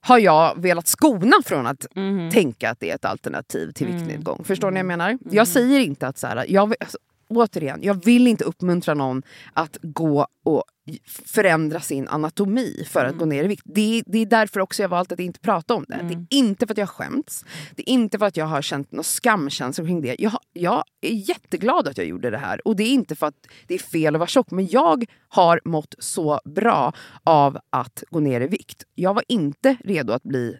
har 0.00 0.18
jag 0.18 0.62
velat 0.62 0.86
skona 0.86 1.36
från 1.44 1.66
att 1.66 1.86
tänka 2.32 2.70
att 2.70 2.80
det 2.80 2.90
är 2.90 2.94
ett 2.94 3.04
alternativ 3.04 3.72
till 3.72 3.86
viktnedgång. 3.86 4.44
Förstår 4.44 4.70
ni 4.70 4.74
vad 4.74 4.78
jag 4.78 4.86
menar? 4.86 5.18
Jag 5.30 5.48
säger 5.48 5.80
inte 5.80 6.06
att 6.06 6.18
så 6.18 6.26
här, 6.26 6.44
jag, 6.48 6.74
alltså, 6.80 6.98
återigen, 7.30 7.82
jag 7.82 8.04
vill 8.04 8.26
inte 8.26 8.44
uppmuntra 8.44 8.94
någon 8.94 9.22
att 9.52 9.78
gå 9.82 10.26
och 10.44 10.64
förändra 11.24 11.80
sin 11.80 12.08
anatomi 12.08 12.84
för 12.88 13.04
att 13.04 13.18
gå 13.18 13.24
ner 13.24 13.44
i 13.44 13.46
vikt. 13.46 13.62
Det, 13.64 14.02
det 14.06 14.18
är 14.18 14.26
därför 14.26 14.60
också 14.60 14.82
jag 14.82 14.88
valt 14.88 15.12
att 15.12 15.20
inte 15.20 15.40
prata 15.40 15.74
om 15.74 15.84
det. 15.88 16.00
Det 16.08 16.14
är 16.14 16.38
inte 16.38 16.66
för 16.66 16.74
att 16.74 16.78
jag 16.78 16.88
skämts. 16.88 17.44
Det 17.74 17.90
är 17.90 17.92
inte 17.92 18.18
för 18.18 18.26
att 18.26 18.36
jag 18.36 18.46
har 18.46 18.62
känt 18.62 18.92
någon 18.92 19.04
skamkänsla 19.04 19.84
kring 19.84 20.00
det. 20.02 20.16
Jag, 20.18 20.38
jag 20.52 20.84
är 21.00 21.28
jätteglad 21.28 21.88
att 21.88 21.98
jag 21.98 22.06
gjorde 22.06 22.30
det 22.30 22.38
här. 22.38 22.66
Och 22.68 22.76
det 22.76 22.82
är 22.82 22.92
inte 22.92 23.16
för 23.16 23.26
att 23.26 23.46
det 23.66 23.74
är 23.74 23.78
fel 23.78 24.14
att 24.14 24.18
vara 24.18 24.28
tjock. 24.28 24.50
Men 24.50 24.66
jag 24.66 25.04
har 25.28 25.60
mått 25.64 25.94
så 25.98 26.40
bra 26.44 26.92
av 27.24 27.58
att 27.70 28.04
gå 28.10 28.20
ner 28.20 28.40
i 28.40 28.46
vikt. 28.46 28.84
Jag 28.94 29.14
var 29.14 29.24
inte 29.28 29.76
redo 29.84 30.12
att 30.12 30.22
bli 30.22 30.56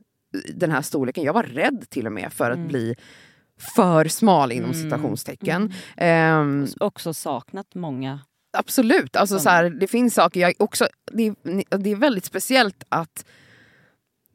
den 0.55 0.71
här 0.71 0.83
storleken. 0.83 1.25
Jag 1.25 1.33
var 1.33 1.43
rädd 1.43 1.85
till 1.89 2.07
och 2.07 2.13
med 2.13 2.33
för 2.33 2.51
att 2.51 2.69
bli 2.69 2.95
för 3.77 4.09
smal 4.09 4.53
inom 4.53 4.75
citationstecken. 4.75 5.73
Ehm, 5.97 6.67
Också 6.81 7.15
saknat 7.15 7.75
många. 7.75 8.21
Absolut. 8.53 9.17
Alltså, 9.17 9.35
Som- 9.35 9.43
så 9.43 9.51
här, 9.51 9.71
det 9.71 9.87
finns 9.87 10.15
saker 10.15 10.41
jag 10.41 10.55
också... 10.59 10.89
Det 11.13 11.27
är, 11.27 11.79
det 11.79 11.91
är 11.91 11.97
väldigt 11.97 12.25
speciellt 12.25 12.85
att 12.89 13.25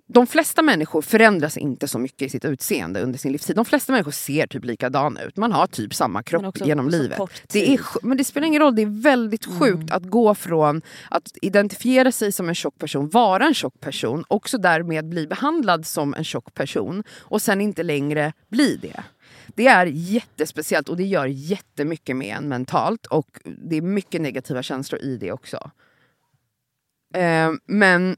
de 0.07 0.27
flesta 0.27 0.61
människor 0.61 1.01
förändras 1.01 1.57
inte 1.57 1.87
så 1.87 1.99
mycket 1.99 2.21
i 2.21 2.29
sitt 2.29 2.45
utseende 2.45 3.01
under 3.01 3.19
sin 3.19 3.31
livstid. 3.31 3.55
De 3.55 3.65
flesta 3.65 3.91
människor 3.93 4.11
ser 4.11 4.47
typ 4.47 4.65
likadana 4.65 5.21
ut. 5.21 5.37
Man 5.37 5.51
har 5.51 5.67
typ 5.67 5.93
samma 5.93 6.23
kropp 6.23 6.45
också 6.45 6.65
genom 6.65 6.89
livet. 6.89 7.19
Det 7.51 7.73
är, 7.73 7.79
men 8.01 8.17
det 8.17 8.23
spelar 8.23 8.47
ingen 8.47 8.61
roll, 8.61 8.75
det 8.75 8.81
är 8.81 9.01
väldigt 9.01 9.45
sjukt 9.45 9.91
att 9.91 10.03
gå 10.03 10.35
från 10.35 10.81
att 11.09 11.31
identifiera 11.41 12.11
sig 12.11 12.31
som 12.31 12.49
en 12.49 12.55
tjock 12.55 12.77
person, 12.79 13.09
vara 13.09 13.45
en 13.45 13.53
tjock 13.53 13.79
person, 13.79 14.23
också 14.27 14.57
därmed 14.57 15.09
bli 15.09 15.27
behandlad 15.27 15.85
som 15.85 16.13
en 16.13 16.23
tjock 16.23 16.53
person 16.53 17.03
och 17.21 17.41
sen 17.41 17.61
inte 17.61 17.83
längre 17.83 18.33
bli 18.49 18.75
det. 18.81 19.03
Det 19.55 19.67
är 19.67 19.85
jättespeciellt 19.85 20.89
och 20.89 20.97
det 20.97 21.03
gör 21.03 21.25
jättemycket 21.25 22.15
med 22.15 22.37
en 22.37 22.47
mentalt 22.47 23.05
och 23.05 23.39
det 23.43 23.75
är 23.75 23.81
mycket 23.81 24.21
negativa 24.21 24.63
känslor 24.63 25.01
i 25.01 25.17
det 25.17 25.31
också. 25.31 25.71
Eh, 27.13 27.51
men 27.65 28.17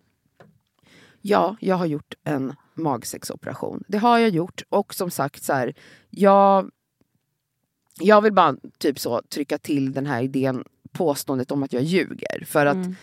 ja, 1.21 1.55
jag 1.59 1.75
har 1.75 1.85
gjort 1.85 2.13
en 2.23 2.53
magsexoperation. 2.73 3.83
Det 3.87 3.97
har 3.97 4.17
jag 4.17 4.29
gjort 4.29 4.63
och 4.69 4.93
som 4.93 5.11
sagt 5.11 5.43
så 5.43 5.53
här, 5.53 5.73
jag, 6.09 6.71
jag 7.99 8.21
vill 8.21 8.33
bara 8.33 8.55
typ 8.77 8.99
så 8.99 9.21
trycka 9.21 9.57
till 9.57 9.93
den 9.93 10.05
här 10.05 10.21
idén, 10.21 10.63
påståendet 10.91 11.51
om 11.51 11.63
att 11.63 11.73
jag 11.73 11.83
ljuger. 11.83 12.45
För 12.45 12.65
att 12.65 12.75
mm 12.75 12.95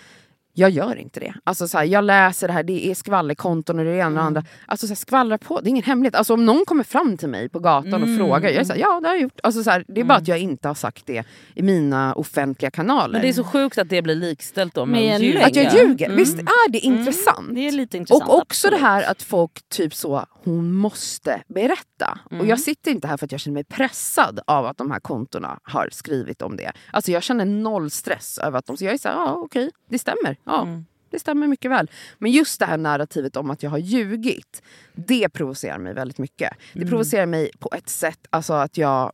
jag 0.54 0.70
gör 0.70 0.96
inte 0.96 1.20
det. 1.20 1.34
Alltså 1.44 1.68
så 1.68 1.78
här, 1.78 1.84
jag 1.84 2.04
läser 2.04 2.46
det 2.46 2.52
här, 2.52 2.62
det 2.62 2.90
är 2.90 2.94
skvallerkonton 2.94 3.78
och 3.78 3.84
det 3.84 3.96
ena 3.96 4.06
och 4.06 4.14
det 4.14 4.20
andra. 4.20 4.44
Alltså 4.66 4.86
så 4.86 4.90
här, 4.90 4.96
skvallra 4.96 5.38
på, 5.38 5.60
det 5.60 5.68
är 5.68 5.70
ingen 5.70 5.84
hemlighet. 5.84 6.14
Alltså 6.14 6.34
om 6.34 6.46
någon 6.46 6.64
kommer 6.64 6.84
fram 6.84 7.16
till 7.16 7.28
mig 7.28 7.48
på 7.48 7.58
gatan 7.58 8.02
och 8.02 8.18
frågar, 8.18 8.50
jag 8.50 8.60
är 8.60 8.64
så 8.64 8.72
här, 8.72 8.80
ja 8.80 9.00
det 9.00 9.08
har 9.08 9.14
jag 9.14 9.22
gjort. 9.22 9.40
Alltså 9.42 9.64
så 9.64 9.70
här, 9.70 9.84
det 9.88 10.00
är 10.00 10.04
bara 10.04 10.18
att 10.18 10.28
jag 10.28 10.38
inte 10.38 10.68
har 10.68 10.74
sagt 10.74 11.06
det 11.06 11.24
i 11.54 11.62
mina 11.62 12.14
offentliga 12.14 12.70
kanaler. 12.70 13.12
Men 13.12 13.22
det 13.22 13.28
är 13.28 13.32
så 13.32 13.44
sjukt 13.44 13.78
att 13.78 13.88
det 13.88 14.02
blir 14.02 14.14
likställt 14.14 14.74
då 14.74 14.86
med, 14.86 15.20
Med 15.20 15.36
att 15.36 15.36
en 15.36 15.44
att 15.44 15.56
jag 15.56 15.86
ljuger, 15.86 16.10
visst 16.10 16.38
är 16.38 16.70
det 16.70 16.78
intressant? 16.78 17.54
Det 17.54 17.68
är 17.68 17.72
lite 17.72 17.96
intressant. 17.96 18.28
Och 18.28 18.38
också 18.38 18.68
absolut. 18.68 18.80
det 18.80 18.86
här 18.86 19.10
att 19.10 19.22
folk 19.22 19.68
typ 19.68 19.94
så, 19.94 20.26
hon 20.44 20.72
måste 20.72 21.42
berätta. 21.48 22.18
Och 22.24 22.32
Mm. 22.32 22.48
jag 22.48 22.60
sitter 22.60 22.90
inte 22.90 23.08
här 23.08 23.16
för 23.16 23.24
att 23.26 23.32
jag 23.32 23.40
känner 23.40 23.54
mig 23.54 23.64
pressad 23.64 24.40
av 24.46 24.66
att 24.66 24.76
de 24.76 24.90
här 24.90 25.00
kontona 25.00 25.58
har 25.62 25.88
skrivit 25.92 26.42
om 26.42 26.56
det. 26.56 26.72
Alltså 26.92 27.10
jag 27.12 27.22
känner 27.22 27.44
noll 27.44 27.90
stress 27.90 28.38
över 28.38 28.58
att 28.58 28.66
de 28.66 28.76
säger, 28.76 28.88
jag 28.90 28.94
är 28.94 28.98
så 28.98 29.08
här, 29.08 29.16
ja 29.16 29.32
okej, 29.32 29.70
det 29.88 29.98
stämmer. 29.98 30.36
Ja, 30.44 30.62
Mm. 30.62 30.84
det 31.10 31.18
stämmer 31.18 31.46
mycket 31.46 31.70
väl. 31.70 31.90
Men 32.18 32.30
just 32.30 32.60
det 32.60 32.66
här 32.66 32.76
narrativet 32.76 33.36
om 33.36 33.50
att 33.50 33.62
jag 33.62 33.70
har 33.70 33.78
ljugit, 33.78 34.62
det 34.92 35.28
provocerar 35.28 35.78
mig 35.78 35.94
väldigt 35.94 36.18
mycket. 36.18 36.52
Det 36.72 36.78
Mm. 36.78 36.88
provocerar 36.90 37.26
mig 37.26 37.50
på 37.58 37.68
ett 37.76 37.88
sätt, 37.88 38.26
alltså 38.30 38.52
att 38.52 38.76
jag... 38.78 39.12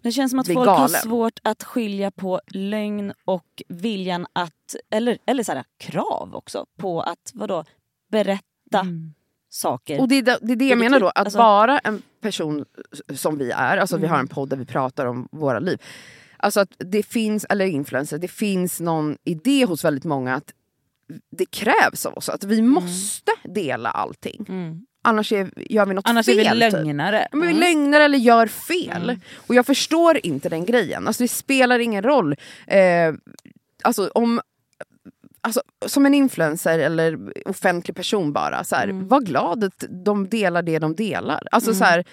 Det 0.00 0.12
känns 0.12 0.30
som 0.30 0.38
att 0.38 0.46
folk 0.46 0.58
har 0.58 0.64
galen. 0.66 0.88
svårt 1.00 1.38
att 1.42 1.62
skilja 1.64 2.10
på 2.10 2.40
lögn 2.46 3.12
och 3.24 3.62
viljan 3.68 4.26
att, 4.32 4.74
eller, 4.90 5.18
eller 5.26 5.42
så 5.44 5.52
här, 5.52 5.64
krav 5.78 6.34
också 6.34 6.66
på 6.78 7.00
att 7.02 7.30
vadå, 7.34 7.64
berätta 8.10 8.86
saker. 9.52 10.00
Och 10.00 10.08
det 10.08 10.14
är 10.14 10.22
det, 10.22 10.38
det, 10.42 10.52
är 10.52 10.56
det 10.56 10.64
jag 10.64 10.72
är 10.72 10.76
menar 10.76 11.00
då, 11.00 11.08
att 11.08 11.18
Alltså- 11.18 11.38
vara 11.38 11.78
en 11.78 12.02
person 12.20 12.64
som 13.14 13.38
vi 13.38 13.50
är, 13.50 13.76
alltså 13.76 13.96
vi 13.96 14.06
har 14.06 14.14
Mm. 14.16 14.24
en 14.24 14.28
podd 14.28 14.48
där 14.48 14.56
vi 14.56 14.64
pratar 14.64 15.06
om 15.06 15.28
våra 15.32 15.58
liv. 15.58 15.78
Alltså 16.36 16.60
att 16.60 16.68
det 16.78 17.02
finns, 17.02 17.44
eller 17.44 17.66
influencer, 17.66 18.18
det 18.18 18.28
finns 18.28 18.80
någon 18.80 19.16
idé 19.24 19.64
hos 19.64 19.84
väldigt 19.84 20.04
många 20.04 20.34
att 20.34 20.52
det 21.36 21.46
krävs 21.46 22.06
av 22.06 22.14
oss, 22.14 22.28
att 22.28 22.44
vi 22.44 22.62
måste 22.62 23.32
dela 23.44 23.90
allting. 23.90 24.46
Mm. 24.48 24.80
Annars 25.04 25.32
är, 25.32 25.50
gör 25.56 25.86
vi 25.86 25.94
något 25.94 26.08
Annars 26.08 26.26
fel. 26.26 26.38
är 26.38 26.54
vi 26.54 26.60
typ. 26.60 26.72
lögnare. 26.72 27.28
Ja, 27.30 27.36
Men 27.38 27.48
vi 27.48 27.54
lögnar 27.54 28.00
eller 28.00 28.18
gör 28.18 28.46
fel. 28.46 29.20
Och 29.36 29.54
jag 29.54 29.66
förstår 29.66 30.26
inte 30.26 30.48
den 30.48 30.64
grejen. 30.64 31.06
Alltså 31.06 31.22
det 31.24 31.28
spelar 31.28 31.78
ingen 31.78 32.02
roll. 32.02 32.34
Eh, 32.66 33.12
alltså 33.84 34.08
om, 34.14 34.40
alltså, 35.42 35.62
som 35.86 36.06
en 36.06 36.14
influencer 36.14 36.78
eller 36.78 37.18
offentlig 37.48 37.96
person 37.96 38.32
bara, 38.32 38.64
så 38.64 38.76
här, 38.76 38.88
var 38.92 39.20
glad 39.20 39.64
att 39.64 39.84
de 40.04 40.28
delar 40.28 40.62
det 40.62 40.78
de 40.78 40.94
delar. 40.94 41.48
Alltså 41.50 41.74
så 41.74 41.84
här, 41.84 42.04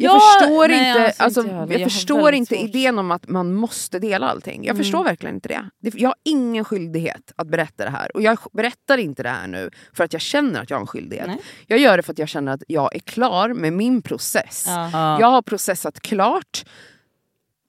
jag 0.00 0.16
Ja, 0.16 0.20
förstår 0.20 0.68
nej, 0.68 0.88
inte, 0.88 1.04
alltså 1.04 1.22
alltså, 1.22 1.40
inte 1.40 1.54
jag 1.54 1.80
jag 1.80 1.92
förstår 1.92 2.32
inte 2.32 2.54
svårt. 2.54 2.64
idén 2.68 2.98
om 2.98 3.10
att 3.10 3.28
man 3.28 3.54
måste 3.54 3.98
dela 3.98 4.28
allting. 4.28 4.64
Jag 4.64 4.76
förstår 4.76 5.04
verkligen 5.04 5.34
inte 5.34 5.48
det. 5.48 5.70
det. 5.80 5.94
Jag 6.00 6.08
har 6.08 6.16
ingen 6.24 6.64
skyldighet 6.64 7.32
att 7.36 7.48
berätta 7.48 7.84
det 7.84 7.90
här. 7.90 8.16
Och 8.16 8.22
jag 8.22 8.38
berättar 8.52 8.98
inte 8.98 9.22
det 9.22 9.28
här 9.28 9.46
nu 9.46 9.70
för 9.92 10.04
att 10.04 10.12
jag 10.12 10.22
känner 10.22 10.62
att 10.62 10.70
jag 10.70 10.76
har 10.76 10.80
en 10.80 10.86
skyldighet. 10.86 11.26
Nej. 11.26 11.40
Jag 11.66 11.78
gör 11.78 11.96
det 11.96 12.02
för 12.02 12.12
att 12.12 12.18
jag 12.18 12.28
känner 12.28 12.52
att 12.52 12.62
jag 12.68 12.94
är 12.96 13.00
klar 13.00 13.48
med 13.48 13.72
min 13.72 14.02
process. 14.02 14.64
Ja. 14.66 14.90
Ja. 14.92 15.20
Jag 15.20 15.26
har 15.30 15.42
processat 15.42 16.00
klart 16.00 16.64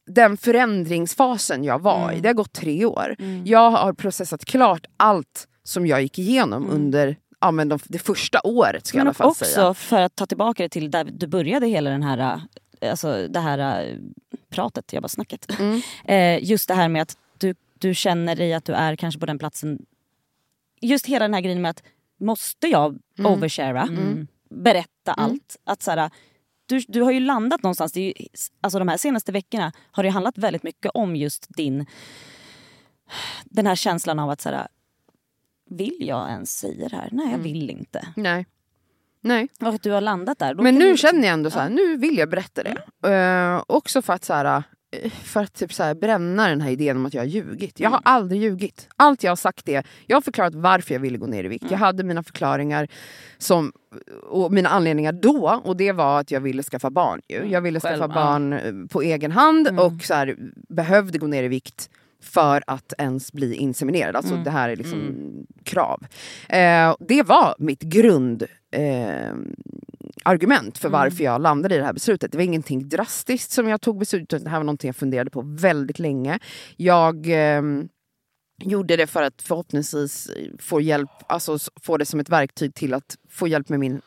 den 0.10 0.38
förändringsfasen 0.38 1.64
jag 1.64 1.80
var 1.82 2.04
Mm. 2.04 2.18
i. 2.18 2.22
Det 2.22 2.30
har 2.30 2.34
gått 2.34 2.54
tre 2.54 2.86
år. 2.86 3.16
Jag 3.46 3.72
har 3.72 3.94
processat 3.94 4.46
klart 4.46 4.86
allt 4.98 5.48
som 5.64 5.88
jag 5.88 6.02
gick 6.02 6.20
igenom 6.20 6.64
Mm. 6.64 6.76
under 6.76 7.18
ja, 7.42 7.52
men 7.52 7.70
de, 7.70 7.80
det 7.84 8.00
första 8.00 8.40
året. 8.44 8.86
Ska 8.88 8.98
jag 8.98 9.02
i 9.02 9.04
Men 9.04 9.08
alla 9.08 9.14
fall 9.14 9.28
också 9.28 9.46
säga. 9.46 9.74
för 9.74 10.02
att 10.02 10.16
ta 10.16 10.26
tillbaka 10.26 10.64
det 10.64 10.70
till 10.70 10.92
där 10.92 11.04
du 11.04 11.28
började 11.28 11.68
hela 11.68 11.90
den 11.90 12.04
här, 12.04 12.42
alltså 12.82 13.28
det 13.28 13.40
här 13.40 13.84
äh, 13.90 13.96
pratet, 14.50 14.94
jag 14.94 15.02
bara 15.04 15.08
snacket. 15.10 15.60
Mm. 15.60 15.82
Eh, 16.06 16.44
just 16.50 16.68
det 16.68 16.74
här 16.74 16.90
med 16.90 17.02
att 17.02 17.18
du, 17.38 17.56
du 17.80 17.96
känner 17.96 18.36
dig 18.36 18.54
att 18.54 18.66
du 18.66 18.74
är 18.74 18.96
kanske 18.96 19.20
på 19.20 19.26
den 19.26 19.40
platsen. 19.40 19.80
Just 20.82 21.06
hela 21.06 21.26
den 21.26 21.34
här 21.34 21.42
grejen 21.42 21.62
med 21.62 21.70
att 21.72 21.84
måste 22.20 22.68
jag 22.68 23.00
Mm. 23.20 23.32
overshara, 23.34 23.88
berätta 24.50 25.14
allt. 25.14 25.58
Att 25.66 25.84
så 25.84 25.92
här, 25.92 26.10
du, 26.70 26.80
du 26.88 27.02
har 27.02 27.12
ju 27.12 27.20
landat 27.20 27.64
någonstans, 27.64 27.92
det 27.92 28.00
är 28.02 28.06
ju, 28.22 28.28
alltså 28.62 28.80
de 28.80 28.88
här 28.88 28.98
senaste 28.98 29.32
veckorna 29.32 29.72
har 29.92 30.04
det 30.04 30.10
handlat 30.10 30.38
väldigt 30.38 30.64
mycket 30.64 30.92
om 30.94 31.16
just 31.16 31.48
din, 31.58 31.86
den 33.46 33.68
här 33.68 33.76
känslan 33.76 34.20
av 34.20 34.30
att 34.30 34.42
så 34.42 34.50
här, 34.50 34.68
vill 35.70 35.98
jag 36.00 36.30
ens 36.30 36.52
säga 36.60 36.90
det 36.90 36.96
här? 36.96 37.10
Nej 37.12 37.26
Mm. 37.26 37.38
jag 37.38 37.44
vill 37.44 37.70
inte. 37.70 38.08
Nej. 38.16 38.46
Nej. 39.22 39.48
Och 39.62 39.68
att 39.68 39.84
du 39.84 39.92
har 39.92 40.02
landat 40.02 40.40
där. 40.40 40.56
Men 40.56 40.76
nu 40.76 40.82
du 40.86 40.92
liksom- 40.92 41.08
känner 41.12 41.28
jag 41.28 41.34
ändå 41.34 41.50
så 41.52 41.60
här, 41.60 41.70
nu 41.70 41.98
vill 41.98 42.18
jag 42.18 42.30
berätta 42.30 42.64
det. 42.64 43.10
Eh, 43.14 43.64
också 43.68 44.02
för 44.02 44.14
att, 44.14 44.26
så 44.26 44.34
här, 44.34 44.64
för 45.24 45.44
att 45.44 45.54
typ 45.54 45.74
så 45.74 45.84
här, 45.84 45.96
bränna 45.96 46.48
den 46.48 46.62
här 46.62 46.72
idén 46.72 46.98
om 46.98 47.06
att 47.06 47.14
jag 47.14 47.22
har 47.22 47.28
ljugit. 47.28 47.80
Jag 47.80 47.90
har 47.90 48.02
aldrig 48.04 48.42
ljugit. 48.42 48.88
Allt 48.96 49.24
jag 49.24 49.32
har 49.32 49.36
sagt 49.36 49.70
är, 49.70 49.86
jag 50.06 50.16
har 50.16 50.22
förklarat 50.22 50.56
varför 50.56 50.94
jag 50.96 51.00
ville 51.00 51.18
gå 51.18 51.26
ner 51.26 51.44
i 51.44 51.48
vikt. 51.48 51.66
Jag 51.70 51.78
hade 51.78 52.04
mina 52.04 52.24
förklaringar 52.24 52.88
som, 53.38 53.72
och 54.30 54.52
mina 54.52 54.70
anledningar 54.70 55.12
då 55.12 55.62
och 55.64 55.78
det 55.78 55.92
var 55.92 56.20
att 56.20 56.32
jag 56.32 56.42
ville 56.42 56.64
skaffa 56.64 56.90
barn. 56.90 57.22
Ju. 57.28 57.46
Jag 57.46 57.62
ville 57.62 57.80
skaffa 57.80 57.98
Själv, 57.98 58.02
ja. 58.02 58.08
barn 58.08 58.54
eh, 58.54 58.88
på 58.92 59.02
egen 59.02 59.32
hand 59.32 59.80
och 59.80 60.04
så 60.04 60.14
här, 60.14 60.36
behövde 60.70 61.18
gå 61.18 61.28
ner 61.28 61.44
i 61.44 61.48
vikt 61.48 61.90
för 62.22 62.64
att 62.68 62.94
ens 62.98 63.34
bli 63.34 63.56
inseminerad. 63.56 64.16
Alltså 64.16 64.36
det 64.36 64.52
här 64.52 64.70
är 64.70 64.76
liksom 64.76 65.30
krav. 65.64 66.06
Eh, 66.50 66.96
det 67.00 67.24
var 67.24 67.56
mitt 67.60 67.82
grund 67.82 68.44
eh, 68.72 69.34
argument 70.24 70.78
för 70.78 70.90
varför 70.90 71.24
jag 71.24 71.42
landade 71.42 71.76
i 71.76 71.78
det 71.78 71.84
här 71.84 71.94
beslutet. 71.94 72.32
Det 72.32 72.38
var 72.38 72.46
ingenting 72.46 72.90
drastiskt 72.90 73.52
som 73.52 73.68
jag 73.68 73.82
tog 73.82 74.00
beslutet 74.00 74.34
utan 74.34 74.44
det 74.44 74.50
här 74.50 74.58
var 74.58 74.64
någonting 74.64 74.88
jag 74.88 74.96
funderade 74.96 75.30
på 75.30 75.42
väldigt 75.42 76.00
länge. 76.00 76.40
Jag 76.78 77.28
ehm, 77.28 77.90
gjorde 78.64 78.96
det 78.96 79.08
för 79.08 79.24
att 79.24 79.42
förhoppningsvis 79.42 80.32
få 80.60 80.82
hjälp, 80.82 81.10
alltså 81.28 81.58
få 81.82 81.98
det 81.98 82.06
som 82.06 82.20
ett 82.20 82.30
verktyg 82.30 82.74
till 82.74 82.94
att 82.94 83.18
få 83.30 83.48
hjälp 83.48 83.70
med 83.70 83.80
min 83.80 84.02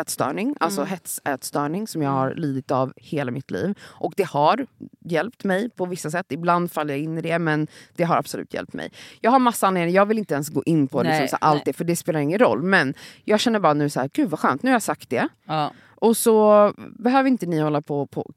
ätstörning, 0.00 0.54
alltså 0.60 0.84
hetsätstörning 0.84 1.86
som 1.86 2.02
jag 2.02 2.10
har 2.10 2.34
lidit 2.34 2.70
av 2.70 2.92
hela 2.96 3.30
mitt 3.30 3.50
liv. 3.50 3.74
Och 3.82 4.12
det 4.16 4.26
har 4.26 4.66
hjälpt 5.00 5.44
mig 5.44 5.70
på 5.70 5.86
vissa 5.86 6.10
sätt. 6.10 6.26
Ibland 6.28 6.72
faller 6.72 6.94
jag 6.94 7.02
in 7.02 7.18
i 7.18 7.20
det 7.20 7.38
men 7.38 7.66
det 7.96 8.04
har 8.04 8.16
absolut 8.16 8.54
hjälpt 8.54 8.72
mig. 8.72 8.92
Jag 9.20 9.30
har 9.30 9.38
massa 9.38 9.66
anledningar, 9.66 9.96
jag 9.96 10.06
vill 10.06 10.18
inte 10.18 10.34
ens 10.34 10.48
gå 10.48 10.62
in 10.66 10.88
på 10.88 11.02
Nej, 11.02 11.20
liksom, 11.20 11.38
så 11.38 11.46
allt 11.46 11.64
det 11.64 11.72
för 11.72 11.84
det 11.84 11.96
spelar 11.96 12.20
ingen 12.20 12.38
roll. 12.38 12.62
Men 12.62 12.94
jag 13.24 13.40
känner 13.40 13.60
bara 13.60 13.74
nu 13.74 13.90
så 13.90 14.00
här, 14.00 14.10
gud 14.12 14.30
vad 14.30 14.40
skönt, 14.40 14.62
nu 14.62 14.70
har 14.70 14.74
jag 14.74 14.82
sagt 14.82 15.10
det. 15.10 15.28
Ja. 15.44 15.72
Och 15.96 16.16
så 16.16 16.72
behöver 16.76 17.28
inte 17.28 17.46
ni 17.46 17.58
hålla 17.60 17.82
på 17.82 18.00
och 18.00 18.10
på, 18.10 18.30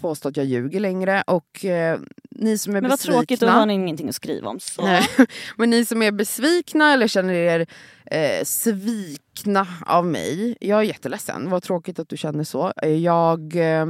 påstå 0.00 0.28
att 0.28 0.36
jag 0.36 0.46
ljuger 0.46 0.80
längre. 0.80 1.22
Och 1.26 1.64
eh, 1.64 1.98
ni 2.30 2.58
som 2.58 2.76
är 2.76 2.80
Men 2.80 2.90
vad 2.90 2.98
besvikna. 2.98 3.18
tråkigt, 3.18 3.40
då 3.40 3.46
har 3.46 3.66
ni 3.66 3.74
ingenting 3.74 4.08
att 4.08 4.14
skriva 4.14 4.48
om. 4.48 4.58
Men 5.56 5.70
ni 5.70 5.84
som 5.84 6.02
är 6.02 6.12
besvikna 6.12 6.92
eller 6.92 7.08
känner 7.08 7.34
er 7.34 7.66
eh, 8.06 8.44
svikna 8.44 9.66
av 9.86 10.06
mig. 10.06 10.56
Jag 10.60 10.78
är 10.78 10.82
jätteledsen. 10.82 11.50
Vad 11.50 11.62
tråkigt 11.62 11.98
att 11.98 12.08
du 12.08 12.16
känner 12.16 12.44
så. 12.44 12.72
Eh, 12.82 12.88
Jag... 12.96 13.56
Eh, 13.56 13.86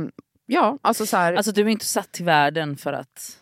ja, 0.46 0.78
alltså 0.82 1.06
så 1.06 1.16
här. 1.16 1.34
Alltså 1.34 1.52
du 1.52 1.62
är 1.62 1.68
inte 1.68 1.84
satt 1.86 2.12
till 2.12 2.24
världen 2.24 2.76
för 2.76 2.92
att 2.92 3.38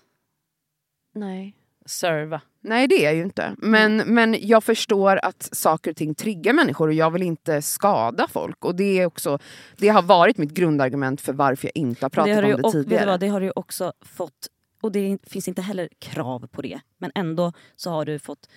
nej. 1.15 1.57
serva. 1.87 2.41
Nej 2.65 2.89
det 2.89 2.95
är 2.95 3.05
jag 3.05 3.15
ju 3.15 3.23
inte. 3.23 3.55
Men, 3.59 3.97
men 3.97 4.37
jag 4.41 4.65
förstår 4.65 5.21
att 5.23 5.49
saker 5.53 5.91
och 5.91 5.97
ting 5.97 6.15
triggar 6.15 6.53
människor 6.53 6.89
och 6.89 6.95
jag 6.95 7.11
vill 7.11 7.23
inte 7.23 7.63
skada 7.63 8.29
folk. 8.29 8.65
Och 8.65 8.75
det, 8.75 8.99
är 8.99 9.07
också, 9.07 9.39
det 9.77 9.89
har 9.89 10.03
varit 10.03 10.39
mitt 10.39 10.51
grundargument 10.51 11.21
för 11.21 11.33
varför 11.33 11.67
jag 11.67 11.77
inte 11.77 12.05
har 12.05 12.11
pratat 12.11 12.35
har 12.35 12.43
om 12.43 12.51
det 12.51 12.57
vet 12.57 12.63
du 12.63 12.71
tidigare. 12.71 13.07
vad, 13.07 13.21
det 13.21 13.29
har 13.29 13.41
du 13.41 13.53
också 13.57 13.93
fått, 14.01 14.49
och 14.81 14.93
det 14.93 15.19
finns 15.23 15.49
inte 15.49 15.63
heller 15.63 15.89
krav 15.99 16.47
på 16.47 16.63
det, 16.63 16.81
men 16.99 17.13
ändå 17.15 17.53
så 17.77 17.91
har 17.91 18.05
du 18.05 18.19
fått 18.19 18.49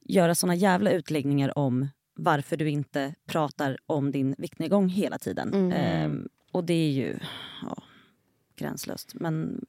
göra 0.00 0.34
såna 0.34 0.54
jävla 0.54 0.90
utläggningar 0.90 1.58
om 1.58 1.88
varför 2.16 2.56
du 2.56 2.70
inte 2.70 3.14
pratar 3.26 3.78
om 3.86 4.10
din 4.10 4.34
viktnedgång 4.38 4.88
hela 4.88 5.18
tiden. 5.18 5.54
Mm. 5.54 5.72
Ehm, 5.72 6.28
och 6.52 6.64
det 6.64 6.74
är 6.74 6.90
ju 6.90 7.18
ja, 7.62 7.82
gränslöst. 8.56 9.14
Men 9.14 9.64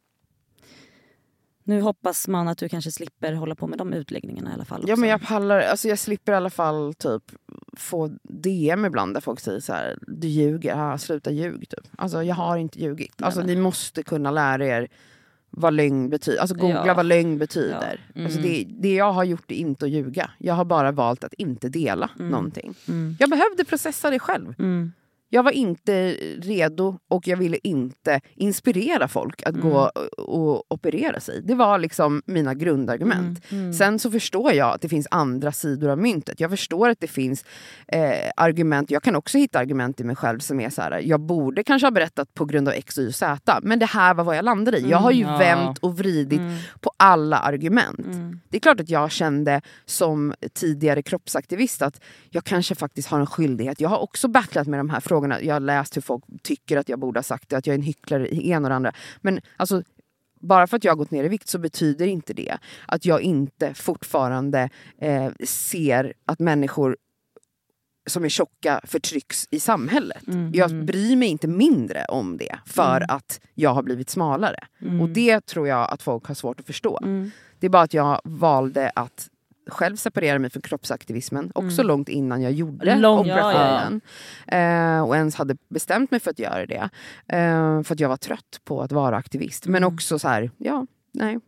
nu 1.68 1.82
hoppas 1.82 2.28
man 2.28 2.48
att 2.48 2.58
du 2.58 2.70
kanske 2.70 2.92
slipper 2.92 3.34
hålla 3.34 3.56
på 3.56 3.68
med 3.68 3.78
de 3.78 3.94
utläggningarna 3.94 4.50
i 4.50 4.54
alla 4.54 4.66
fall. 4.66 4.84
Ja 4.88 4.94
också. 4.94 5.02
men 5.02 5.10
jag 5.10 5.22
pallar, 5.22 5.60
alltså 5.60 5.88
jag 5.88 6.00
slipper 6.00 6.32
i 6.32 6.36
alla 6.36 6.50
fall 6.50 6.94
typ 6.94 7.24
få 7.78 8.12
DM 8.24 8.86
ibland 8.86 9.14
där 9.14 9.22
folk 9.22 9.40
säger 9.40 9.60
så 9.60 9.74
här: 9.74 9.98
du 10.02 10.28
ljuger, 10.28 10.76
ah, 10.94 10.98
sluta 10.98 11.32
ljug 11.32 11.70
typ. 11.70 11.86
Alltså 11.98 12.24
jag 12.24 12.36
har 12.36 12.58
inte 12.58 12.80
ljugit. 12.80 13.22
Alltså 13.22 13.40
men- 13.40 13.48
ni 13.48 13.56
måste 13.56 14.04
kunna 14.04 14.32
lära 14.32 14.66
er 14.68 14.88
vad 15.50 15.74
lögn 15.74 16.10
betyder, 16.10 16.40
alltså 16.40 16.56
googla 16.56 16.84
Ja. 16.88 16.94
vad 16.94 17.06
lögn 17.06 17.38
betyder. 17.38 18.02
Ja. 18.14 18.24
Alltså 18.24 18.40
Mm. 18.40 18.52
det, 18.52 18.66
det 18.70 18.94
jag 18.96 19.12
har 19.14 19.24
gjort 19.24 19.52
är 19.52 19.56
inte 19.56 19.86
att 19.86 19.92
ljuga. 19.92 20.32
Jag 20.38 20.54
har 20.54 20.66
bara 20.66 20.92
valt 20.92 21.24
att 21.24 21.34
inte 21.34 21.70
dela 21.70 22.10
någonting. 22.16 22.74
Mm. 22.88 23.16
Jag 23.20 23.30
behövde 23.30 23.66
processa 23.66 24.10
det 24.10 24.20
själv. 24.20 24.56
Mm. 24.60 24.92
Jag 25.30 25.44
var 25.44 25.52
inte 25.52 26.12
redo 26.42 26.98
och 27.10 27.28
jag 27.28 27.38
ville 27.38 27.58
inte 27.64 28.22
inspirera 28.36 29.08
folk 29.08 29.44
att 29.44 29.56
Mm. 29.56 29.70
gå 29.70 29.92
och 30.18 30.64
operera 30.72 31.20
sig. 31.20 31.42
Det 31.44 31.56
var 31.56 31.80
liksom 31.80 32.22
mina 32.26 32.54
grundargument. 32.54 33.40
Mm. 33.52 33.74
Sen 33.74 34.00
så 34.00 34.12
förstår 34.12 34.54
jag 34.54 34.74
att 34.76 34.82
det 34.82 34.90
finns 34.90 35.08
andra 35.12 35.52
sidor 35.52 35.90
av 35.90 35.98
myntet. 35.98 36.40
Jag 36.40 36.50
förstår 36.50 36.90
att 36.90 37.00
det 37.00 37.08
finns 37.08 37.46
eh, 37.88 38.32
argument, 38.36 38.92
jag 38.92 39.04
kan 39.04 39.16
också 39.16 39.38
hitta 39.38 39.60
argument 39.60 40.00
i 40.00 40.04
mig 40.04 40.16
själv 40.16 40.40
som 40.40 40.60
är 40.60 40.70
så 40.70 40.82
här: 40.82 41.02
jag 41.06 41.20
borde 41.20 41.64
kanske 41.64 41.86
ha 41.86 41.92
berättat 41.92 42.34
på 42.34 42.46
grund 42.46 42.68
av 42.68 42.74
X, 42.74 42.98
Y 42.98 43.08
och 43.08 43.16
Z. 43.16 43.60
Men 43.64 43.80
det 43.80 43.86
här 43.86 44.14
var 44.14 44.24
vad 44.24 44.38
jag 44.38 44.46
landade 44.46 44.78
i. 44.78 44.90
Jag 44.90 44.98
har 44.98 45.12
ju 45.12 45.24
Mm, 45.24 45.34
ja. 45.34 45.40
vänt 45.40 45.78
och 45.78 45.98
vridit 45.98 46.40
Mm. 46.40 46.58
på 46.82 46.92
alla 46.98 47.38
argument. 47.40 48.00
Mm. 48.06 48.40
Det 48.50 48.58
är 48.58 48.62
klart 48.62 48.80
att 48.80 48.90
jag 48.90 49.12
kände 49.12 49.62
som 49.86 50.34
tidigare 50.54 51.02
kroppsaktivist 51.02 51.82
att 51.82 52.02
jag 52.30 52.44
kanske 52.44 52.76
faktiskt 52.76 53.08
har 53.10 53.20
en 53.20 53.26
skyldighet. 53.28 53.82
Jag 53.82 53.90
har 53.90 53.98
också 53.98 54.28
battlat 54.28 54.68
med 54.68 54.80
de 54.80 54.90
här 54.90 55.00
frågorna. 55.00 55.17
Jag 55.24 55.56
har 55.56 55.60
läst 55.60 55.98
hur 55.98 56.02
folk 56.02 56.24
tycker 56.44 56.78
att 56.78 56.90
jag 56.90 57.00
borde 57.00 57.18
ha 57.18 57.24
sagt 57.24 57.50
det, 57.50 57.58
att 57.58 57.68
jag 57.68 57.74
är 57.74 57.78
en 57.78 57.86
hycklare 57.86 58.28
i 58.28 58.52
en 58.52 58.64
och 58.64 58.70
det 58.70 58.76
andra. 58.76 58.94
Men 59.22 59.42
alltså, 59.58 59.84
bara 60.40 60.68
för 60.68 60.78
att 60.78 60.84
jag 60.84 60.92
har 60.92 60.98
gått 60.98 61.12
ner 61.12 61.24
i 61.24 61.28
vikt 61.28 61.48
så 61.48 61.60
betyder 61.60 62.08
inte 62.08 62.34
det 62.34 62.58
att 62.86 63.06
jag 63.06 63.22
inte 63.22 63.74
fortfarande 63.74 64.70
eh, 64.98 65.32
ser 65.44 66.14
att 66.26 66.40
människor 66.40 66.98
som 68.10 68.26
är 68.26 68.30
tjocka 68.30 68.82
förtrycks 68.84 69.48
i 69.52 69.60
samhället. 69.60 70.28
Mm. 70.28 70.52
Jag 70.54 70.86
bryr 70.86 71.16
mig 71.16 71.28
inte 71.28 71.48
mindre 71.48 72.06
om 72.06 72.38
det 72.38 72.60
för 72.66 73.12
att 73.12 73.42
jag 73.54 73.70
har 73.70 73.84
blivit 73.84 74.10
smalare. 74.10 74.68
Och 75.02 75.10
det 75.10 75.46
tror 75.46 75.68
jag 75.68 75.92
att 75.92 76.02
folk 76.02 76.26
har 76.26 76.36
svårt 76.36 76.60
att 76.60 76.66
förstå. 76.66 77.00
Mm. 77.04 77.32
Det 77.60 77.68
är 77.68 77.70
bara 77.70 77.84
att 77.84 77.94
jag 77.94 78.22
valde 78.24 78.92
att 78.96 79.30
själv 79.70 79.96
separera 79.96 80.40
mig 80.40 80.50
från 80.50 80.62
kroppsaktivismen. 80.62 81.52
Också 81.56 81.84
långt 81.84 82.10
innan 82.10 82.42
jag 82.42 82.52
gjorde 82.52 83.08
operationen. 83.08 84.02
Eh, 84.48 85.08
och 85.08 85.16
ens 85.16 85.36
hade 85.36 85.58
bestämt 85.70 86.12
mig 86.12 86.20
för 86.20 86.32
att 86.32 86.40
göra 86.40 86.66
det. 86.66 86.90
Eh, 87.28 87.84
för 87.84 87.94
att 87.94 88.00
jag 88.00 88.10
var 88.10 88.18
trött 88.18 88.62
på 88.64 88.82
att 88.82 88.92
vara 88.92 89.18
aktivist. 89.18 89.68
Men 89.68 89.84
också 89.84 90.20
så 90.20 90.28
här, 90.28 90.52
ja, 90.58 90.86
nej. 91.12 91.40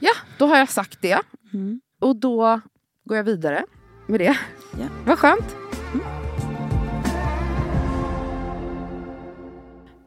Ja, 0.00 0.12
då 0.38 0.46
har 0.46 0.58
jag 0.58 0.68
sagt 0.68 1.02
det. 1.02 1.20
Mm. 1.52 1.80
Och 2.00 2.16
då 2.16 2.60
går 3.04 3.16
jag 3.16 3.24
vidare 3.24 3.64
med 4.06 4.20
det. 4.20 4.36
Ja. 4.78 4.86
Vad 5.06 5.18
skönt. 5.18 5.56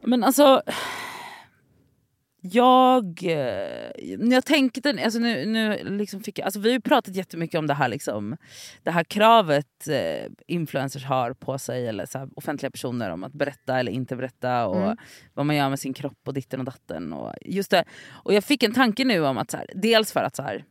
Men 0.01 0.24
alltså... 0.24 0.62
Jag... 2.52 3.06
eh, 3.24 4.18
När 4.18 4.34
jag 4.34 4.45
tänkte... 4.45 5.00
Alltså 5.04 5.20
nu, 5.20 5.45
nu 5.45 5.84
liksom 5.98 6.22
fick 6.24 6.39
jag, 6.39 6.45
alltså 6.45 6.60
vi 6.60 6.70
har 6.70 6.74
ju 6.74 6.82
pratat 6.82 7.16
jättemycket 7.16 7.60
om 7.60 7.68
det 7.68 7.74
här, 7.74 7.88
liksom, 7.89 8.38
det 8.84 8.91
här 8.91 9.04
kravet 9.04 9.88
eh, 9.88 10.32
influencers 10.48 11.06
har 11.06 11.34
på 11.34 11.58
sig, 11.58 11.88
eller 11.88 12.06
så 12.06 12.18
här, 12.18 12.30
offentliga 12.36 12.72
personer, 12.72 13.10
om 13.10 13.24
att 13.24 13.34
berätta 13.34 13.80
eller 13.80 13.91
inte 13.91 14.16
berätta. 14.16 14.68
Och 14.68 14.78
Mm. 14.84 14.98
vad 15.34 15.45
man 15.45 15.56
gör 15.56 15.70
med 15.70 15.80
sin 15.80 15.93
kropp 15.93 16.20
och 16.28 16.34
ditten 16.34 16.60
och 16.60 16.66
datten. 16.66 17.14
Och, 17.14 17.34
just 17.41 17.72
det. 17.72 17.84
och 18.24 18.34
jag 18.34 18.43
fick 18.43 18.64
en 18.64 18.74
tanke 18.74 19.06
nu 19.06 19.26
om 19.26 19.38
att, 19.38 19.52
så 19.52 19.58
här, 19.58 19.68
dels 19.76 20.12
för 20.12 20.24
att 20.24 20.36
så 20.36 20.43
här, 20.43 20.66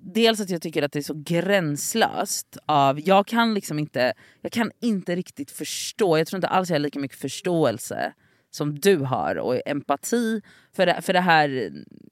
Dels 0.00 0.40
att 0.40 0.50
jag 0.50 0.62
tycker 0.62 0.82
att 0.82 0.92
det 0.92 0.98
är 0.98 1.02
så 1.02 1.22
gränslöst 1.26 2.56
av, 2.66 3.00
jag 3.00 3.26
kan 3.26 3.54
liksom 3.54 3.78
inte, 3.78 4.12
jag 4.40 4.52
kan 4.52 4.70
inte 4.80 5.16
riktigt 5.16 5.50
förstå, 5.50 6.18
jag 6.18 6.26
tror 6.26 6.36
inte 6.38 6.48
alls 6.48 6.68
jag 6.70 6.74
har 6.74 6.80
lika 6.80 6.98
mycket 6.98 7.18
förståelse 7.18 8.12
som 8.50 8.78
du 8.78 8.96
har 8.96 9.38
och 9.38 9.60
empati 9.66 10.40
för 10.76 10.86
det, 10.86 11.02
för 11.02 11.12
det 11.12 11.20
här 11.20 11.70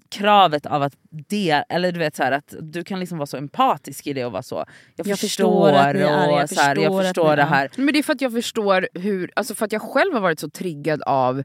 kravet 0.09 0.67
av 0.67 0.83
att 0.83 0.97
det, 1.11 1.65
eller 1.69 1.93
du 1.93 1.99
vet 1.99 2.17
så 2.17 2.23
här, 2.23 2.33
att 2.33 2.55
du 2.61 2.85
kan 2.85 3.01
liksom 3.01 3.19
vara 3.19 3.27
så 3.27 3.37
empatisk 3.37 4.07
i 4.07 4.13
det 4.13 4.25
och 4.25 4.33
vara 4.33 4.43
så, 4.43 4.65
jag, 4.97 5.07
Jag 5.07 5.19
förstår, 5.19 5.69
förstår 5.69 5.73
att 5.73 5.95
ni 5.97 6.01
är 6.01 6.43
och 6.43 6.51
så 6.51 6.61
här, 6.61 6.77
jag 6.77 6.85
förstår 6.85 7.03
förstår 7.03 7.37
det 7.37 7.45
här. 7.45 7.71
Men 7.77 7.87
det 7.87 7.99
är 7.99 8.03
för 8.03 8.13
att 8.13 8.21
jag 8.21 8.33
förstår 8.33 8.89
hur, 8.95 9.31
alltså 9.37 9.55
för 9.55 9.65
att 9.65 9.73
jag 9.73 9.83
själv 9.83 10.15
har 10.15 10.21
varit 10.21 10.41
så 10.41 10.51
triggad 10.51 11.03
av 11.03 11.43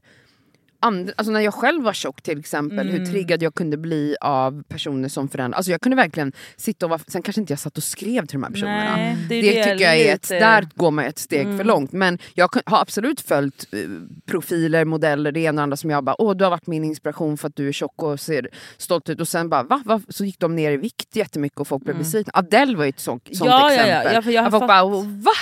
andra, 0.82 1.12
alltså 1.16 1.32
när 1.32 1.40
jag 1.40 1.54
själv 1.54 1.82
var 1.82 1.92
tjock 1.92 2.22
till 2.22 2.38
exempel, 2.38 2.88
hur 2.88 3.06
triggad 3.06 3.42
jag 3.42 3.54
kunde 3.54 3.76
bli 3.76 4.16
av 4.20 4.62
personer 4.62 5.08
som 5.08 5.28
förändrar. 5.28 5.56
Alltså 5.56 5.72
jag 5.72 5.80
kunde 5.80 5.96
verkligen 5.96 6.32
sitta 6.56 6.86
och 6.86 6.90
vara, 6.90 7.00
sen 7.06 7.22
kanske 7.22 7.40
inte 7.40 7.52
jag 7.52 7.60
satt 7.60 7.76
och 7.76 7.84
skrev 7.84 8.26
till 8.26 8.40
de 8.40 8.42
här 8.42 8.50
personerna. 8.50 8.96
Nej, 8.96 9.16
det 9.28 9.40
det 9.40 9.64
tycker 9.64 9.84
jag 9.84 9.96
är 9.96 10.14
ett, 10.14 10.28
där 10.28 10.68
går 10.74 10.90
man 10.90 11.04
ett 11.04 11.18
steg 11.18 11.56
för 11.56 11.64
långt. 11.64 11.92
Men 11.92 12.18
jag 12.34 12.48
har 12.66 12.80
absolut 12.80 13.20
följt 13.20 13.66
eh, 13.72 13.78
profiler, 14.26 14.84
modeller, 14.84 15.32
det 15.32 15.40
ena 15.40 15.60
och 15.60 15.62
andra 15.62 15.76
som 15.76 15.90
jag 15.90 16.04
bara, 16.04 16.22
åh 16.22 16.36
du 16.36 16.44
har 16.44 16.50
varit 16.50 16.66
min 16.66 16.84
inspiration 16.84 17.38
för 17.38 17.48
att 17.48 17.56
du 17.56 17.68
är 17.68 17.72
tjock 17.72 18.02
och 18.02 18.20
ser 18.20 18.48
stolt 18.76 19.08
ut. 19.08 19.20
Och 19.20 19.28
sen 19.28 19.48
bara, 19.48 19.62
va? 19.62 19.82
va? 19.84 20.00
Så 20.08 20.24
gick 20.24 20.38
de 20.38 20.56
ner 20.56 20.72
i 20.72 20.76
vikt 20.76 21.16
jättemycket 21.16 21.60
och 21.60 21.68
folk 21.68 21.84
blev 21.84 21.98
besvikna. 21.98 22.30
Adele 22.34 22.76
var 22.76 22.84
ju 22.84 22.88
ett 22.88 23.00
sånt, 23.00 23.28
sånt 23.32 23.50
Ja, 23.50 23.72
ja, 23.72 23.76
ja. 23.76 23.82
exempel. 23.82 24.14
Ja, 24.14 24.22
för 24.22 24.30
jag 24.30 24.42
har 24.42 24.50
folk 24.50 24.66
bara, 24.66 24.84
va? 24.84 25.32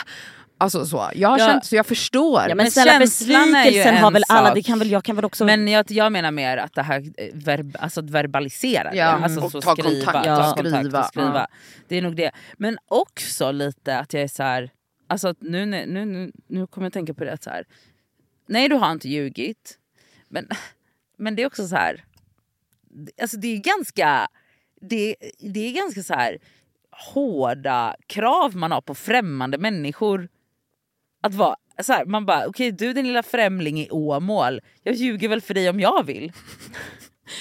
Alltså 0.60 0.86
så, 0.86 1.10
jag 1.14 1.28
har 1.28 1.38
Ja. 1.38 1.46
känt 1.46 1.64
så 1.64 1.76
jag 1.76 1.86
förstår. 1.86 2.40
Ja, 2.42 2.48
men, 2.48 2.56
Men 2.56 2.70
snälla 2.70 2.92
känslan 2.92 3.40
är 3.40 3.44
ju 3.46 3.52
besvikelsen 3.54 3.94
en 3.94 4.02
har 4.02 4.10
väl 4.10 4.22
alla, 4.28 4.54
det 4.54 4.62
kan 4.62 4.78
väl, 4.78 4.90
jag 4.90 5.04
kan 5.04 5.16
väl 5.16 5.24
också... 5.24 5.44
Men 5.44 5.68
jag, 5.68 5.90
jag 5.90 6.12
menar 6.12 6.30
mer 6.30 6.56
att 6.56 6.74
det 6.74 6.82
här 6.82 7.04
eh, 7.16 7.28
verb, 7.34 7.76
alltså 7.80 8.00
att 8.00 8.10
verbalisera 8.10 8.90
det. 8.90 8.96
Ja, 8.96 9.06
Alltså 9.06 9.40
och 9.40 9.50
så 9.52 9.60
ta 9.60 9.72
skriva, 9.76 10.04
kontakt 10.12 10.24
ta 10.26 10.50
och 10.50 10.56
kontakt 10.56 10.78
skriva, 10.78 11.00
och 11.00 11.06
skriva. 11.06 11.34
ja. 11.50 11.56
Det 11.88 11.96
är 11.96 12.02
nog 12.02 12.16
det. 12.16 12.30
Men 12.56 12.78
också 12.88 13.52
lite 13.52 13.98
att 13.98 14.12
jag 14.12 14.22
är 14.22 14.28
så 14.28 14.42
här, 14.42 14.70
alltså 15.06 15.28
att 15.28 15.36
nu, 15.40 15.66
nu, 15.66 15.86
nu, 15.86 16.04
nu, 16.04 16.32
nu 16.46 16.66
kommer 16.66 16.84
jag 16.86 16.92
tänka 16.92 17.14
på 17.14 17.24
det 17.24 17.32
att 17.32 17.42
så 17.42 17.50
här, 17.50 17.64
nej 18.46 18.68
du 18.68 18.74
har 18.74 18.92
inte 18.92 19.08
ljugit. 19.08 19.78
Men, 20.28 20.48
men 21.18 21.36
det 21.36 21.42
är 21.42 21.46
också 21.46 21.68
så 21.68 21.76
här, 21.76 22.04
alltså 23.22 23.36
det 23.36 23.48
är 23.48 23.56
ganska, 23.58 24.28
det, 24.80 25.16
det 25.38 25.68
är 25.68 25.72
ganska 25.72 26.02
så 26.02 26.14
här 26.14 26.38
hårda 27.14 27.96
krav 28.06 28.56
man 28.56 28.72
har 28.72 28.80
på 28.80 28.94
främmande 28.94 29.58
människor 29.58 30.28
att 31.22 31.34
vara 31.34 31.56
så 31.82 31.92
här, 31.92 32.04
man 32.04 32.26
bara 32.26 32.46
okej 32.46 32.72
du 32.72 32.92
din 32.92 33.06
lilla 33.06 33.22
främling 33.22 33.80
i 33.80 33.88
Åmål, 33.90 34.60
jag 34.82 34.94
ljuger 34.94 35.28
väl 35.28 35.40
för 35.40 35.54
dig 35.54 35.70
om 35.70 35.80
jag 35.80 36.06
vill. 36.06 36.20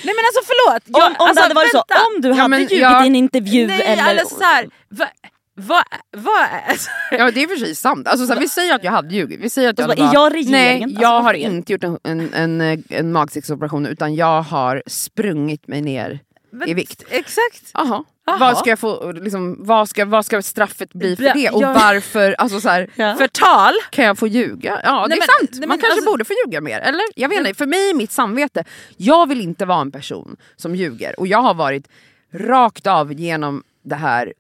Nej 0.06 0.16
men 0.16 0.24
alltså 0.26 0.42
förlåt! 0.46 0.84
om, 0.88 0.92
Jag, 1.02 1.06
om 1.10 1.16
alltså, 1.20 1.34
det 1.36 1.42
hade 1.42 1.56
varit 1.56 1.74
vänta. 1.74 1.96
så, 1.96 2.16
om 2.16 2.22
du 2.22 2.30
Ja, 2.30 2.36
hade 2.36 2.48
men 2.50 2.60
ljugit 2.62 2.80
jag- 2.80 3.04
i 3.04 3.08
en 3.08 3.16
intervju 3.16 3.68
Nej 3.68 3.82
eller... 3.82 4.20
alltså 4.20 4.36
såhär, 4.36 4.70
vad 4.90 5.08
va, 5.56 5.84
va, 6.18 6.48
alltså, 6.68 6.90
Ja 7.12 7.32
det 7.32 7.44
är 7.44 7.48
för 7.48 7.56
sig 7.56 7.76
sant. 7.76 8.08
Alltså, 8.08 8.28
så 8.28 8.34
här, 8.34 8.40
vi 8.40 8.48
säger 8.48 8.76
att 8.76 8.84
jag 8.84 8.92
hade 8.92 9.16
ljugit. 9.16 9.40
Vi 9.40 9.50
säger 9.50 9.70
att 9.70 9.80
jag 9.80 9.90
Alltså, 9.92 10.04
hade 10.04 10.10
är 10.10 10.14
bara, 10.14 10.24
jag 10.24 10.34
regeringen? 10.36 10.52
Nej, 10.80 10.84
Alltså, 10.84 11.02
jag 11.02 11.12
vad 11.12 11.24
har 11.24 11.34
inte 11.34 11.74
gjort 11.74 11.84
en, 11.84 12.00
en, 12.04 12.34
en, 12.62 12.84
en 12.90 13.12
magsäcksoperation 13.12 13.86
utan 13.86 14.16
jag 14.16 14.42
har 14.42 14.84
sprungit 14.88 15.68
mig 15.68 15.82
ner 15.82 16.20
i 16.66 16.74
vikt. 16.74 17.04
Exakt. 17.10 17.72
Jaha. 17.74 18.04
Aha. 18.28 18.38
Vad 18.40 18.58
ska, 18.58 18.70
jag 18.70 18.80
få, 18.80 19.12
liksom, 19.12 19.56
vad, 19.60 19.90
ska, 19.90 20.06
vad 20.06 20.26
ska 20.26 20.42
straffet 20.42 20.94
bli 20.94 21.16
för 21.16 21.24
det? 21.24 21.50
Och 21.50 21.62
ja. 21.64 21.74
varför 21.74 22.32
alltså, 22.38 22.62
så 22.62 22.70
här, 22.70 22.90
Ja. 22.96 23.16
Förtal. 23.16 23.74
kan 23.92 24.06
jag 24.06 24.18
få 24.18 24.28
ljuga? 24.28 24.82
Ja 24.84 25.02
det 25.02 25.08
Nej, 25.08 25.18
är 25.18 25.20
men- 25.22 25.28
sant, 25.48 25.50
nej, 25.52 25.60
man 25.60 25.70
men 25.70 25.78
kanske 25.80 25.92
alltså- 25.94 26.12
borde 26.12 26.26
få 26.26 26.34
ljuga 26.46 26.62
mer. 26.62 26.80
Eller? 26.80 27.02
Jag 27.16 27.30
vet 27.30 27.40
inte, 27.40 27.54
för 27.54 27.66
mig 27.66 27.94
mitt 27.94 28.12
samvete, 28.12 28.64
jag 28.98 29.30
vill 29.30 29.42
inte 29.42 29.66
vara 29.66 29.82
en 29.82 29.92
person 29.92 30.38
som 30.56 30.76
ljuger. 30.76 31.20
Och 31.20 31.28
jag 31.28 31.42
har 31.42 31.54
varit 31.54 31.88
rakt 32.34 32.88
av 32.88 33.14
genom 33.14 33.64
det 33.84 33.96
här, 33.96 34.34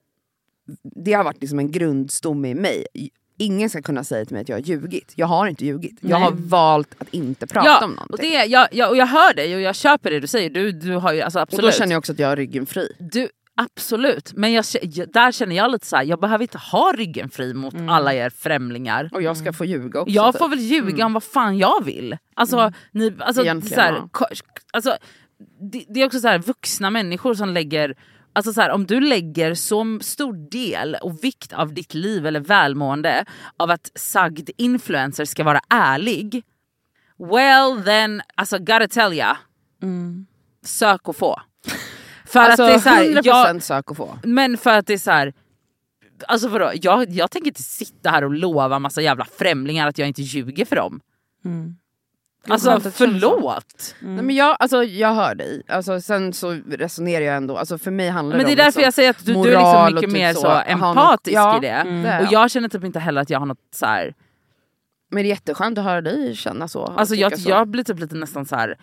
det 0.83 1.13
har 1.13 1.23
varit 1.23 1.41
liksom 1.41 1.59
en 1.59 1.71
grundstomme 1.71 2.49
i 2.49 2.55
mig. 2.55 2.85
Ingen 3.39 3.69
ska 3.69 3.81
kunna 3.81 4.03
säga 4.03 4.25
till 4.25 4.33
mig 4.33 4.41
att 4.41 4.49
jag 4.49 4.55
har 4.55 4.61
ljugit. 4.61 5.13
Jag 5.15 5.27
har 5.27 5.47
inte 5.47 5.65
ljugit. 5.65 5.97
Jag 6.01 6.17
har 6.17 6.31
valt 6.31 6.95
att 6.97 7.13
inte 7.13 7.47
prata 7.47 7.67
ja, 7.67 7.85
om 7.85 7.91
någonting. 7.91 8.13
och, 8.13 8.19
det, 8.19 8.45
jag, 8.45 8.67
jag, 8.71 8.89
och 8.89 8.97
jag 8.97 9.05
hör 9.05 9.33
dig 9.33 9.55
och 9.55 9.61
jag 9.61 9.75
köper 9.75 10.11
det 10.11 10.19
du 10.19 10.27
säger. 10.27 10.49
Du, 10.49 10.71
du 10.71 10.95
har 10.95 11.13
ju, 11.13 11.21
alltså, 11.21 11.39
och 11.39 11.43
absolut. 11.43 11.65
då 11.65 11.71
känner 11.71 11.91
jag 11.91 11.99
också 11.99 12.11
att 12.11 12.19
jag 12.19 12.27
har 12.27 12.35
ryggen 12.35 12.65
fri. 12.65 12.95
Du, 12.99 13.29
absolut, 13.55 14.33
men 14.33 14.53
jag, 14.53 14.65
där 15.13 15.31
känner 15.31 15.55
jag 15.55 15.71
lite 15.71 15.85
så 15.85 15.95
här, 15.95 16.03
jag 16.03 16.19
behöver 16.19 16.41
inte 16.41 16.57
ha 16.57 16.93
ryggen 16.97 17.29
fri 17.29 17.53
mot 17.53 17.75
alla 17.87 18.13
er 18.13 18.29
främlingar. 18.29 19.09
Och 19.13 19.21
jag 19.21 19.37
ska 19.37 19.53
få 19.53 19.65
ljuga 19.65 20.01
också. 20.01 20.15
Jag 20.15 20.33
typ. 20.33 20.39
får 20.39 20.49
väl 20.49 20.59
ljuga 20.59 21.05
om 21.05 21.13
vad 21.13 21.23
fan 21.23 21.57
jag 21.57 21.85
vill. 21.85 22.17
Alltså, 22.35 22.71
ni, 22.91 23.13
alltså, 23.19 23.41
Egentligen, 23.41 23.75
så 23.75 23.81
här, 23.81 24.03
ja. 24.19 24.27
alltså, 24.73 24.97
det, 25.71 25.85
det 25.89 26.01
är 26.01 26.05
också 26.05 26.19
så 26.19 26.27
här, 26.27 26.39
vuxna 26.39 26.89
människor 26.89 27.33
som 27.33 27.49
lägger 27.49 27.95
Alltså 28.39 28.53
så 28.53 28.61
här, 28.61 28.69
om 28.69 28.85
du 28.85 28.99
lägger 28.99 29.53
så 29.53 29.99
stor 30.01 30.49
del 30.51 30.97
och 31.01 31.23
vikt 31.23 31.53
av 31.53 31.73
ditt 31.73 31.93
liv 31.93 32.25
eller 32.25 32.39
välmående 32.39 33.25
av 33.57 33.71
att 33.71 33.91
sagd 33.95 34.49
influencer 34.57 35.25
ska 35.25 35.43
vara 35.43 35.61
ärlig. 35.69 36.43
Well 37.17 37.83
then, 37.85 38.21
alltså 38.35 38.57
gotta 38.57 38.87
tell 38.87 39.13
ya. 39.13 39.37
Sök 40.65 41.07
och 41.07 41.15
få. 41.15 41.41
För 42.25 42.39
Alltså 42.39 42.63
att 42.63 42.69
det 42.69 42.75
är 42.75 42.79
så 42.79 42.89
här, 42.89 43.05
100% 43.05 43.21
jag, 43.23 43.63
sök 43.63 43.91
och 43.91 43.97
få. 43.97 44.19
men 44.23 44.57
för 44.57 44.69
att 44.69 44.87
det 44.87 44.93
är 44.93 44.97
så 44.97 45.11
här. 45.11 45.33
Alltså 46.27 46.47
vadå, 46.47 46.71
jag, 46.81 47.09
jag 47.11 47.31
tänker 47.31 47.47
inte 47.47 47.63
sitta 47.63 48.09
här 48.09 48.23
och 48.23 48.33
lova 48.33 48.79
massa 48.79 49.01
jävla 49.01 49.25
främlingar 49.25 49.87
att 49.87 49.97
jag 49.97 50.07
inte 50.07 50.21
ljuger 50.21 50.65
för 50.65 50.75
dem. 50.75 51.01
Alltså 52.47 52.79
förlåt. 52.79 53.95
Nej, 53.99 54.23
men 54.23 54.35
jag, 54.35 54.57
alltså, 54.59 54.83
jag 54.83 55.13
hör 55.13 55.35
dig. 55.35 55.63
Alltså, 55.67 56.01
sen 56.01 56.33
så 56.33 56.51
resonerar 56.69 57.25
jag 57.25 57.35
ändå. 57.35 57.57
Alltså, 57.57 57.77
för 57.77 57.91
mig 57.91 58.09
handlar 58.09 58.37
Men 58.37 58.45
det 58.45 58.51
är 58.51 58.53
om 58.53 58.57
därför 58.57 58.65
liksom 58.67 58.83
jag 58.83 58.93
säger 58.93 59.09
att 59.09 59.25
du, 59.25 59.33
du 59.33 59.39
är 59.39 59.43
liksom 59.43 59.61
moral 59.63 59.93
mycket 59.93 59.97
och 59.97 60.01
typ 60.13 60.19
mer 60.21 60.33
så. 60.33 60.39
så, 60.41 60.61
empatisk 60.65 61.35
något- 61.35 61.43
ja, 61.43 61.57
i 61.57 61.61
det. 61.61 61.69
mm, 61.69 62.03
det 62.03 62.19
Och 62.27 62.33
jag. 62.33 62.51
känner 62.51 62.69
typ 62.69 62.83
inte 62.83 62.99
heller 62.99 63.21
att 63.21 63.29
jag 63.29 63.39
har 63.39 63.45
något 63.45 63.57
så 63.71 63.85
här. 63.85 64.13
Men 65.11 65.23
det 65.23 65.27
är 65.27 65.29
jätteskönt 65.29 65.77
att 65.77 65.83
höra 65.83 66.01
dig 66.01 66.35
känna 66.35 66.67
så. 66.67 66.83
Alltså 66.85 67.15
jag, 67.15 67.39
så. 67.39 67.49
jag 67.49 67.67
blir 67.67 67.83
typ 67.83 67.99
lite 67.99 68.15
nästan 68.15 68.45
så 68.45 68.55
här. 68.55 68.77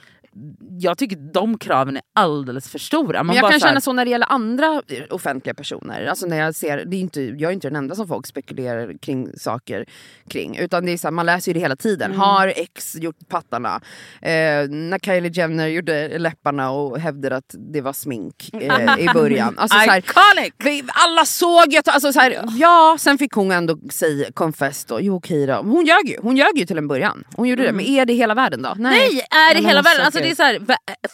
Jag 0.79 0.99
tycker 0.99 1.17
de 1.17 1.59
kraven 1.59 1.97
är 1.97 2.03
alldeles 2.15 2.69
för 2.69 2.79
stora. 2.79 3.23
Man 3.23 3.27
Men 3.27 3.37
jag 3.37 3.51
kan 3.51 3.61
så 3.61 3.67
här, 3.67 3.71
känna 3.71 3.81
så 3.81 3.93
när 3.93 4.05
det 4.05 4.11
gäller 4.11 4.33
andra 4.33 4.83
offentliga 5.11 5.55
personer. 5.55 6.07
Alltså 6.07 6.27
när 6.27 6.37
jag, 6.37 6.55
ser, 6.55 6.85
det 6.85 6.97
är 6.97 7.01
inte, 7.01 7.23
jag 7.23 7.43
är 7.43 7.51
inte 7.51 7.69
den 7.69 7.77
enda 7.77 7.95
som 7.95 8.09
folk 8.09 8.27
spekulerar 8.27 8.99
kring 8.99 9.39
saker 9.39 9.87
kring. 10.29 10.57
Utan 10.57 10.87
det 10.87 10.93
är 10.93 10.99
så 10.99 11.07
här, 11.07 11.13
man 11.13 11.27
läser 11.27 11.51
ju 11.51 11.55
det 11.55 11.61
hela 11.61 11.77
tiden. 11.77 12.11
Mm. 12.11 12.21
Har 12.21 12.53
X 12.57 12.97
gjort 12.97 13.29
pattarna? 13.29 13.81
Eh, 14.23 14.31
när 14.69 14.99
Kylie 14.99 15.31
Jenner 15.31 15.67
gjorde 15.67 16.19
läpparna 16.19 16.71
och 16.71 16.99
hävdade 16.99 17.37
att 17.37 17.55
det 17.59 17.81
var 17.81 17.93
smink 17.93 18.51
eh, 18.53 18.99
i 18.99 19.09
början. 19.15 19.59
Alltså, 19.59 19.79
så 19.79 19.91
här, 19.91 19.99
Iconic! 19.99 20.85
alla 20.89 21.25
såg 21.25 21.73
ju 21.73 21.81
alltså, 21.87 22.13
så 22.13 22.21
här, 22.21 22.45
ja 22.59 22.97
sen 23.01 23.19
fick 23.19 23.33
hon 23.33 23.53
ändå 23.53 23.79
säga 23.91 24.33
confess 24.35 24.85
då, 24.85 25.01
jo 25.01 25.17
okej 25.17 25.47
då. 25.47 25.55
Hon 25.55 25.85
ljög 25.85 26.09
ju, 26.09 26.19
hon 26.23 26.37
ljög 26.37 26.59
ju 26.59 26.67
till 26.67 26.79
en 26.79 26.89
början. 26.89 27.25
Hon 27.37 27.49
gjorde 27.49 27.63
det, 27.63 27.73
men 27.73 27.85
är 27.85 28.07
det 28.07 28.13
hela 28.13 28.35
världen 28.35 28.63
då? 28.63 28.69
Mm. 28.69 28.83
Nej, 28.83 29.27
är 29.31 29.55
det 29.55 29.69
hela 29.69 29.83
världen? 29.83 30.07
Alltså 30.07 30.21
det 30.27 30.31
är 30.31 30.35
så 30.35 30.43
här, 30.43 30.61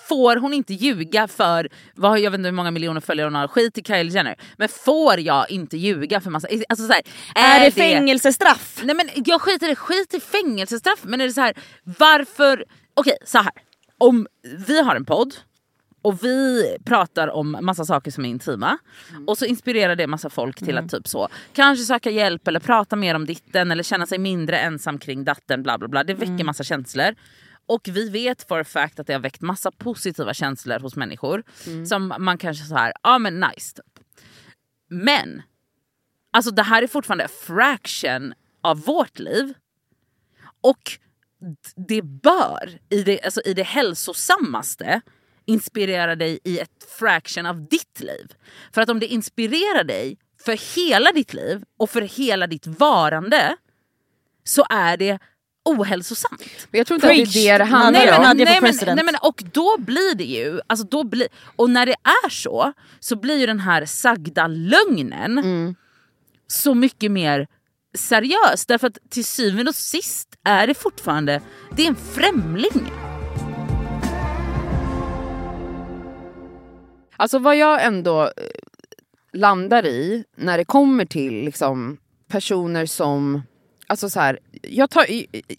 får 0.08 0.36
hon 0.36 0.52
inte 0.54 0.74
ljuga 0.74 1.28
för, 1.28 1.68
vad, 1.94 2.18
jag 2.18 2.30
vet 2.30 2.38
inte 2.38 2.48
hur 2.48 2.56
många 2.56 2.70
miljoner 2.70 3.00
följare 3.00 3.26
hon 3.26 3.34
har, 3.34 3.48
skit 3.48 3.78
i 3.78 3.82
Kylie 3.82 4.12
Jenner. 4.12 4.36
Men 4.56 4.68
får 4.68 5.20
jag 5.20 5.50
inte 5.50 5.76
ljuga 5.76 6.20
för 6.20 6.30
massa... 6.30 6.48
Alltså 6.68 6.86
så 6.86 6.92
här, 6.92 7.02
Är 7.34 7.64
det 7.64 7.70
fängelsestraff? 7.70 8.80
Nej 8.84 8.96
men 8.96 9.08
jag 9.14 9.40
skiter 9.40 9.66
i 9.66 9.70
det, 9.70 9.76
skit 9.76 10.14
i 10.14 10.20
fängelsestraff. 10.20 10.98
Men 11.02 11.20
är 11.20 11.26
det 11.26 11.32
så 11.32 11.40
här, 11.40 11.54
varför... 11.84 12.64
Okej 12.94 13.16
så 13.24 13.38
här. 13.38 13.52
om 13.98 14.26
vi 14.66 14.82
har 14.82 14.96
en 14.96 15.04
podd 15.04 15.34
och 16.02 16.24
vi 16.24 16.64
pratar 16.84 17.28
om 17.28 17.56
massa 17.60 17.84
saker 17.84 18.10
som 18.10 18.24
är 18.24 18.28
intima 18.28 18.78
och 19.26 19.38
så 19.38 19.44
inspirerar 19.44 19.96
det 19.96 20.06
massa 20.06 20.30
folk 20.30 20.58
till 20.58 20.78
att 20.78 20.90
typ 20.90 21.08
så 21.08 21.28
kanske 21.52 21.84
söka 21.84 22.10
hjälp 22.10 22.48
eller 22.48 22.60
prata 22.60 22.96
mer 22.96 23.14
om 23.14 23.26
ditten 23.26 23.70
eller 23.70 23.82
känna 23.82 24.06
sig 24.06 24.18
mindre 24.18 24.58
ensam 24.58 24.98
kring 24.98 25.24
datten 25.24 25.62
bla 25.62 25.78
bla 25.78 25.88
bla. 25.88 26.04
Det 26.04 26.14
väcker 26.14 26.44
massa 26.44 26.64
känslor. 26.64 27.14
Och 27.66 27.88
vi 27.92 28.08
vet 28.08 28.48
for 28.48 28.60
a 28.60 28.64
fact 28.64 29.00
att 29.00 29.06
det 29.06 29.12
har 29.12 29.20
väckt 29.20 29.40
massa 29.40 29.70
positiva 29.70 30.34
känslor 30.34 30.78
hos 30.78 30.96
människor 30.96 31.42
som 31.86 32.14
man 32.18 32.38
kanske 32.38 32.64
så 32.64 32.74
här, 32.74 32.92
ja 33.02 33.18
men 33.18 33.40
nice 33.40 33.76
typ. 33.76 34.04
Men 34.88 35.42
alltså 36.32 36.50
det 36.50 36.62
här 36.62 36.82
är 36.82 36.86
fortfarande 36.86 37.28
fraction 37.28 38.34
av 38.62 38.80
vårt 38.80 39.18
liv. 39.18 39.54
Och 40.60 40.98
det 41.88 42.02
bör 42.02 42.78
i 42.90 43.02
det, 43.02 43.22
alltså 43.22 43.40
i 43.44 43.54
det 43.54 43.62
hälsosammaste 43.62 45.00
inspirera 45.44 46.16
dig 46.16 46.38
i 46.44 46.58
ett 46.58 46.86
fraction 46.98 47.46
av 47.46 47.68
ditt 47.68 48.00
liv. 48.00 48.34
För 48.72 48.80
att 48.80 48.88
om 48.88 49.00
det 49.00 49.06
inspirerar 49.06 49.84
dig 49.84 50.18
för 50.44 50.76
hela 50.76 51.12
ditt 51.12 51.34
liv 51.34 51.64
och 51.76 51.90
för 51.90 52.02
hela 52.02 52.46
ditt 52.46 52.66
varande 52.66 53.56
så 54.44 54.64
är 54.70 54.96
det 54.96 55.18
ohälsosamt. 55.64 56.68
Men 56.70 56.78
jag 56.78 56.86
tror 56.86 56.94
inte 56.94 57.06
att 57.06 57.14
Preach. 57.14 57.34
det 57.34 57.48
är 57.48 57.58
det 57.58 57.64
det 57.64 57.70
handlar 57.70 57.92
Nej, 57.92 58.06
men 58.06 58.30
om. 58.30 58.36
Nej, 58.36 58.60
men, 58.60 58.96
nej, 58.96 59.04
men, 59.04 59.14
och 59.22 59.42
då 59.52 59.76
blir 59.78 60.14
det 60.14 60.24
ju, 60.24 60.60
alltså 60.66 60.86
då 60.86 61.04
blir, 61.04 61.28
och 61.56 61.70
när 61.70 61.86
det 61.86 61.96
är 62.24 62.28
så, 62.30 62.72
så 63.00 63.16
blir 63.16 63.38
ju 63.38 63.46
den 63.46 63.60
här 63.60 63.84
sagda 63.86 64.46
lögnen 64.46 65.38
Mm. 65.38 65.74
så 66.46 66.74
mycket 66.74 67.10
mer 67.10 67.46
seriös. 67.98 68.66
Därför 68.66 68.86
att 68.86 68.98
till 69.10 69.24
syvende 69.24 69.68
och 69.68 69.74
sist 69.74 70.28
är 70.44 70.66
det 70.66 70.74
fortfarande, 70.74 71.40
det 71.76 71.82
är 71.82 71.88
en 71.88 71.96
främling. 71.96 72.92
Alltså 77.16 77.38
vad 77.38 77.56
jag 77.56 77.84
ändå 77.84 78.22
eh, 78.22 78.30
landar 79.32 79.86
i 79.86 80.24
när 80.36 80.58
det 80.58 80.64
kommer 80.64 81.04
till 81.04 81.44
liksom, 81.44 81.96
personer 82.28 82.86
som... 82.86 83.42
Alltså 83.86 84.10
så 84.10 84.20
här, 84.20 84.38
jag, 84.62 84.90
tar, 84.90 85.06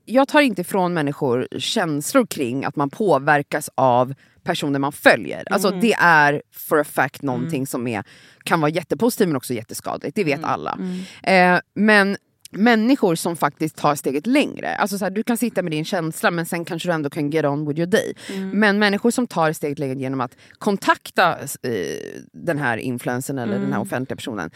jag 0.05 0.27
tar 0.27 0.41
inte 0.41 0.61
ifrån 0.61 0.93
människor 0.93 1.47
känslor 1.57 2.25
kring 2.25 2.65
att 2.65 2.75
man 2.75 2.89
påverkas 2.89 3.69
av 3.75 4.13
personer 4.43 4.79
man 4.79 4.91
följer. 4.91 5.43
Alltså 5.51 5.71
det 5.71 5.93
är 5.93 6.41
for 6.51 6.79
a 6.79 6.83
fact 6.83 7.21
någonting 7.21 7.67
som 7.67 7.87
är, 7.87 8.03
kan 8.43 8.61
vara 8.61 8.71
jättepositivt 8.71 9.27
men 9.27 9.35
också 9.35 9.53
jätteskadligt. 9.53 10.15
Det 10.15 10.23
vet 10.23 10.43
alla. 10.43 10.77
Eh, 11.23 11.59
men 11.75 12.17
människor 12.57 13.15
som 13.15 13.35
faktiskt 13.35 13.75
tar 13.75 13.95
steget 13.95 14.27
längre. 14.27 14.75
Alltså 14.75 14.97
så 14.97 15.05
här, 15.05 15.11
du 15.11 15.23
kan 15.23 15.37
sitta 15.37 15.61
med 15.61 15.71
din 15.71 15.85
känsla 15.85 16.31
men 16.31 16.45
sen 16.45 16.65
kanske 16.65 16.89
du 16.89 16.93
ändå 16.93 17.09
kan 17.09 17.29
get 17.29 17.45
on 17.45 17.67
with 17.67 17.79
your 17.79 17.91
day. 17.91 18.13
Men 18.53 18.79
människor 18.79 19.11
som 19.11 19.27
tar 19.27 19.53
steget 19.53 19.79
längre 19.79 19.99
genom 19.99 20.21
att 20.21 20.35
kontakta 20.57 21.39
eh, 21.39 22.19
den 22.33 22.57
här 22.57 22.77
influencern 22.77 23.37
eller 23.37 23.59
den 23.59 23.73
här 23.73 23.79
offentliga 23.79 24.15
personen 24.15 24.51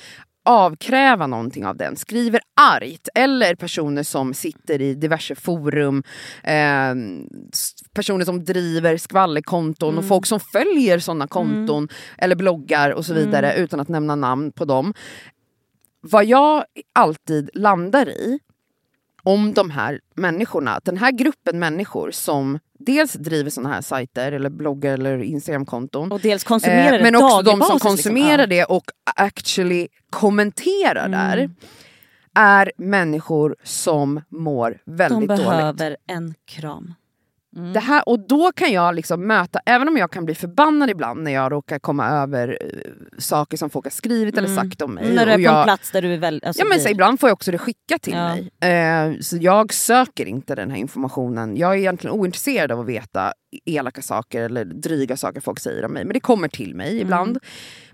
avkräva 0.48 1.28
någonting 1.28 1.66
av 1.66 1.78
den, 1.78 1.95
skriver 1.95 2.41
argt. 2.62 3.10
Eller 3.16 3.56
personer 3.56 4.04
som 4.04 4.34
sitter 4.34 4.82
i 4.82 4.93
diverse 4.93 5.36
forum, 5.36 6.04
eh, 6.43 6.95
personer 7.93 8.26
som 8.26 8.45
driver 8.45 8.98
skvallerkonton 8.98 9.98
och 9.98 10.08
folk 10.08 10.26
som 10.26 10.39
följer 10.39 11.00
sådana 11.00 11.28
konton. 11.28 11.88
Eller 12.18 12.36
bloggar 12.36 12.91
och 12.91 13.06
så 13.06 13.14
vidare 13.14 13.56
utan 13.56 13.80
att 13.80 13.88
nämna 13.88 14.16
namn 14.16 14.52
på 14.52 14.66
dem. 14.66 14.93
Vad 16.02 16.26
jag 16.26 16.64
alltid 16.93 17.50
landar 17.54 18.10
i 18.10 18.39
om 19.28 19.53
de 19.53 19.69
här 19.71 19.99
människorna, 20.15 20.80
den 20.84 20.97
här 20.97 21.11
gruppen 21.11 21.59
människor 21.59 22.11
som 22.11 22.59
dels 22.80 23.13
driver 23.13 23.49
såna 23.49 23.69
här 23.69 23.82
sajter 23.82 24.32
eller 24.32 24.49
bloggar 24.49 24.93
eller 24.93 25.17
instagramkonton 25.17 26.11
Och 26.11 26.19
dels 26.19 26.43
konsumerar 26.43 26.97
Eh, 26.97 27.03
men 27.03 27.15
också 27.15 27.41
de 27.41 27.51
som 27.51 27.59
basis, 27.59 27.82
konsumerar 27.82 28.38
liksom. 28.38 28.49
det 28.49 28.63
och 28.63 28.84
actually 29.15 29.88
kommenterar 30.09 31.09
där 31.09 31.49
är 32.36 32.71
människor 32.78 33.55
som 33.63 34.21
mår 34.30 34.69
De 34.86 34.91
väldigt 34.97 35.30
dåligt. 35.30 35.45
behöver 35.45 35.97
en 36.07 36.34
kram. 36.45 36.93
Det 37.74 37.80
här, 37.80 38.10
och 38.10 38.20
då 38.28 38.51
kan 38.51 38.72
jag 38.72 38.95
liksom 38.95 39.28
möta, 39.28 39.60
även 39.66 39.88
om 39.88 39.97
jag 39.97 40.12
kan 40.12 40.26
bli 40.26 40.36
förbannad 40.36 40.89
ibland 40.89 41.24
när 41.24 41.32
jag 41.32 41.51
råkar 41.51 41.80
komma 41.80 42.10
över 42.10 42.58
eh, 42.62 42.91
saker 43.18 43.58
som 43.58 43.70
folk 43.70 43.86
har 43.86 43.91
skrivit 43.91 44.38
eller 44.38 44.47
sagt 44.47 44.82
om 44.82 44.93
mig. 44.93 45.14
När 45.16 45.26
du 45.26 45.32
är 45.32 45.36
på 45.36 45.39
en 45.39 45.43
jag, 45.43 45.64
plats 45.64 45.91
där 45.91 46.01
du 46.01 46.14
är 46.14 46.18
väl... 46.18 46.41
Alltså, 46.45 46.62
Ja, 46.62 46.66
men 46.70 46.80
så 46.80 46.89
ibland 46.89 47.20
får 47.20 47.30
jag 47.30 47.34
också 47.34 47.51
det 47.51 47.58
skickat 47.58 48.01
till 48.01 48.14
Ja. 48.14 48.36
mig. 48.60 48.74
Eh, 48.74 49.20
så 49.22 49.38
jag 49.41 49.74
söker 49.74 50.26
inte 50.26 50.55
den 50.55 50.72
här 50.72 50.78
informationen. 50.78 51.58
Jag 51.58 51.74
är 51.74 51.78
egentligen 51.78 52.16
ointresserad 52.20 52.72
av 52.72 52.80
att 52.80 52.86
veta 52.88 53.34
elaka 53.66 54.01
saker 54.01 54.41
eller 54.41 54.66
dryga 54.66 55.18
saker 55.18 55.41
folk 55.41 55.60
säger 55.60 55.86
om 55.86 55.91
mig. 55.93 56.05
Men 56.05 56.14
det 56.14 56.20
kommer 56.20 56.47
till 56.47 56.76
mig 56.76 56.89
Mm. 56.91 57.01
ibland. 57.01 57.38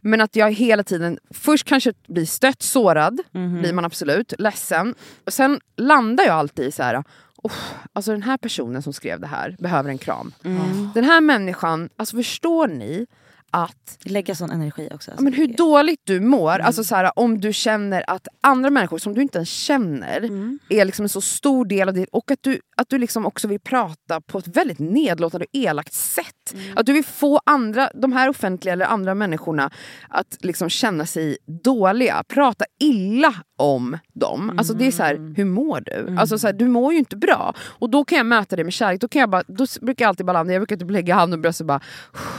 Men 0.01 0.21
att 0.21 0.35
jag 0.35 0.51
hela 0.51 0.83
tiden, 0.83 1.17
först 1.33 1.67
kanske 1.67 1.93
blir 2.07 2.25
stött, 2.25 2.61
sårad, 2.61 3.19
Mhm. 3.31 3.59
blir 3.61 3.73
man 3.73 3.85
absolut, 3.85 4.33
ledsen. 4.39 4.95
Och 5.25 5.33
sen 5.33 5.59
landar 5.77 6.23
jag 6.23 6.33
alltid 6.35 6.65
i 6.65 6.71
så 6.71 6.83
här. 6.83 7.03
"Oh, 7.43 7.51
alltså 7.93 8.11
den 8.11 8.23
här 8.23 8.37
personen 8.37 8.81
som 8.81 8.93
skrev 8.93 9.19
det 9.19 9.27
här 9.27 9.55
behöver 9.59 9.89
en 9.89 9.97
kram. 9.97 10.33
Mm. 10.43 10.89
Den 10.93 11.03
här 11.03 11.21
människan, 11.21 11.89
alltså 11.97 12.15
förstår 12.15 12.67
ni 12.67 13.07
att 13.53 13.97
Lägga 14.03 14.35
sån 14.35 14.51
energi 14.51 14.89
också. 14.93 15.11
Alltså. 15.11 15.23
men 15.23 15.33
hur 15.33 15.47
dåligt 15.47 16.01
du 16.03 16.19
mår, 16.19 16.53
Mm. 16.55 16.65
alltså 16.65 16.83
så 16.83 16.95
här, 16.95 17.19
om 17.19 17.39
du 17.41 17.53
känner 17.53 18.03
att 18.09 18.27
andra 18.41 18.69
människor 18.69 18.97
som 18.97 19.13
du 19.13 19.21
inte 19.21 19.37
ens 19.37 19.49
känner 19.49 20.17
Mm. 20.17 20.59
är 20.69 20.85
liksom 20.85 21.05
en 21.05 21.09
så 21.09 21.21
stor 21.21 21.65
del 21.65 21.87
av 21.89 21.93
det 21.95 22.05
och 22.11 22.31
att 22.31 22.39
du, 22.41 22.59
att 22.77 22.89
du 22.89 22.97
liksom 22.97 23.25
också 23.25 23.47
vill 23.47 23.59
prata 23.59 24.21
på 24.21 24.37
ett 24.37 24.47
väldigt 24.57 24.79
nedlåtande 24.79 25.45
och 25.45 25.49
elakt 25.59 25.93
sätt. 25.93 26.25
Mm. 26.53 26.77
Att 26.77 26.85
du 26.85 26.93
vill 26.93 27.05
få 27.05 27.39
andra, 27.45 27.89
de 27.93 28.13
här 28.13 28.29
offentliga 28.29 28.73
eller 28.73 28.85
andra 28.85 29.15
människorna 29.15 29.71
att 30.09 30.37
liksom 30.39 30.69
känna 30.69 31.05
sig 31.05 31.37
dåliga, 31.63 32.23
prata 32.27 32.65
illa 32.79 33.33
om 33.57 33.97
dem. 34.13 34.53
Alltså 34.57 34.73
det 34.73 34.87
är 34.87 34.91
så 34.91 35.03
här, 35.03 35.33
hur 35.37 35.45
mår 35.45 35.81
du? 35.85 36.17
Alltså 36.19 36.39
så 36.39 36.47
här, 36.47 36.53
du 36.53 36.67
mår 36.67 36.93
ju 36.93 36.99
inte 36.99 37.15
bra. 37.15 37.53
Och 37.59 37.89
då 37.89 38.05
kan 38.05 38.17
jag 38.17 38.25
möta 38.25 38.55
det 38.55 38.63
med 38.63 38.73
kärlek. 38.73 39.01
Då, 39.01 39.07
kan 39.07 39.19
jag 39.19 39.29
bara, 39.29 39.43
då 39.47 39.65
brukar 39.81 40.05
jag 40.05 40.09
alltid 40.09 40.25
bara 40.25 40.33
landa, 40.33 40.53
jag 40.53 40.61
brukar 40.61 40.77
typ 40.77 40.89
lägga 40.91 41.15
handen 41.15 41.39
på 41.39 41.41
bröstet 41.41 41.61
och 41.61 41.67
bara, 41.67 41.81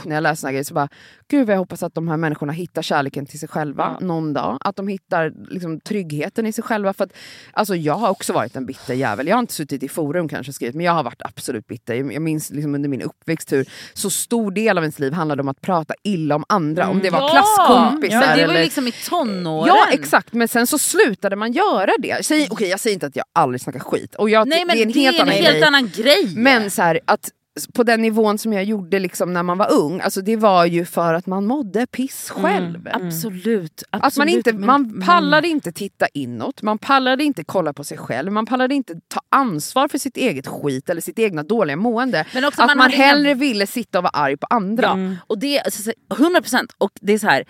när 0.05 0.15
jag 0.15 0.21
läser 0.21 0.35
såna 0.35 0.51
grejer, 0.51 0.63
så 0.63 0.73
bara, 0.73 0.89
gud 1.27 1.47
vad 1.47 1.53
jag 1.53 1.59
hoppas 1.59 1.83
att 1.83 1.93
de 1.93 2.07
här 2.07 2.17
människorna 2.17 2.53
hittar 2.53 2.81
kärleken 2.81 3.25
till 3.25 3.39
sig 3.39 3.49
själva 3.49 3.97
någon 4.01 4.33
dag. 4.33 4.57
Att 4.59 4.75
de 4.75 4.87
hittar 4.87 5.33
liksom, 5.49 5.79
tryggheten 5.79 6.45
i 6.47 6.51
sig 6.51 6.63
själva. 6.63 6.93
För 6.93 7.03
att, 7.03 7.13
alltså, 7.51 7.75
jag 7.75 7.93
har 7.93 8.09
också 8.09 8.33
varit 8.33 8.55
en 8.55 8.65
bitter 8.65 8.93
jävel. 8.93 9.27
Jag 9.27 9.35
har 9.35 9.39
inte 9.39 9.53
suttit 9.53 9.83
i 9.83 9.87
forum 9.87 10.27
kanske 10.27 10.53
skrivit, 10.53 10.75
men 10.75 10.85
jag 10.85 10.93
har 10.93 11.03
varit 11.03 11.21
absolut 11.21 11.67
bitter. 11.67 11.95
Jag 11.95 12.21
minns 12.21 12.49
liksom, 12.51 12.75
under 12.75 12.89
min 12.89 13.01
uppväxt 13.01 13.51
hur 13.53 13.69
så 13.93 14.09
stor 14.09 14.51
del 14.51 14.77
av 14.77 14.83
ens 14.83 14.99
liv 14.99 15.13
handlade 15.13 15.41
om 15.41 15.47
att 15.47 15.61
prata 15.61 15.93
illa 16.03 16.35
om 16.35 16.43
andra. 16.49 16.89
Om 16.89 16.99
det 16.99 17.09
var 17.09 17.29
klasskompisar 17.29 18.19
men 18.19 18.37
det 18.37 18.45
var 18.47 18.53
eller 18.53 18.63
liksom 18.63 18.87
i 18.87 18.91
tonåren. 18.91 19.67
Ja 19.67 19.87
exakt, 19.91 20.33
men 20.33 20.47
sen 20.47 20.67
så 20.67 20.77
slutade 20.77 21.35
man 21.35 21.51
göra 21.51 21.91
det. 21.99 22.25
Säg, 22.25 22.47
okej, 22.51 22.69
jag 22.69 22.79
säger 22.79 22.93
inte 22.93 23.05
att 23.05 23.15
jag 23.15 23.25
aldrig 23.33 23.61
snackar 23.61 23.79
skit. 23.79 24.15
Och 24.15 24.29
jag, 24.29 24.47
Nej 24.47 24.65
men 24.65 24.75
det 24.75 24.81
är 24.81 24.85
en 24.85 24.93
helt 24.93 25.19
annan 25.19 25.33
helt 25.33 25.49
grej. 25.49 25.63
annan 25.63 25.89
grej. 25.89 26.33
Men 26.35 26.71
så 26.71 26.81
här, 26.81 26.99
att 27.05 27.29
på 27.73 27.83
den 27.83 28.01
nivån 28.01 28.37
som 28.37 28.53
jag 28.53 28.63
gjorde 28.63 28.99
liksom 28.99 29.33
när 29.33 29.43
man 29.43 29.57
var 29.57 29.71
ung, 29.73 29.99
alltså 30.01 30.21
det 30.21 30.35
var 30.35 30.65
ju 30.65 30.85
för 30.85 31.13
att 31.13 31.25
man 31.25 31.45
mådde 31.45 31.87
piss 31.87 32.29
själv. 32.29 32.89
Absolut. 32.93 33.83
Att 33.89 34.01
man, 34.01 34.07
absolut, 34.07 34.33
inte, 34.35 34.53
man 34.53 35.01
pallade 35.05 35.47
inte 35.47 35.71
titta 35.71 36.07
inåt, 36.13 36.61
man 36.61 36.77
pallade 36.77 37.23
inte 37.23 37.43
kolla 37.43 37.73
på 37.73 37.83
sig 37.83 37.97
själb, 37.97 38.31
man 38.31 38.45
pallade 38.45 38.75
inte 38.75 38.93
ta 39.07 39.21
ansvar 39.29 39.87
för 39.87 39.97
sitt 39.97 40.17
eget 40.17 40.47
skit 40.47 40.89
eller 40.89 41.01
sitt 41.01 41.19
egna 41.19 41.43
dåliga 41.43 41.75
mående. 41.75 42.25
Men 42.33 42.45
också 42.45 42.61
att 42.61 42.67
man 42.67 42.77
man, 42.77 42.91
hellre 42.91 43.33
ville 43.33 43.67
sitta 43.67 43.97
och 43.99 44.03
vara 44.03 44.11
arg 44.11 44.37
på 44.37 44.47
andra. 44.49 44.83
Ja, 44.85 45.15
och 45.27 45.39
det 45.39 45.59
alltså, 45.59 45.83
så- 45.83 45.91
100% 46.09 46.67
och 46.77 46.91
det 47.01 47.13
är 47.13 47.19
så 47.19 47.27
här, 47.27 47.45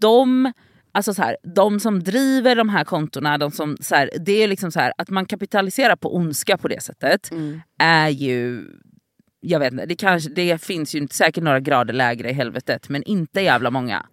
de, 0.00 0.52
alltså 0.92 1.14
så 1.14 1.22
här, 1.22 1.36
de 1.54 1.80
som 1.80 2.02
driver 2.02 2.56
de 2.56 2.68
här 2.68 2.84
kontona, 2.84 3.38
de 3.38 3.50
som, 3.50 3.76
så 3.80 3.94
här, 3.94 4.10
det 4.26 4.42
är 4.42 4.48
liksom 4.48 4.72
så 4.72 4.80
här, 4.80 4.92
att 4.98 5.10
man 5.10 5.26
kapitaliserar 5.26 5.96
på 5.96 6.16
ondska 6.16 6.56
på 6.58 6.68
det 6.68 6.82
sättet 6.82 7.30
är 7.78 8.08
ju 8.08 8.66
jag 9.40 9.60
vet 9.60 9.72
inte, 9.72 9.86
det, 9.86 9.96
kanske, 9.96 10.30
det 10.30 10.62
finns 10.62 10.94
ju 10.94 10.98
inte, 10.98 11.14
säkert 11.14 11.44
några 11.44 11.60
grader 11.60 11.94
lägre 11.94 12.30
i 12.30 12.32
helvetet 12.32 12.88
men 12.88 13.02
inte 13.02 13.40
jävla 13.40 13.70
många. 13.70 14.06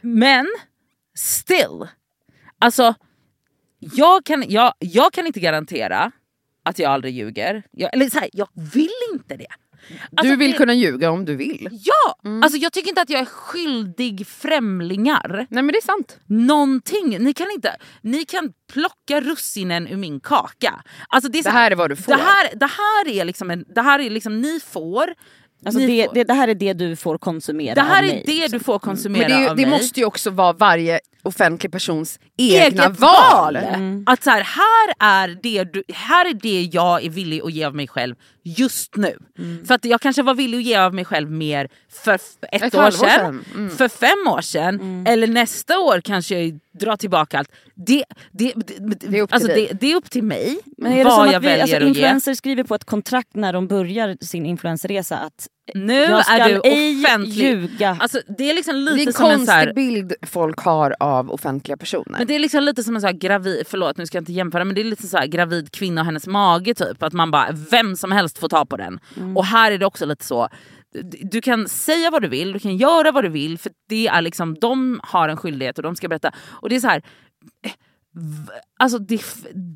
Men 0.00 0.46
still, 1.14 1.88
alltså 2.58 2.94
jag 3.78 4.24
kan, 4.24 4.44
jag, 4.48 4.74
jag 4.78 5.12
kan 5.12 5.26
inte 5.26 5.40
garantera 5.40 6.12
att 6.62 6.78
jag 6.78 6.92
aldrig 6.92 7.14
ljuger. 7.14 7.62
Jag, 7.70 7.94
eller 7.94 8.10
så 8.10 8.18
här, 8.18 8.28
jag 8.32 8.48
vill 8.74 8.90
inte 9.12 9.36
det. 9.36 9.46
Alltså, 10.16 10.30
du 10.32 10.36
vill 10.36 10.50
det- 10.52 10.56
kunna 10.56 10.74
ljuga 10.74 11.10
om 11.10 11.24
du 11.24 11.36
vill. 11.36 11.68
Ja! 11.72 12.30
Alltså 12.42 12.58
jag 12.58 12.72
tycker 12.72 12.88
inte 12.88 13.00
att 13.00 13.10
jag 13.10 13.20
är 13.20 13.24
skyldig 13.24 14.26
främlingar 14.26 15.28
Nej 15.50 15.62
men 15.62 15.66
det 15.66 15.76
är 15.78 15.82
sant. 15.82 16.18
någonting. 16.26 17.16
Ni 17.24 17.32
kan, 17.34 17.50
inte, 17.50 17.76
ni 18.02 18.24
kan 18.24 18.52
plocka 18.72 19.20
russinen 19.20 19.88
ur 19.88 19.96
min 19.96 20.20
kaka. 20.20 20.82
Alltså 21.08 21.30
det, 21.30 21.38
är 21.38 21.42
så 21.42 21.48
Det 21.48 21.52
här 21.52 21.70
är 21.70 21.74
vad 21.76 21.90
du 21.90 21.96
får. 21.96 22.12
Det 22.12 22.22
här, 22.22 22.50
det 22.54 22.66
här 22.66 23.08
är 23.20 23.24
liksom, 23.24 23.50
en, 23.50 23.64
det 23.74 23.82
här 23.82 23.98
är 23.98 24.10
liksom 24.10 24.40
ni 24.40 24.60
får. 24.60 25.14
Alltså 25.66 25.80
det, 25.80 26.08
det, 26.14 26.24
det 26.24 26.34
här 26.34 26.48
är 26.48 26.54
det 26.54 26.72
du 26.72 26.96
får 26.96 27.18
konsumera 27.18 27.74
det 27.74 27.80
här 27.80 28.02
är 28.02 28.06
mig, 28.06 28.22
det 28.26 28.32
liksom. 28.34 28.58
du 28.58 28.64
får 28.64 28.78
konsumera 28.78 29.28
Men 29.28 29.42
det, 29.42 29.50
av 29.50 29.56
det 29.56 29.62
mig. 29.66 29.70
måste 29.70 30.00
ju 30.00 30.06
också 30.06 30.30
vara 30.30 30.52
varje 30.52 31.00
offentlig 31.24 31.72
persons 31.72 32.18
egna 32.38 32.84
eget 32.84 33.00
val. 33.00 33.54
val. 33.54 34.02
Att 34.06 34.22
så 34.22 34.30
här, 34.30 34.40
här, 34.44 34.94
är 35.00 35.38
det 35.42 35.64
du, 35.64 35.82
här 35.94 36.26
är 36.30 36.34
det 36.34 36.62
jag 36.62 37.04
är 37.04 37.10
villig 37.10 37.40
att 37.44 37.52
ge 37.52 37.64
av 37.64 37.74
mig 37.74 37.88
själv 37.88 38.14
just 38.44 38.96
nu. 38.96 39.18
För 39.66 39.74
att 39.74 39.84
jag 39.84 40.00
kanske 40.00 40.22
var 40.22 40.34
villig 40.34 40.58
att 40.58 40.64
ge 40.64 40.76
av 40.76 40.94
mig 40.94 41.04
själv 41.04 41.30
mer 41.30 41.68
för 41.90 42.14
ett, 42.14 42.22
Ett 42.52 42.74
år 42.74 42.90
sedan, 42.90 43.44
sedan. 43.52 43.70
för 43.70 43.88
fem 43.88 44.28
år 44.28 44.40
sedan 44.40 45.04
eller 45.06 45.26
nästa 45.26 45.78
år 45.78 46.00
kanske 46.00 46.40
jag 46.40 46.58
drar 46.80 46.96
tillbaka 46.96 47.38
allt. 47.38 47.50
Det, 47.74 48.04
det, 48.32 48.52
det, 48.56 48.94
Det 49.00 49.18
är 49.18 49.22
upp 49.22 49.28
till 49.30 49.34
alltså 49.34 49.48
det, 49.48 49.68
det 49.80 49.92
är 49.92 49.96
upp 49.96 50.10
till 50.10 50.24
mig 50.24 50.58
Men 50.78 50.92
är 50.92 50.98
det 50.98 51.04
vad 51.04 51.14
som 51.14 51.26
jag 51.26 51.34
att 51.34 51.42
vi, 51.42 51.46
väljer 51.46 51.62
alltså, 51.62 51.76
att 51.76 51.82
ge. 51.82 51.88
influencers 51.88 52.38
skriver 52.38 52.64
på 52.64 52.74
ett 52.74 52.84
kontrakt 52.84 53.34
när 53.34 53.52
de 53.52 53.66
börjar 53.68 54.16
sin 54.20 54.46
influencerresa 54.46 55.18
att 55.18 55.48
Nu 55.74 56.02
är 56.04 56.48
du 56.48 56.58
offentlig. 56.58 57.34
ljuga. 57.34 57.96
Alltså, 58.00 58.20
det 58.38 58.50
är 58.50 58.54
liksom 58.54 58.84
Det 58.84 58.90
är 58.90 58.96
lite 58.96 59.08
en 59.08 59.12
som 59.12 59.24
en 59.26 59.30
så 59.30 59.36
konstig 59.36 59.52
här, 59.52 59.72
bild 59.74 60.14
folk 60.22 60.58
har 60.58 60.94
av 61.00 61.30
offentliga 61.30 61.76
personer. 61.76 62.18
Men 62.18 62.26
det 62.26 62.34
är 62.34 62.38
liksom 62.38 62.62
lite 62.62 62.82
som 62.82 62.94
en 62.94 63.00
så 63.00 63.06
här 63.06 63.14
gravid, 63.14 63.62
förlåt 63.66 63.96
nu 63.96 64.06
ska 64.06 64.16
jag 64.16 64.22
inte 64.22 64.32
jämföra 64.32 64.64
men 64.64 64.74
det 64.74 64.80
är 64.80 64.84
lite 64.84 65.06
så 65.06 65.18
här 65.18 65.26
gravid 65.26 65.72
kvinna 65.72 66.00
och 66.00 66.04
hennes 66.04 66.26
mage 66.26 66.74
typ. 66.74 67.02
Att 67.02 67.12
man 67.12 67.30
bara, 67.30 67.48
vem 67.70 67.96
som 67.96 68.12
helst 68.12 68.38
får 68.38 68.48
ta 68.48 68.64
på 68.64 68.76
den. 68.76 69.00
Och 69.36 69.44
här 69.44 69.72
är 69.72 69.78
det 69.78 69.86
också 69.86 70.06
lite 70.06 70.24
så. 70.24 70.48
Du 71.22 71.40
kan 71.40 71.68
säga 71.68 72.10
vad 72.10 72.22
du 72.22 72.28
vill, 72.28 72.52
du 72.52 72.58
kan 72.58 72.76
göra 72.76 73.12
vad 73.12 73.24
du 73.24 73.28
vill 73.28 73.58
för 73.58 73.72
det 73.88 74.06
är 74.06 74.22
liksom, 74.22 74.54
de 74.54 75.00
har 75.02 75.28
en 75.28 75.36
skyldighet 75.36 75.78
och 75.78 75.82
de 75.82 75.96
ska 75.96 76.08
berätta. 76.08 76.32
Och 76.48 76.68
det 76.68 76.76
är 76.76 76.80
så 76.80 76.88
här. 76.88 77.02
Alltså 78.78 78.98
det, 78.98 79.22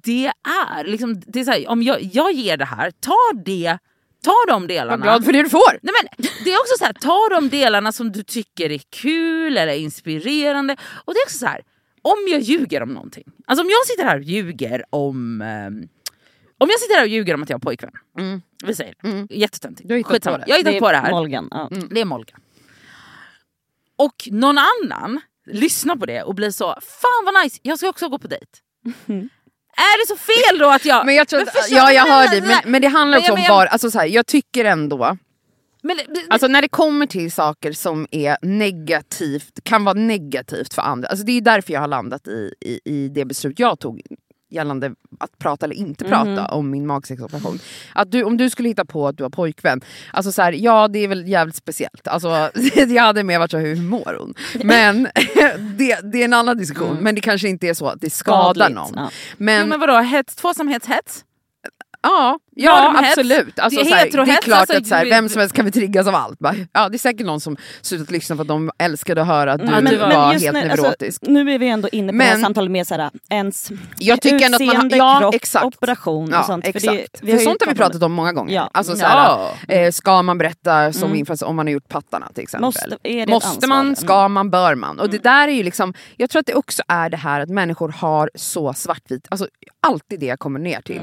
det 0.05 0.27
är 0.27 0.85
liksom, 0.85 1.21
det 1.27 1.41
är 1.41 1.45
så 1.45 1.51
här, 1.51 1.69
om 1.69 1.83
jag, 1.83 2.03
jag 2.13 2.33
ger 2.33 2.57
det 2.57 2.65
här, 2.65 2.91
ta 2.91 3.43
det, 3.45 3.79
ta 4.25 4.35
de 4.49 4.67
delarna. 4.67 4.97
Var 4.97 5.03
glad 5.03 5.25
för 5.25 5.33
det 5.33 5.43
du 5.43 5.49
får. 5.49 5.79
Nej, 5.83 5.95
men 6.03 6.27
det 6.45 6.53
är 6.53 6.57
också 6.57 6.75
så 6.79 6.85
här, 6.85 6.93
ta 6.93 7.29
de 7.31 7.49
delarna 7.49 7.93
som 7.93 8.13
du 8.13 8.23
tycker 8.23 8.73
är 8.73 8.81
kul 8.91 9.57
eller 9.57 9.73
inspirerande. 9.75 10.77
Och 11.05 11.15
det 11.15 11.19
är 11.21 11.25
också 11.27 11.39
så 11.39 11.47
här, 11.47 11.63
om 12.03 12.27
jag 12.29 12.41
ljuger 12.41 12.83
om 12.83 12.89
någonting. 12.89 13.25
Alltså 13.47 13.65
om 13.65 13.71
jag 13.71 13.87
sitter 13.87 14.05
här 14.05 14.17
och 14.17 14.23
ljuger 14.23 14.85
om... 14.91 15.43
ehm, 15.43 15.89
om 16.61 16.69
jag 16.71 16.81
sitter 16.81 16.95
här 16.95 17.03
och 17.03 17.09
ljuger 17.09 17.35
om 17.35 17.43
att 17.43 17.51
jag 17.51 17.55
har 17.55 17.61
pojkvän. 17.61 17.93
Vi 18.65 18.75
säger 18.75 18.95
det. 19.03 19.35
Jättetöntigt. 19.35 19.91
Har 19.91 19.97
hittat 19.97 20.23
på 20.23 20.37
det. 20.37 20.45
Jag 20.47 20.55
har 20.55 20.59
hittat 20.59 20.79
på 20.79 20.91
det 20.93 20.97
här. 20.99 21.11
Molgan. 21.11 21.49
Ja. 21.51 21.71
Det 21.91 22.01
är 22.01 22.05
Molgan. 22.05 22.41
Och 23.97 24.29
någon 24.31 24.57
annan 24.59 25.21
lyssnar 25.47 25.97
på 25.97 26.07
det 26.07 26.23
och 26.23 26.35
blir 26.35 26.51
så, 26.51 26.65
fan 26.83 27.25
vad 27.25 27.45
nice, 27.45 27.59
jag 27.63 27.79
ska 27.79 27.89
också 27.89 28.09
gå 28.09 28.19
på 28.19 28.29
dejt. 28.29 28.47
Är 29.79 30.03
det 30.03 30.07
så 30.09 30.17
fel 30.17 30.59
då 30.59 30.69
att 30.69 30.85
jag... 30.85 31.07
Men 31.07 31.15
jag 31.15 31.29
tror 31.29 31.41
att, 31.43 31.71
ja 31.71 31.93
jag 31.93 32.07
hör 32.07 32.29
dig, 32.29 32.43
men, 32.43 32.61
men 32.65 32.83
det 32.83 32.89
handlar 32.89 33.19
också 33.19 33.33
om 33.33 33.45
var, 33.49 33.67
alltså 33.67 33.91
så 33.91 33.99
här, 33.99 34.07
jag 34.07 34.27
tycker 34.27 34.65
ändå, 34.65 35.17
Men, 35.83 35.99
alltså 36.29 36.49
när 36.49 36.63
det 36.63 36.69
kommer 36.69 37.07
till 37.07 37.33
saker 37.33 37.73
som 37.73 38.07
är 38.11 38.37
negativt, 38.43 39.65
kan 39.65 39.85
vara 39.85 39.95
negativt 39.95 40.75
för 40.75 40.83
andra, 40.83 41.09
alltså 41.09 41.25
det 41.27 41.33
är 41.33 41.41
därför 41.41 41.73
jag 41.73 41.81
har 41.81 41.89
landat 41.89 42.29
i, 42.29 42.55
i, 42.61 42.81
i 42.85 43.09
det 43.09 43.25
beslut 43.25 43.59
jag 43.59 43.81
tog 43.81 44.03
gällande 44.51 44.95
att 45.21 45.39
prata 45.39 45.67
eller 45.67 45.77
inte 45.77 46.05
prata 46.05 46.47
om 46.47 46.71
min 46.71 46.87
magsäcksoperation. 46.87 47.59
Att 47.93 48.11
du, 48.11 48.23
om 48.23 48.37
du 48.37 48.51
skulle 48.51 48.69
hitta 48.69 48.85
på 48.85 49.09
att 49.09 49.17
du 49.17 49.23
har 49.23 49.31
pojkvän, 49.31 49.81
alltså 50.13 50.33
så 50.33 50.43
här, 50.43 50.53
ja 50.53 50.89
det 50.89 50.99
är 50.99 51.09
väl 51.09 51.29
jävligt 51.29 51.57
speciellt. 51.57 52.09
Alltså, 52.09 52.29
jag 52.89 53.03
hade 53.03 53.25
mer 53.25 53.39
varit 53.39 53.51
så 53.51 53.59
här, 53.59 53.67
hur 53.67 53.77
mår 53.83 54.17
hon? 54.19 54.35
Men 54.65 55.03
det, 55.79 56.13
det 56.13 56.21
är 56.21 56.25
en 56.25 56.33
annan 56.33 56.57
diskussion, 56.59 56.97
men 57.01 57.15
det 57.15 57.21
kanske 57.21 57.49
inte 57.49 57.69
är 57.69 57.75
så 57.75 57.87
att 57.87 58.01
det 58.01 58.11
skadar 58.11 58.55
Skadligt, 58.55 58.75
någon. 58.75 58.93
ja. 58.95 59.11
Men, 59.37 59.61
jo, 59.61 59.67
men 59.67 59.81
vadå, 59.81 59.99
hets, 59.99 60.37
tvåsamhets 60.37 60.87
hets? 60.87 61.25
Ja, 62.03 62.39
Ja, 62.61 62.93
ja 62.95 63.09
absolut. 63.09 63.59
Alltså, 63.59 63.81
Det 63.81 63.87
är 63.87 63.91
så 63.91 63.95
här, 63.97 64.27
det 64.27 64.33
är 64.33 64.37
klart 64.43 64.59
alltså, 64.61 64.77
att 64.77 64.87
så 64.87 64.95
här, 64.95 65.05
vi- 65.05 65.11
vem 65.11 65.29
som 65.29 65.41
helst 65.41 65.55
kan 65.57 65.65
vi 65.65 65.71
triggas 65.71 66.07
av 66.07 66.15
allt. 66.15 66.39
Bara, 66.39 66.55
Ja, 66.73 66.89
det 66.89 66.97
är 66.97 66.99
säkert 66.99 67.27
någon 67.27 67.41
som 67.41 67.57
slutat 67.83 68.11
lyssna 68.11 68.37
för 68.37 68.43
att 68.43 68.49
de 68.49 68.71
älskade 68.79 69.21
att 69.21 69.27
höra 69.27 69.53
att 69.53 69.61
du 69.61 69.67
Ja, 69.67 69.81
men- 69.81 69.99
var 70.01 70.09
men 70.09 70.41
helt 70.41 70.53
när- 70.53 70.71
alltså, 70.71 70.83
neurotisk. 70.83 71.23
nu 71.23 71.51
är 71.53 71.59
vi 71.59 71.69
ändå 71.69 71.89
inne 71.93 72.13
på 72.13 72.19
det 72.19 72.25
här 72.25 72.33
Men- 72.33 72.43
samtalet 72.43 72.71
med 72.71 72.87
såhär, 72.87 73.11
ens 73.31 73.71
Jag 73.99 74.21
tycker 74.21 74.45
ändå 74.47 74.57
att 74.57 74.61
man 74.61 74.69
har- 74.69 74.75
utseende, 74.75 74.97
ja, 74.97 75.19
kropp, 75.21 75.35
exakt. 75.35 75.65
operation 75.67 76.29
Ja, 76.33 76.41
och 76.41 76.47
sånt. 76.47 76.67
exakt. 76.67 76.85
För, 76.85 76.91
För, 76.91 76.97
det, 76.97 77.09
vi 77.23 77.33
har 77.33 77.39
ju 77.39 77.45
sånt 77.45 77.63
har 77.65 77.73
vi 77.73 77.77
pratat 77.79 78.03
om 78.03 78.13
många 78.13 78.33
gånger. 78.33 78.55
Ja. 78.55 78.71
Alltså, 78.75 78.97
så 78.97 79.03
Ja. 79.03 79.51
här, 79.69 79.85
eh, 79.87 79.91
ska 79.91 80.23
man 80.23 80.39
berätta 80.39 80.93
som 80.93 81.15
influencer 81.15 81.47
om 81.47 81.57
man 81.57 81.67
har 81.67 81.73
gjort 81.73 81.89
pattarna 81.89 82.29
till 82.35 82.43
exempel? 82.43 82.65
Måste- 82.67 82.97
det 83.03 83.27
Måste 83.29 83.67
man, 83.67 83.81
Mm. 83.81 83.97
ska 83.97 84.29
man, 84.29 84.51
bör 84.51 84.75
man? 84.75 85.01
Och 85.01 85.11
det 85.11 85.19
där 85.23 85.49
är 85.49 85.53
ju 85.53 85.63
liksom, 85.63 85.95
jag 86.17 86.31
tror 86.31 86.41
att 86.41 86.47
det 86.47 86.55
också 86.55 86.83
är 86.89 87.11
det 87.11 87.17
här 87.17 87.41
att 87.41 87.49
människor 87.49 87.89
har 87.89 88.31
så 88.35 88.73
svartvit, 88.73 89.27
alltså 89.31 89.49
alltid 89.87 90.21
det 90.21 90.27
jag 90.27 90.39
kommer 90.39 90.61
ner 90.61 90.81
till. 90.81 91.01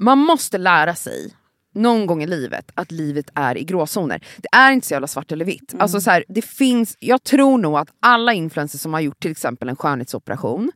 Man 0.00 0.18
måste 0.18 0.58
lära 0.58 0.94
sig 0.94 1.34
någon 1.74 2.06
gång 2.06 2.22
i 2.22 2.26
livet 2.26 2.70
att 2.74 2.90
livet 2.90 3.30
är 3.34 3.58
i 3.58 3.64
gråzoner. 3.64 4.24
Det 4.36 4.48
är 4.52 4.72
inte 4.72 4.86
så 4.86 4.94
jävla 4.94 5.06
svart 5.06 5.32
eller 5.32 5.44
vitt. 5.44 5.74
Alltså 5.78 6.00
så 6.00 6.10
här, 6.10 6.24
det 6.28 6.42
finns, 6.42 6.96
jag 7.00 7.22
tror 7.22 7.58
nog 7.58 7.76
att 7.76 7.88
alla 8.00 8.32
influencers 8.32 8.80
som 8.80 8.92
har 8.92 9.00
gjort 9.00 9.20
till 9.20 9.30
exempel 9.30 9.68
en 9.68 9.76
skönhetsoperation 9.76 10.72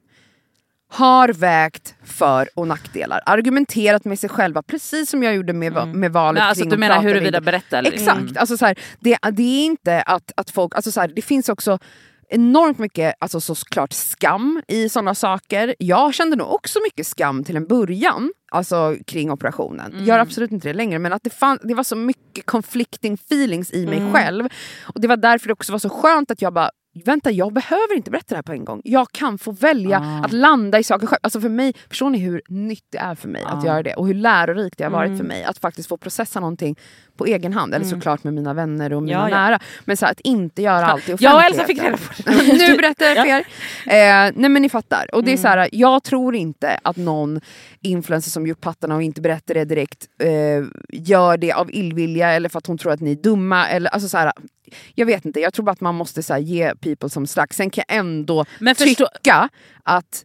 har 0.91 1.29
vägt 1.29 1.95
för 2.05 2.49
och 2.55 2.69
nackdelar, 2.69 3.21
argumenterat 3.27 4.05
med 4.05 4.19
sig 4.19 4.29
själva 4.29 4.63
precis 4.63 5.11
som 5.11 5.23
jag 5.23 5.35
gjorde 5.35 5.53
med, 5.53 5.73
va- 5.73 5.87
med 5.87 6.13
valet 6.13 6.41
Men 6.41 6.49
alltså, 6.49 6.65
du 6.65 6.77
menar 6.77 7.03
huruvida 7.03 7.39
inte. 7.39 7.41
berätta 7.41 7.79
eller 7.79 7.93
Exakt, 7.93 8.37
alltså 8.37 8.57
så 8.57 8.67
här, 8.67 8.79
det, 9.01 9.19
det 9.33 9.43
är 9.43 9.65
inte 9.65 10.03
att, 10.03 10.33
att 10.37 10.51
folk, 10.51 10.75
alltså 10.75 10.93
så 10.93 11.01
här, 11.01 11.13
det 11.17 11.23
finns 11.23 11.49
också 11.49 11.79
enormt 12.35 12.79
mycket, 12.79 13.15
alltså 13.19 13.41
såklart 13.41 13.93
skam 13.93 14.63
i 14.69 14.89
sådana 14.89 15.15
saker. 15.15 15.75
Jag 15.79 16.15
kände 16.15 16.37
nog 16.37 16.53
också 16.55 16.79
mycket 16.85 17.07
skam 17.07 17.45
till 17.45 17.57
en 17.57 17.67
början, 17.67 18.33
alltså 18.53 18.97
kring 19.07 19.31
operationen. 19.31 19.93
Mm. 19.93 20.05
Gör 20.05 20.19
absolut 20.19 20.53
inte 20.53 20.69
det 20.69 20.75
längre, 20.75 20.99
men 20.99 21.13
att 21.13 21.23
det, 21.25 21.31
fann, 21.31 21.59
det 21.63 21.75
var 21.75 21.85
så 21.85 21.97
mycket 21.97 22.47
conflicting 22.47 23.15
feelings 23.15 23.73
i 23.73 23.87
mig 23.87 23.99
Mm. 23.99 24.13
själv. 24.13 24.49
Och 24.95 25.01
det 25.01 25.09
var 25.09 25.17
därför 25.17 25.47
det 25.47 25.53
också 25.53 25.73
var 25.73 25.79
så 25.79 25.89
skönt 25.89 26.31
att 26.31 26.43
jag 26.43 26.53
bara 26.55 26.71
Vänta, 27.05 27.31
jag 27.31 27.53
behöver 27.53 27.95
inte 27.97 28.11
berätta 28.11 28.27
det 28.29 28.35
här 28.37 28.43
på 28.43 28.53
en 28.53 28.65
gång. 28.65 28.81
Jag 28.85 29.13
kan 29.13 29.39
få 29.39 29.53
välja 29.53 29.99
Ah. 29.99 30.25
att 30.25 30.33
landa 30.33 30.79
i 30.79 30.85
saker 30.85 31.07
själv. 31.07 31.19
Alltså 31.23 31.41
för 31.41 31.49
mig, 31.49 31.75
förstår 31.89 32.11
ni 32.11 32.19
hur 32.19 32.43
nytt 32.49 32.85
det 32.93 32.99
är 32.99 33.15
för 33.15 33.29
mig 33.29 33.43
att 33.47 33.65
Ah. 33.65 33.67
göra 33.67 33.83
det? 33.83 33.95
Och 33.95 34.07
hur 34.07 34.15
lärorikt 34.15 34.79
det 34.79 34.85
har 34.85 34.91
varit 34.91 35.07
Mm. 35.09 35.19
för 35.19 35.25
mig 35.25 35.45
att 35.45 35.59
faktiskt 35.59 35.89
få 35.89 35.97
processa 35.97 36.41
någonting 36.41 36.77
på 37.17 37.25
egen 37.27 37.53
hand. 37.53 37.75
Eller 37.75 37.85
såklart 37.87 38.25
med 38.25 38.35
mina 38.35 38.55
vänner 38.55 38.93
och 38.93 39.03
mina 39.03 39.19
Ja, 39.19 39.29
ja. 39.31 39.37
nära. 39.37 39.59
Men 39.85 39.97
så 39.97 40.05
här, 40.07 40.13
att 40.13 40.21
inte 40.21 40.63
göra 40.63 40.87
allt 40.87 41.09
i 41.09 41.17
Jag 41.21 41.35
och 41.35 41.43
Elsa 41.43 41.63
offentligheten. 41.63 41.99
fick 41.99 42.27
reda 42.27 42.37
på 42.39 42.43
det. 42.45 42.69
nu 42.69 42.77
berättar 42.77 43.07
jag 43.07 43.17
för 43.17 43.27
er. 43.27 43.39
Eh, 44.27 44.33
nej 44.37 44.49
men 44.51 44.63
ni 44.63 44.69
fattar. 44.69 45.15
Och 45.15 45.25
det 45.25 45.33
är 45.33 45.37
så 45.37 45.49
här, 45.49 45.69
jag 45.73 46.03
tror 46.03 46.35
inte 46.35 46.79
att 46.83 46.97
någon 46.97 47.41
influencer 47.85 48.31
som 48.31 48.47
gjort 48.47 48.61
pattarna 48.61 48.95
och 48.95 49.03
inte 49.03 49.21
berättar 49.21 49.55
det 49.55 49.65
direkt 49.65 50.09
eh, 50.19 50.65
gör 50.89 51.37
det 51.37 51.53
av 51.53 51.71
illvilja 51.71 52.31
eller 52.31 52.49
för 52.49 52.59
att 52.59 52.67
hon 52.67 52.79
tror 52.79 52.93
att 52.93 53.01
ni 53.01 53.13
är 53.13 53.17
dumma. 53.17 53.69
Eller, 53.69 53.91
alltså 53.91 54.09
så 54.09 54.19
här, 54.19 54.33
jag 54.95 55.07
vet 55.07 55.25
inte, 55.25 55.41
jag 55.41 55.55
tror 55.55 55.65
bara 55.65 55.73
att 55.73 55.81
man 55.81 55.95
måste 55.95 56.23
så 56.23 56.33
här, 56.33 56.41
ge 56.41 56.75
people 56.75 57.11
som 57.11 57.27
slags. 57.27 57.57
Sen 57.57 57.71
kan 57.71 57.85
jag 57.89 57.99
ändå 57.99 58.45
Men 58.59 58.75
förstå, 58.75 59.09
tycka 59.23 59.49
att 59.83 60.25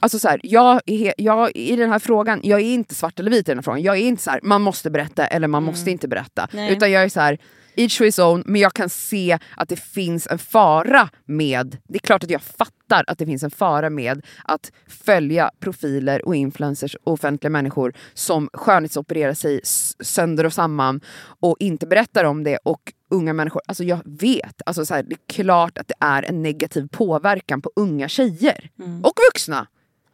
Alltså 0.00 0.18
så 0.18 0.28
här, 0.28 0.40
jag, 0.42 0.80
är, 0.86 1.14
jag 1.16 1.50
i 1.54 1.76
den 1.76 1.90
här 1.90 1.98
frågan, 1.98 2.40
jag 2.42 2.60
är 2.60 2.64
inte 2.64 2.94
svart 2.94 3.20
eller 3.20 3.30
vit 3.30 3.48
i 3.48 3.50
den 3.50 3.58
här 3.58 3.62
frågan. 3.62 3.82
Jag 3.82 3.96
är 3.96 4.00
inte 4.00 4.22
så 4.22 4.30
här, 4.30 4.40
man 4.42 4.62
måste 4.62 4.90
berätta 4.90 5.26
eller 5.26 5.48
man 5.48 5.62
måste 5.62 5.90
inte 5.90 6.08
berätta. 6.08 6.48
Nej. 6.52 6.72
Utan 6.72 6.90
jag 6.90 7.02
är 7.02 7.08
så 7.08 7.20
här, 7.20 7.38
each 7.76 7.98
to 7.98 8.04
his 8.04 8.18
own, 8.18 8.42
men 8.46 8.60
jag 8.60 8.74
kan 8.74 8.88
se 8.88 9.38
att 9.56 9.68
det 9.68 9.76
finns 9.76 10.26
en 10.26 10.38
fara 10.38 11.08
med, 11.24 11.76
det 11.88 11.94
är 11.94 11.98
klart 11.98 12.24
att 12.24 12.30
jag 12.30 12.42
fattar 12.42 13.04
att 13.06 13.18
det 13.18 13.26
finns 13.26 13.42
en 13.42 13.50
fara 13.50 13.90
med 13.90 14.26
att 14.44 14.72
följa 14.86 15.50
profiler 15.60 16.26
och 16.26 16.34
influencers 16.36 16.94
och 16.94 17.12
offentliga 17.12 17.50
människor 17.50 17.92
som 18.14 18.48
skönhetsopererar 18.52 19.34
sig 19.34 19.60
sönder 20.00 20.46
och 20.46 20.52
samman 20.52 21.00
och 21.40 21.56
inte 21.60 21.86
berättar 21.86 22.24
om 22.24 22.44
det 22.44 22.58
och 22.64 22.92
unga 23.10 23.32
människor, 23.32 23.62
alltså 23.66 23.84
jag 23.84 24.00
vet, 24.04 24.62
alltså 24.66 24.86
så 24.86 24.94
här, 24.94 25.02
det 25.02 25.14
är 25.14 25.34
klart 25.34 25.78
att 25.78 25.88
det 25.88 25.94
är 26.00 26.22
en 26.22 26.42
negativ 26.42 26.88
påverkan 26.88 27.62
på 27.62 27.70
unga 27.76 28.08
tjejer 28.08 28.70
och 29.02 29.12
vuxna. 29.30 29.66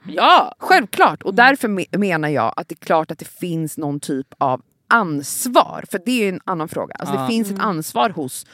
ja! 0.07 0.55
Självklart, 0.59 1.23
och 1.23 1.35
därför 1.35 1.69
me- 1.69 1.99
menar 1.99 2.29
jag 2.29 2.55
att 2.57 2.69
det 2.69 2.75
är 2.75 2.85
klart 2.87 3.11
att 3.11 3.19
det 3.19 3.29
finns 3.29 3.79
någon 3.79 4.01
typ 4.01 4.27
av 4.39 4.63
ansvar. 4.89 5.85
För 5.91 6.01
det 6.07 6.25
är 6.25 6.29
en 6.29 6.41
annan 6.45 6.69
fråga. 6.69 6.95
Alltså 6.95 7.15
Ja. 7.15 7.21
Det 7.21 7.27
finns 7.29 7.51
ett 7.51 7.59
ansvar 7.59 8.11
hos 8.11 8.47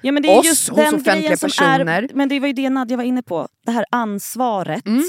Ja, 0.00 0.12
men 0.12 0.22
det 0.22 0.32
är 0.34 0.38
oss, 0.38 0.46
just 0.46 0.68
hos 0.68 0.78
offentliga 0.92 1.36
personer. 1.36 2.02
Är, 2.02 2.08
men 2.14 2.28
det 2.28 2.40
var 2.40 2.46
ju 2.46 2.52
det 2.52 2.70
Nadja 2.70 2.96
var 2.96 3.04
inne 3.04 3.22
på, 3.22 3.48
det 3.66 3.70
här 3.72 3.84
ansvaret. 3.90 4.86
Mm. 4.86 5.04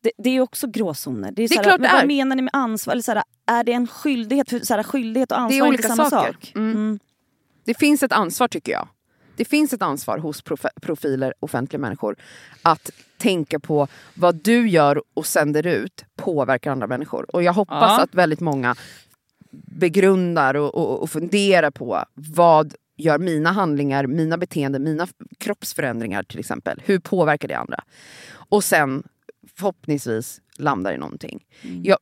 Det, 0.00 0.10
det 0.18 0.30
är 0.30 0.40
också 0.40 0.66
gråzoner. 0.66 1.32
Det 1.32 1.32
är, 1.32 1.34
Det 1.34 1.44
är 1.44 1.48
så 1.48 1.54
här, 1.54 1.62
klart 1.62 1.80
men 1.80 1.88
det 1.90 1.94
vad 1.94 2.02
är. 2.02 2.06
menar 2.06 2.36
ni 2.36 2.42
med 2.42 2.50
ansvar? 2.54 2.92
Eller 2.92 3.02
så 3.02 3.12
här, 3.12 3.22
är 3.46 3.64
det 3.64 3.72
en 3.72 3.86
skyldighet? 3.86 4.50
För 4.50 4.58
så 4.58 4.74
här, 4.74 4.82
skyldighet 4.82 5.32
och 5.32 5.38
ansvar 5.38 5.50
Det 5.50 5.56
är 5.62 5.64
är 5.64 5.68
olika 5.68 5.82
inte 5.88 5.96
samma 5.96 6.10
saker. 6.10 6.32
sak. 6.32 6.52
Mm. 6.54 6.70
Mm. 6.72 6.98
Det 7.64 7.74
finns 7.74 8.02
ett 8.02 8.12
ansvar 8.12 8.48
tycker 8.48 8.72
jag. 8.72 8.88
Det 9.36 9.44
finns 9.44 9.72
ett 9.72 9.82
ansvar 9.82 10.18
hos 10.18 10.44
prof- 10.44 10.80
profiler, 10.82 11.34
offentliga 11.40 11.80
människor, 11.80 12.16
att 12.62 12.90
tänka 13.18 13.58
på 13.60 13.88
vad 14.14 14.34
du 14.34 14.68
gör 14.68 15.02
och 15.14 15.26
sänder 15.26 15.66
ut 15.66 16.04
påverkar 16.16 16.70
andra 16.72 16.86
människor. 16.86 17.34
Och 17.34 17.42
jag 17.42 17.52
hoppas 17.52 17.82
Ja. 17.98 18.02
att 18.02 18.14
väldigt 18.14 18.40
många 18.40 18.76
begrundar 19.50 20.54
och, 20.54 20.74
och, 20.74 21.02
och 21.02 21.10
funderar 21.10 21.70
på 21.70 22.04
vad 22.14 22.74
gör 22.96 23.18
mina 23.18 23.52
handlingar, 23.52 24.06
mina 24.06 24.38
beteenden, 24.38 24.82
mina 24.82 25.06
kroppsförändringar 25.38 26.22
till 26.22 26.38
exempel. 26.38 26.82
Hur 26.84 26.98
påverkar 26.98 27.48
det 27.48 27.54
andra? 27.58 27.84
Och 28.30 28.64
sen 28.64 29.02
förhoppningsvis 29.56 30.40
landar 30.56 30.92
i 30.92 30.98
någonting. 30.98 31.44
Jag, 31.82 31.98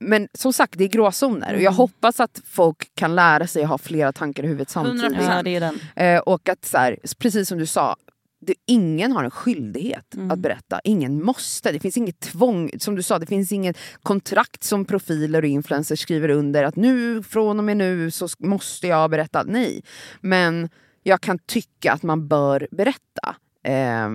men 0.00 0.28
som 0.34 0.52
sagt, 0.52 0.78
det 0.78 0.84
är 0.84 0.88
gråzoner 0.88 1.54
och 1.54 1.62
jag 1.62 1.72
hoppas 1.72 2.20
att 2.20 2.42
folk 2.44 2.94
kan 2.94 3.14
lära 3.14 3.46
sig 3.46 3.62
att 3.62 3.68
ha 3.68 3.78
flera 3.78 4.12
tankar 4.12 4.44
i 4.44 4.46
huvudet 4.46 4.70
samtidigt. 4.70 5.18
100%. 5.18 5.36
Ja, 5.36 5.42
det 5.42 5.56
är 5.56 5.60
den. 5.60 5.80
Eh, 5.96 6.20
och 6.20 6.48
att 6.48 6.64
så 6.64 6.78
här, 6.78 6.98
precis 7.18 7.48
som 7.48 7.58
du 7.58 7.66
sa, 7.66 7.96
det, 8.40 8.54
ingen 8.66 9.12
har 9.12 9.24
en 9.24 9.30
skyldighet 9.30 10.14
Mm. 10.14 10.30
att 10.30 10.38
berätta. 10.38 10.80
Ingen 10.84 11.24
måste. 11.24 11.72
Det 11.72 11.80
finns 11.80 11.96
inget 11.96 12.20
tvång. 12.20 12.70
Som 12.78 12.94
du 12.94 13.02
sa, 13.02 13.18
det 13.18 13.26
finns 13.26 13.52
inget 13.52 13.78
kontrakt 14.02 14.64
som 14.64 14.84
profiler 14.84 15.42
och 15.42 15.48
influencers 15.48 16.00
skriver 16.00 16.28
under. 16.28 16.64
Att 16.64 16.76
nu, 16.76 17.22
från 17.22 17.58
och 17.58 17.64
med 17.64 17.76
nu 17.76 18.10
så 18.10 18.28
måste 18.38 18.86
jag 18.86 19.10
berätta. 19.10 19.42
Nej. 19.42 19.82
Men 20.20 20.68
jag 21.02 21.20
kan 21.20 21.38
tycka 21.38 21.92
att 21.92 22.02
man 22.02 22.28
bör 22.28 22.68
berätta. 22.70 23.36
Eh, 23.64 24.10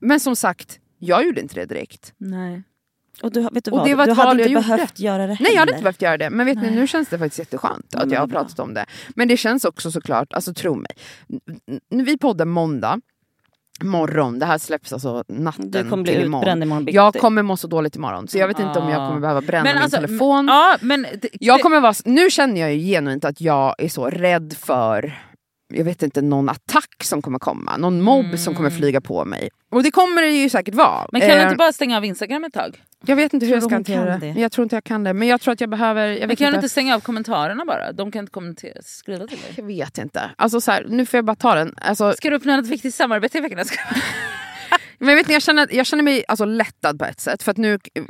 men 0.00 0.20
som 0.20 0.36
sagt, 0.36 0.80
jag 0.98 1.24
gjorde 1.26 1.40
inte 1.40 1.54
det 1.54 1.66
direkt. 1.66 2.14
Nej. 2.18 2.62
Och 3.22 3.32
du, 3.32 3.40
vet 3.52 3.64
du 3.64 3.70
Och 3.70 3.88
det 3.88 3.94
var 3.94 4.06
du 4.06 4.12
hade 4.12 4.42
inte 4.42 4.54
behövt 4.54 4.98
göra 4.98 5.26
det 5.26 5.36
Nej 5.40 5.52
jag 5.52 5.60
hade 5.60 5.60
heller. 5.60 5.72
inte 5.72 5.82
behövt 5.82 6.02
göra 6.02 6.18
det. 6.18 6.30
Men 6.30 6.46
vet 6.46 6.62
ni, 6.62 6.70
nu 6.70 6.86
känns 6.86 7.08
det 7.08 7.18
faktiskt 7.18 7.38
jätteskönt 7.38 7.94
att 7.94 8.10
jag 8.12 8.20
har 8.20 8.26
bra. 8.26 8.40
pratat 8.40 8.58
om 8.58 8.74
det. 8.74 8.86
Men 9.16 9.28
det 9.28 9.36
känns 9.36 9.64
också 9.64 9.90
såklart, 9.90 10.32
alltså 10.32 10.54
tro 10.54 10.74
mig. 10.74 10.90
Vi 12.04 12.18
poddar 12.18 12.44
måndag 12.44 13.00
morgon. 13.84 14.38
Det 14.38 14.46
här 14.46 14.58
släpps 14.58 14.92
alltså 14.92 15.24
natten 15.28 15.70
Du 15.70 15.90
kommer 15.90 16.02
bli 16.02 16.12
till 16.12 16.22
utbränd 16.24 16.62
imorgon 16.62 16.84
bitti. 16.84 16.96
Jag 16.96 17.14
kommer 17.14 17.42
må 17.42 17.56
så 17.56 17.66
dåligt 17.66 17.96
imorgon 17.96 18.28
så 18.28 18.38
jag 18.38 18.48
vet 18.48 18.58
inte 18.58 18.78
om 18.78 18.88
jag 18.88 19.00
Ah. 19.02 19.06
kommer 19.08 19.20
behöva 19.20 19.40
bränna 19.40 19.64
Men 19.64 19.74
min 19.74 19.82
alltså, 19.82 19.96
telefon. 19.96 20.46
Ja, 20.48 20.76
men 20.80 21.06
Jag 21.32 21.60
kommer 21.60 21.80
vara, 21.80 21.94
nu 22.04 22.30
känner 22.30 22.60
jag 22.60 22.74
ju 22.74 22.80
genuint 22.94 23.24
att 23.24 23.40
jag 23.40 23.74
är 23.78 23.88
så 23.88 24.06
rädd 24.06 24.54
för 24.58 25.18
jag 25.74 25.84
vet 25.84 26.02
inte, 26.02 26.22
någon 26.22 26.48
attack 26.48 27.02
som 27.04 27.22
kommer 27.22 27.38
komma. 27.38 27.76
Någon 27.76 28.02
mobb 28.02 28.38
som 28.38 28.54
kommer 28.54 28.70
flyga 28.70 29.00
på 29.00 29.24
mig. 29.24 29.48
Och 29.72 29.82
det 29.82 29.90
kommer 29.90 30.22
det 30.22 30.28
ju 30.28 30.50
säkert 30.50 30.74
vara. 30.74 31.06
men 31.12 31.20
kan 31.20 31.30
du 31.30 31.36
Eh, 31.36 31.42
inte 31.42 31.56
bara 31.56 31.72
stänga 31.72 31.96
av 31.96 32.04
Instagram 32.04 32.44
ett 32.44 32.52
tag? 32.52 32.82
Jag 33.06 33.16
vet 33.16 33.34
inte 33.34 33.46
hur 33.46 33.52
jag 33.52 33.62
ska 33.62 33.74
hantera 33.74 34.18
det. 34.18 34.32
det? 34.32 34.40
Jag 34.40 34.52
tror 34.52 34.62
inte 34.62 34.76
jag 34.76 34.84
kan 34.84 35.04
det. 35.04 35.12
Men 35.14 35.28
jag 35.28 35.40
tror 35.40 35.52
att 35.52 35.60
jag 35.60 35.70
behöver... 35.70 36.06
Jag 36.06 36.26
Men 36.26 36.36
kan 36.36 36.46
inte. 36.46 36.56
inte 36.56 36.68
stänga 36.68 36.94
av 36.94 37.00
kommentarerna 37.00 37.64
bara? 37.64 37.92
De 37.92 38.10
kan 38.10 38.20
inte 38.20 38.30
kommentera, 38.32 38.82
skriva 38.82 39.26
till 39.26 39.38
dig. 39.38 39.52
Jag 39.56 39.64
vet 39.64 39.98
inte. 39.98 40.30
Alltså 40.36 40.60
så 40.60 40.70
här, 40.70 40.86
nu 40.88 41.06
får 41.06 41.18
jag 41.18 41.24
bara 41.24 41.36
ta 41.36 41.54
den. 41.54 41.74
Alltså, 41.80 42.12
Ska 42.12 42.30
du 42.30 42.36
uppnå 42.36 42.58
ett 42.58 42.66
viktigt 42.66 42.94
samarbete 42.94 43.38
i 43.38 43.40
veckan? 43.40 43.64
Men 44.98 45.14
vet 45.14 45.18
inte, 45.18 45.32
jag, 45.32 45.42
känner, 45.42 45.68
jag 45.70 45.86
känner 45.86 46.02
mig 46.02 46.24
alltså 46.28 46.44
lättad 46.44 46.98
på 46.98 47.04
ett 47.04 47.20
sätt. 47.20 47.42
För 47.42 47.50
att 47.50 47.56
nu 47.56 47.78
eh, 47.94 48.04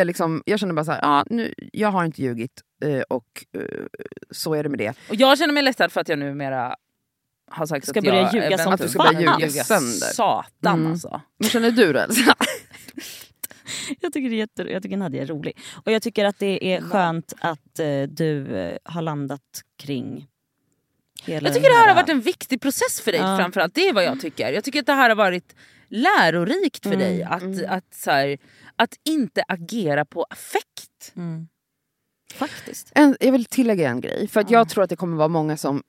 är 0.00 0.04
liksom, 0.04 0.42
jag 0.46 0.60
känner 0.60 0.74
bara 0.74 0.84
så 0.84 0.92
här, 0.92 1.00
ja, 1.02 1.24
nu, 1.30 1.54
jag 1.72 1.88
har 1.88 2.04
inte 2.04 2.22
ljugit 2.22 2.62
eh, 2.84 3.00
och 3.00 3.44
eh, 3.58 3.62
så 4.30 4.54
är 4.54 4.62
det 4.62 4.68
med 4.68 4.78
det. 4.78 4.94
Och 5.08 5.14
jag 5.14 5.38
känner 5.38 5.54
mig 5.54 5.62
lättad 5.62 5.92
för 5.92 6.00
att 6.00 6.08
jag 6.08 6.18
numera 6.18 6.76
har 7.50 7.66
sagt 7.66 7.86
Ska 7.86 7.98
att 8.00 8.04
börja 8.04 8.20
jag 8.20 8.34
ljuga 8.34 8.68
Att 8.68 8.80
du 8.80 8.88
ska 8.88 9.02
börja 9.02 9.38
ljuga 9.40 9.64
sönder. 9.64 10.12
Satan 10.14 10.80
Mm. 10.80 10.92
alltså. 10.92 11.20
Men 11.38 11.48
känner 11.48 11.70
du 11.70 11.98
Elsa? 11.98 12.34
Jag 14.00 14.12
tycker, 14.12 14.30
det 14.30 14.36
är 14.36 14.38
jätte, 14.38 14.62
jag 14.62 14.82
tycker 14.82 14.96
Nadja 14.96 15.22
är 15.22 15.26
rolig. 15.26 15.58
Och 15.84 15.92
jag 15.92 16.02
tycker 16.02 16.24
att 16.24 16.38
det 16.38 16.74
är 16.74 16.80
skönt 16.80 17.32
att 17.40 17.78
eh, 17.78 18.02
du 18.02 18.56
eh, 18.56 18.76
har 18.84 19.02
landat 19.02 19.62
kring 19.78 20.26
hela 21.22 21.48
Jag 21.48 21.54
tycker 21.56 21.68
det 21.68 21.76
här 21.76 21.88
har 21.88 21.94
varit 21.94 22.08
en 22.08 22.20
viktig 22.20 22.60
process 22.60 23.00
för 23.00 23.12
dig 23.12 23.20
Ja. 23.20 23.36
framförallt. 23.38 23.74
Det 23.74 23.88
är 23.88 23.92
vad 23.94 24.04
jag 24.04 24.20
tycker. 24.20 24.52
Jag 24.52 24.64
tycker 24.64 24.80
att 24.80 24.86
det 24.86 24.92
här 24.92 25.08
har 25.08 25.16
varit 25.16 25.54
lärorikt 25.88 26.82
för 26.82 26.94
Mm, 26.94 26.98
dig 27.00 27.22
att, 27.22 27.64
att, 27.68 27.94
så 27.94 28.10
här, 28.10 28.38
att 28.76 28.94
inte 29.04 29.44
agera 29.48 30.04
på 30.04 30.26
affekt. 30.30 31.12
Mm. 31.16 31.48
Faktiskt. 32.34 32.92
En, 32.94 33.16
jag 33.20 33.32
vill 33.32 33.44
tillägga 33.44 33.90
en 33.90 34.00
grej. 34.00 34.28
För 34.28 34.40
att 34.40 34.50
jag 34.50 34.68
tror 34.68 34.84
att 34.84 34.90
det 34.90 34.96
kommer 34.96 35.16
vara 35.16 35.28
många 35.28 35.56
som 35.56 35.82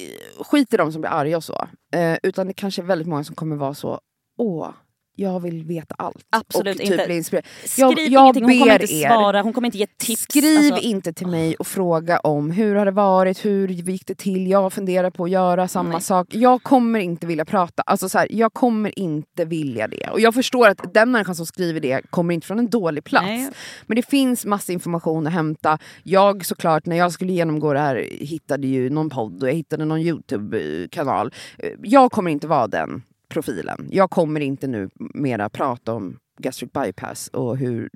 eh, 0.00 0.44
skiter 0.44 0.76
i 0.76 0.78
de 0.78 0.92
som 0.92 1.00
blir 1.00 1.10
arga 1.10 1.36
och 1.36 1.44
så. 1.44 1.68
Eh, 1.94 2.16
utan 2.22 2.46
det 2.46 2.52
kanske 2.52 2.82
är 2.82 2.86
väldigt 2.86 3.08
många 3.08 3.24
som 3.24 3.34
kommer 3.34 3.56
vara 3.56 3.74
så, 3.74 4.00
åh, 4.38 4.70
jag 5.16 5.40
vill 5.40 5.64
veta 5.64 5.94
allt. 5.98 6.16
Absolut 6.30 6.78
typ 6.78 6.90
inte. 7.00 7.12
inspirerad. 7.14 7.44
Skriv 7.64 7.84
Jag- 7.98 7.98
jag 8.08 8.22
ingenting, 8.24 8.44
hon 8.44 8.58
kommer 8.58 8.80
inte 8.82 8.94
er. 8.94 9.08
svara, 9.08 9.42
hon 9.42 9.52
kommer 9.52 9.66
inte 9.66 9.78
ge 9.78 9.86
tips. 9.86 10.22
Skriv 10.22 10.72
Alltså, 10.72 10.88
inte 10.88 11.12
till 11.12 11.26
mig 11.26 11.54
och 11.56 11.66
fråga 11.66 12.18
om 12.18 12.50
hur 12.50 12.74
har 12.74 12.84
det 12.84 12.90
varit, 12.90 13.44
hur 13.44 13.68
gick 13.68 14.06
det 14.06 14.14
till, 14.14 14.46
jag 14.50 14.72
funderar 14.72 15.10
på 15.10 15.24
att 15.24 15.30
göra 15.30 15.68
samma 15.68 15.88
Nej. 15.92 16.00
sak. 16.00 16.26
Jag 16.30 16.62
kommer 16.62 17.00
inte 17.00 17.26
vilja 17.26 17.44
prata, 17.44 17.82
alltså 17.86 18.08
så 18.08 18.18
här, 18.18 18.28
jag 18.30 18.52
kommer 18.52 18.98
inte 18.98 19.44
vilja 19.44 19.88
det. 19.88 20.08
Och 20.12 20.20
jag 20.20 20.34
förstår 20.34 20.68
att 20.68 20.94
den 20.94 21.10
människan 21.10 21.34
som 21.34 21.46
skriver 21.46 21.80
det 21.80 22.00
kommer 22.10 22.34
inte 22.34 22.46
från 22.46 22.58
en 22.58 22.70
dålig 22.70 23.04
plats. 23.04 23.24
Nej. 23.26 23.48
Men 23.86 23.96
det 23.96 24.02
finns 24.06 24.44
massa 24.46 24.72
information 24.72 25.26
att 25.26 25.32
hämta. 25.32 25.78
Jag 26.02 26.46
såklart, 26.46 26.86
när 26.86 26.96
jag 26.96 27.12
skulle 27.12 27.32
genomgå 27.32 27.72
det 27.72 27.78
här 27.78 28.06
hittade 28.10 28.66
ju 28.66 28.90
någon 28.90 29.10
podd 29.10 29.42
och 29.42 29.48
jag 29.48 29.54
hittade 29.54 29.84
någon 29.84 30.00
Youtube-kanal. 30.00 31.32
Eh, 31.58 31.70
Jag 31.82 32.12
kommer 32.12 32.30
inte 32.30 32.46
vara 32.46 32.66
den 32.66 33.02
profilen. 33.34 33.88
Jag 33.90 34.10
kommer 34.10 34.40
inte 34.40 34.66
nu 34.66 34.88
mera 35.14 35.48
prata 35.48 35.92
om 35.92 36.18
gastric 36.38 36.72
bypass 36.72 37.28
och 37.28 37.56
hur 37.56 37.90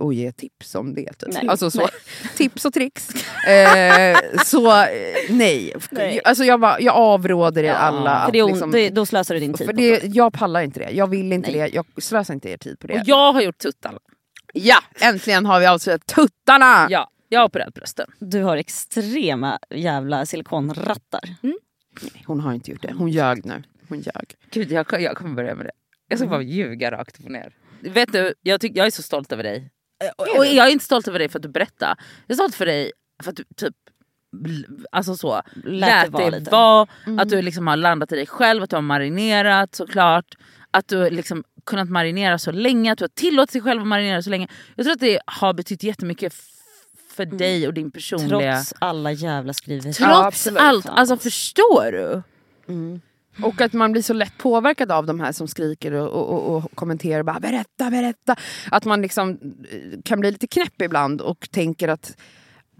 och 0.00 0.14
ge 0.14 0.32
tips 0.32 0.74
om 0.74 0.94
det. 0.94 1.12
Typ. 1.12 1.32
Nej, 1.34 1.48
alltså 1.48 1.70
så, 1.70 1.78
nej. 1.78 1.88
tips 2.36 2.64
och 2.64 2.72
tricks. 2.74 3.08
Eh, 3.48 4.18
så 4.44 4.66
eh, 4.82 4.86
nej. 5.30 5.74
Nej. 5.90 6.20
Alltså 6.24 6.44
jag, 6.44 6.60
bara, 6.60 6.80
jag 6.80 6.94
avråder 6.94 7.62
er 7.64 7.68
Ja, 7.68 7.74
alla. 7.74 8.20
för 8.20 8.26
att 8.26 8.32
det 8.32 8.44
liksom- 8.44 8.70
det, 8.70 8.90
då 8.90 9.06
slösar 9.06 9.34
du 9.34 9.40
din 9.40 9.52
tid 9.54 9.66
för 9.66 9.72
på 9.72 9.80
det, 9.80 10.04
jag 10.04 10.32
pallar 10.32 10.62
inte 10.62 10.80
det. 10.80 10.90
Jag 10.90 11.06
vill 11.06 11.32
inte 11.32 11.50
Nej. 11.50 11.60
det. 11.60 11.74
Jag 11.74 11.86
slösar 12.02 12.34
inte 12.34 12.50
er 12.50 12.56
tid 12.56 12.78
på 12.78 12.86
det. 12.86 12.94
Och 12.94 13.02
jag 13.06 13.32
har 13.32 13.40
gjort 13.40 13.58
tuttarna. 13.58 13.98
Ja, 14.54 14.78
äntligen 15.00 15.46
har 15.46 15.60
vi 15.60 15.66
avslöjat 15.66 16.06
tuttarna! 16.06 16.86
Ja, 16.90 17.10
jag 17.28 17.40
har 17.40 17.46
opererat 17.46 17.74
brösten. 17.74 18.10
Du 18.18 18.42
har 18.42 18.56
extrema 18.56 19.58
jävla 19.70 20.26
silikonrattar. 20.26 21.20
Hon 22.26 22.40
har 22.40 22.52
inte 22.52 22.70
gjort 22.70 22.82
det. 22.82 22.92
Hon 22.98 23.08
ljög 23.10 23.46
nu. 23.46 23.62
Hon 23.92 24.00
ljög. 24.00 24.34
Gud, 24.50 24.72
jag, 24.72 25.02
jag 25.02 25.16
kommer 25.16 25.34
börja 25.34 25.54
med 25.54 25.66
det. 25.66 25.72
Jag 26.08 26.18
ska 26.18 26.28
bara 26.28 26.42
ljuga 26.42 26.90
rakt 26.90 27.20
upp 27.20 27.24
och 27.24 27.32
ner. 27.32 27.52
Vet 27.80 28.12
du, 28.12 28.34
jag, 28.42 28.60
tyck, 28.60 28.76
jag 28.76 28.86
är 28.86 28.90
så 28.90 29.02
stolt 29.02 29.32
över 29.32 29.42
dig. 29.42 29.70
Och, 30.16 30.38
och 30.38 30.46
jag 30.46 30.66
är 30.66 30.70
inte 30.70 30.84
stolt 30.84 31.08
över 31.08 31.18
dig 31.18 31.28
för 31.28 31.38
att 31.38 31.42
du 31.42 31.48
berättar. 31.48 31.88
Jag 32.26 32.34
är 32.34 32.34
stolt 32.34 32.54
för 32.54 32.66
dig 32.66 32.92
för 33.22 33.30
att 33.30 33.36
du 33.36 33.44
typ 33.56 33.74
Alltså 34.92 35.16
så, 35.16 35.42
lät, 35.64 36.04
det 36.04 36.10
vara 36.10 36.30
lite. 36.30 36.50
vara, 36.50 36.86
att 37.18 37.28
du 37.28 37.42
liksom 37.42 37.66
har 37.66 37.76
landat 37.76 38.12
i 38.12 38.16
dig 38.16 38.26
själv, 38.26 38.62
att 38.62 38.70
du 38.70 38.76
har 38.76 38.82
marinerat 38.82 39.74
såklart. 39.74 40.34
Att 40.70 40.88
du 40.88 41.10
liksom 41.10 41.44
kunnat 41.66 41.90
marinera 41.90 42.38
så 42.38 42.52
länge, 42.52 42.92
att 42.92 42.98
du 42.98 43.04
har 43.04 43.08
tillåtit 43.08 43.52
dig 43.52 43.62
själv 43.62 43.80
att 43.80 43.86
marinera 43.86 44.22
så 44.22 44.30
länge. 44.30 44.48
Jag 44.76 44.86
tror 44.86 44.92
att 44.92 45.00
det 45.00 45.20
har 45.26 45.52
betytt 45.54 45.82
jättemycket 45.82 46.34
för 47.08 47.24
dig 47.24 47.66
och 47.66 47.74
din 47.74 47.90
personliga... 47.90 48.54
Trots 48.54 48.74
alla 48.78 49.12
jävla 49.12 49.52
skriverier. 49.52 49.96
Ja, 50.00 50.06
Trots 50.06 50.26
absolut. 50.26 50.60
allt, 50.60 50.86
alltså 50.88 51.16
förstår 51.16 51.92
du? 51.92 52.22
Och 53.40 53.60
att 53.60 53.72
man 53.72 53.92
blir 53.92 54.02
så 54.02 54.12
lätt 54.12 54.38
påverkad 54.38 54.92
av 54.92 55.06
de 55.06 55.20
här 55.20 55.32
som 55.32 55.48
skriker 55.48 55.92
och, 55.92 56.08
och, 56.08 56.30
och, 56.30 56.56
och 56.56 56.74
kommenterar. 56.74 57.22
Bara, 57.22 57.40
berätta, 57.40 57.90
berätta. 57.90 58.36
Att 58.70 58.84
man 58.84 59.02
liksom 59.02 59.30
eh, 59.70 60.00
kan 60.04 60.20
bli 60.20 60.30
lite 60.30 60.46
knäpp 60.46 60.82
ibland 60.82 61.20
och 61.20 61.48
tänker 61.50 61.88
att 61.88 62.16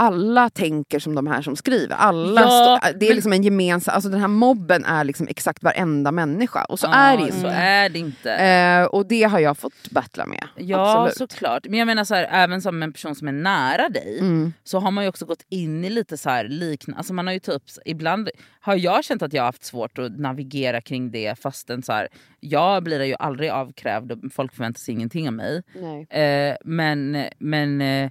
alla 0.02 0.50
tänker 0.50 0.98
som 0.98 1.14
de 1.14 1.26
här 1.26 1.42
som 1.42 1.56
skriver. 1.56 1.96
Alla 1.96 2.40
Ja, 2.40 2.78
stå- 2.82 2.98
det 2.98 3.06
är 3.06 3.08
men- 3.10 3.14
liksom 3.16 3.32
en 3.32 3.42
gemensam... 3.42 3.94
Alltså 3.94 4.10
den 4.10 4.20
här 4.20 4.28
mobben 4.28 4.84
är 4.84 5.04
liksom 5.04 5.26
exakt 5.30 5.62
varenda 5.62 6.12
människa. 6.12 6.64
Och 6.64 6.78
så 6.78 6.86
Ja, 6.86 6.94
är 6.94 7.16
det 7.16 7.24
ju 7.24 7.30
Så 7.30 7.36
inte. 7.36 7.48
är 7.50 7.88
det 7.88 7.98
inte. 7.98 8.32
Eh, 8.34 8.84
och 8.84 9.06
det 9.06 9.22
har 9.22 9.38
jag 9.38 9.58
fått 9.58 9.90
battla 9.90 10.26
med. 10.26 10.44
Ja 10.56 11.02
Absolut. 11.06 11.30
såklart. 11.32 11.66
Men 11.68 11.78
jag 11.78 11.86
menar 11.86 12.04
så 12.04 12.14
här, 12.14 12.28
även 12.30 12.62
som 12.62 12.82
en 12.82 12.92
person 12.92 13.14
som 13.14 13.28
är 13.28 13.32
nära 13.32 13.88
dig 13.88 14.18
Mm. 14.20 14.52
så 14.64 14.78
har 14.78 14.90
man 14.90 15.04
ju 15.04 15.08
också 15.08 15.24
gått 15.26 15.44
in 15.48 15.84
i 15.84 15.90
lite 15.90 16.16
så 16.18 16.30
här 16.30 16.44
liknande, 16.48 16.98
alltså 16.98 17.14
man 17.14 17.26
har 17.26 17.34
ju 17.34 17.38
typ, 17.40 17.62
ibland 17.84 18.30
har 18.60 18.76
jag 18.76 19.04
känt 19.04 19.22
att 19.22 19.32
jag 19.32 19.42
har 19.42 19.46
haft 19.46 19.64
svårt 19.64 19.98
att 19.98 20.18
navigera 20.18 20.80
kring 20.80 21.10
det 21.10 21.38
fastän 21.42 21.82
så 21.82 21.92
här, 21.92 22.08
jag 22.40 22.82
blir 22.82 23.02
ju 23.02 23.14
aldrig 23.18 23.50
avkrävd 23.50 24.12
och 24.12 24.18
folk 24.32 24.54
förväntar 24.54 24.78
sig 24.80 24.94
ingenting 24.94 25.26
av 25.28 25.34
mig. 25.34 25.62
Nej. 25.74 26.06
Eh, 26.22 26.56
men, 26.64 27.24
men, 27.38 27.80
eh, 27.80 28.10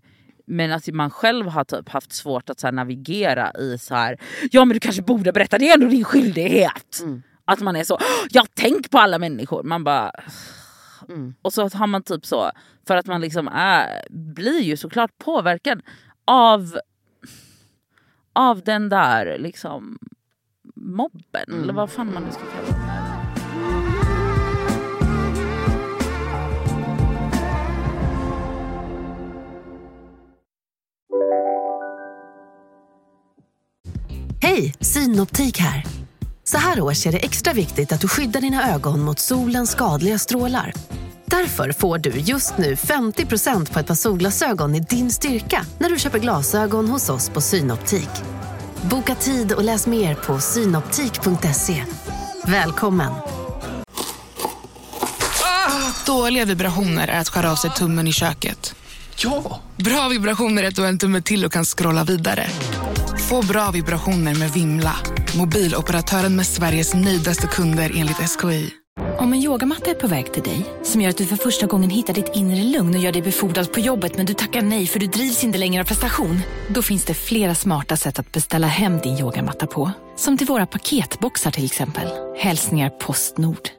men 0.51 0.71
att 0.71 0.87
man 0.87 1.09
själv 1.09 1.47
har 1.47 1.63
typ 1.63 1.89
haft 1.89 2.13
svårt 2.13 2.49
att 2.49 2.59
så 2.59 2.71
navigera 2.71 3.51
i 3.51 3.77
så 3.77 3.95
här. 3.95 4.17
ja 4.51 4.65
men 4.65 4.73
du 4.73 4.79
kanske 4.79 5.01
borde 5.01 5.31
berätta, 5.31 5.57
det 5.57 5.69
är 5.69 5.73
ändå 5.73 5.87
din 5.87 6.03
skyldighet. 6.03 6.99
Mm. 7.01 7.23
Att 7.45 7.59
man 7.59 7.75
är 7.75 7.83
så, 7.83 7.97
jag 8.29 8.47
tänk 8.53 8.89
på 8.89 8.97
alla 8.97 9.19
människor. 9.19 9.63
Man 9.63 9.83
bara... 9.83 10.11
Mm. 11.09 11.33
Och 11.41 11.53
så 11.53 11.69
har 11.69 11.87
man 11.87 12.03
typ 12.03 12.25
så, 12.25 12.51
för 12.87 12.95
att 12.95 13.05
man 13.05 13.21
liksom 13.21 13.47
är, 13.47 14.05
blir 14.09 14.61
ju 14.61 14.77
såklart 14.77 15.17
påverkad 15.17 15.81
av, 16.25 16.79
av 18.33 18.61
den 18.61 18.89
där 18.89 19.37
liksom 19.39 19.99
mobben. 20.75 21.45
Mm. 21.47 21.63
Eller 21.63 21.73
vad 21.73 21.91
fan 21.91 22.13
man 22.13 22.23
nu 22.23 22.31
ska 22.31 22.41
kalla 22.41 22.85
det. 22.85 22.90
Hej, 34.51 34.73
Synoptik 34.79 35.57
här. 35.57 35.85
Så 36.43 36.57
här 36.57 36.81
års 36.81 37.07
är 37.07 37.11
det 37.11 37.17
extra 37.17 37.53
viktigt 37.53 37.91
att 37.91 38.01
du 38.01 38.07
skyddar 38.07 38.41
dina 38.41 38.73
ögon 38.73 39.01
mot 39.01 39.19
solens 39.19 39.71
skadliga 39.71 40.19
strålar. 40.19 40.73
Därför 41.25 41.71
får 41.71 41.97
du 41.97 42.09
just 42.09 42.57
nu 42.57 42.75
50% 42.75 43.73
på 43.73 43.79
ett 43.79 43.87
par 43.87 43.95
solglasögon 43.95 44.75
i 44.75 44.79
din 44.79 45.11
styrka 45.11 45.65
när 45.79 45.89
du 45.89 45.99
köper 45.99 46.19
glasögon 46.19 46.87
hos 46.87 47.09
oss 47.09 47.29
på 47.29 47.41
Synoptik. 47.41 48.09
Boka 48.81 49.15
tid 49.15 49.51
och 49.51 49.63
läs 49.63 49.87
mer 49.87 50.15
på 50.15 50.39
synoptik.se. 50.39 51.83
Välkommen! 52.45 53.11
Dåliga 56.05 56.45
vibrationer 56.45 57.07
är 57.07 57.19
att 57.19 57.29
skära 57.29 57.51
av 57.51 57.55
sig 57.55 57.69
tummen 57.69 58.07
i 58.07 58.13
köket. 58.13 58.75
Ja! 59.17 59.59
Bra 59.75 60.07
vibrationer 60.09 60.63
är 60.63 60.67
att 60.67 60.75
du 60.75 60.81
har 60.81 60.89
en 60.89 60.97
tumme 60.97 61.21
till 61.21 61.45
och 61.45 61.51
kan 61.51 61.65
scrolla 61.65 62.03
vidare. 62.03 62.47
Få 63.31 63.47
bra 63.47 63.71
vibrationer 63.71 64.39
med 64.39 64.51
Vimla. 64.51 64.93
Mobiloperatören 65.37 66.35
med 66.35 66.45
Sveriges 66.45 66.93
nöjdaste 66.93 67.47
kunder 67.47 67.91
enligt 67.95 68.17
SKI. 68.17 68.69
Om 69.17 69.33
en 69.33 69.39
yogamatta 69.39 69.89
är 69.89 69.95
på 69.95 70.07
väg 70.07 70.33
till 70.33 70.43
dig, 70.43 70.65
som 70.83 71.01
gör 71.01 71.09
att 71.09 71.17
du 71.17 71.25
för 71.25 71.35
första 71.35 71.65
gången 71.65 71.89
hittar 71.89 72.13
ditt 72.13 72.35
inre 72.35 72.63
lugn 72.63 72.95
och 72.95 73.01
gör 73.01 73.11
dig 73.11 73.21
befordrad 73.21 73.73
på 73.73 73.79
jobbet 73.79 74.17
men 74.17 74.25
du 74.25 74.33
tackar 74.33 74.61
nej 74.61 74.87
för 74.87 74.99
du 74.99 75.07
drivs 75.07 75.43
inte 75.43 75.57
längre 75.57 75.81
av 75.81 75.85
prestation. 75.85 76.39
Då 76.67 76.81
finns 76.81 77.05
det 77.05 77.13
flera 77.13 77.55
smarta 77.55 77.97
sätt 77.97 78.19
att 78.19 78.31
beställa 78.31 78.67
hem 78.67 78.99
din 78.99 79.17
yogamatta 79.17 79.67
på. 79.67 79.91
Som 80.15 80.37
till 80.37 80.47
våra 80.47 80.65
paketboxar 80.65 81.51
till 81.51 81.65
exempel. 81.65 82.07
Hälsningar 82.37 82.89
Postnord. 82.89 83.69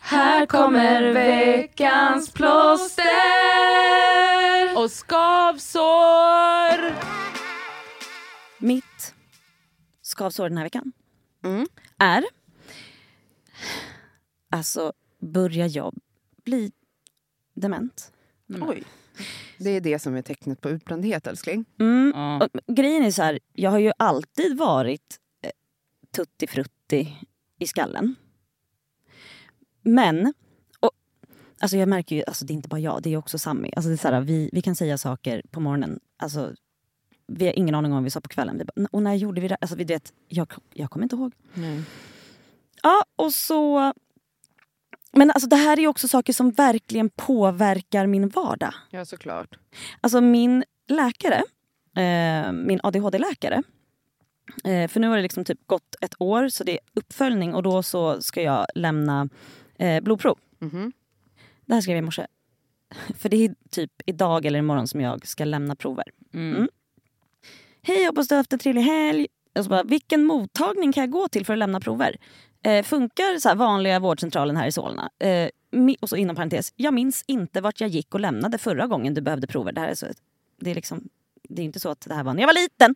Här 0.00 0.46
kommer 0.46 1.12
veckans 1.12 2.32
plåster. 2.32 4.33
Och 4.76 4.90
skavsår! 4.90 6.94
Mitt 8.58 9.14
skavsår 10.02 10.48
den 10.48 10.58
här 10.58 10.64
veckan 10.64 10.92
Mm. 11.44 11.66
är 11.98 12.24
alltså 14.50 14.92
börja 15.18 15.66
jobb, 15.66 15.94
bli 16.44 16.72
dement. 17.54 18.12
Oj. 18.60 18.84
Det 19.58 19.70
är 19.70 19.80
det 19.80 19.98
som 19.98 20.14
är 20.14 20.22
tecknet 20.22 20.60
på 20.60 20.70
utbrändhet 20.70 21.26
älskling. 21.26 21.64
Mm. 21.80 22.12
Ja. 22.14 22.44
Och 22.44 22.74
grejen 22.76 23.04
är 23.04 23.10
så 23.10 23.22
här, 23.22 23.38
jag 23.52 23.70
har 23.70 23.78
ju 23.78 23.92
alltid 23.98 24.58
varit 24.58 25.20
eh, 25.42 25.50
tuttifrutti 26.16 27.16
i 27.58 27.66
skallen. 27.66 28.14
Men, 29.82 30.34
alltså 31.64 31.76
jag 31.76 31.88
märker 31.88 32.16
ju, 32.16 32.22
alltså 32.26 32.44
det 32.44 32.52
är 32.52 32.54
inte 32.54 32.68
bara 32.68 32.80
jag, 32.80 33.02
det 33.02 33.12
är 33.12 33.16
också 33.16 33.38
Sammy. 33.38 33.70
Alltså 33.76 33.88
det 33.88 33.94
är 33.94 33.96
så 33.96 34.08
här, 34.08 34.20
vi, 34.20 34.50
vi 34.52 34.62
kan 34.62 34.76
säga 34.76 34.98
saker 34.98 35.42
på 35.50 35.60
morgonen, 35.60 36.00
alltså, 36.16 36.54
vi 37.26 37.46
har 37.46 37.52
ingen 37.52 37.74
aning 37.74 37.92
om 37.92 37.96
vad 37.96 38.04
vi 38.04 38.10
sa 38.10 38.20
på 38.20 38.28
kvällen. 38.28 38.58
Vi 38.58 38.64
bara, 38.64 38.88
och 38.90 39.02
när 39.02 39.14
gjorde 39.14 39.40
vi 39.40 39.48
det? 39.48 39.56
Alltså, 39.60 39.76
vi 39.76 39.84
vet, 39.84 40.12
jag, 40.28 40.52
jag 40.74 40.90
kommer 40.90 41.04
inte 41.04 41.16
ihåg. 41.16 41.32
Ja, 42.82 43.04
och 43.16 43.32
så... 43.32 43.92
Men 45.12 45.30
alltså, 45.30 45.48
det 45.48 45.56
här 45.56 45.76
är 45.76 45.80
ju 45.80 45.88
också 45.88 46.08
saker 46.08 46.32
som 46.32 46.50
verkligen 46.50 47.10
påverkar 47.10 48.06
min 48.06 48.28
vardag. 48.28 48.74
Ja 48.90 49.04
såklart. 49.04 49.58
Alltså 50.00 50.20
min 50.20 50.64
läkare, 50.88 51.42
eh, 51.96 52.52
min 52.52 52.80
ADHD-läkare. 52.82 53.62
Eh, 54.64 54.88
för 54.88 55.00
nu 55.00 55.08
har 55.08 55.16
det 55.16 55.22
liksom 55.22 55.44
typ 55.44 55.66
gått 55.66 55.96
ett 56.00 56.14
år 56.18 56.48
så 56.48 56.64
det 56.64 56.72
är 56.72 56.80
uppföljning 56.94 57.54
och 57.54 57.62
då 57.62 57.82
så 57.82 58.22
ska 58.22 58.42
jag 58.42 58.66
lämna 58.74 59.28
eh, 59.78 60.02
blodprov. 60.02 60.38
Mhm. 60.58 60.92
Det 61.66 61.74
här 61.74 61.80
skrev 61.80 61.96
jag 61.96 62.02
i 62.02 62.04
morse. 62.04 62.26
För 63.18 63.28
det 63.28 63.44
är 63.44 63.54
typ 63.70 63.92
idag 64.06 64.46
eller 64.46 64.58
imorgon 64.58 64.88
som 64.88 65.00
jag 65.00 65.26
ska 65.26 65.44
lämna 65.44 65.76
prover. 65.76 66.04
Mm. 66.34 66.68
Hej, 67.82 68.06
hoppas 68.06 68.28
du 68.28 68.34
har 68.34 68.38
haft 68.38 68.52
en 68.52 68.58
trevlig 68.58 68.82
helg. 68.82 69.26
Och 69.58 69.64
så 69.64 69.70
bara, 69.70 69.82
vilken 69.82 70.24
mottagning 70.24 70.92
kan 70.92 71.00
jag 71.00 71.10
gå 71.10 71.28
till 71.28 71.46
för 71.46 71.52
att 71.52 71.58
lämna 71.58 71.80
prover? 71.80 72.16
Eh, 72.64 72.82
funkar 72.82 73.38
så 73.38 73.48
här 73.48 73.56
vanliga 73.56 73.98
vårdcentralen 73.98 74.56
här 74.56 74.66
i 74.66 74.72
Solna? 74.72 75.10
Eh, 75.18 75.48
och 76.00 76.08
så 76.08 76.16
inom 76.16 76.36
parentes, 76.36 76.72
jag 76.76 76.94
minns 76.94 77.24
inte 77.26 77.60
vart 77.60 77.80
jag 77.80 77.90
gick 77.90 78.14
och 78.14 78.20
lämnade 78.20 78.58
förra 78.58 78.86
gången 78.86 79.14
du 79.14 79.20
behövde 79.20 79.46
prover. 79.46 79.72
Det 79.72 79.80
här 79.80 79.88
är 79.88 79.94
så, 79.94 80.06
det 80.60 80.70
är 80.70 80.74
liksom 80.74 81.08
det 81.48 81.62
är 81.62 81.64
inte 81.64 81.80
så 81.80 81.88
att 81.88 82.00
det 82.00 82.14
här 82.14 82.24
var 82.24 82.34
när 82.34 82.40
jag 82.40 82.46
var 82.46 82.54
liten. 82.54 82.94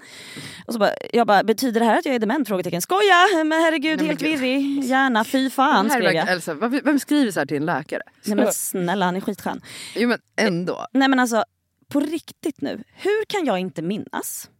Och 0.66 0.72
så 0.72 0.78
bara, 0.78 0.90
jag 1.12 1.26
bara, 1.26 1.42
betyder 1.44 1.80
det 1.80 1.86
här 1.86 1.98
att 1.98 2.06
jag 2.06 2.14
är 2.14 2.18
dement? 2.18 2.48
Frågetecken. 2.48 2.82
Skoja! 2.82 3.44
Men 3.44 3.52
herregud, 3.52 3.98
Nej, 3.98 4.08
helt 4.08 4.22
virrig. 4.22 4.84
Gärna, 4.84 5.24
fy 5.24 5.50
fan 5.50 5.90
skrev 5.90 6.12
jag. 6.12 6.28
Elsa, 6.28 6.54
vem 6.54 6.98
skriver 6.98 7.32
så 7.32 7.40
här 7.40 7.46
till 7.46 7.56
en 7.56 7.66
läkare? 7.66 8.02
Nej 8.24 8.36
men 8.36 8.52
snälla, 8.52 9.04
han 9.04 9.16
är 9.16 9.20
skitskön. 9.20 9.60
Jo 9.96 10.08
men 10.08 10.18
ändå. 10.36 10.86
Nej 10.92 11.08
men 11.08 11.18
alltså, 11.18 11.44
på 11.88 12.00
riktigt 12.00 12.60
nu. 12.60 12.82
Hur 12.94 13.24
kan 13.24 13.44
jag 13.44 13.58
inte 13.58 13.82
minnas 13.82 14.50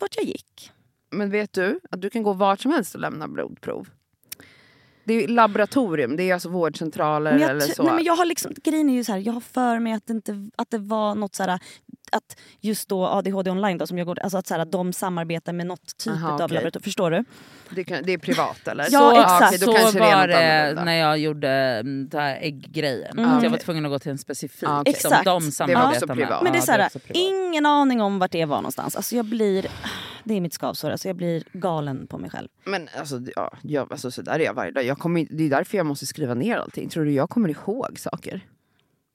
vart 0.00 0.16
jag 0.16 0.24
gick? 0.24 0.72
Men 1.10 1.30
vet 1.30 1.52
du 1.52 1.80
att 1.90 2.00
du 2.00 2.10
kan 2.10 2.22
gå 2.22 2.32
vart 2.32 2.60
som 2.60 2.72
helst 2.72 2.94
och 2.94 3.00
lämna 3.00 3.28
blodprov? 3.28 3.88
Det 5.04 5.24
är 5.24 5.28
laboratorium, 5.28 6.16
det 6.16 6.22
är 6.22 6.34
alltså 6.34 6.48
vårdcentraler 6.48 7.32
eller 7.32 7.60
så. 7.60 7.82
nej, 7.82 7.94
men 7.94 8.04
jag 8.04 8.16
har 8.16 8.24
liksom, 8.24 8.52
grejen 8.64 8.90
är 8.90 8.94
ju 8.94 9.04
så 9.04 9.12
här, 9.12 9.18
jag 9.18 9.32
har 9.32 9.40
för 9.40 9.78
mig 9.78 9.92
att 9.92 10.06
det, 10.06 10.12
inte, 10.12 10.50
att 10.56 10.70
det 10.70 10.78
var 10.78 11.14
något 11.14 11.34
så 11.34 11.42
här, 11.42 11.60
att 12.12 12.36
just 12.60 12.88
då 12.88 13.06
ADHD 13.06 13.50
online 13.50 13.78
då, 13.78 13.86
som 13.86 13.98
jag 13.98 14.06
går, 14.06 14.18
alltså 14.18 14.38
att 14.38 14.46
så 14.46 14.54
här, 14.54 14.64
de 14.64 14.92
samarbetar 14.92 15.52
med 15.52 15.66
något 15.66 15.96
typ 15.96 16.12
Aha, 16.12 16.32
av 16.32 16.38
laboratorium. 16.52 16.82
Förstår 16.82 17.10
du? 17.10 17.24
det, 17.70 17.84
kan, 17.84 18.02
det 18.04 18.12
är 18.12 18.18
privat 18.18 18.68
eller? 18.68 18.86
Ja, 18.90 18.98
så, 19.14 19.20
exakt. 19.20 19.60
då 19.66 19.72
så 19.72 19.78
kanske 19.78 19.98
det 19.98 20.04
är 20.04 20.16
var 20.16 20.74
det 20.74 20.84
när 20.84 20.92
jag 20.96 21.18
gjorde 21.18 21.48
mm, 21.50 22.08
den 22.08 22.20
här 22.20 22.38
ägggrejen. 22.40 23.18
Mm. 23.18 23.30
Att 23.30 23.42
jag 23.42 23.50
var 23.50 23.58
tvungen 23.58 23.84
att 23.84 23.90
gå 23.90 23.98
till 23.98 24.10
en 24.10 24.18
specifik. 24.18 24.68
Ah, 24.68 24.80
okej. 24.80 24.94
som 24.94 25.08
Exakt. 25.12 25.24
De 25.24 25.40
Det 25.40 25.44
var 25.46 25.50
samarbetar 25.50 25.90
också 25.92 26.06
med. 26.06 26.16
privat. 26.16 26.42
Men 26.42 26.52
det 26.52 26.56
är 26.58 26.60
Ja, 26.60 26.66
så 26.66 26.72
här, 26.72 26.86
också 26.86 26.98
privat. 26.98 27.16
ingen 27.16 27.66
aning 27.66 28.00
om 28.00 28.18
vart 28.18 28.30
det 28.32 28.44
var 28.44 28.56
någonstans. 28.56 28.96
Alltså 28.96 29.16
jag 29.16 29.24
blir, 29.24 29.66
det 30.24 30.34
är 30.34 30.40
mitt 30.40 30.54
skavsår, 30.54 30.90
alltså 30.90 31.08
jag 31.08 31.16
blir 31.16 31.42
galen 31.52 32.06
på 32.06 32.18
mig 32.18 32.30
själv. 32.30 32.48
Men 32.64 32.88
alltså, 32.98 33.20
ja, 33.36 33.52
jag, 33.62 33.92
alltså 33.92 34.10
så 34.10 34.22
där 34.22 34.32
är 34.40 34.44
jag 34.44 34.54
varje 34.54 34.70
dag. 34.72 34.84
Jag 34.84 34.98
kommer, 34.98 35.26
det 35.30 35.44
är 35.44 35.50
därför 35.50 35.76
jag 35.76 35.86
måste 35.86 36.06
skriva 36.06 36.34
ner 36.34 36.56
allting. 36.56 36.88
Tror 36.88 37.04
du 37.04 37.12
jag 37.12 37.30
kommer 37.30 37.48
ihåg 37.48 37.98
saker? 37.98 38.40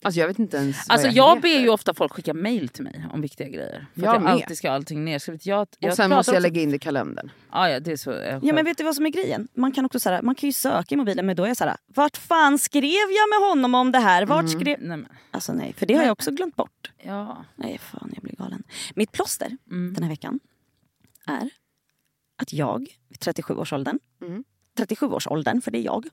Alltså 0.04 0.20
jag 0.20 0.28
vet 0.28 0.40
inte 0.40 0.58
ens 0.58 0.90
Alltså 0.90 1.08
jag 1.08 1.36
heter. 1.36 1.42
ber 1.42 1.60
ju 1.62 1.70
ofta 1.70 1.94
folk 1.94 2.12
skicka 2.14 2.34
mail 2.34 2.70
till 2.70 2.84
mig 2.84 3.06
om 3.14 3.22
viktiga 3.22 3.48
grejer. 3.48 3.86
För 3.94 4.02
Jag 4.02 4.10
att 4.10 4.14
jag 4.16 4.22
med. 4.24 4.32
alltid 4.34 4.58
ska 4.58 4.70
ha 4.70 4.76
allting 4.76 5.06
nerskrivet. 5.06 5.46
Jag, 5.46 5.68
jag 5.80 5.90
Och 5.90 5.96
sen 5.96 6.10
måste 6.10 6.32
jag 6.32 6.38
också- 6.38 6.42
lägga 6.44 6.62
in 6.62 6.70
det 6.70 6.76
i 6.76 6.80
kalendern. 6.80 7.32
Ja, 7.52 7.70
ja, 7.70 7.80
det 7.80 7.92
är 7.92 7.98
så. 7.98 8.12
Jag 8.12 8.44
Ja 8.46 8.54
men 8.54 8.66
vet 8.66 8.78
du 8.78 8.84
vad 8.84 8.96
som 8.96 9.06
är 9.06 9.10
grejen? 9.10 9.48
Man 9.54 9.72
kan 9.72 9.86
också 9.86 10.00
så 10.00 10.10
här, 10.10 10.22
man 10.22 10.36
kan 10.36 10.48
ju 10.50 10.54
söka 10.54 10.96
i 10.96 10.98
mobilen 10.98 11.26
men 11.26 11.36
då 11.36 11.44
är 11.44 11.48
jag 11.48 11.58
så 11.58 11.64
här, 11.66 11.78
vart 11.88 12.18
fan 12.18 12.60
skrev 12.60 12.84
jag 13.10 13.30
med 13.42 13.50
honom 13.50 13.76
om 13.76 13.92
det 13.92 14.00
här? 14.00 14.26
Vart 14.26 14.50
skrev... 14.50 14.66
Nej, 14.80 14.98
men, 14.98 15.08
Alltså 15.32 15.54
nej, 15.54 15.74
för 15.78 15.86
det 15.86 15.94
har 15.94 16.04
jag 16.04 16.12
också 16.12 16.32
glömt 16.32 16.56
bort. 16.56 16.92
ja. 17.04 17.46
Nej 17.56 17.78
fan 17.78 18.12
jag 18.14 18.24
blir 18.24 18.36
galen. 18.36 18.64
Mitt 18.96 19.12
plåster 19.12 19.58
Mm. 19.72 19.94
den 19.94 20.04
här 20.04 20.10
veckan 20.10 20.40
är 21.28 21.50
att 22.42 22.54
jag 22.54 22.80
vid 23.10 23.20
37-årsåldern, 23.20 24.00
Mm. 24.22 24.44
37-årsåldern 24.78 25.62
för 25.62 25.72
det 25.72 25.78
är 25.78 25.84
jag, 25.84 26.06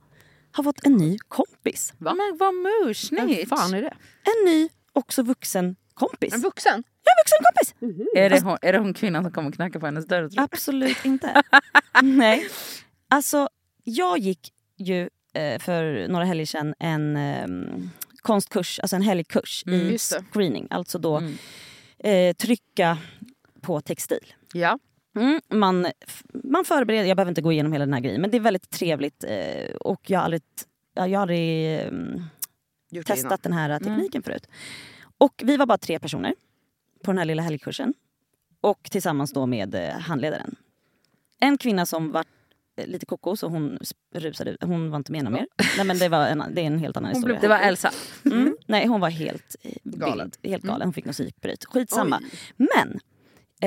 har 0.52 0.64
fått 0.64 0.86
en 0.86 0.92
ny 0.92 1.18
kompis. 1.28 1.92
Va? 1.98 2.14
Men 2.14 2.36
vad 2.38 2.54
Vem 2.54 2.62
mursnigt. 2.62 3.48
fan 3.48 3.74
är 3.74 3.82
det? 3.82 3.94
En 4.24 4.44
ny, 4.52 4.68
också 4.92 5.22
vuxen 5.22 5.76
kompis. 5.94 6.34
En 6.34 6.40
vuxen? 6.40 6.82
Ja, 7.04 7.12
vuxen 7.22 7.38
kompis! 7.44 8.08
Är 8.16 8.30
det, 8.30 8.40
hon, 8.40 8.58
är 8.62 8.72
det 8.72 8.78
hon 8.78 8.94
kvinnan 8.94 9.22
som 9.24 9.32
kommer 9.32 9.48
och 9.48 9.54
knackar 9.54 9.80
på 9.80 9.86
hennes 9.86 10.06
dörr? 10.06 10.30
Absolut 10.36 11.04
inte. 11.04 11.42
Nej. 12.02 12.48
Alltså, 13.08 13.48
jag 13.84 14.18
gick 14.18 14.52
ju 14.76 15.08
eh, 15.34 15.58
för 15.60 16.08
några 16.08 16.24
helger 16.24 16.46
sedan 16.46 16.74
en 16.78 17.16
ehm, 17.16 17.90
konstkurs, 18.22 18.78
alltså 18.80 18.96
en 18.96 19.02
helgkurs 19.02 19.64
Mm, 19.66 19.80
i 19.80 19.98
screening. 19.98 20.66
Alltså 20.70 20.98
då 20.98 21.16
Mm. 21.16 21.34
eh, 21.98 22.34
trycka 22.36 22.98
på 23.60 23.80
textil. 23.80 24.32
Ja. 24.52 24.78
Mm, 25.16 25.40
man, 25.48 25.86
man 26.32 26.64
förbereder, 26.64 27.08
jag 27.08 27.16
behöver 27.16 27.30
inte 27.30 27.42
gå 27.42 27.52
igenom 27.52 27.72
hela 27.72 27.86
den 27.86 27.94
här 27.94 28.00
grejen 28.00 28.20
men 28.20 28.30
det 28.30 28.36
är 28.36 28.40
väldigt 28.40 28.70
trevligt 28.70 29.24
eh, 29.24 29.74
och 29.80 30.10
jag 30.10 30.18
har 30.18 30.24
aldrig, 30.24 30.42
ja, 30.94 31.08
jag 31.08 31.18
har 31.18 31.22
aldrig 31.22 31.78
det 32.90 33.02
testat 33.02 33.42
den 33.42 33.52
här 33.52 33.78
tekniken 33.78 34.22
förut. 34.22 34.46
Och 35.18 35.42
vi 35.44 35.56
var 35.56 35.66
bara 35.66 35.78
tre 35.78 35.98
personer 35.98 36.34
på 37.04 37.10
den 37.10 37.18
här 37.18 37.24
lilla 37.24 37.42
helgkursen. 37.42 37.94
Och 38.60 38.82
tillsammans 38.90 39.32
då 39.32 39.46
med 39.46 39.74
eh, 39.74 39.98
handledaren. 39.98 40.56
En 41.40 41.58
kvinna 41.58 41.86
som 41.86 42.12
var 42.12 42.24
eh, 42.76 42.86
lite 42.86 43.06
koko 43.06 43.36
så 43.36 43.48
hon 43.48 43.78
rusade 44.14 44.50
ut. 44.50 44.62
Hon 44.62 44.90
var 44.90 44.96
inte 44.96 45.12
med 45.12 45.24
någon 45.24 45.32
mer. 45.32 45.46
Nej 45.76 45.86
men 45.86 45.98
det, 45.98 46.08
var 46.08 46.26
en, 46.26 46.44
det 46.50 46.60
är 46.60 46.66
en 46.66 46.78
helt 46.78 46.96
annan 46.96 47.14
historia. 47.14 47.40
Det 47.40 47.48
var 47.48 47.58
Elsa. 47.58 47.90
Mm. 48.24 48.56
Nej 48.66 48.86
hon 48.86 49.00
var 49.00 49.10
helt 49.10 49.56
eh, 49.62 49.72
Galen. 49.82 50.30
vild, 50.42 50.52
helt 50.52 50.64
galen. 50.64 50.86
Hon 50.86 50.92
fick 50.92 51.04
något 51.04 51.14
psykbryt. 51.14 51.64
Skitsamma. 51.64 52.20
Men 52.56 53.00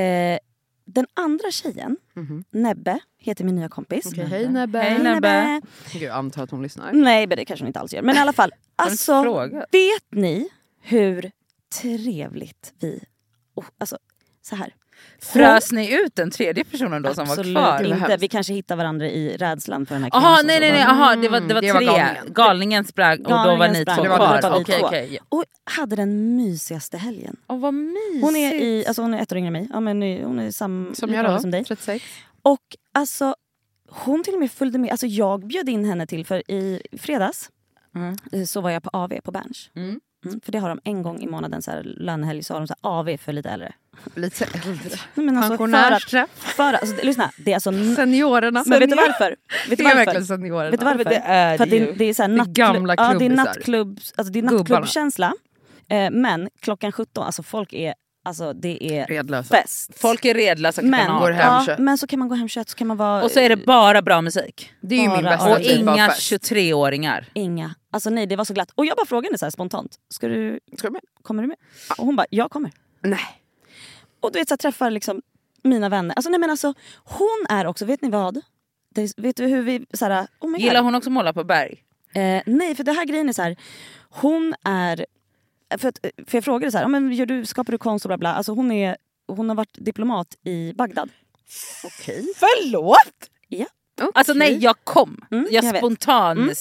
eh, 0.04 0.40
den 0.86 1.06
andra 1.14 1.52
tjejen, 1.52 1.98
Mhm. 2.14 2.44
Nebbe, 2.52 3.00
heter 3.18 3.44
min 3.46 3.56
nya 3.56 3.70
kompis. 3.70 4.06
Okej, 4.06 4.26
hej 4.26 4.50
Nebbe. 4.50 4.80
Hej, 4.80 5.04
Nebbe. 5.04 5.62
Gud, 5.94 6.02
jag 6.02 6.16
antar 6.16 6.44
att 6.44 6.52
hon 6.52 6.62
lyssnar. 6.64 6.94
Nej 6.94 7.28
men 7.28 7.38
det 7.38 7.46
kanske 7.46 7.64
hon 7.64 7.68
inte 7.68 7.80
alls 7.80 7.94
gör. 7.94 8.02
Men 8.02 8.16
i 8.16 8.20
alla 8.20 8.34
fall. 8.34 8.52
Alltså, 8.76 9.24
vet 9.72 10.12
ni 10.12 10.50
hur 10.82 11.32
trevligt 11.82 12.74
vi... 12.80 13.04
Oh, 13.56 13.66
alltså, 13.78 13.98
så 14.42 14.56
här. 14.56 14.76
Frös 15.22 15.72
ni 15.72 15.94
ut 15.94 16.16
den 16.16 16.32
tredje 16.32 16.64
personen 16.64 17.02
då 17.02 17.14
som 17.14 17.26
var 17.26 17.34
Absolut 17.34 17.58
kvar? 17.58 17.72
Var 17.72 17.84
inte. 17.84 18.18
Vi 18.18 18.28
kanske 18.28 18.54
hittar 18.54 18.76
varandra 18.76 19.08
i 19.08 19.38
rädslan 19.38 19.86
för 19.86 19.96
den 19.96 20.04
här 20.04 20.10
kvinnan. 20.10 20.38
Som 20.38 20.48
nej 20.48 20.60
nej 20.60 20.72
nej, 20.72 20.86
var- 20.86 20.92
aha, 20.94 21.16
det 21.16 21.30
var, 21.30 21.40
det 21.40 21.54
var 21.54 21.62
det 21.62 21.72
var 21.74 21.80
tre. 21.80 21.86
galningen. 21.88 22.34
galningen. 22.34 22.86
sprang 22.86 23.18
och 23.18 23.32
då 23.32 23.56
var 23.56 23.68
ni 23.68 23.86
två 23.86 23.92
var 23.96 24.40
kvar. 24.42 24.62
Okej, 24.62 24.80
två. 24.80 24.86
okej. 24.88 25.20
Och 25.30 25.44
hade 25.64 25.96
den 25.96 26.36
mysigaste 26.36 26.98
helgen. 26.98 27.36
Åh 27.48 27.60
vad 27.60 27.74
mysigt. 27.74 28.22
Hon 28.26 28.36
är, 28.36 28.54
i, 28.54 28.86
alltså 28.88 29.02
hon 29.02 29.14
är 29.14 29.22
ett 29.22 29.32
år 29.32 29.38
yngre 29.38 29.48
än 29.48 29.54
mig. 29.54 29.68
Ja, 29.74 29.80
men 29.80 30.00
nu- 30.00 30.24
hon 30.26 30.40
är 30.40 30.52
sam, 30.52 30.92
Som 30.96 31.14
jag 31.14 31.26
då, 31.26 31.40
som 31.40 31.52
dig. 31.52 31.64
36. 31.64 32.06
Och 32.42 32.60
alltså, 32.94 33.36
hon 33.90 34.24
till 34.24 34.34
och 34.34 34.40
med 34.40 34.52
följde 34.52 34.78
med. 34.80 34.92
Alltså, 34.92 35.08
jag 35.08 35.48
bjöd 35.48 35.70
in 35.70 35.86
henne 35.86 36.08
till, 36.08 36.26
för 36.26 36.52
i 36.52 36.82
fredags 36.98 37.50
Mm. 37.96 38.16
eh, 38.32 38.44
så 38.44 38.62
var 38.62 38.70
jag 38.70 38.84
på 38.84 38.90
AV 38.94 39.14
på 39.24 39.32
Berns. 39.32 39.70
Mm. 39.76 40.00
Mm, 40.26 40.42
för 40.42 40.52
det 40.52 40.58
har 40.60 40.70
de 40.70 40.80
en 40.84 41.02
gång 41.02 41.22
i 41.22 41.28
månaden, 41.28 41.62
så 41.62 41.72
här, 41.72 41.84
lönehelg, 41.84 42.44
så 42.44 42.54
har 42.54 42.60
de 42.62 42.68
så 42.68 42.76
här 42.84 42.90
AV 42.92 43.18
för 43.18 43.34
lite 43.34 43.50
äldre. 43.50 43.74
Lite 44.16 44.46
äldre. 44.46 44.98
Men 45.14 45.38
alltså, 45.38 45.50
Pensionärsträff. 45.50 46.30
för, 46.36 46.74
alltså, 46.74 47.06
lyssna, 47.06 47.32
det 47.38 47.52
är 47.52 47.56
alltså... 47.56 47.72
Seniorerna. 47.96 48.64
Men 48.66 48.80
vet 48.80 48.90
du 48.90 48.96
varför? 48.96 49.30
Vet 49.30 49.38
Det 49.70 49.76
du 49.76 49.84
är 49.84 49.86
varför? 49.86 49.96
verkligen 50.06 50.26
seniorerna. 50.26 50.72
Vet 50.72 50.80
du 50.80 50.86
varför? 50.86 51.04
Det 51.04 51.16
är 51.26 51.58
För 51.58 51.64
att 51.64 51.70
det 51.70 51.76
ju. 51.78 51.94
det 51.94 52.06
är, 52.06 52.14
så 52.14 52.24
här 52.24 52.30
nattklubb, 52.30 52.56
gamla 52.56 52.94
ja, 52.98 53.04
det 53.04 53.10
är 53.10 53.20
klubbisar. 53.20 53.46
nattklubb, 53.46 54.00
alltså 54.16 54.34
det 54.34 54.40
är 54.40 54.44
nattklubbkänsla. 54.44 55.34
Eh, 55.90 56.12
men 56.12 56.50
klockan 56.60 56.92
17, 56.92 57.24
alltså 57.26 57.44
folk 57.44 57.74
är, 57.74 57.94
alltså 58.24 58.54
det 58.54 58.84
är 58.84 59.06
Redlösa. 59.08 59.56
fest. 59.56 59.92
Folk 60.00 60.26
är 60.26 60.34
redlösa 60.34 60.82
men, 60.82 61.08
går 61.08 61.32
18. 61.32 61.34
hem 61.34 61.54
ja, 61.54 61.64
kött. 61.66 61.80
men 61.80 61.98
så 61.98 62.08
kan 62.08 62.20
man 62.20 62.28
gå 62.30 62.36
hem 62.36 62.48
21, 62.50 62.70
så 62.70 62.76
kan 62.76 62.88
man 62.88 62.98
vara... 62.98 63.24
Och 63.24 63.32
så 63.32 63.40
är 63.40 63.50
det 63.50 63.58
bara 63.58 64.02
bra 64.02 64.22
musik. 64.22 64.72
Det 64.82 64.96
är 64.96 65.02
ju 65.02 65.10
min 65.10 65.24
Bara- 65.24 65.38
bästa 65.38 65.52
Och 65.52 65.58
typ 65.58 65.80
inga 65.80 66.10
fest. 66.10 66.32
23-åringar. 66.32 67.26
Inga. 67.34 67.76
Alltså 67.92 68.10
nej, 68.10 68.26
det 68.26 68.36
var 68.36 68.46
så 68.46 68.54
glatt. 68.54 68.72
Och 68.76 68.86
jag 68.86 68.98
bara 68.98 69.06
frågade 69.06 69.28
henne 69.28 69.38
så 69.38 69.46
här 69.46 69.50
spontant. 69.52 69.96
Ska 70.10 70.28
du, 70.28 70.60
Ska 70.78 70.88
du 70.88 70.92
med? 70.94 71.02
kommer 71.22 71.42
du 71.44 71.48
med? 71.48 71.58
Och 71.98 72.06
hon 72.06 72.16
bara, 72.16 72.26
jag 72.30 72.52
kommer. 72.52 72.72
Nej. 73.02 73.42
Och 74.20 74.32
du 74.32 74.40
vet, 74.40 74.48
så 74.48 74.54
här, 74.54 74.58
träffar 74.58 74.90
liksom 74.92 75.22
mina 75.64 75.90
vänner. 75.90 76.16
Alltså 76.16 76.30
nej 76.30 76.40
men 76.40 76.50
alltså, 76.50 76.74
hon 77.04 77.46
är 77.50 77.66
också, 77.68 77.86
vet 77.86 78.02
ni 78.02 78.10
vad? 78.10 78.42
Det, 78.96 79.14
vet 79.18 79.36
du 79.36 79.46
hur 79.46 79.62
vi, 79.62 79.86
så 79.94 80.06
här, 80.06 80.28
oh 80.40 80.50
my 80.50 80.58
God. 80.58 80.62
Gillar 80.62 80.82
hon 80.82 80.96
också 80.96 81.10
måla 81.10 81.34
på 81.34 81.44
berg? 81.44 81.84
Eh, 82.16 82.42
nej, 82.46 82.76
för 82.76 82.84
det 82.84 82.92
här 82.92 83.06
grejen 83.06 83.30
är 83.30 83.34
så 83.34 83.42
här. 83.42 83.56
Hon 84.10 84.56
är... 84.64 85.06
För, 85.78 85.88
att, 85.90 86.00
för 86.28 86.38
jag 86.38 86.44
frågade 86.44 86.72
så 86.72 86.78
här, 86.78 86.88
men 86.88 87.12
gör 87.12 87.26
du, 87.26 87.46
skapar 87.46 87.72
du 87.72 87.78
konst 87.78 88.06
och 88.06 88.10
bla 88.10 88.18
bla. 88.18 88.34
Alltså 88.34 88.52
hon, 88.52 88.72
är, 88.72 88.98
hon 89.28 89.50
har 89.50 89.56
varit 89.56 89.78
diplomat 89.86 90.28
i 90.44 90.74
Bagdad. 90.74 91.10
Okej. 91.84 92.26
Förlåt? 92.36 93.30
Ja. 93.48 93.66
Alltså 94.14 94.34
nej, 94.34 94.58
jag 94.58 94.76
kom. 94.84 95.26
Mm, 95.32 95.48
jag 95.52 95.64
jag 95.64 95.78
spontan... 95.78 96.38
Mm. 96.38 96.54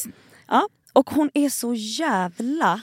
ja. 0.49 0.69
Och 0.93 1.11
hon 1.11 1.31
är 1.35 1.49
så 1.49 1.75
jävla... 1.75 2.83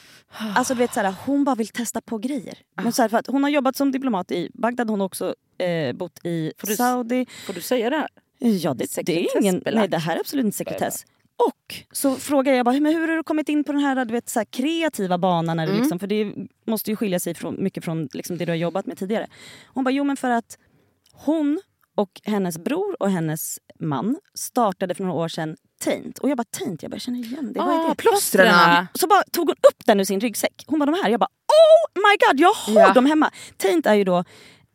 Alltså 0.56 0.74
du 0.74 0.78
vet 0.78 0.94
så 0.94 1.00
här, 1.00 1.16
hon 1.26 1.44
bara 1.44 1.56
vill 1.56 1.68
testa 1.68 2.02
på 2.02 2.18
grejer. 2.18 2.58
Men 2.84 2.92
så 2.92 3.02
här, 3.02 3.10
för 3.10 3.18
att 3.18 3.28
hon 3.28 3.44
har 3.44 3.50
jobbat 3.50 3.76
som 3.76 3.92
diplomat 3.92 4.32
i 4.32 4.50
Bagdad, 4.54 4.90
hon 4.90 5.00
har 5.00 5.06
också 5.06 5.36
eh, 5.58 5.96
bott 5.96 6.20
i 6.26 6.54
Får 6.58 6.68
du- 6.68 6.76
Saudi. 6.76 7.26
Får 7.46 7.54
du 7.54 7.62
säga 7.62 7.90
det 7.90 7.96
här? 7.98 8.08
Ja, 8.40 8.74
det, 8.74 9.06
det 9.06 9.20
är 9.26 9.38
ingen, 9.42 9.64
nej, 9.66 9.88
det 9.88 9.98
här 9.98 10.16
är 10.16 10.20
absolut 10.20 10.46
inte 10.46 10.58
sekretess. 10.58 11.06
Och 11.48 11.76
så 11.92 12.16
frågar 12.16 12.54
jag 12.54 12.66
bara, 12.66 12.80
men 12.80 12.94
hur 12.94 13.08
har 13.08 13.16
du 13.16 13.24
kommit 13.24 13.50
in 13.50 13.64
på 13.64 13.72
den 13.72 13.82
här, 13.82 14.06
du 14.06 14.14
vet, 14.14 14.30
så 14.30 14.40
här 14.40 14.46
kreativa 14.46 15.18
banan? 15.18 15.58
När 15.58 15.68
Mm. 15.68 15.78
liksom, 15.80 16.00
för 16.00 16.08
det 16.08 16.34
måste 16.68 16.92
ju 16.92 16.96
skilja 16.96 17.20
sig 17.20 17.34
från, 17.34 17.64
mycket 17.64 17.86
från 17.86 18.10
liksom, 18.14 18.38
det 18.38 18.46
du 18.46 18.52
har 18.52 18.58
jobbat 18.58 18.86
med 18.86 18.98
tidigare. 18.98 19.28
Hon 19.68 19.84
bara, 19.84 19.92
jo 19.92 20.04
men 20.04 20.18
för 20.18 20.30
att 20.30 20.58
hon 21.14 21.60
och 21.96 22.22
hennes 22.24 22.58
bror 22.58 22.96
och 23.00 23.12
hennes 23.12 23.60
man 23.80 24.18
startade 24.34 24.96
för 24.96 25.04
några 25.04 25.20
år 25.20 25.28
sedan 25.28 25.56
Taint. 25.84 26.20
Och 26.20 26.30
jag 26.30 26.38
bara, 26.38 26.44
Taint, 26.44 26.84
jag 26.84 26.92
bara, 26.92 27.00
känner 27.00 27.20
igen 27.20 27.54
det. 27.54 27.60
Vad 27.60 27.70
är 27.74 27.86
Ah, 27.86 27.90
det? 27.90 27.96
plåstren. 27.96 28.88
Så 28.94 29.08
bara 29.08 29.24
tog 29.32 29.48
hon 29.48 29.56
upp 29.70 29.86
den 29.86 30.00
ur 30.00 30.04
sin 30.04 30.20
ryggsäck. 30.20 30.64
Hon 30.68 30.80
bara, 30.80 30.86
de 30.86 31.00
här. 31.04 31.10
Jag 31.10 31.20
bara, 31.20 31.30
oh 31.48 32.02
my 32.02 32.18
god, 32.28 32.40
jag 32.40 32.54
har 32.54 32.82
Ja. 32.88 32.94
dem 32.94 33.06
hemma. 33.06 33.32
Taint 33.58 33.86
är 33.86 33.94
ju 33.96 34.04
då 34.04 34.18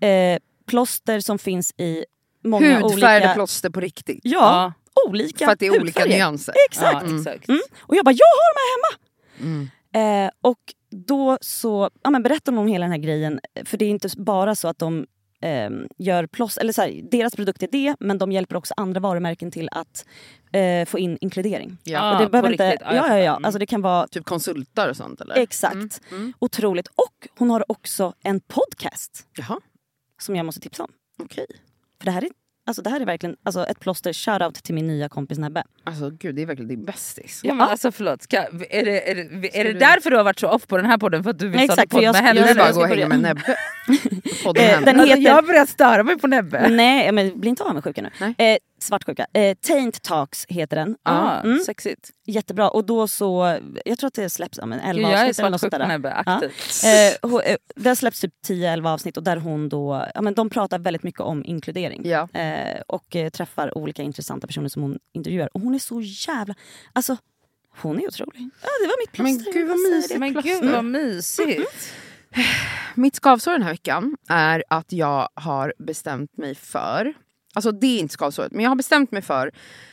eh, 0.07 0.39
plåster 0.67 1.21
som 1.21 1.39
finns 1.39 1.73
i 1.79 2.05
många 2.45 2.81
Hudfärgade 2.81 3.17
olika... 3.17 3.35
plåster 3.35 3.71
på 3.71 3.81
riktigt. 3.81 4.21
Ja, 4.23 4.73
olika 5.09 5.45
För 5.45 5.53
att 5.53 5.59
det 5.59 5.67
är 5.67 5.71
olika 5.71 5.83
hudfärger. 6.01 6.15
nyanser. 6.17 6.55
Exakt. 6.71 7.07
Ja, 7.11 7.19
exakt. 7.19 7.49
Mm. 7.49 7.61
Och 7.81 7.97
jag 7.97 8.05
bara, 8.05 8.13
jag 8.15 8.27
har 8.27 8.55
de 8.55 8.61
här 8.61 8.71
hemma! 8.75 9.01
Mm. 9.41 10.27
Eh, 10.27 10.31
och 10.41 10.59
då 10.91 11.39
så 11.41 11.91
ja, 12.03 12.11
men 12.11 12.23
berättar 12.23 12.53
de 12.53 12.59
om 12.59 12.67
hela 12.67 12.85
den 12.85 12.93
här 12.93 12.99
grejen. 12.99 13.41
För 13.65 13.77
det 13.77 13.85
är 13.85 13.91
inte 13.91 14.09
bara 14.17 14.55
så 14.55 14.69
att 14.69 14.79
de 14.79 15.07
eh, 15.43 15.71
gör 15.99 16.27
plåster, 16.27 16.61
eller 16.61 16.73
så 16.73 16.83
här, 16.83 17.01
deras 17.11 17.35
produkt 17.37 17.63
är 17.63 17.69
det, 17.73 17.97
men 18.01 18.19
de 18.19 18.33
hjälper 18.33 18.57
också 18.57 18.75
andra 18.77 19.01
varumärken 19.01 19.51
till 19.51 19.69
att 19.73 20.07
eh, 20.53 20.87
få 20.87 20.99
in 20.99 21.19
inkludering. 21.21 21.77
Ja. 21.85 22.13
och 22.17 22.23
det 22.23 22.31
behöver 22.31 22.53
inte, 22.53 22.71
riktigt. 22.71 22.87
Ja, 22.91 23.09
ja, 23.09 23.19
ja. 23.19 23.41
Alltså 23.43 23.59
det 23.59 23.67
kan 23.67 23.83
vara 23.83 24.07
Typ 24.09 24.25
konsultar 24.25 24.89
och 24.89 24.97
sånt 24.97 25.21
eller? 25.21 25.37
exakt. 25.37 25.75
Mm. 25.75 25.91
Mm. 26.11 26.33
Otroligt. 26.39 26.87
Och 26.87 27.29
hon 27.39 27.51
har 27.51 27.65
också 27.71 28.15
en 28.23 28.41
podcast 28.41 29.27
Jaha, 29.37 29.61
som 30.21 30.37
jag 30.37 30.47
måste 30.47 30.61
tipsa 30.61 30.83
om. 30.85 30.91
okej. 31.23 31.47
För 31.99 32.05
det 32.05 32.11
här 32.11 32.25
är, 32.25 32.31
alltså, 32.67 32.83
det 32.83 32.91
här 32.91 33.01
är 33.01 33.07
verkligen 33.07 33.37
alltså, 33.45 33.65
ett 33.67 33.81
plåster. 33.81 34.13
Shoutout 34.13 34.55
till 34.55 34.75
min 34.75 34.87
nya 34.87 35.09
kompis 35.09 35.39
Nebbe. 35.39 35.63
Alltså 35.85 36.11
gud, 36.11 36.35
det 36.35 36.43
är 36.43 36.47
verkligen 36.47 36.69
din 36.69 36.85
bästis. 36.85 37.41
Ja, 37.45 37.55
men 37.55 37.69
alltså 37.69 37.93
förlåt, 37.93 38.23
ska, 38.23 38.37
är 38.71 38.85
det, 38.85 39.11
är 39.11 39.15
det, 39.15 39.61
är 39.61 39.65
det 39.65 39.73
du- 39.73 39.79
därför 39.79 40.11
du 40.11 40.17
har 40.17 40.25
varit 40.25 40.39
så 40.39 40.49
off 40.49 40.67
på 40.67 40.77
den 40.77 40.87
här 40.87 40.99
podden? 40.99 41.23
För 41.23 41.31
att 41.31 41.39
du 41.39 41.49
vill 41.49 41.65
starta 41.65 41.87
podd 41.87 42.03
med 42.03 42.15
henne? 42.17 42.41
Jag 42.41 42.47
vill 42.47 42.57
bara 42.57 42.73
gå 42.73 42.81
och 42.81 42.89
hänga 42.89 43.09
med 43.09 43.21
Nebbe. 43.21 43.43
Eh, 44.47 44.81
den 44.81 45.01
Alltså, 45.01 45.17
heter... 45.17 45.23
jag 45.23 45.47
börjar 45.47 45.67
störa 45.67 46.03
mig 46.03 46.19
på 46.19 46.27
Nebbe. 46.27 46.69
Nej, 46.69 47.13
men 47.13 47.41
bli 47.41 47.49
inte 47.51 47.63
avundsjuka 47.63 48.03
nu. 48.03 48.11
Nej. 48.21 48.35
Eh, 48.53 48.59
svartsjuka. 48.79 49.27
Eh, 49.33 49.57
Taint 49.57 50.03
Talks 50.03 50.47
heter 50.49 50.77
den. 50.77 50.97
Ah, 51.03 51.41
Mm. 51.41 51.59
Sexigt. 51.59 52.11
Jättebra. 52.27 52.69
Och 52.71 52.85
då 52.87 53.09
så, 53.09 53.59
jag 53.85 53.99
tror 53.99 54.09
att 54.09 54.15
det 54.15 54.31
släpps 54.31 54.59
om 54.59 54.73
en 54.73 54.81
11 54.81 54.93
Gud, 54.93 55.03
jag 55.05 55.21
är 55.21 55.29
avsnitt 55.29 55.39
eller 55.39 55.51
något 55.51 55.61
sånt 55.61 55.73
svartsjuk 55.73 55.73
på 55.73 55.79
där. 55.79 55.89
Nebbe, 55.89 56.23
Ja. 56.27 56.33
aktivt. 56.35 56.85
Eh, 56.85 57.29
ho- 57.31 57.43
eh, 57.45 57.57
det 57.77 57.97
släpps 57.97 58.21
typ 58.21 58.33
10-11 58.47 58.91
avsnitt 58.93 59.17
och 59.17 59.23
där 59.23 59.37
hon 59.37 59.69
då, 59.69 60.07
ja, 60.15 60.23
men 60.23 60.35
de 60.35 60.51
pratar 60.51 60.79
väldigt 60.79 61.03
mycket 61.03 61.21
om 61.21 61.45
inkludering. 61.45 62.03
Ja. 62.05 62.29
Eh, 62.33 62.81
och 62.87 63.17
eh, 63.17 63.31
träffar 63.31 63.79
olika 63.79 64.03
intressanta 64.03 64.47
personer 64.47 64.69
som 64.69 64.83
hon 64.83 64.99
intervjuar. 65.13 65.49
Och 65.55 65.61
hon 65.61 65.75
är 65.75 65.79
så 65.79 66.01
jävla... 66.01 66.55
Alltså, 66.93 67.17
hon 67.81 68.01
är 68.01 68.09
otrolig. 68.09 68.51
Ja, 68.63 68.69
det 68.83 68.87
var 68.87 69.03
mitt 69.03 69.19
Men 69.19 69.37
plåster. 69.45 69.53
gud, 69.53 69.69
vad 69.69 69.79
mysigt. 69.79 70.21
Men 70.21 70.33
gud 70.43 70.71
vad 70.73 70.85
mysigt. 70.85 71.73
Mitt 72.95 73.17
skavsår 73.17 73.53
den 73.53 73.63
här 73.63 73.71
veckan 73.71 74.17
är 74.29 74.65
att 74.69 74.93
jag 74.93 75.29
har 75.35 75.75
bestämt 75.79 76.37
mig 76.37 76.55
för... 76.55 77.15
Alltså 77.55 77.73
det 77.73 77.87
är 77.87 77.99
inte 78.01 78.13
skavsåret, 78.15 78.53
men 78.53 78.63
jag 78.63 78.71
har 78.71 78.77
bestämt 78.77 79.13
mig 79.13 79.23
för 79.23 79.51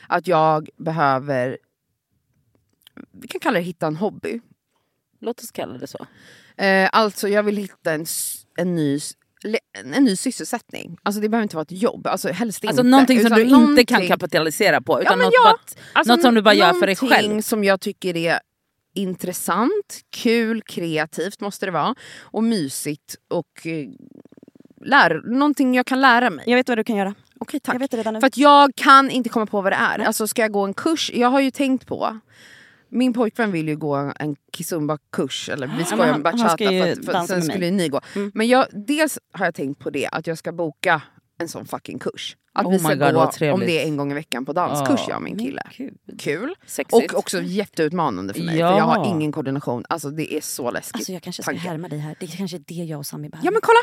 att 0.08 0.26
jag 0.26 0.68
behöver... 0.76 1.58
Vi 3.12 3.28
kan 3.28 3.40
kalla 3.40 3.58
det 3.58 3.64
hitta 3.64 3.86
en 3.86 3.96
hobby. 3.96 4.40
Låt 5.20 5.40
oss 5.40 5.50
kalla 5.50 5.78
det 5.78 5.86
så. 5.86 6.06
Eh, 6.56 6.88
alltså 6.92 7.28
jag 7.28 7.42
vill 7.42 7.56
hitta 7.56 7.92
en, 7.92 8.06
en, 8.56 8.74
ny, 8.74 9.00
en 9.94 10.04
ny 10.04 10.16
sysselsättning. 10.16 10.96
Alltså 11.02 11.20
det 11.20 11.28
behöver 11.28 11.42
inte 11.42 11.56
vara 11.56 11.62
ett 11.62 11.72
jobb, 11.82 12.06
alltså 12.06 12.28
helst 12.28 12.64
Alltså 12.64 12.80
inte. 12.80 12.90
någonting 12.90 13.18
som 13.18 13.26
utan 13.26 13.38
du 13.38 13.42
inte 13.44 13.84
kan 13.84 13.94
någonting- 14.00 14.08
kapitalisera 14.08 14.80
på. 14.80 15.00
Utan 15.02 15.18
men 15.18 15.24
något, 15.24 15.34
ja, 15.36 15.44
bara, 15.44 15.82
Alltså, 15.92 16.12
något 16.12 16.22
som 16.22 16.34
du 16.34 16.42
bara 16.42 16.54
gör 16.54 16.72
för 16.72 16.86
dig 16.86 16.96
någonting 17.02 17.28
själv. 17.30 17.40
som 17.42 17.64
jag 17.64 17.80
tycker 17.80 18.16
är 18.16 18.40
intressant, 18.94 20.00
kul, 20.10 20.62
kreativt 20.62 21.40
måste 21.40 21.66
det 21.66 21.72
vara. 21.72 21.94
Och 22.20 22.44
mysigt 22.44 23.16
och 23.28 23.66
eh, 23.66 23.88
lär, 24.84 25.22
någonting 25.38 25.74
jag 25.74 25.86
kan 25.86 26.00
lära 26.00 26.30
mig. 26.30 26.44
Jag 26.48 26.56
vet 26.56 26.68
vad 26.68 26.78
du 26.78 26.84
kan 26.84 26.96
göra. 26.96 27.14
Okej 27.42 27.60
tack. 27.60 27.74
Jag 27.74 27.80
vet 27.80 27.90
det 27.90 27.96
redan 27.96 28.14
nu. 28.14 28.20
För 28.20 28.26
att 28.26 28.36
jag 28.36 28.70
kan 28.76 29.10
inte 29.10 29.28
komma 29.28 29.46
på 29.46 29.60
vad 29.60 29.72
det 29.72 29.76
är. 29.76 29.98
Alltså 29.98 30.26
ska 30.26 30.42
jag 30.42 30.52
gå 30.52 30.64
en 30.64 30.74
kurs? 30.74 31.10
Jag 31.14 31.28
har 31.28 31.40
ju 31.40 31.50
tänkt 31.50 31.86
på 31.86 32.18
min 32.88 33.12
pojkvän 33.12 33.52
vill 33.52 33.68
ju 33.68 33.76
gå 33.76 33.94
en 34.18 34.36
kizumba-kurs, 34.56 35.48
eller 35.48 35.70
vi 35.78 35.84
ska 35.84 35.96
men 35.96 36.06
göra 36.06 36.16
en 36.16 36.22
bachata 36.22 36.48
ska 36.48 36.72
ju 36.72 36.82
för, 36.82 36.92
att- 36.92 37.04
för, 37.04 37.26
sen 37.34 37.42
skulle 37.42 37.64
ju 37.66 37.72
ni 37.72 37.88
gå. 37.88 38.00
Mm. 38.16 38.32
Men 38.34 38.48
jag, 38.48 38.66
dels 38.72 39.18
har 39.32 39.44
jag 39.44 39.54
tänkt 39.54 39.78
på 39.80 39.90
det, 39.90 40.06
att 40.12 40.26
jag 40.26 40.38
ska 40.38 40.52
boka 40.52 41.02
en 41.38 41.48
sån 41.48 41.66
fucking 41.66 41.98
kurs. 41.98 42.36
Att 42.54 42.66
Oh 42.66 42.72
vi 42.72 42.78
ska 42.78 42.88
God, 42.88 42.98
vad 43.14 43.38
gå, 43.38 43.52
om 43.52 43.60
det 43.60 43.82
är 43.82 43.86
en 43.86 43.96
gång 43.96 44.10
i 44.12 44.14
veckan 44.14 44.44
på 44.44 44.52
danskurs 44.52 45.00
Ja. 45.00 45.06
jag 45.08 45.16
och 45.16 45.22
min 45.22 45.38
kille. 45.38 45.62
Kul. 46.18 46.54
Sexigt. 46.66 47.12
Och 47.12 47.18
också 47.18 47.42
jätteutmanande 47.42 48.34
för 48.34 48.42
mig, 48.42 48.58
Ja. 48.58 48.70
för 48.72 48.78
jag 48.78 48.84
har 48.84 49.06
ingen 49.06 49.32
koordination. 49.32 49.84
Alltså 49.88 50.10
det 50.10 50.34
är 50.34 50.40
så 50.40 50.70
läskigt. 50.70 50.94
Alltså 50.94 51.12
jag 51.12 51.22
kanske 51.22 51.42
ska 51.42 51.52
tanke. 51.52 51.68
härma 51.68 51.88
dig 51.88 51.98
här. 51.98 52.16
Det 52.20 52.26
är 52.26 52.36
kanske 52.36 52.56
är 52.56 52.62
det 52.66 52.74
jag 52.74 52.98
och 52.98 53.06
Sami 53.06 53.28
behöver. 53.28 53.46
Ja 53.46 53.50
men 53.50 53.60
kolla! 53.62 53.78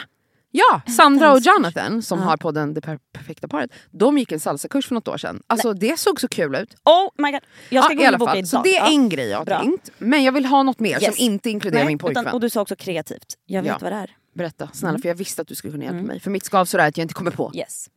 Ja, 0.51 0.81
Sandra 0.97 1.33
och. 1.33 1.39
Jonathan 1.39 2.01
som 2.01 2.19
Ja. 2.19 2.25
har 2.25 2.37
podden 2.37 2.73
Det 2.73 2.81
per- 2.81 2.99
perfekta 3.13 3.47
paret, 3.47 3.71
de 3.91 4.17
gick 4.17 4.31
en 4.31 4.39
salsakurs 4.39 4.87
för 4.87 4.95
något 4.95 5.07
år 5.07 5.17
sedan. 5.17 5.43
Alltså 5.47 5.73
det 5.73 5.99
såg 5.99 6.21
så 6.21 6.27
kul 6.27 6.55
ut. 6.55 6.75
Oh 6.85 7.09
my 7.17 7.31
god. 7.31 7.41
Jag 7.69 7.83
ska 7.83 7.93
Ja, 7.93 7.97
gå 7.97 8.03
in 8.07 8.13
och 8.13 8.19
boka 8.19 8.35
idag. 8.35 8.47
Så 8.47 8.61
det 8.61 8.75
är 8.75 8.79
Ja. 8.85 8.87
en 8.91 9.09
grej 9.09 9.27
jag 9.27 9.37
har 9.37 9.45
Bra. 9.45 9.59
tänkt. 9.61 9.89
Men 9.97 10.23
jag 10.23 10.31
vill 10.31 10.45
ha 10.45 10.63
något 10.63 10.79
mer 10.79 11.03
Yes. 11.03 11.15
som 11.15 11.25
inte 11.25 11.49
inkluderar 11.49 11.79
Nej, 11.83 11.87
min 11.87 11.97
pojkvän. 11.97 12.23
utan, 12.23 12.33
och 12.33 12.39
du 12.39 12.49
sa 12.49 12.61
också 12.61 12.75
kreativt. 12.75 13.37
Jag 13.45 13.61
vet 13.61 13.69
Ja. 13.71 13.77
vad 13.81 13.91
det 13.91 13.95
är. 13.97 14.15
Berätta 14.35 14.69
snälla 14.73 14.89
Mm. 14.89 15.01
för 15.01 15.09
jag 15.09 15.15
visste 15.15 15.41
att 15.41 15.47
du 15.47 15.55
skulle 15.55 15.71
kunna 15.71 15.83
hjälpa 15.83 16.01
mig. 16.03 16.19
För 16.19 16.31
mitt 16.31 16.43
skavsår 16.43 16.79
är 16.79 16.87
att 16.87 16.97
jag 16.97 17.03
inte 17.03 17.13
kommer 17.13 17.31
på. 17.31 17.51
Yes. 17.55 17.89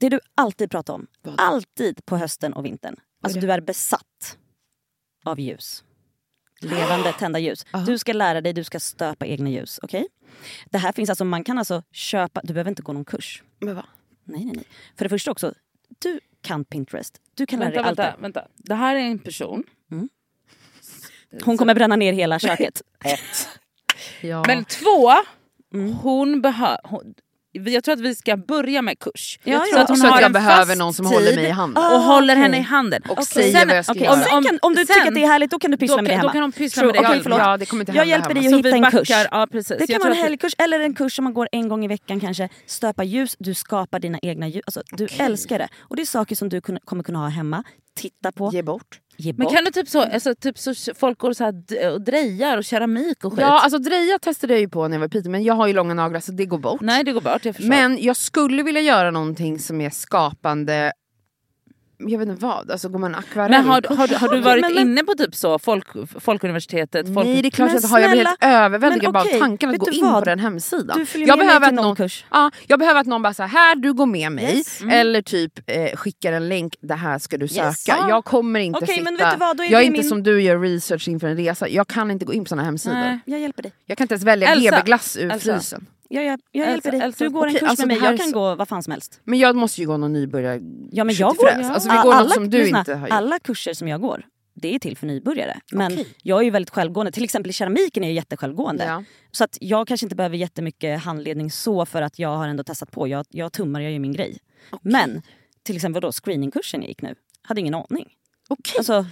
Det 0.00 0.08
du 0.08 0.20
alltid 0.34 0.70
pratar 0.70 0.94
om, 0.94 1.06
Vad? 1.22 1.34
alltid 1.40 2.06
på 2.06 2.16
hösten 2.16 2.52
och 2.52 2.64
vintern. 2.64 2.96
Alltså 3.22 3.40
du 3.40 3.52
är 3.52 3.60
besatt 3.60 4.36
av 5.24 5.40
ljus. 5.40 5.84
Levande 6.60 7.12
tända 7.18 7.38
ljus. 7.38 7.66
Du 7.86 7.98
ska 7.98 8.12
lära 8.12 8.40
dig, 8.40 8.52
du 8.52 8.64
ska 8.64 8.80
stöpa 8.80 9.26
egna 9.26 9.50
ljus. 9.50 9.80
Okej? 9.82 10.06
Det 10.70 10.78
här 10.78 10.92
finns 10.92 11.08
alltså, 11.10 11.24
man 11.24 11.44
kan 11.44 11.58
alltså 11.58 11.82
köpa, 11.92 12.40
du 12.44 12.52
behöver 12.52 12.68
inte 12.70 12.82
gå 12.82 12.92
någon 12.92 13.04
kurs. 13.04 13.42
Men 13.60 13.74
va? 13.74 13.86
Nej, 14.24 14.44
nej, 14.44 14.54
nej. 14.56 14.64
För 14.96 15.04
det 15.04 15.08
första 15.08 15.30
också, 15.30 15.54
du 15.98 16.20
kan 16.40 16.64
Pinterest. 16.64 17.20
Du 17.34 17.46
kan 17.46 17.58
lära 17.60 17.70
Vänta, 17.70 17.82
dig 17.82 17.88
allt. 17.90 17.98
vänta, 17.98 18.20
vänta. 18.22 18.48
Det 18.56 18.74
här 18.74 18.96
är 18.96 19.00
en 19.00 19.18
person. 19.18 19.64
Hon 21.44 21.58
kommer 21.58 21.74
bränna 21.74 21.96
ner 21.96 22.12
hela 22.12 22.38
köket. 22.38 22.82
Ett. 23.04 23.48
Ja. 24.20 24.44
Men 24.46 24.64
två, 24.64 25.12
Mm. 25.74 25.92
hon 25.92 26.40
behöver... 26.40 26.80
Jag 27.52 27.84
tror 27.84 27.92
att 27.92 28.00
vi 28.00 28.14
ska 28.14 28.36
börja 28.36 28.82
med 28.82 28.98
kurs. 28.98 29.38
Ja, 29.44 29.64
så 29.72 29.78
att 29.78 29.88
hon 29.88 29.96
så 29.96 30.06
har 30.06 30.14
att 30.14 30.20
jag 30.20 30.26
en 30.26 30.32
behöver 30.32 30.76
någon 30.76 30.94
som 30.94 31.06
tid 31.06 31.14
håller 31.14 31.34
mig 31.34 31.44
i 31.44 31.50
handen. 31.50 31.82
Ah, 31.84 31.94
och 31.94 32.00
håller 32.02 32.34
okej. 32.34 32.42
henne 32.42 32.58
i 32.58 32.60
handen. 32.60 33.02
Och 33.08 33.10
Okej. 33.12 33.24
säger 33.24 33.66
vad 33.66 33.76
jag 33.76 33.84
ska 33.84 33.92
Okej, 33.92 34.04
göra. 34.04 34.16
Sen 34.16 34.42
kan, 34.44 34.58
om 34.62 34.74
du 34.74 34.86
sen- 34.86 34.94
tycker 34.94 35.08
att 35.08 35.14
det 35.14 35.22
är 35.22 35.26
härligt, 35.28 35.50
då 35.50 35.58
kan 35.58 35.70
du 35.70 35.76
pyssla 35.76 35.96
med 35.96 36.04
det 36.04 36.10
hemma. 36.14 36.22
Då 36.28 36.32
kan 36.32 36.42
hon 36.42 36.52
pyssla 36.52 36.82
med 36.84 36.94
det 36.94 37.04
själv. 37.04 37.22
förlåt. 37.22 37.38
Ja, 37.38 37.56
det 37.56 37.66
kommer 37.66 37.80
inte 37.82 37.92
Jag 37.92 37.96
hända 37.98 38.10
hjälper 38.10 38.28
hemma. 38.28 38.40
dig 38.40 38.70
att 38.70 38.76
hitta 38.76 38.86
en 38.86 38.90
kurs. 39.04 39.10
Ja, 39.30 39.46
precis. 39.52 39.76
Det 39.78 39.86
kan 39.86 40.00
vara 40.00 40.10
en 40.14 40.16
helgkurs 40.22 40.52
eller 40.58 40.80
en 40.80 40.94
kurs 40.94 41.16
som 41.16 41.24
man 41.24 41.34
går 41.34 41.48
en 41.52 41.68
gång 41.68 41.84
i 41.84 41.88
veckan 41.88 42.20
kanske. 42.20 42.48
Stöpa 42.66 43.04
ljus, 43.04 43.36
du 43.38 43.54
skapar 43.54 44.00
dina 44.00 44.18
egna 44.22 44.48
ljus. 44.48 44.62
Alltså, 44.66 44.82
du 44.92 45.06
älskar 45.18 45.58
det. 45.58 45.68
Och 45.78 45.96
det 45.96 46.02
är 46.02 46.06
saker 46.06 46.36
som 46.36 46.48
du 46.48 46.60
kommer 46.60 47.02
kunna 47.02 47.18
ha 47.18 47.28
hemma. 47.28 47.64
Titta 47.98 48.32
på, 48.32 48.50
Ge 48.52 48.62
bort. 48.62 49.00
ge 49.16 49.32
Men 49.32 49.44
bort. 49.44 49.54
kan 49.54 49.64
du 49.64 49.70
typ 49.70 49.88
så, 49.88 50.00
alltså, 50.02 50.34
typ 50.34 50.58
så 50.58 50.74
folk 50.94 51.18
går 51.18 51.32
så 51.32 51.44
här 51.44 51.54
och 51.94 52.00
drejar 52.00 52.56
och 52.58 52.64
keramik 52.64 53.24
och 53.24 53.32
skit? 53.32 53.40
Ja, 53.40 53.60
alltså 53.62 53.78
dreja 53.78 54.18
testade 54.18 54.52
jag 54.52 54.60
ju 54.60 54.68
på 54.68 54.88
när 54.88 54.94
jag 54.96 55.00
var 55.00 55.06
i 55.06 55.10
Piteå 55.10 55.30
men 55.30 55.42
jag 55.44 55.54
har 55.54 55.66
ju 55.66 55.72
långa 55.72 55.94
naglar 55.94 56.20
så 56.20 56.32
det 56.32 56.44
går 56.46 56.58
bort. 56.58 56.80
Nej 56.80 57.04
det 57.04 57.12
går 57.12 57.20
bort, 57.20 57.44
jag 57.44 57.56
förstår. 57.56 57.68
Men 57.68 58.02
jag 58.02 58.16
skulle 58.16 58.62
vilja 58.62 58.80
göra 58.80 59.10
någonting 59.10 59.58
som 59.58 59.80
är 59.80 59.90
skapande, 59.90 60.92
jag 61.98 62.18
vet 62.18 62.28
inte 62.28 62.42
vad, 62.46 62.70
alltså 62.70 62.88
går 62.88 62.98
man 62.98 63.14
akvarell? 63.14 63.50
Men 63.50 63.64
har, 63.64 63.82
har, 63.96 64.08
har 64.18 64.28
du 64.34 64.40
varit 64.40 64.60
Men- 64.60 64.74
men- 64.74 64.82
inne 64.82 65.04
på 65.04 65.14
typ 65.14 65.34
så 65.34 65.58
folk, 65.58 65.86
Folkuniversitetet? 66.20 67.14
Folk, 67.14 67.26
Nej 67.26 67.42
det 67.42 67.48
är 67.48 67.50
klart 67.50 67.68
jag 67.70 67.76
inte 67.78 67.88
har, 67.88 68.00
jag 68.00 68.10
blir 68.10 68.24
helt 68.24 68.44
överväldigad 68.44 69.12
bara 69.12 69.22
okej, 69.24 69.40
tanken 69.40 69.70
att 69.70 69.78
gå 69.78 69.90
in 69.90 70.00
på 70.00 70.06
vad? 70.06 70.24
den 70.24 70.38
hemsidan. 70.38 71.06
Jag 71.14 71.38
behöver, 71.38 71.66
att 71.68 71.74
någon 71.74 71.84
någon, 71.84 71.96
kurs. 71.96 72.24
ja, 72.30 72.50
jag 72.66 72.78
behöver 72.78 73.00
att 73.00 73.06
någon 73.06 73.22
bara 73.22 73.34
säger 73.34 73.48
här 73.48 73.76
du 73.76 73.92
går 73.92 74.06
med 74.06 74.32
mig. 74.32 74.56
Yes. 74.56 74.80
Eller 74.90 75.22
typ 75.22 75.52
eh, 75.66 75.96
skickar 75.96 76.32
en 76.32 76.48
länk, 76.48 76.74
det 76.80 76.94
här 76.94 77.18
ska 77.18 77.36
du 77.36 77.44
Yes. 77.44 77.54
söka. 77.82 77.98
Ah. 77.98 78.08
Jag 78.08 78.24
kommer 78.24 78.60
inte 78.60 78.76
Okej, 78.78 78.88
sitta, 78.88 79.04
men 79.04 79.16
vet 79.16 79.30
du 79.32 79.36
vad, 79.36 79.56
då 79.56 79.62
är 79.64 79.72
jag 79.72 79.80
är 79.80 79.84
inte 79.86 80.00
min- 80.00 80.08
som 80.08 80.22
du 80.22 80.42
gör 80.42 80.58
research 80.60 81.08
inför 81.08 81.26
en 81.28 81.36
resa. 81.36 81.68
Jag 81.68 81.88
kan 81.88 82.10
inte 82.10 82.24
gå 82.24 82.32
in 82.32 82.44
på 82.44 82.48
såna 82.48 82.62
hemsidor. 82.62 82.94
Nej. 82.96 83.18
Jag 83.24 83.40
hjälper 83.40 83.62
dig. 83.62 83.72
Jag 83.86 83.98
kan 83.98 84.04
inte 84.04 84.14
ens 84.14 84.24
välja 84.24 84.54
GB-glass 84.54 85.16
ur 85.16 85.32
Elsa. 85.32 85.54
frysen. 85.54 85.86
Jag, 86.08 86.24
jag, 86.24 86.40
jag 86.52 86.70
hjälper 86.70 86.90
dig. 86.92 87.12
Du 87.18 87.30
går 87.30 87.46
en 87.46 87.52
kurs 87.52 87.62
alltså 87.62 87.86
med 87.86 88.00
mig, 88.00 88.10
jag 88.10 88.18
kan 88.18 88.26
så- 88.26 88.38
gå 88.38 88.54
vad 88.54 88.68
fan 88.68 88.82
som 88.82 88.90
helst. 88.90 89.20
Men 89.24 89.38
jag 89.38 89.56
måste 89.56 89.80
ju 89.80 89.86
gå 89.86 89.96
någon 89.96 90.12
nybörjar 90.12 90.60
Ja, 90.92 91.04
men 91.04 91.14
jag 91.14 91.36
går, 91.36 91.46
fräs. 91.46 91.70
Alltså 91.70 91.90
vi 91.90 91.96
går 91.96 92.14
alla, 92.14 92.28
som 92.30 92.50
du 92.50 92.58
lyssna, 92.58 92.78
inte 92.78 92.94
har 92.94 93.00
gjort. 93.08 93.16
Alla 93.16 93.38
kurser 93.38 93.72
som 93.74 93.88
jag 93.88 94.00
går, 94.00 94.26
det 94.54 94.74
är 94.74 94.78
till 94.78 94.96
för 94.96 95.06
nybörjare. 95.06 95.60
Men 95.72 95.92
Okej. 95.92 96.06
jag 96.22 96.40
är 96.40 96.44
ju 96.44 96.50
väldigt 96.50 96.70
självgående. 96.70 97.12
Till 97.12 97.24
exempel 97.24 97.50
i 97.50 97.52
keramiken 97.52 98.04
är 98.04 98.08
jag 98.08 98.14
jättesjälvgående. 98.14 98.84
Ja. 98.84 99.04
Så 99.30 99.44
att 99.44 99.58
jag 99.60 99.88
kanske 99.88 100.06
inte 100.06 100.16
behöver 100.16 100.36
jättemycket 100.36 101.00
handledning 101.02 101.50
så 101.50 101.86
för 101.86 102.02
att 102.02 102.18
jag 102.18 102.36
har 102.36 102.48
ändå 102.48 102.64
testat 102.64 102.90
på. 102.90 103.08
Jag, 103.08 103.26
jag 103.30 103.52
tummar, 103.52 103.80
jag 103.80 103.92
gör 103.92 103.98
min 103.98 104.12
grej. 104.12 104.38
Men 104.82 105.22
till 105.62 105.76
exempel 105.76 106.02
då 106.02 106.12
screeningkursen 106.12 106.80
jag 106.80 106.88
gick 106.88 107.02
nu, 107.02 107.14
hade 107.42 107.60
ingen 107.60 107.74
aning. 107.74 108.08
Okej. 108.48 108.74
Alltså, 108.78 109.06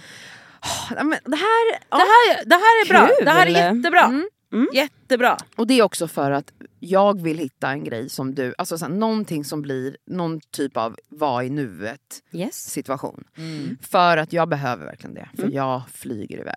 Ja, 0.95 1.03
men 1.03 1.19
det 1.25 1.35
här, 1.37 1.71
det, 1.89 1.95
här, 1.97 2.45
det 2.45 2.55
här 2.55 2.85
är 2.85 2.89
bra, 2.89 3.07
Kul. 3.17 3.25
det 3.25 3.31
här 3.31 3.47
är 3.47 3.75
jättebra. 3.75 4.03
Mm. 4.03 4.29
Mm. 4.53 4.67
Jättebra. 4.73 5.37
Och 5.55 5.67
det 5.67 5.73
är 5.79 5.83
också 5.83 6.07
för 6.07 6.31
att 6.31 6.53
jag 6.79 7.21
vill 7.21 7.37
hitta 7.37 7.69
en 7.69 7.83
grej 7.83 8.09
som 8.09 8.35
du, 8.35 8.53
alltså 8.57 8.77
så 8.77 8.85
här, 8.85 8.91
någonting 8.93 9.45
som 9.45 9.61
blir 9.61 9.97
någon 10.05 10.39
typ 10.39 10.77
av 10.77 10.97
var 11.09 11.41
i 11.41 11.49
nuet 11.49 12.23
yes. 12.31 12.55
situation. 12.71 13.23
Mm. 13.37 13.77
För 13.81 14.17
att 14.17 14.33
jag 14.33 14.49
behöver 14.49 14.85
verkligen 14.85 15.13
det, 15.13 15.29
för 15.35 15.43
Mm. 15.43 15.55
jag 15.55 15.81
flyger 15.93 16.39
iväg. 16.39 16.55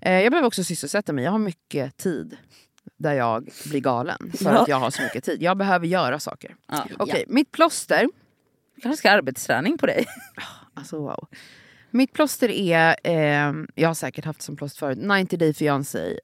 Eh, 0.00 0.12
jag 0.20 0.32
behöver 0.32 0.46
också 0.46 0.64
sysselsätta 0.64 1.12
mig, 1.12 1.24
jag 1.24 1.30
har 1.30 1.38
mycket 1.38 1.96
tid 1.96 2.36
där 2.96 3.12
jag 3.12 3.48
blir 3.66 3.80
galen 3.80 4.32
för 4.38 4.52
Ja. 4.52 4.58
att 4.62 4.68
jag 4.68 4.76
har 4.76 4.90
så 4.90 5.02
mycket 5.02 5.24
tid. 5.24 5.42
Jag 5.42 5.56
behöver 5.56 5.86
göra 5.86 6.20
saker. 6.20 6.56
Ja. 6.68 6.86
Okej, 6.98 7.24
mitt 7.28 7.52
plåster, 7.52 8.08
kanske 8.82 8.96
ska 8.98 9.10
arbetsträning 9.10 9.78
på 9.78 9.86
dig. 9.86 10.06
alltså 10.74 10.98
wow. 10.98 11.28
Mitt 11.90 12.12
plåster 12.12 12.48
är, 12.48 12.96
eh, 13.04 13.52
jag 13.74 13.88
har 13.88 13.94
säkert 13.94 14.24
haft 14.24 14.42
som 14.42 14.56
plåster 14.56 14.78
förut, 14.78 14.98
90 15.02 15.38
Day 15.38 15.54
Fiancé. 15.54 16.18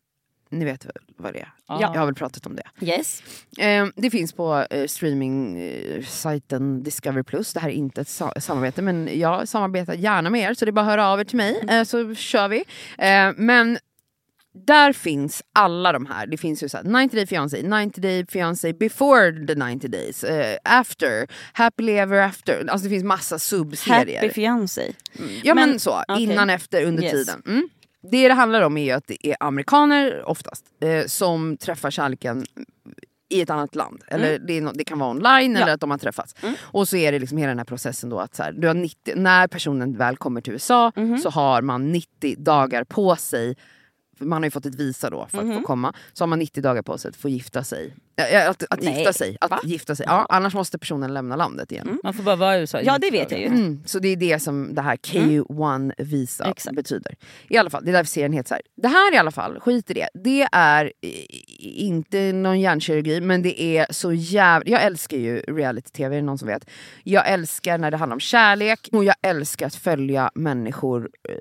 Ni 0.50 0.64
vet 0.64 0.86
vad 1.16 1.32
det 1.32 1.38
är? 1.40 1.52
Ja. 1.68 1.78
Jag 1.80 1.88
har 1.88 2.06
väl 2.06 2.14
pratat 2.14 2.46
om 2.46 2.56
det. 2.56 2.86
Yes. 2.86 3.22
Eh, 3.58 3.86
det 3.96 4.10
finns 4.10 4.32
på 4.32 4.66
eh, 4.70 4.86
streaming-sajten 4.86 6.82
Discovery 6.82 7.22
Plus. 7.22 7.52
Det 7.52 7.60
här 7.60 7.68
är 7.68 7.72
inte 7.72 8.00
ett 8.00 8.08
sa- 8.08 8.32
samarbete 8.40 8.82
men 8.82 9.08
jag 9.18 9.48
samarbetar 9.48 9.94
gärna 9.94 10.30
med 10.30 10.50
er 10.50 10.54
så 10.54 10.64
det 10.64 10.70
är 10.70 10.72
bara 10.72 10.80
att 10.80 10.86
höra 10.90 11.06
av 11.08 11.20
er 11.20 11.24
till 11.24 11.36
mig 11.36 11.64
eh, 11.70 11.84
så 11.84 12.14
kör 12.14 12.48
vi. 12.48 12.64
Eh, 12.98 13.32
men 13.36 13.78
där 14.66 14.92
finns 14.92 15.42
alla 15.52 15.92
de 15.92 16.06
här. 16.06 16.26
Det 16.26 16.36
finns 16.36 16.62
ju 16.62 16.68
så 16.68 16.76
här, 16.76 16.84
90 16.84 17.16
Day 17.16 17.26
Fiancé, 17.26 17.62
90 17.62 18.00
Day 18.00 18.26
Fiancé 18.26 18.72
before 18.72 19.46
the 19.46 19.54
90 19.54 19.88
days, 19.88 20.24
eh, 20.24 20.56
after, 20.64 21.26
happily 21.52 21.92
ever 21.92 22.18
after. 22.22 22.66
Alltså 22.70 22.84
det 22.84 22.90
finns 22.90 23.04
massa 23.04 23.38
subserier. 23.38 24.20
Happy 24.20 24.32
fiancé. 24.32 24.92
Ja 25.42 25.54
men, 25.54 25.70
Men- 25.70 25.80
så, 25.80 26.02
okej. 26.08 26.22
innan, 26.22 26.50
efter, 26.50 26.84
under 26.84 27.02
Yes. 27.02 27.12
tiden. 27.12 27.42
Mm. 27.46 27.68
Det 28.02 28.28
det 28.28 28.34
handlar 28.34 28.62
om 28.62 28.76
är 28.76 28.94
att 28.94 29.06
det 29.06 29.26
är 29.28 29.36
amerikaner 29.40 30.28
oftast 30.28 30.64
eh, 30.80 31.04
som 31.06 31.56
träffar 31.56 31.90
kärleken 31.90 32.44
i 33.28 33.40
ett 33.40 33.50
annat 33.50 33.74
land. 33.74 34.02
Eller 34.08 34.38
det, 34.38 34.52
är 34.56 34.60
nå- 34.60 34.72
det 34.74 34.84
kan 34.84 34.98
vara 34.98 35.10
online 35.10 35.56
eller 35.56 35.74
att 35.74 35.80
de 35.80 35.90
har 35.90 35.98
träffats. 35.98 36.34
Och 36.60 36.88
så 36.88 36.96
är 36.96 37.12
det 37.12 37.18
liksom 37.18 37.38
hela 37.38 37.48
den 37.48 37.58
här 37.58 37.64
processen 37.64 38.10
då 38.10 38.18
att 38.18 38.34
så 38.34 38.42
här, 38.42 38.52
du 38.52 38.66
har 38.66 38.74
90, 38.74 39.14
när 39.16 39.48
personen 39.48 39.96
väl 39.96 40.16
kommer 40.16 40.40
till 40.40 40.52
USA 40.52 40.92
så 41.22 41.30
har 41.30 41.62
man 41.62 41.92
90 41.92 42.36
dagar 42.38 42.84
på 42.84 43.16
sig 43.16 43.56
man 44.20 44.42
har 44.42 44.46
ju 44.46 44.50
fått 44.50 44.66
ett 44.66 44.74
visa 44.74 45.10
då 45.10 45.26
för 45.30 45.38
att 45.38 45.54
få 45.54 45.62
komma. 45.62 45.92
Så 46.12 46.22
har 46.22 46.26
man 46.26 46.38
90 46.38 46.62
dagar 46.62 46.82
på 46.82 46.98
sig 46.98 47.08
att 47.08 47.16
få 47.16 47.28
gifta 47.28 47.64
sig. 47.64 47.94
Äh, 48.32 48.50
Att, 48.50 48.64
att 48.70 48.82
gifta 48.84 49.12
sig. 49.12 49.36
Att 49.40 49.64
gifta 49.64 49.96
sig. 49.96 50.06
Ja, 50.08 50.26
annars 50.28 50.54
måste 50.54 50.78
personen 50.78 51.14
lämna 51.14 51.36
landet 51.36 51.72
igen. 51.72 51.98
Man 52.04 52.14
får 52.14 52.22
bara 52.22 52.36
vara 52.36 52.56
i 52.56 52.60
USA. 52.60 52.80
Ja 52.80 52.98
det 52.98 53.10
vet 53.10 53.30
jag 53.30 53.40
ju. 53.40 53.46
Mm, 53.46 53.82
så 53.86 53.98
det 53.98 54.08
är 54.08 54.16
det 54.16 54.38
som 54.40 54.74
det 54.74 54.82
här 54.82 54.96
K1 54.96 55.92
visa 55.98 56.44
betyder. 56.72 57.14
I 57.48 57.56
alla 57.56 57.70
fall, 57.70 57.84
det 57.84 57.90
är 57.90 57.92
därför 57.92 58.08
serien 58.10 58.32
heter 58.32 58.48
så 58.48 58.54
här. 58.54 58.62
Det 58.76 58.88
här 58.88 59.14
i 59.14 59.16
alla 59.18 59.30
fall, 59.30 59.60
skit 59.60 59.90
i 59.90 59.94
det. 59.94 60.08
Det 60.14 60.48
är 60.52 60.92
inte 61.58 62.32
någon 62.32 62.60
hjärnkirurgi 62.60 63.20
men 63.20 63.42
det 63.42 63.62
är 63.62 63.86
så 63.90 64.12
jävla... 64.12 64.70
Jag 64.70 64.82
älskar 64.82 65.16
ju 65.16 65.38
reality-tv, 65.40 66.16
är 66.16 66.20
det 66.20 66.26
någon 66.26 66.38
som 66.38 66.48
vet? 66.48 66.70
Jag 67.04 67.28
älskar 67.28 67.78
när 67.78 67.90
det 67.90 67.96
handlar 67.96 68.14
om 68.16 68.20
kärlek 68.20 68.88
och 68.92 69.04
jag 69.04 69.14
älskar 69.22 69.66
att 69.66 69.74
följa 69.74 70.30
människor 70.34 71.10
eh, 71.28 71.34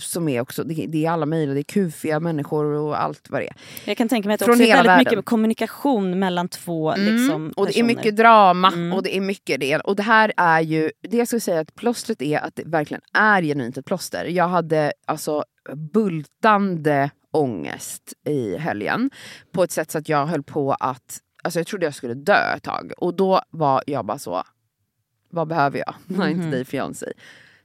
som 0.00 0.28
är 0.28 0.40
också, 0.40 0.64
det, 0.64 0.86
det 0.86 1.06
är 1.06 1.10
alla 1.10 1.26
möjliga, 1.26 1.54
det 1.54 1.60
är 1.60 1.62
kufiga 1.62 2.20
människor 2.20 2.64
och 2.64 3.02
allt 3.02 3.30
vad 3.30 3.40
det 3.40 3.46
är. 3.48 3.56
Jag 3.84 3.96
kan 3.96 4.08
tänka 4.08 4.28
mig 4.28 4.34
att 4.34 4.38
det 4.38 4.44
Från 4.44 4.52
också 4.54 4.64
är 4.64 4.68
väldigt 4.76 4.86
världen. 4.90 5.10
mycket 5.12 5.24
kommunikation 5.24 6.18
mellan 6.18 6.48
två 6.48 6.94
liksom, 6.96 7.30
Mm, 7.30 7.52
och 7.56 7.66
det 7.66 7.78
är 7.78 7.84
mycket 7.84 8.16
drama 8.16 8.68
Mm. 8.68 8.92
och 8.92 9.02
det 9.02 9.16
är 9.16 9.20
mycket 9.20 9.60
det. 9.60 9.76
Och 9.76 9.96
det 9.96 10.02
här 10.02 10.32
är 10.36 10.60
ju, 10.60 10.90
det 11.02 11.16
jag 11.16 11.26
skulle 11.26 11.40
säga 11.40 11.60
att 11.60 11.74
plåstret 11.74 12.22
är 12.22 12.38
att 12.38 12.56
det 12.56 12.62
verkligen 12.66 13.00
är 13.12 13.42
genuint 13.42 13.78
ett 13.78 13.84
plåster. 13.86 14.24
Jag 14.24 14.48
hade 14.48 14.92
alltså 15.06 15.44
bultande 16.10 17.10
ångest 17.30 18.12
i 18.26 18.56
helgen. 18.58 19.10
På 19.52 19.62
ett 19.62 19.70
sätt 19.70 19.90
så 19.90 19.98
att 19.98 20.08
jag 20.08 20.26
höll 20.26 20.42
på 20.42 20.72
att, 20.72 21.18
alltså 21.42 21.58
jag 21.60 21.66
trodde 21.66 21.86
jag 21.86 21.94
skulle 21.94 22.14
dö 22.14 22.54
ett 22.56 22.62
tag. 22.62 22.92
Och 22.96 23.14
då 23.14 23.40
var 23.50 23.82
jag 23.86 24.04
bara 24.06 24.18
så, 24.18 24.42
vad 25.30 25.48
behöver 25.48 25.78
jag? 25.78 25.94
Mm 26.16 26.30
inte 26.30 26.56
dig 26.56 26.64
fiancé. 26.64 27.12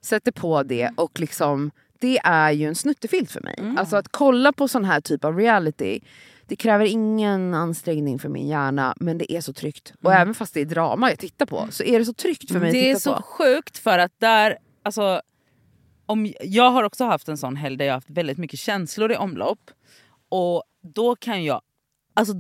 Sätter 0.02 0.32
på 0.32 0.64
det 0.64 0.92
och 0.98 1.20
liksom, 1.20 1.72
det 2.00 2.18
är 2.24 2.52
ju 2.52 2.68
en 2.68 2.76
snuttefilt 2.76 3.32
för 3.32 3.42
mig. 3.42 3.74
Alltså 3.78 3.96
att 3.98 4.08
kolla 4.12 4.52
på 4.54 4.68
sån 4.68 4.86
här 4.86 5.02
typ 5.02 5.26
av 5.26 5.38
reality, 5.38 6.00
det 6.48 6.56
kräver 6.56 6.86
ingen 6.86 7.54
ansträngning 7.54 8.20
för 8.20 8.30
min 8.30 8.48
hjärna 8.48 8.94
men 9.00 9.18
det 9.18 9.32
är 9.34 9.42
så 9.42 9.54
tryggt. 9.54 9.94
Och 10.04 10.14
även 10.14 10.34
fast 10.34 10.54
det 10.54 10.62
är 10.62 10.66
drama 10.66 11.10
jag 11.10 11.20
tittar 11.20 11.46
på 11.46 11.68
så 11.72 11.84
är 11.84 12.00
det 12.00 12.06
så 12.06 12.14
tryggt 12.14 12.52
för 12.52 12.60
mig 12.60 12.72
Det 12.72 12.78
är 12.78 12.96
att 12.96 13.00
titta 13.02 13.12
så 13.12 13.16
på. 13.18 13.24
sjukt 13.24 13.78
för 13.78 14.00
att 14.00 14.12
där, 14.18 14.58
alltså, 14.84 15.22
om, 16.06 16.34
jag 16.42 16.72
har 16.72 16.84
också 16.84 17.06
haft 17.06 17.28
en 17.28 17.38
sån 17.38 17.56
helg 17.56 17.78
där 17.78 17.86
jag 17.86 17.94
haft 17.94 18.10
väldigt 18.10 18.38
mycket 18.38 18.60
känslor 18.60 19.12
i 19.12 19.16
omlopp. 19.16 19.72
Och 20.30 20.64
då 20.94 21.16
kan 21.16 21.44
jag, 21.44 21.62
alltså 22.14 22.34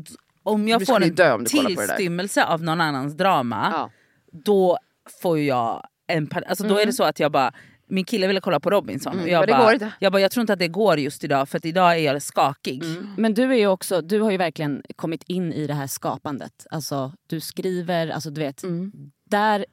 om 0.43 0.67
jag 0.67 0.85
får 0.85 1.03
en 1.03 1.33
om 1.33 1.43
det 1.43 1.49
tillstymmelse 1.49 2.45
av 2.45 2.63
någon 2.63 2.81
annans 2.81 3.13
drama, 3.13 3.69
Ja. 3.73 3.89
då 4.31 4.77
får 5.21 5.39
jag 5.39 5.87
en 6.07 6.29
alltså 6.47 6.67
Då 6.67 6.77
är 6.79 6.85
det 6.85 6.93
så 6.93 7.03
att 7.03 7.19
jag 7.19 7.31
bara, 7.31 7.53
min 7.87 8.05
kille 8.05 8.27
ville 8.27 8.41
kolla 8.41 8.59
på 8.59 8.69
Robinson 8.69 9.13
och 9.13 9.19
Mm, 9.19 9.31
jag 9.31 9.47
bara, 9.47 9.63
går 9.63 9.73
inte. 9.73 9.91
jag 9.99 10.11
bara, 10.11 10.21
jag 10.21 10.31
tror 10.31 10.41
inte 10.41 10.53
att 10.53 10.59
det 10.59 10.67
går 10.67 10.99
just 10.99 11.23
idag 11.23 11.49
för 11.49 11.57
att 11.57 11.65
idag 11.65 11.91
är 11.91 11.97
jag 12.13 12.21
skakig. 12.21 12.83
Men 13.17 13.33
du, 13.33 13.43
är 13.43 13.57
ju 13.57 13.67
också, 13.67 14.01
du 14.01 14.21
har 14.21 14.31
ju 14.31 14.37
verkligen 14.37 14.83
kommit 14.95 15.23
in 15.27 15.53
i 15.53 15.67
det 15.67 15.73
här 15.73 15.87
skapandet. 15.87 16.67
Alltså, 16.69 17.13
du 17.27 17.39
skriver, 17.39 18.07
alltså 18.07 18.29
du 18.29 18.41
vet, 18.41 18.61
där 19.29 19.65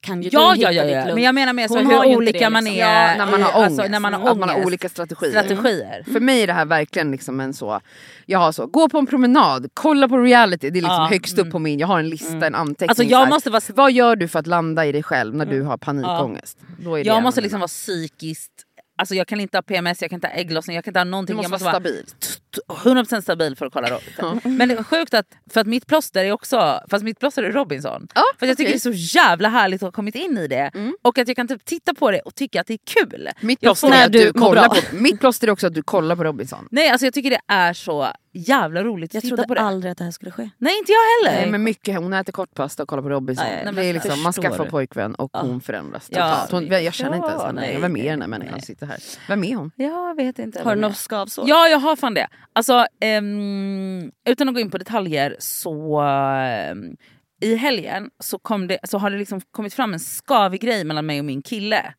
kan 0.00 0.22
ju 0.22 0.30
Ja, 0.32 0.54
du 0.54 0.60
ja, 0.60 0.68
hitta 0.68 0.72
ja, 0.72 0.82
ditt 0.84 0.92
ja. 0.92 1.00
lugn. 1.04 1.14
men 1.14 1.24
jag 1.24 1.34
menar 1.34 1.52
mer 1.52 1.68
så 1.68 1.78
hur 1.78 2.16
olika 2.16 2.38
det, 2.38 2.50
man 2.50 2.64
liksom. 2.64 2.82
är. 2.82 3.10
Ja, 3.18 3.24
när 3.24 3.30
man 3.30 3.40
i- 3.40 3.42
har 3.42 3.50
alltså, 3.62 3.80
ångest. 3.80 3.90
när 3.90 4.00
man 4.00 4.12
har 4.14 4.30
Att 4.30 4.38
man 4.38 4.48
har 4.48 4.56
ångest. 4.56 4.66
olika 4.66 4.88
strategier. 4.88 5.30
strategier. 5.30 6.02
För 6.12 6.20
mig 6.20 6.42
är 6.42 6.46
det 6.46 6.52
här 6.52 6.64
verkligen 6.64 7.10
liksom 7.10 7.40
en 7.40 7.54
så, 7.54 7.80
jag 8.26 8.38
har 8.38 8.52
så, 8.52 8.66
gå 8.66 8.88
på 8.88 8.98
en 8.98 9.06
promenad, 9.06 9.70
kolla 9.74 10.08
på 10.08 10.18
reality, 10.18 10.70
det 10.70 10.78
är 10.78 10.82
liksom 10.82 10.94
Ja, 11.02 11.08
högst 11.10 11.38
upp 11.38 11.50
på 11.50 11.58
min, 11.58 11.78
jag 11.78 11.86
har 11.86 11.98
en 11.98 12.08
lista, 12.08 12.46
en 12.46 12.54
anteckning. 12.54 12.88
Alltså, 12.88 13.04
så 13.04 13.10
jag 13.10 13.28
måste 13.28 13.50
vara- 13.50 13.62
Vad 13.74 13.92
gör 13.92 14.16
du 14.16 14.28
för 14.28 14.38
att 14.38 14.46
landa 14.46 14.86
i 14.86 14.92
dig 14.92 15.02
själv 15.02 15.34
när 15.34 15.46
du 15.46 15.62
har 15.62 15.76
panikångest? 15.76 16.58
Då 16.78 16.94
är 16.98 17.04
det 17.04 17.08
Jag 17.08 17.22
måste 17.22 17.40
liksom 17.40 17.60
vara 17.60 17.68
psykiskt, 17.68 18.52
alltså 18.98 19.14
jag 19.14 19.26
kan 19.26 19.40
inte 19.40 19.56
ha 19.56 19.62
PMS, 19.62 20.02
jag 20.02 20.10
kan 20.10 20.16
inte 20.16 20.26
ha 20.26 20.34
ägglossning, 20.34 20.74
jag 20.76 20.84
kan 20.84 20.90
inte 20.90 21.00
ha 21.00 21.04
någonting. 21.04 21.36
Du 21.36 21.42
måste 21.42 21.52
jag 21.54 21.58
vara 21.60 21.72
stabil. 21.74 21.92
vara 22.06 22.37
100% 22.68 23.20
stabil 23.20 23.56
för 23.56 23.66
att 23.66 23.72
kolla 23.72 23.88
Robinson. 23.90 24.40
Men 24.56 24.68
det 24.68 24.74
är 24.74 24.82
sjukt 24.82 25.14
att, 25.14 25.26
för 25.50 25.60
att 25.60 25.66
mitt 25.66 25.86
plåster 25.86 26.24
är 26.24 26.32
också, 26.32 26.80
fast 26.90 27.04
mitt 27.04 27.20
plåster 27.20 27.42
är 27.42 27.52
Robinson. 27.52 28.08
Ja, 28.14 28.22
för 28.38 28.46
jag 28.46 28.56
tycker 28.56 28.70
okej. 28.70 28.80
det 28.82 28.88
är 28.88 28.92
så 28.92 29.18
jävla 29.18 29.48
härligt 29.48 29.82
att 29.82 29.86
ha 29.86 29.92
kommit 29.92 30.14
in 30.14 30.38
i 30.38 30.48
det. 30.48 30.70
Och 31.02 31.18
att 31.18 31.28
jag 31.28 31.36
kan 31.36 31.48
typ 31.48 31.64
titta 31.64 31.94
på 31.94 32.10
det 32.10 32.20
och 32.20 32.34
tycka 32.34 32.60
att 32.60 32.66
det 32.66 32.74
är 32.74 32.78
kul. 32.84 33.28
Mitt 33.40 33.60
plåster 33.60 33.88
är 33.88 34.06
att 34.06 34.12
du 34.12 34.32
kollar 34.32 34.68
på, 34.68 34.76
mitt 34.96 35.20
plåster 35.20 35.48
är 35.48 35.52
också 35.52 35.66
att 35.66 35.74
du 35.74 35.82
kollar 35.82 36.16
på 36.16 36.24
Robinson. 36.24 36.68
Nej 36.70 36.88
alltså 36.88 37.06
jag 37.06 37.14
tycker 37.14 37.30
det 37.30 37.40
är 37.46 37.72
så 37.72 38.08
jävla 38.38 38.84
roligt 38.84 39.10
att 39.10 39.14
Jag 39.14 39.22
titta 39.22 39.36
trodde 39.36 39.48
på 39.48 39.54
det. 39.54 39.60
aldrig 39.60 39.92
att 39.92 39.98
det 39.98 40.04
här 40.04 40.10
skulle 40.10 40.30
ske. 40.30 40.50
Nej 40.58 40.78
inte 40.78 40.92
jag 40.92 41.28
heller. 41.30 41.40
Nej, 41.42 41.50
men 41.50 41.62
mycket, 41.62 41.96
hon 41.98 42.12
äter 42.12 42.32
kortpasta 42.32 42.82
och 42.82 42.88
kollar 42.88 43.02
på 43.02 43.08
Robinson. 43.08 43.46
Nej, 43.46 43.62
nej, 43.64 43.74
det 43.74 43.84
är 43.84 43.92
liksom, 43.92 44.22
man 44.22 44.32
skaffar 44.32 44.64
du? 44.64 44.70
pojkvän 44.70 45.14
och 45.14 45.30
Ja. 45.32 45.40
hon 45.40 45.60
förändras 45.60 46.08
Ja. 46.10 46.16
totalt. 46.30 46.52
Hon, 46.70 46.84
jag 46.84 46.94
känner 46.94 47.16
inte 47.16 47.28
ens 47.28 47.42
Ja, 47.42 47.46
henne. 47.46 47.78
Vem 47.80 47.96
är 47.96 48.10
den 48.10 48.20
här 48.20 48.28
människan 48.28 48.52
som 48.52 48.66
sitter 48.66 48.86
här? 48.86 48.98
Vem 49.28 49.44
är 49.44 49.54
hon? 49.56 49.70
Jag 49.76 50.16
vet 50.16 50.38
inte. 50.38 50.62
Har 50.62 50.76
du 50.76 50.80
jag 50.82 50.88
något 50.88 50.96
skavsår? 50.98 51.48
Ja, 51.48 51.68
jag 51.68 51.78
har 51.78 51.96
fan 51.96 52.14
det. 52.14 52.28
Alltså, 52.52 52.86
ehm, 53.00 54.10
utan 54.28 54.48
att 54.48 54.54
gå 54.54 54.60
in 54.60 54.70
på 54.70 54.78
detaljer 54.78 55.36
så... 55.38 56.00
ehm, 56.00 56.96
I 57.40 57.54
helgen 57.54 58.10
så, 58.20 58.38
kom 58.38 58.66
det, 58.66 58.78
så 58.84 58.98
har 58.98 59.10
det 59.10 59.18
liksom 59.18 59.40
kommit 59.50 59.74
fram 59.74 59.92
en 59.92 60.00
skavig 60.00 60.60
grej 60.60 60.84
mellan 60.84 61.06
mig 61.06 61.18
och 61.18 61.24
min 61.24 61.42
kille. 61.42 61.94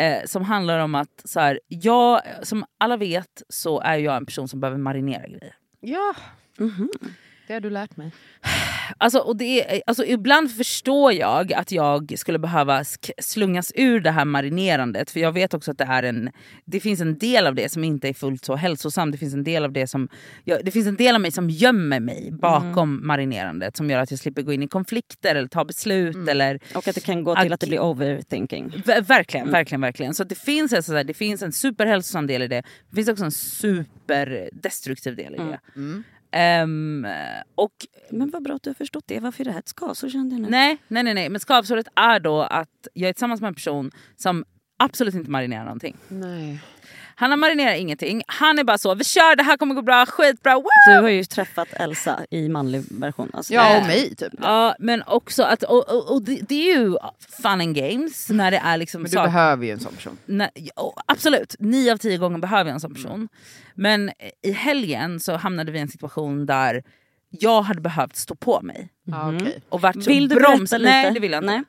Eh, 0.00 0.24
som 0.26 0.44
handlar 0.44 0.78
om 0.78 0.94
att, 0.94 1.22
så 1.24 1.40
här, 1.40 1.60
jag, 1.68 2.20
som 2.42 2.64
alla 2.80 2.96
vet 2.96 3.42
så 3.48 3.80
är 3.80 3.96
jag 3.98 4.16
en 4.16 4.26
person 4.26 4.48
som 4.48 4.60
behöver 4.60 4.78
marinera 4.78 5.26
grejer. 5.26 5.54
Ja, 5.82 6.12
det 7.50 7.54
har 7.54 7.60
du 7.60 7.70
lärt 7.70 7.96
mig. 7.96 8.10
Alltså, 8.98 9.18
och 9.18 9.36
det 9.36 9.74
är, 9.76 9.82
alltså, 9.86 10.04
ibland 10.04 10.50
förstår 10.50 11.12
jag 11.12 11.52
att 11.52 11.72
jag 11.72 12.12
skulle 12.18 12.38
behöva 12.38 12.84
slungas 13.18 13.72
ur 13.74 14.00
det 14.00 14.10
här 14.10 14.24
marinerandet. 14.24 15.10
För 15.10 15.20
jag 15.20 15.32
vet 15.32 15.54
också 15.54 15.70
att 15.70 15.78
det, 15.78 15.84
är 15.84 16.02
en, 16.02 16.30
det 16.64 16.80
finns 16.80 17.00
en 17.00 17.18
del 17.18 17.46
av 17.46 17.54
det 17.54 17.68
som 17.72 17.84
inte 17.84 18.08
är 18.08 18.12
fullt 18.14 18.44
så 18.44 18.56
hälsosam. 18.56 19.10
Det 19.10 19.18
finns 19.18 19.34
en 19.34 19.44
del 19.44 19.64
av 19.64 19.72
det 19.72 19.86
som 19.86 20.08
jag, 20.44 20.64
det 20.64 20.70
finns 20.70 20.86
en 20.86 20.96
del 20.96 21.14
av 21.14 21.20
mig 21.20 21.30
som 21.32 21.50
gömmer 21.50 22.00
mig 22.00 22.30
bakom 22.32 23.06
marinerandet. 23.06 23.76
Som 23.76 23.90
gör 23.90 23.98
att 23.98 24.10
jag 24.10 24.20
slipper 24.20 24.42
gå 24.42 24.52
in 24.52 24.62
i 24.62 24.68
konflikter 24.68 25.34
eller 25.34 25.48
ta 25.48 25.64
beslut. 25.64 26.28
Eller, 26.28 26.60
Och 26.74 26.88
att 26.88 26.94
det 26.94 27.00
kan 27.04 27.24
gå 27.24 27.36
till 27.36 27.52
att 27.52 27.60
det 27.60 27.66
blir 27.66 27.80
overthinking. 27.80 28.68
Ver- 28.70 29.02
Verkligen, 29.02 29.50
verkligen, 29.50 29.80
verkligen. 29.80 30.14
Så 30.14 30.24
det, 30.24 30.34
finns 30.34 30.86
sådär, 30.86 31.04
det 31.04 31.14
finns 31.14 31.42
en 31.42 31.52
superhälsosam 31.52 32.26
del 32.26 32.42
i 32.42 32.48
det. 32.48 32.62
Det 32.90 32.96
finns 32.96 33.08
också 33.08 33.24
en 33.24 33.30
superdestruktiv 33.32 35.16
del 35.16 35.34
i 35.34 35.38
det. 35.38 35.60
Ehm, 36.32 37.06
och 37.54 37.72
Men 38.10 38.30
vad 38.30 38.42
bra 38.42 38.54
att 38.54 38.62
du 38.62 38.70
har 38.70 38.74
förstått 38.74 39.04
det. 39.06 39.20
Varför 39.20 39.40
är 39.42 39.44
det 39.44 39.52
här 39.52 39.58
ett 39.58 39.68
skavsår 39.68 40.08
kände 40.08 40.34
jag 40.34 40.42
nu? 40.42 40.48
Nej, 40.50 40.78
nej, 40.88 41.02
nej, 41.02 41.14
nej. 41.14 41.28
Men 41.28 41.40
skavsåret 41.40 41.88
är 41.94 42.20
då 42.20 42.40
att 42.42 42.88
jag 42.94 43.08
är 43.08 43.12
tillsammans 43.12 43.40
med 43.40 43.48
en 43.48 43.54
person 43.54 43.90
som 44.16 44.44
absolut 44.76 45.14
inte 45.14 45.30
marinerar 45.30 45.64
någonting. 45.64 45.96
Nej. 46.08 46.60
Han 47.20 47.38
marinerar 47.40 47.74
ingenting. 47.74 48.22
Han 48.26 48.58
är 48.58 48.64
bara 48.64 48.78
så, 48.78 48.94
vi 48.94 49.04
kör, 49.04 49.36
det 49.36 49.42
här 49.42 49.56
kommer 49.56 49.74
gå 49.74 49.82
bra, 49.82 50.06
skitbra, 50.06 50.54
woo! 50.54 50.64
Du 50.86 50.92
har 51.00 51.08
ju 51.08 51.24
träffat 51.24 51.68
Elsa 51.72 52.20
i 52.30 52.48
manlig 52.48 52.82
version. 52.90 53.30
Alltså, 53.34 53.52
Ja, 53.54 53.80
och 53.80 53.86
mig 53.86 54.14
typ. 54.16 54.32
Ja, 54.42 54.74
men 54.78 55.02
också 55.06 55.42
att, 55.42 55.62
och, 55.62 55.88
och, 55.88 56.12
och 56.12 56.22
det, 56.22 56.38
det 56.48 56.54
är 56.72 56.78
ju 56.78 56.96
fun 57.42 57.60
and 57.60 57.74
games 57.74 58.28
när 58.30 58.50
det 58.50 58.56
är 58.56 58.76
liksom 58.76 59.02
Men 59.02 59.10
du 59.10 59.14
saker- 59.14 59.32
behöver 59.32 59.64
ju 59.66 59.72
en 59.72 59.80
sån 59.80 59.94
person. 59.94 60.18
Nej, 60.26 60.50
ja, 60.76 60.94
absolut, 61.06 61.54
nio 61.58 61.92
av 61.92 61.96
tio 61.96 62.18
gånger 62.18 62.38
behöver 62.38 62.70
jag 62.70 62.74
en 62.74 62.80
sån 62.80 62.94
person. 62.94 63.28
Men 63.74 64.10
i 64.42 64.52
helgen 64.52 65.20
så 65.20 65.36
hamnade 65.36 65.72
vi 65.72 65.78
i 65.78 65.82
en 65.82 65.88
situation 65.88 66.46
där 66.46 66.82
jag 67.30 67.62
hade 67.62 67.80
behövt 67.80 68.16
stå 68.16 68.34
på 68.34 68.60
mig. 68.62 68.88
Ja, 69.04 69.34
okej. 69.36 69.62
Och 69.68 69.80
varit 69.80 70.04
så 70.04 70.10
Vill 70.10 70.28
du 70.28 70.34
bromsa, 70.34 70.78
lite? 70.78 70.90
Nej 70.90 71.10
det 71.14 71.20
vill 71.20 71.32
jag 71.32 71.44
inte. 71.44 71.62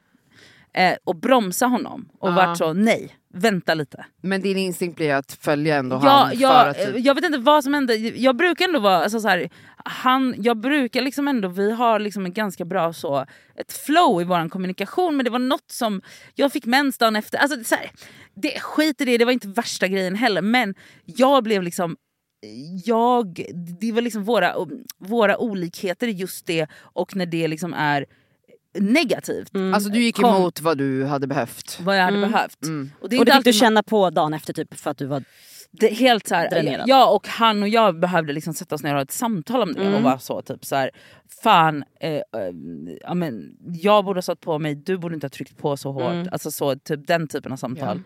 Nej. 0.73 0.91
Eh, 0.91 0.97
och 1.03 1.15
bromsa 1.15 1.65
honom 1.65 2.09
och 2.19 2.29
Ja. 2.29 2.33
varit 2.35 2.57
så 2.57 2.73
nej, 2.73 3.15
vänta 3.33 3.73
lite. 3.73 4.05
Men 4.21 4.41
din 4.41 4.57
instinkt 4.57 4.95
blir 4.95 5.13
att 5.13 5.31
följa 5.31 5.75
ändå 5.75 5.95
Ja, 6.03 6.09
han 6.09 6.39
jag, 6.39 6.67
att 6.67 6.77
typ- 6.77 7.05
jag 7.05 7.15
vet 7.15 7.23
inte 7.23 7.37
vad 7.37 7.63
som 7.63 7.73
hände, 7.73 7.95
jag 7.95 8.35
brukar 8.35 8.65
ändå 8.65 8.79
vara 8.79 8.97
alltså, 8.97 9.19
så 9.19 9.27
här, 9.27 9.49
han, 9.85 10.35
jag 10.37 10.57
brukar 10.57 11.01
liksom 11.01 11.27
ändå, 11.27 11.47
vi 11.47 11.71
har 11.71 11.99
liksom 11.99 12.25
en 12.25 12.33
ganska 12.33 12.65
bra 12.65 12.93
så, 12.93 13.25
ett 13.55 13.73
flow 13.73 14.21
i 14.21 14.23
vår 14.23 14.49
kommunikation 14.49 15.17
men 15.17 15.23
det 15.23 15.29
var 15.29 15.39
något 15.39 15.71
som, 15.71 16.01
jag 16.35 16.51
fick 16.51 16.65
mens 16.65 16.97
dagen 16.97 17.15
efter, 17.15 17.37
alltså, 17.37 17.63
så 17.63 17.75
här, 17.75 17.91
det, 18.33 18.59
skit 18.59 19.01
i 19.01 19.05
det, 19.05 19.17
det 19.17 19.25
var 19.25 19.31
inte 19.31 19.47
värsta 19.47 19.87
grejen 19.87 20.15
heller 20.15 20.41
men 20.41 20.75
jag 21.05 21.43
blev 21.43 21.63
liksom 21.63 21.97
jag, 22.85 23.45
det 23.79 23.91
var 23.91 24.01
liksom 24.01 24.23
våra, 24.23 24.55
våra 24.97 25.37
olikheter 25.37 26.07
just 26.07 26.45
det 26.45 26.67
och 26.73 27.15
när 27.15 27.25
det 27.25 27.47
liksom 27.47 27.73
är 27.73 28.05
negativt. 28.73 29.51
Alltså 29.73 29.89
du 29.89 30.03
gick 30.03 30.15
Kom. 30.15 30.35
emot 30.35 30.61
vad 30.61 30.77
du 30.77 31.05
hade 31.05 31.27
behövt. 31.27 31.79
Vad 31.81 31.97
jag 31.99 32.03
hade 32.03 32.19
behövt. 32.21 32.63
Mm. 32.63 32.91
Och 33.01 33.09
det 33.09 33.15
är 33.15 33.19
Och 33.19 33.25
det 33.25 33.31
fick 33.33 33.43
du 33.43 33.53
känna 33.53 33.83
på 33.83 34.09
dagen 34.09 34.33
efter 34.33 34.53
typ 34.53 34.79
för 34.79 34.91
att 34.91 34.97
du 34.97 35.05
var... 35.05 35.23
det 35.71 35.87
helt 35.93 36.27
så 36.27 36.35
här, 36.35 36.49
Dränerad. 36.49 36.87
jag 36.89 37.15
och 37.15 37.27
han 37.27 37.61
och 37.63 37.69
jag 37.69 37.99
behövde 37.99 38.33
liksom 38.33 38.53
sätta 38.53 38.75
oss 38.75 38.83
ner 38.83 38.91
och 38.91 38.97
ha 38.97 39.01
ett 39.03 39.11
samtal 39.11 39.61
om 39.61 39.73
det 39.73 39.81
Mm. 39.81 39.93
och 39.93 40.01
vara 40.01 40.19
så 40.19 40.41
typ 40.41 40.65
så 40.65 40.75
här, 40.75 40.89
fan, 41.43 41.83
eh, 41.99 42.11
eh, 42.11 42.21
ja, 43.01 43.13
men, 43.13 43.55
jag 43.81 44.05
borde 44.05 44.17
ha 44.17 44.21
satt 44.21 44.39
på 44.39 44.59
mig, 44.59 44.75
du 44.75 44.97
borde 44.97 45.15
inte 45.15 45.25
ha 45.25 45.29
tryckt 45.29 45.57
på 45.57 45.77
så 45.77 45.91
hårt. 45.91 46.13
Mm. 46.13 46.27
Alltså 46.31 46.51
så, 46.51 46.75
typ 46.75 47.07
den 47.07 47.27
typen 47.27 47.51
av 47.51 47.57
samtal. 47.57 48.01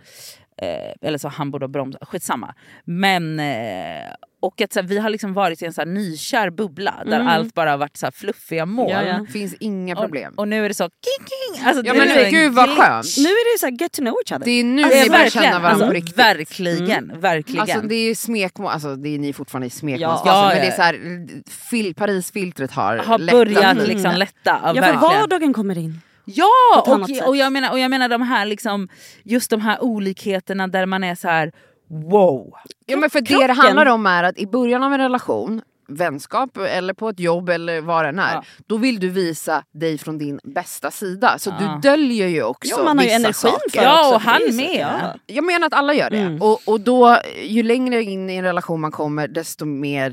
Eh, 0.58 0.94
eller 1.02 1.18
så 1.18 1.28
han 1.28 1.52
borde 1.52 1.64
ha 1.64 1.68
bromsat, 1.68 2.08
skitsamma. 2.08 2.54
Men, 2.86 3.40
eh, 3.40 4.14
och 4.46 4.62
att 4.62 4.74
så 4.74 4.80
här, 4.80 4.88
vi 4.88 4.98
har 5.00 5.10
liksom 5.10 5.34
varit 5.34 5.62
i 5.62 5.66
en 5.66 5.74
så 5.74 5.82
här 5.82 5.86
nykär 5.86 6.50
bubbla 6.50 7.04
där 7.06 7.16
Mm. 7.16 7.28
allt 7.28 7.54
bara 7.54 7.70
har 7.72 7.78
varit 7.78 7.98
så 7.98 8.06
här 8.06 8.12
fluffiga 8.12 8.66
moln. 8.66 8.90
Ja, 8.90 9.04
ja. 9.04 9.18
Det 9.18 9.32
finns 9.32 9.56
inga 9.60 9.96
problem. 9.96 10.34
Och, 10.34 10.40
och 10.40 10.48
nu 10.48 10.66
är 10.66 10.70
det 10.70 10.76
så 10.76 10.84
king, 10.84 11.28
king. 11.28 11.66
Alltså, 11.68 11.84
ja 11.86 11.94
det 11.94 12.00
men 12.00 12.10
är 12.10 12.26
en 12.26 12.32
gud 12.32 12.54
vad 12.54 12.70
skönt. 12.70 13.06
Nu 13.18 13.30
är 13.30 13.54
det 13.56 13.60
så 13.60 13.66
här 13.66 13.74
get 13.82 13.92
to 13.92 14.02
know 14.02 14.14
each 14.26 14.32
other. 14.32 14.46
Det 14.46 14.52
är 14.52 14.64
nu 14.64 14.84
Alltså, 14.84 15.04
ni 15.04 15.10
börjar 15.10 15.30
känna 15.30 15.50
varandra 15.50 15.70
alltså, 15.70 15.86
på 15.88 15.94
riktigt. 15.94 16.18
Verkligen, 16.18 17.20
verkligen. 17.20 17.62
Alltså 17.62 17.82
det 17.82 17.96
är 17.96 18.16
smekmål, 18.16 18.72
alltså 18.72 18.96
det 18.96 19.10
är 19.16 19.20
ni 19.20 19.34
fortfarande 19.34 19.68
i 19.68 19.70
smekmålsfasen 19.70 20.34
Ja. 20.34 20.48
men 20.48 20.58
Ja, 20.58 20.62
det 20.64 20.68
är 20.68 20.76
så 20.76 20.82
här, 20.82 21.28
fil, 21.70 21.96
Parisfiltret 21.96 22.72
har, 22.72 22.98
har 22.98 23.18
lättat 23.20 23.40
börjat 23.40 23.76
lite. 23.78 23.88
liksom 23.88 24.16
lätta. 24.16 24.74
Ja, 24.76 24.84
för 24.84 24.94
vardagen 24.94 25.54
kommer 25.54 25.78
in. 25.78 26.02
Ja! 26.26 26.84
Och, 26.88 27.28
och, 27.30 27.38
jag 27.38 27.54
menar, 27.54 27.72
och 27.72 27.80
jag 27.80 27.90
menar 27.90 28.10
de 28.10 28.22
här 28.22 28.46
liksom, 28.46 28.90
just 29.24 29.50
de 29.50 29.62
här 29.62 29.84
olikheterna 29.84 30.68
där 30.68 30.86
man 30.86 31.04
är 31.04 31.16
så 31.16 31.28
här: 31.28 31.52
wow. 31.88 32.54
Ja 32.86 32.98
men 32.98 33.10
för 33.10 33.22
det 33.22 33.26
det 33.34 33.36
Krocken. 33.40 33.56
handlar 33.56 33.86
om 33.86 34.06
är 34.06 34.24
att 34.24 34.38
i 34.38 34.48
början 34.48 34.84
av 34.84 34.94
en 34.94 35.00
relation, 35.00 35.62
vänskap 35.88 36.58
eller 36.58 36.94
på 36.94 37.10
ett 37.10 37.20
jobb 37.20 37.50
eller 37.50 37.82
vad 37.82 38.06
det 38.06 38.10
än 38.10 38.20
är, 38.20 38.34
Ja. 38.34 38.44
då 38.68 38.78
vill 38.78 39.00
du 39.00 39.10
visa 39.10 39.64
dig 39.72 39.98
från 39.98 40.18
din 40.18 40.40
bästa 40.44 40.92
sida. 40.92 41.36
Så 41.40 41.50
Ja. 41.50 41.56
du 41.82 41.90
döljer 41.90 42.28
ju 42.28 42.44
också 42.44 42.76
Ja, 42.78 42.84
man 42.84 42.98
har 42.98 43.04
ju 43.06 43.08
vissa 43.10 43.16
energin 43.16 43.34
saker. 43.34 43.70
för 43.80 43.84
Ja, 43.84 44.00
också, 44.00 44.16
och 44.16 44.22
det 44.22 44.30
han 44.30 44.52
så- 44.52 44.56
med. 44.58 44.88
Ja. 45.02 45.16
Jag 45.36 45.44
menar 45.44 45.68
att 45.68 45.74
alla 45.74 45.94
gör 45.94 46.10
det. 46.10 46.18
Mm. 46.18 46.42
Och, 46.42 46.60
och 46.66 46.82
då, 46.82 47.18
ju 47.44 47.64
längre 47.64 48.04
in 48.04 48.30
i 48.30 48.36
en 48.36 48.44
relation 48.44 48.82
man 48.82 48.92
kommer 48.92 49.28
desto 49.28 49.66
mer 49.66 50.10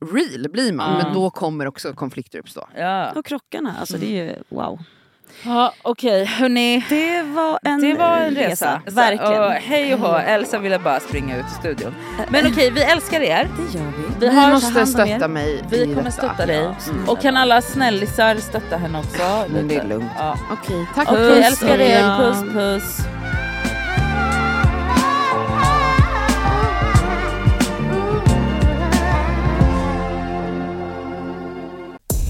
real 0.00 0.48
blir 0.52 0.72
man. 0.72 0.98
Ja. 0.98 1.04
Men 1.04 1.14
då 1.14 1.30
kommer 1.30 1.66
också 1.66 1.92
konflikter 1.92 2.38
uppstå. 2.38 2.68
Ja. 2.76 3.12
Och 3.12 3.26
krockarna, 3.26 3.74
alltså 3.80 3.96
det 3.98 4.06
är 4.18 4.24
ju 4.24 4.34
wow. 4.48 4.78
Ja, 5.44 5.72
Okej, 5.82 6.24
hörni. 6.24 6.84
Det 6.88 7.22
var 7.22 7.58
en, 7.62 7.80
Det 7.80 7.94
var 7.94 8.16
en 8.16 8.34
resa. 8.34 8.80
Så, 8.86 8.94
Verkligen. 8.94 9.42
och 9.42 9.50
hej 9.52 9.94
och 9.94 10.00
hå, 10.00 10.16
Elsa 10.16 10.58
ville 10.58 10.78
bara 10.78 11.00
springa 11.00 11.36
ut 11.36 11.44
i 11.46 11.54
studion. 11.60 11.94
Men 12.28 12.46
okej, 12.52 12.70
vi 12.70 12.82
älskar 12.82 13.20
er. 13.20 13.48
Det 13.56 13.78
gör 13.78 13.84
vi. 14.18 14.26
Vi, 14.26 14.34
har 14.36 14.50
måste 14.50 14.86
stötta 14.86 15.28
mig 15.28 15.64
Vi 15.70 15.76
i 15.76 15.80
kommer 15.84 15.96
detta. 16.02 16.10
stötta 16.10 16.46
dig. 16.46 16.58
Mm. 16.90 17.08
Och 17.08 17.20
kan 17.22 17.36
alla 17.36 17.62
snällisar 17.62 18.36
stötta 18.36 18.76
henne 18.76 18.98
också? 18.98 19.44
Men 19.48 19.68
det 19.68 19.76
är 19.76 19.84
lugnt. 19.84 20.10
Ja. 20.18 20.38
Okej, 20.52 20.86
tack. 20.94 21.08
Okej, 21.08 21.28
Puss. 21.28 21.46
älskar 21.46 21.78
er. 21.80 22.00
Ja. 22.00 22.16
Puss 22.18 22.52
puss. 22.54 22.98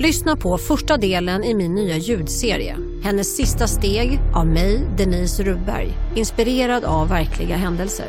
Lyssna 0.00 0.36
på 0.36 0.58
första 0.58 0.96
delen 0.96 1.44
i 1.44 1.54
min 1.54 1.74
nya 1.74 1.96
ljudserie. 1.96 2.76
Hennes 3.02 3.36
sista 3.36 3.66
steg 3.66 4.20
av 4.34 4.46
mig, 4.46 4.86
Denise 4.96 5.42
Rubberg. 5.42 5.92
Inspirerad 6.14 6.84
av 6.84 7.08
verkliga 7.08 7.56
händelser. 7.56 8.06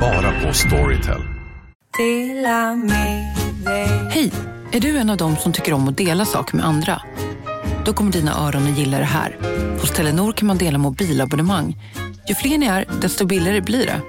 Bara 0.00 0.40
på 0.42 0.52
Storytel. 0.52 1.20
Hej! 4.10 4.32
Är 4.72 4.80
du 4.80 4.98
en 4.98 5.10
av 5.10 5.16
dem 5.16 5.36
som 5.36 5.52
tycker 5.52 5.72
om 5.72 5.88
att 5.88 5.96
dela 5.96 6.24
saker 6.24 6.56
med 6.56 6.66
andra? 6.66 7.02
Då 7.84 7.92
kommer 7.92 8.12
dina 8.12 8.46
öron 8.46 8.72
att 8.72 8.78
gilla 8.78 8.98
det 8.98 9.04
här. 9.04 9.36
Hos 9.80 9.90
Telenor 9.90 10.32
kan 10.32 10.46
man 10.46 10.58
dela 10.58 10.78
mobilabonnemang. 10.78 11.76
Ju 12.28 12.34
fler 12.34 12.58
ni 12.58 12.66
är, 12.66 12.84
desto 13.00 13.26
billigare 13.26 13.60
blir 13.60 13.86
det. 13.86 14.00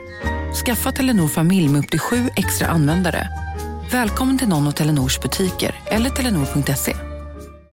Skaffa 0.66 0.92
Telenor 0.92 1.28
familj 1.28 1.70
med 1.70 1.80
upp 1.80 1.90
till 1.90 2.00
sju 2.00 2.30
extra 2.36 2.68
användare. 2.68 3.28
Välkommen 3.94 4.38
till 4.38 4.48
någon 4.48 4.68
av 4.68 4.72
Telenors 4.72 5.20
butiker 5.22 5.76
eller 5.86 6.10
telenor.se. 6.10 7.13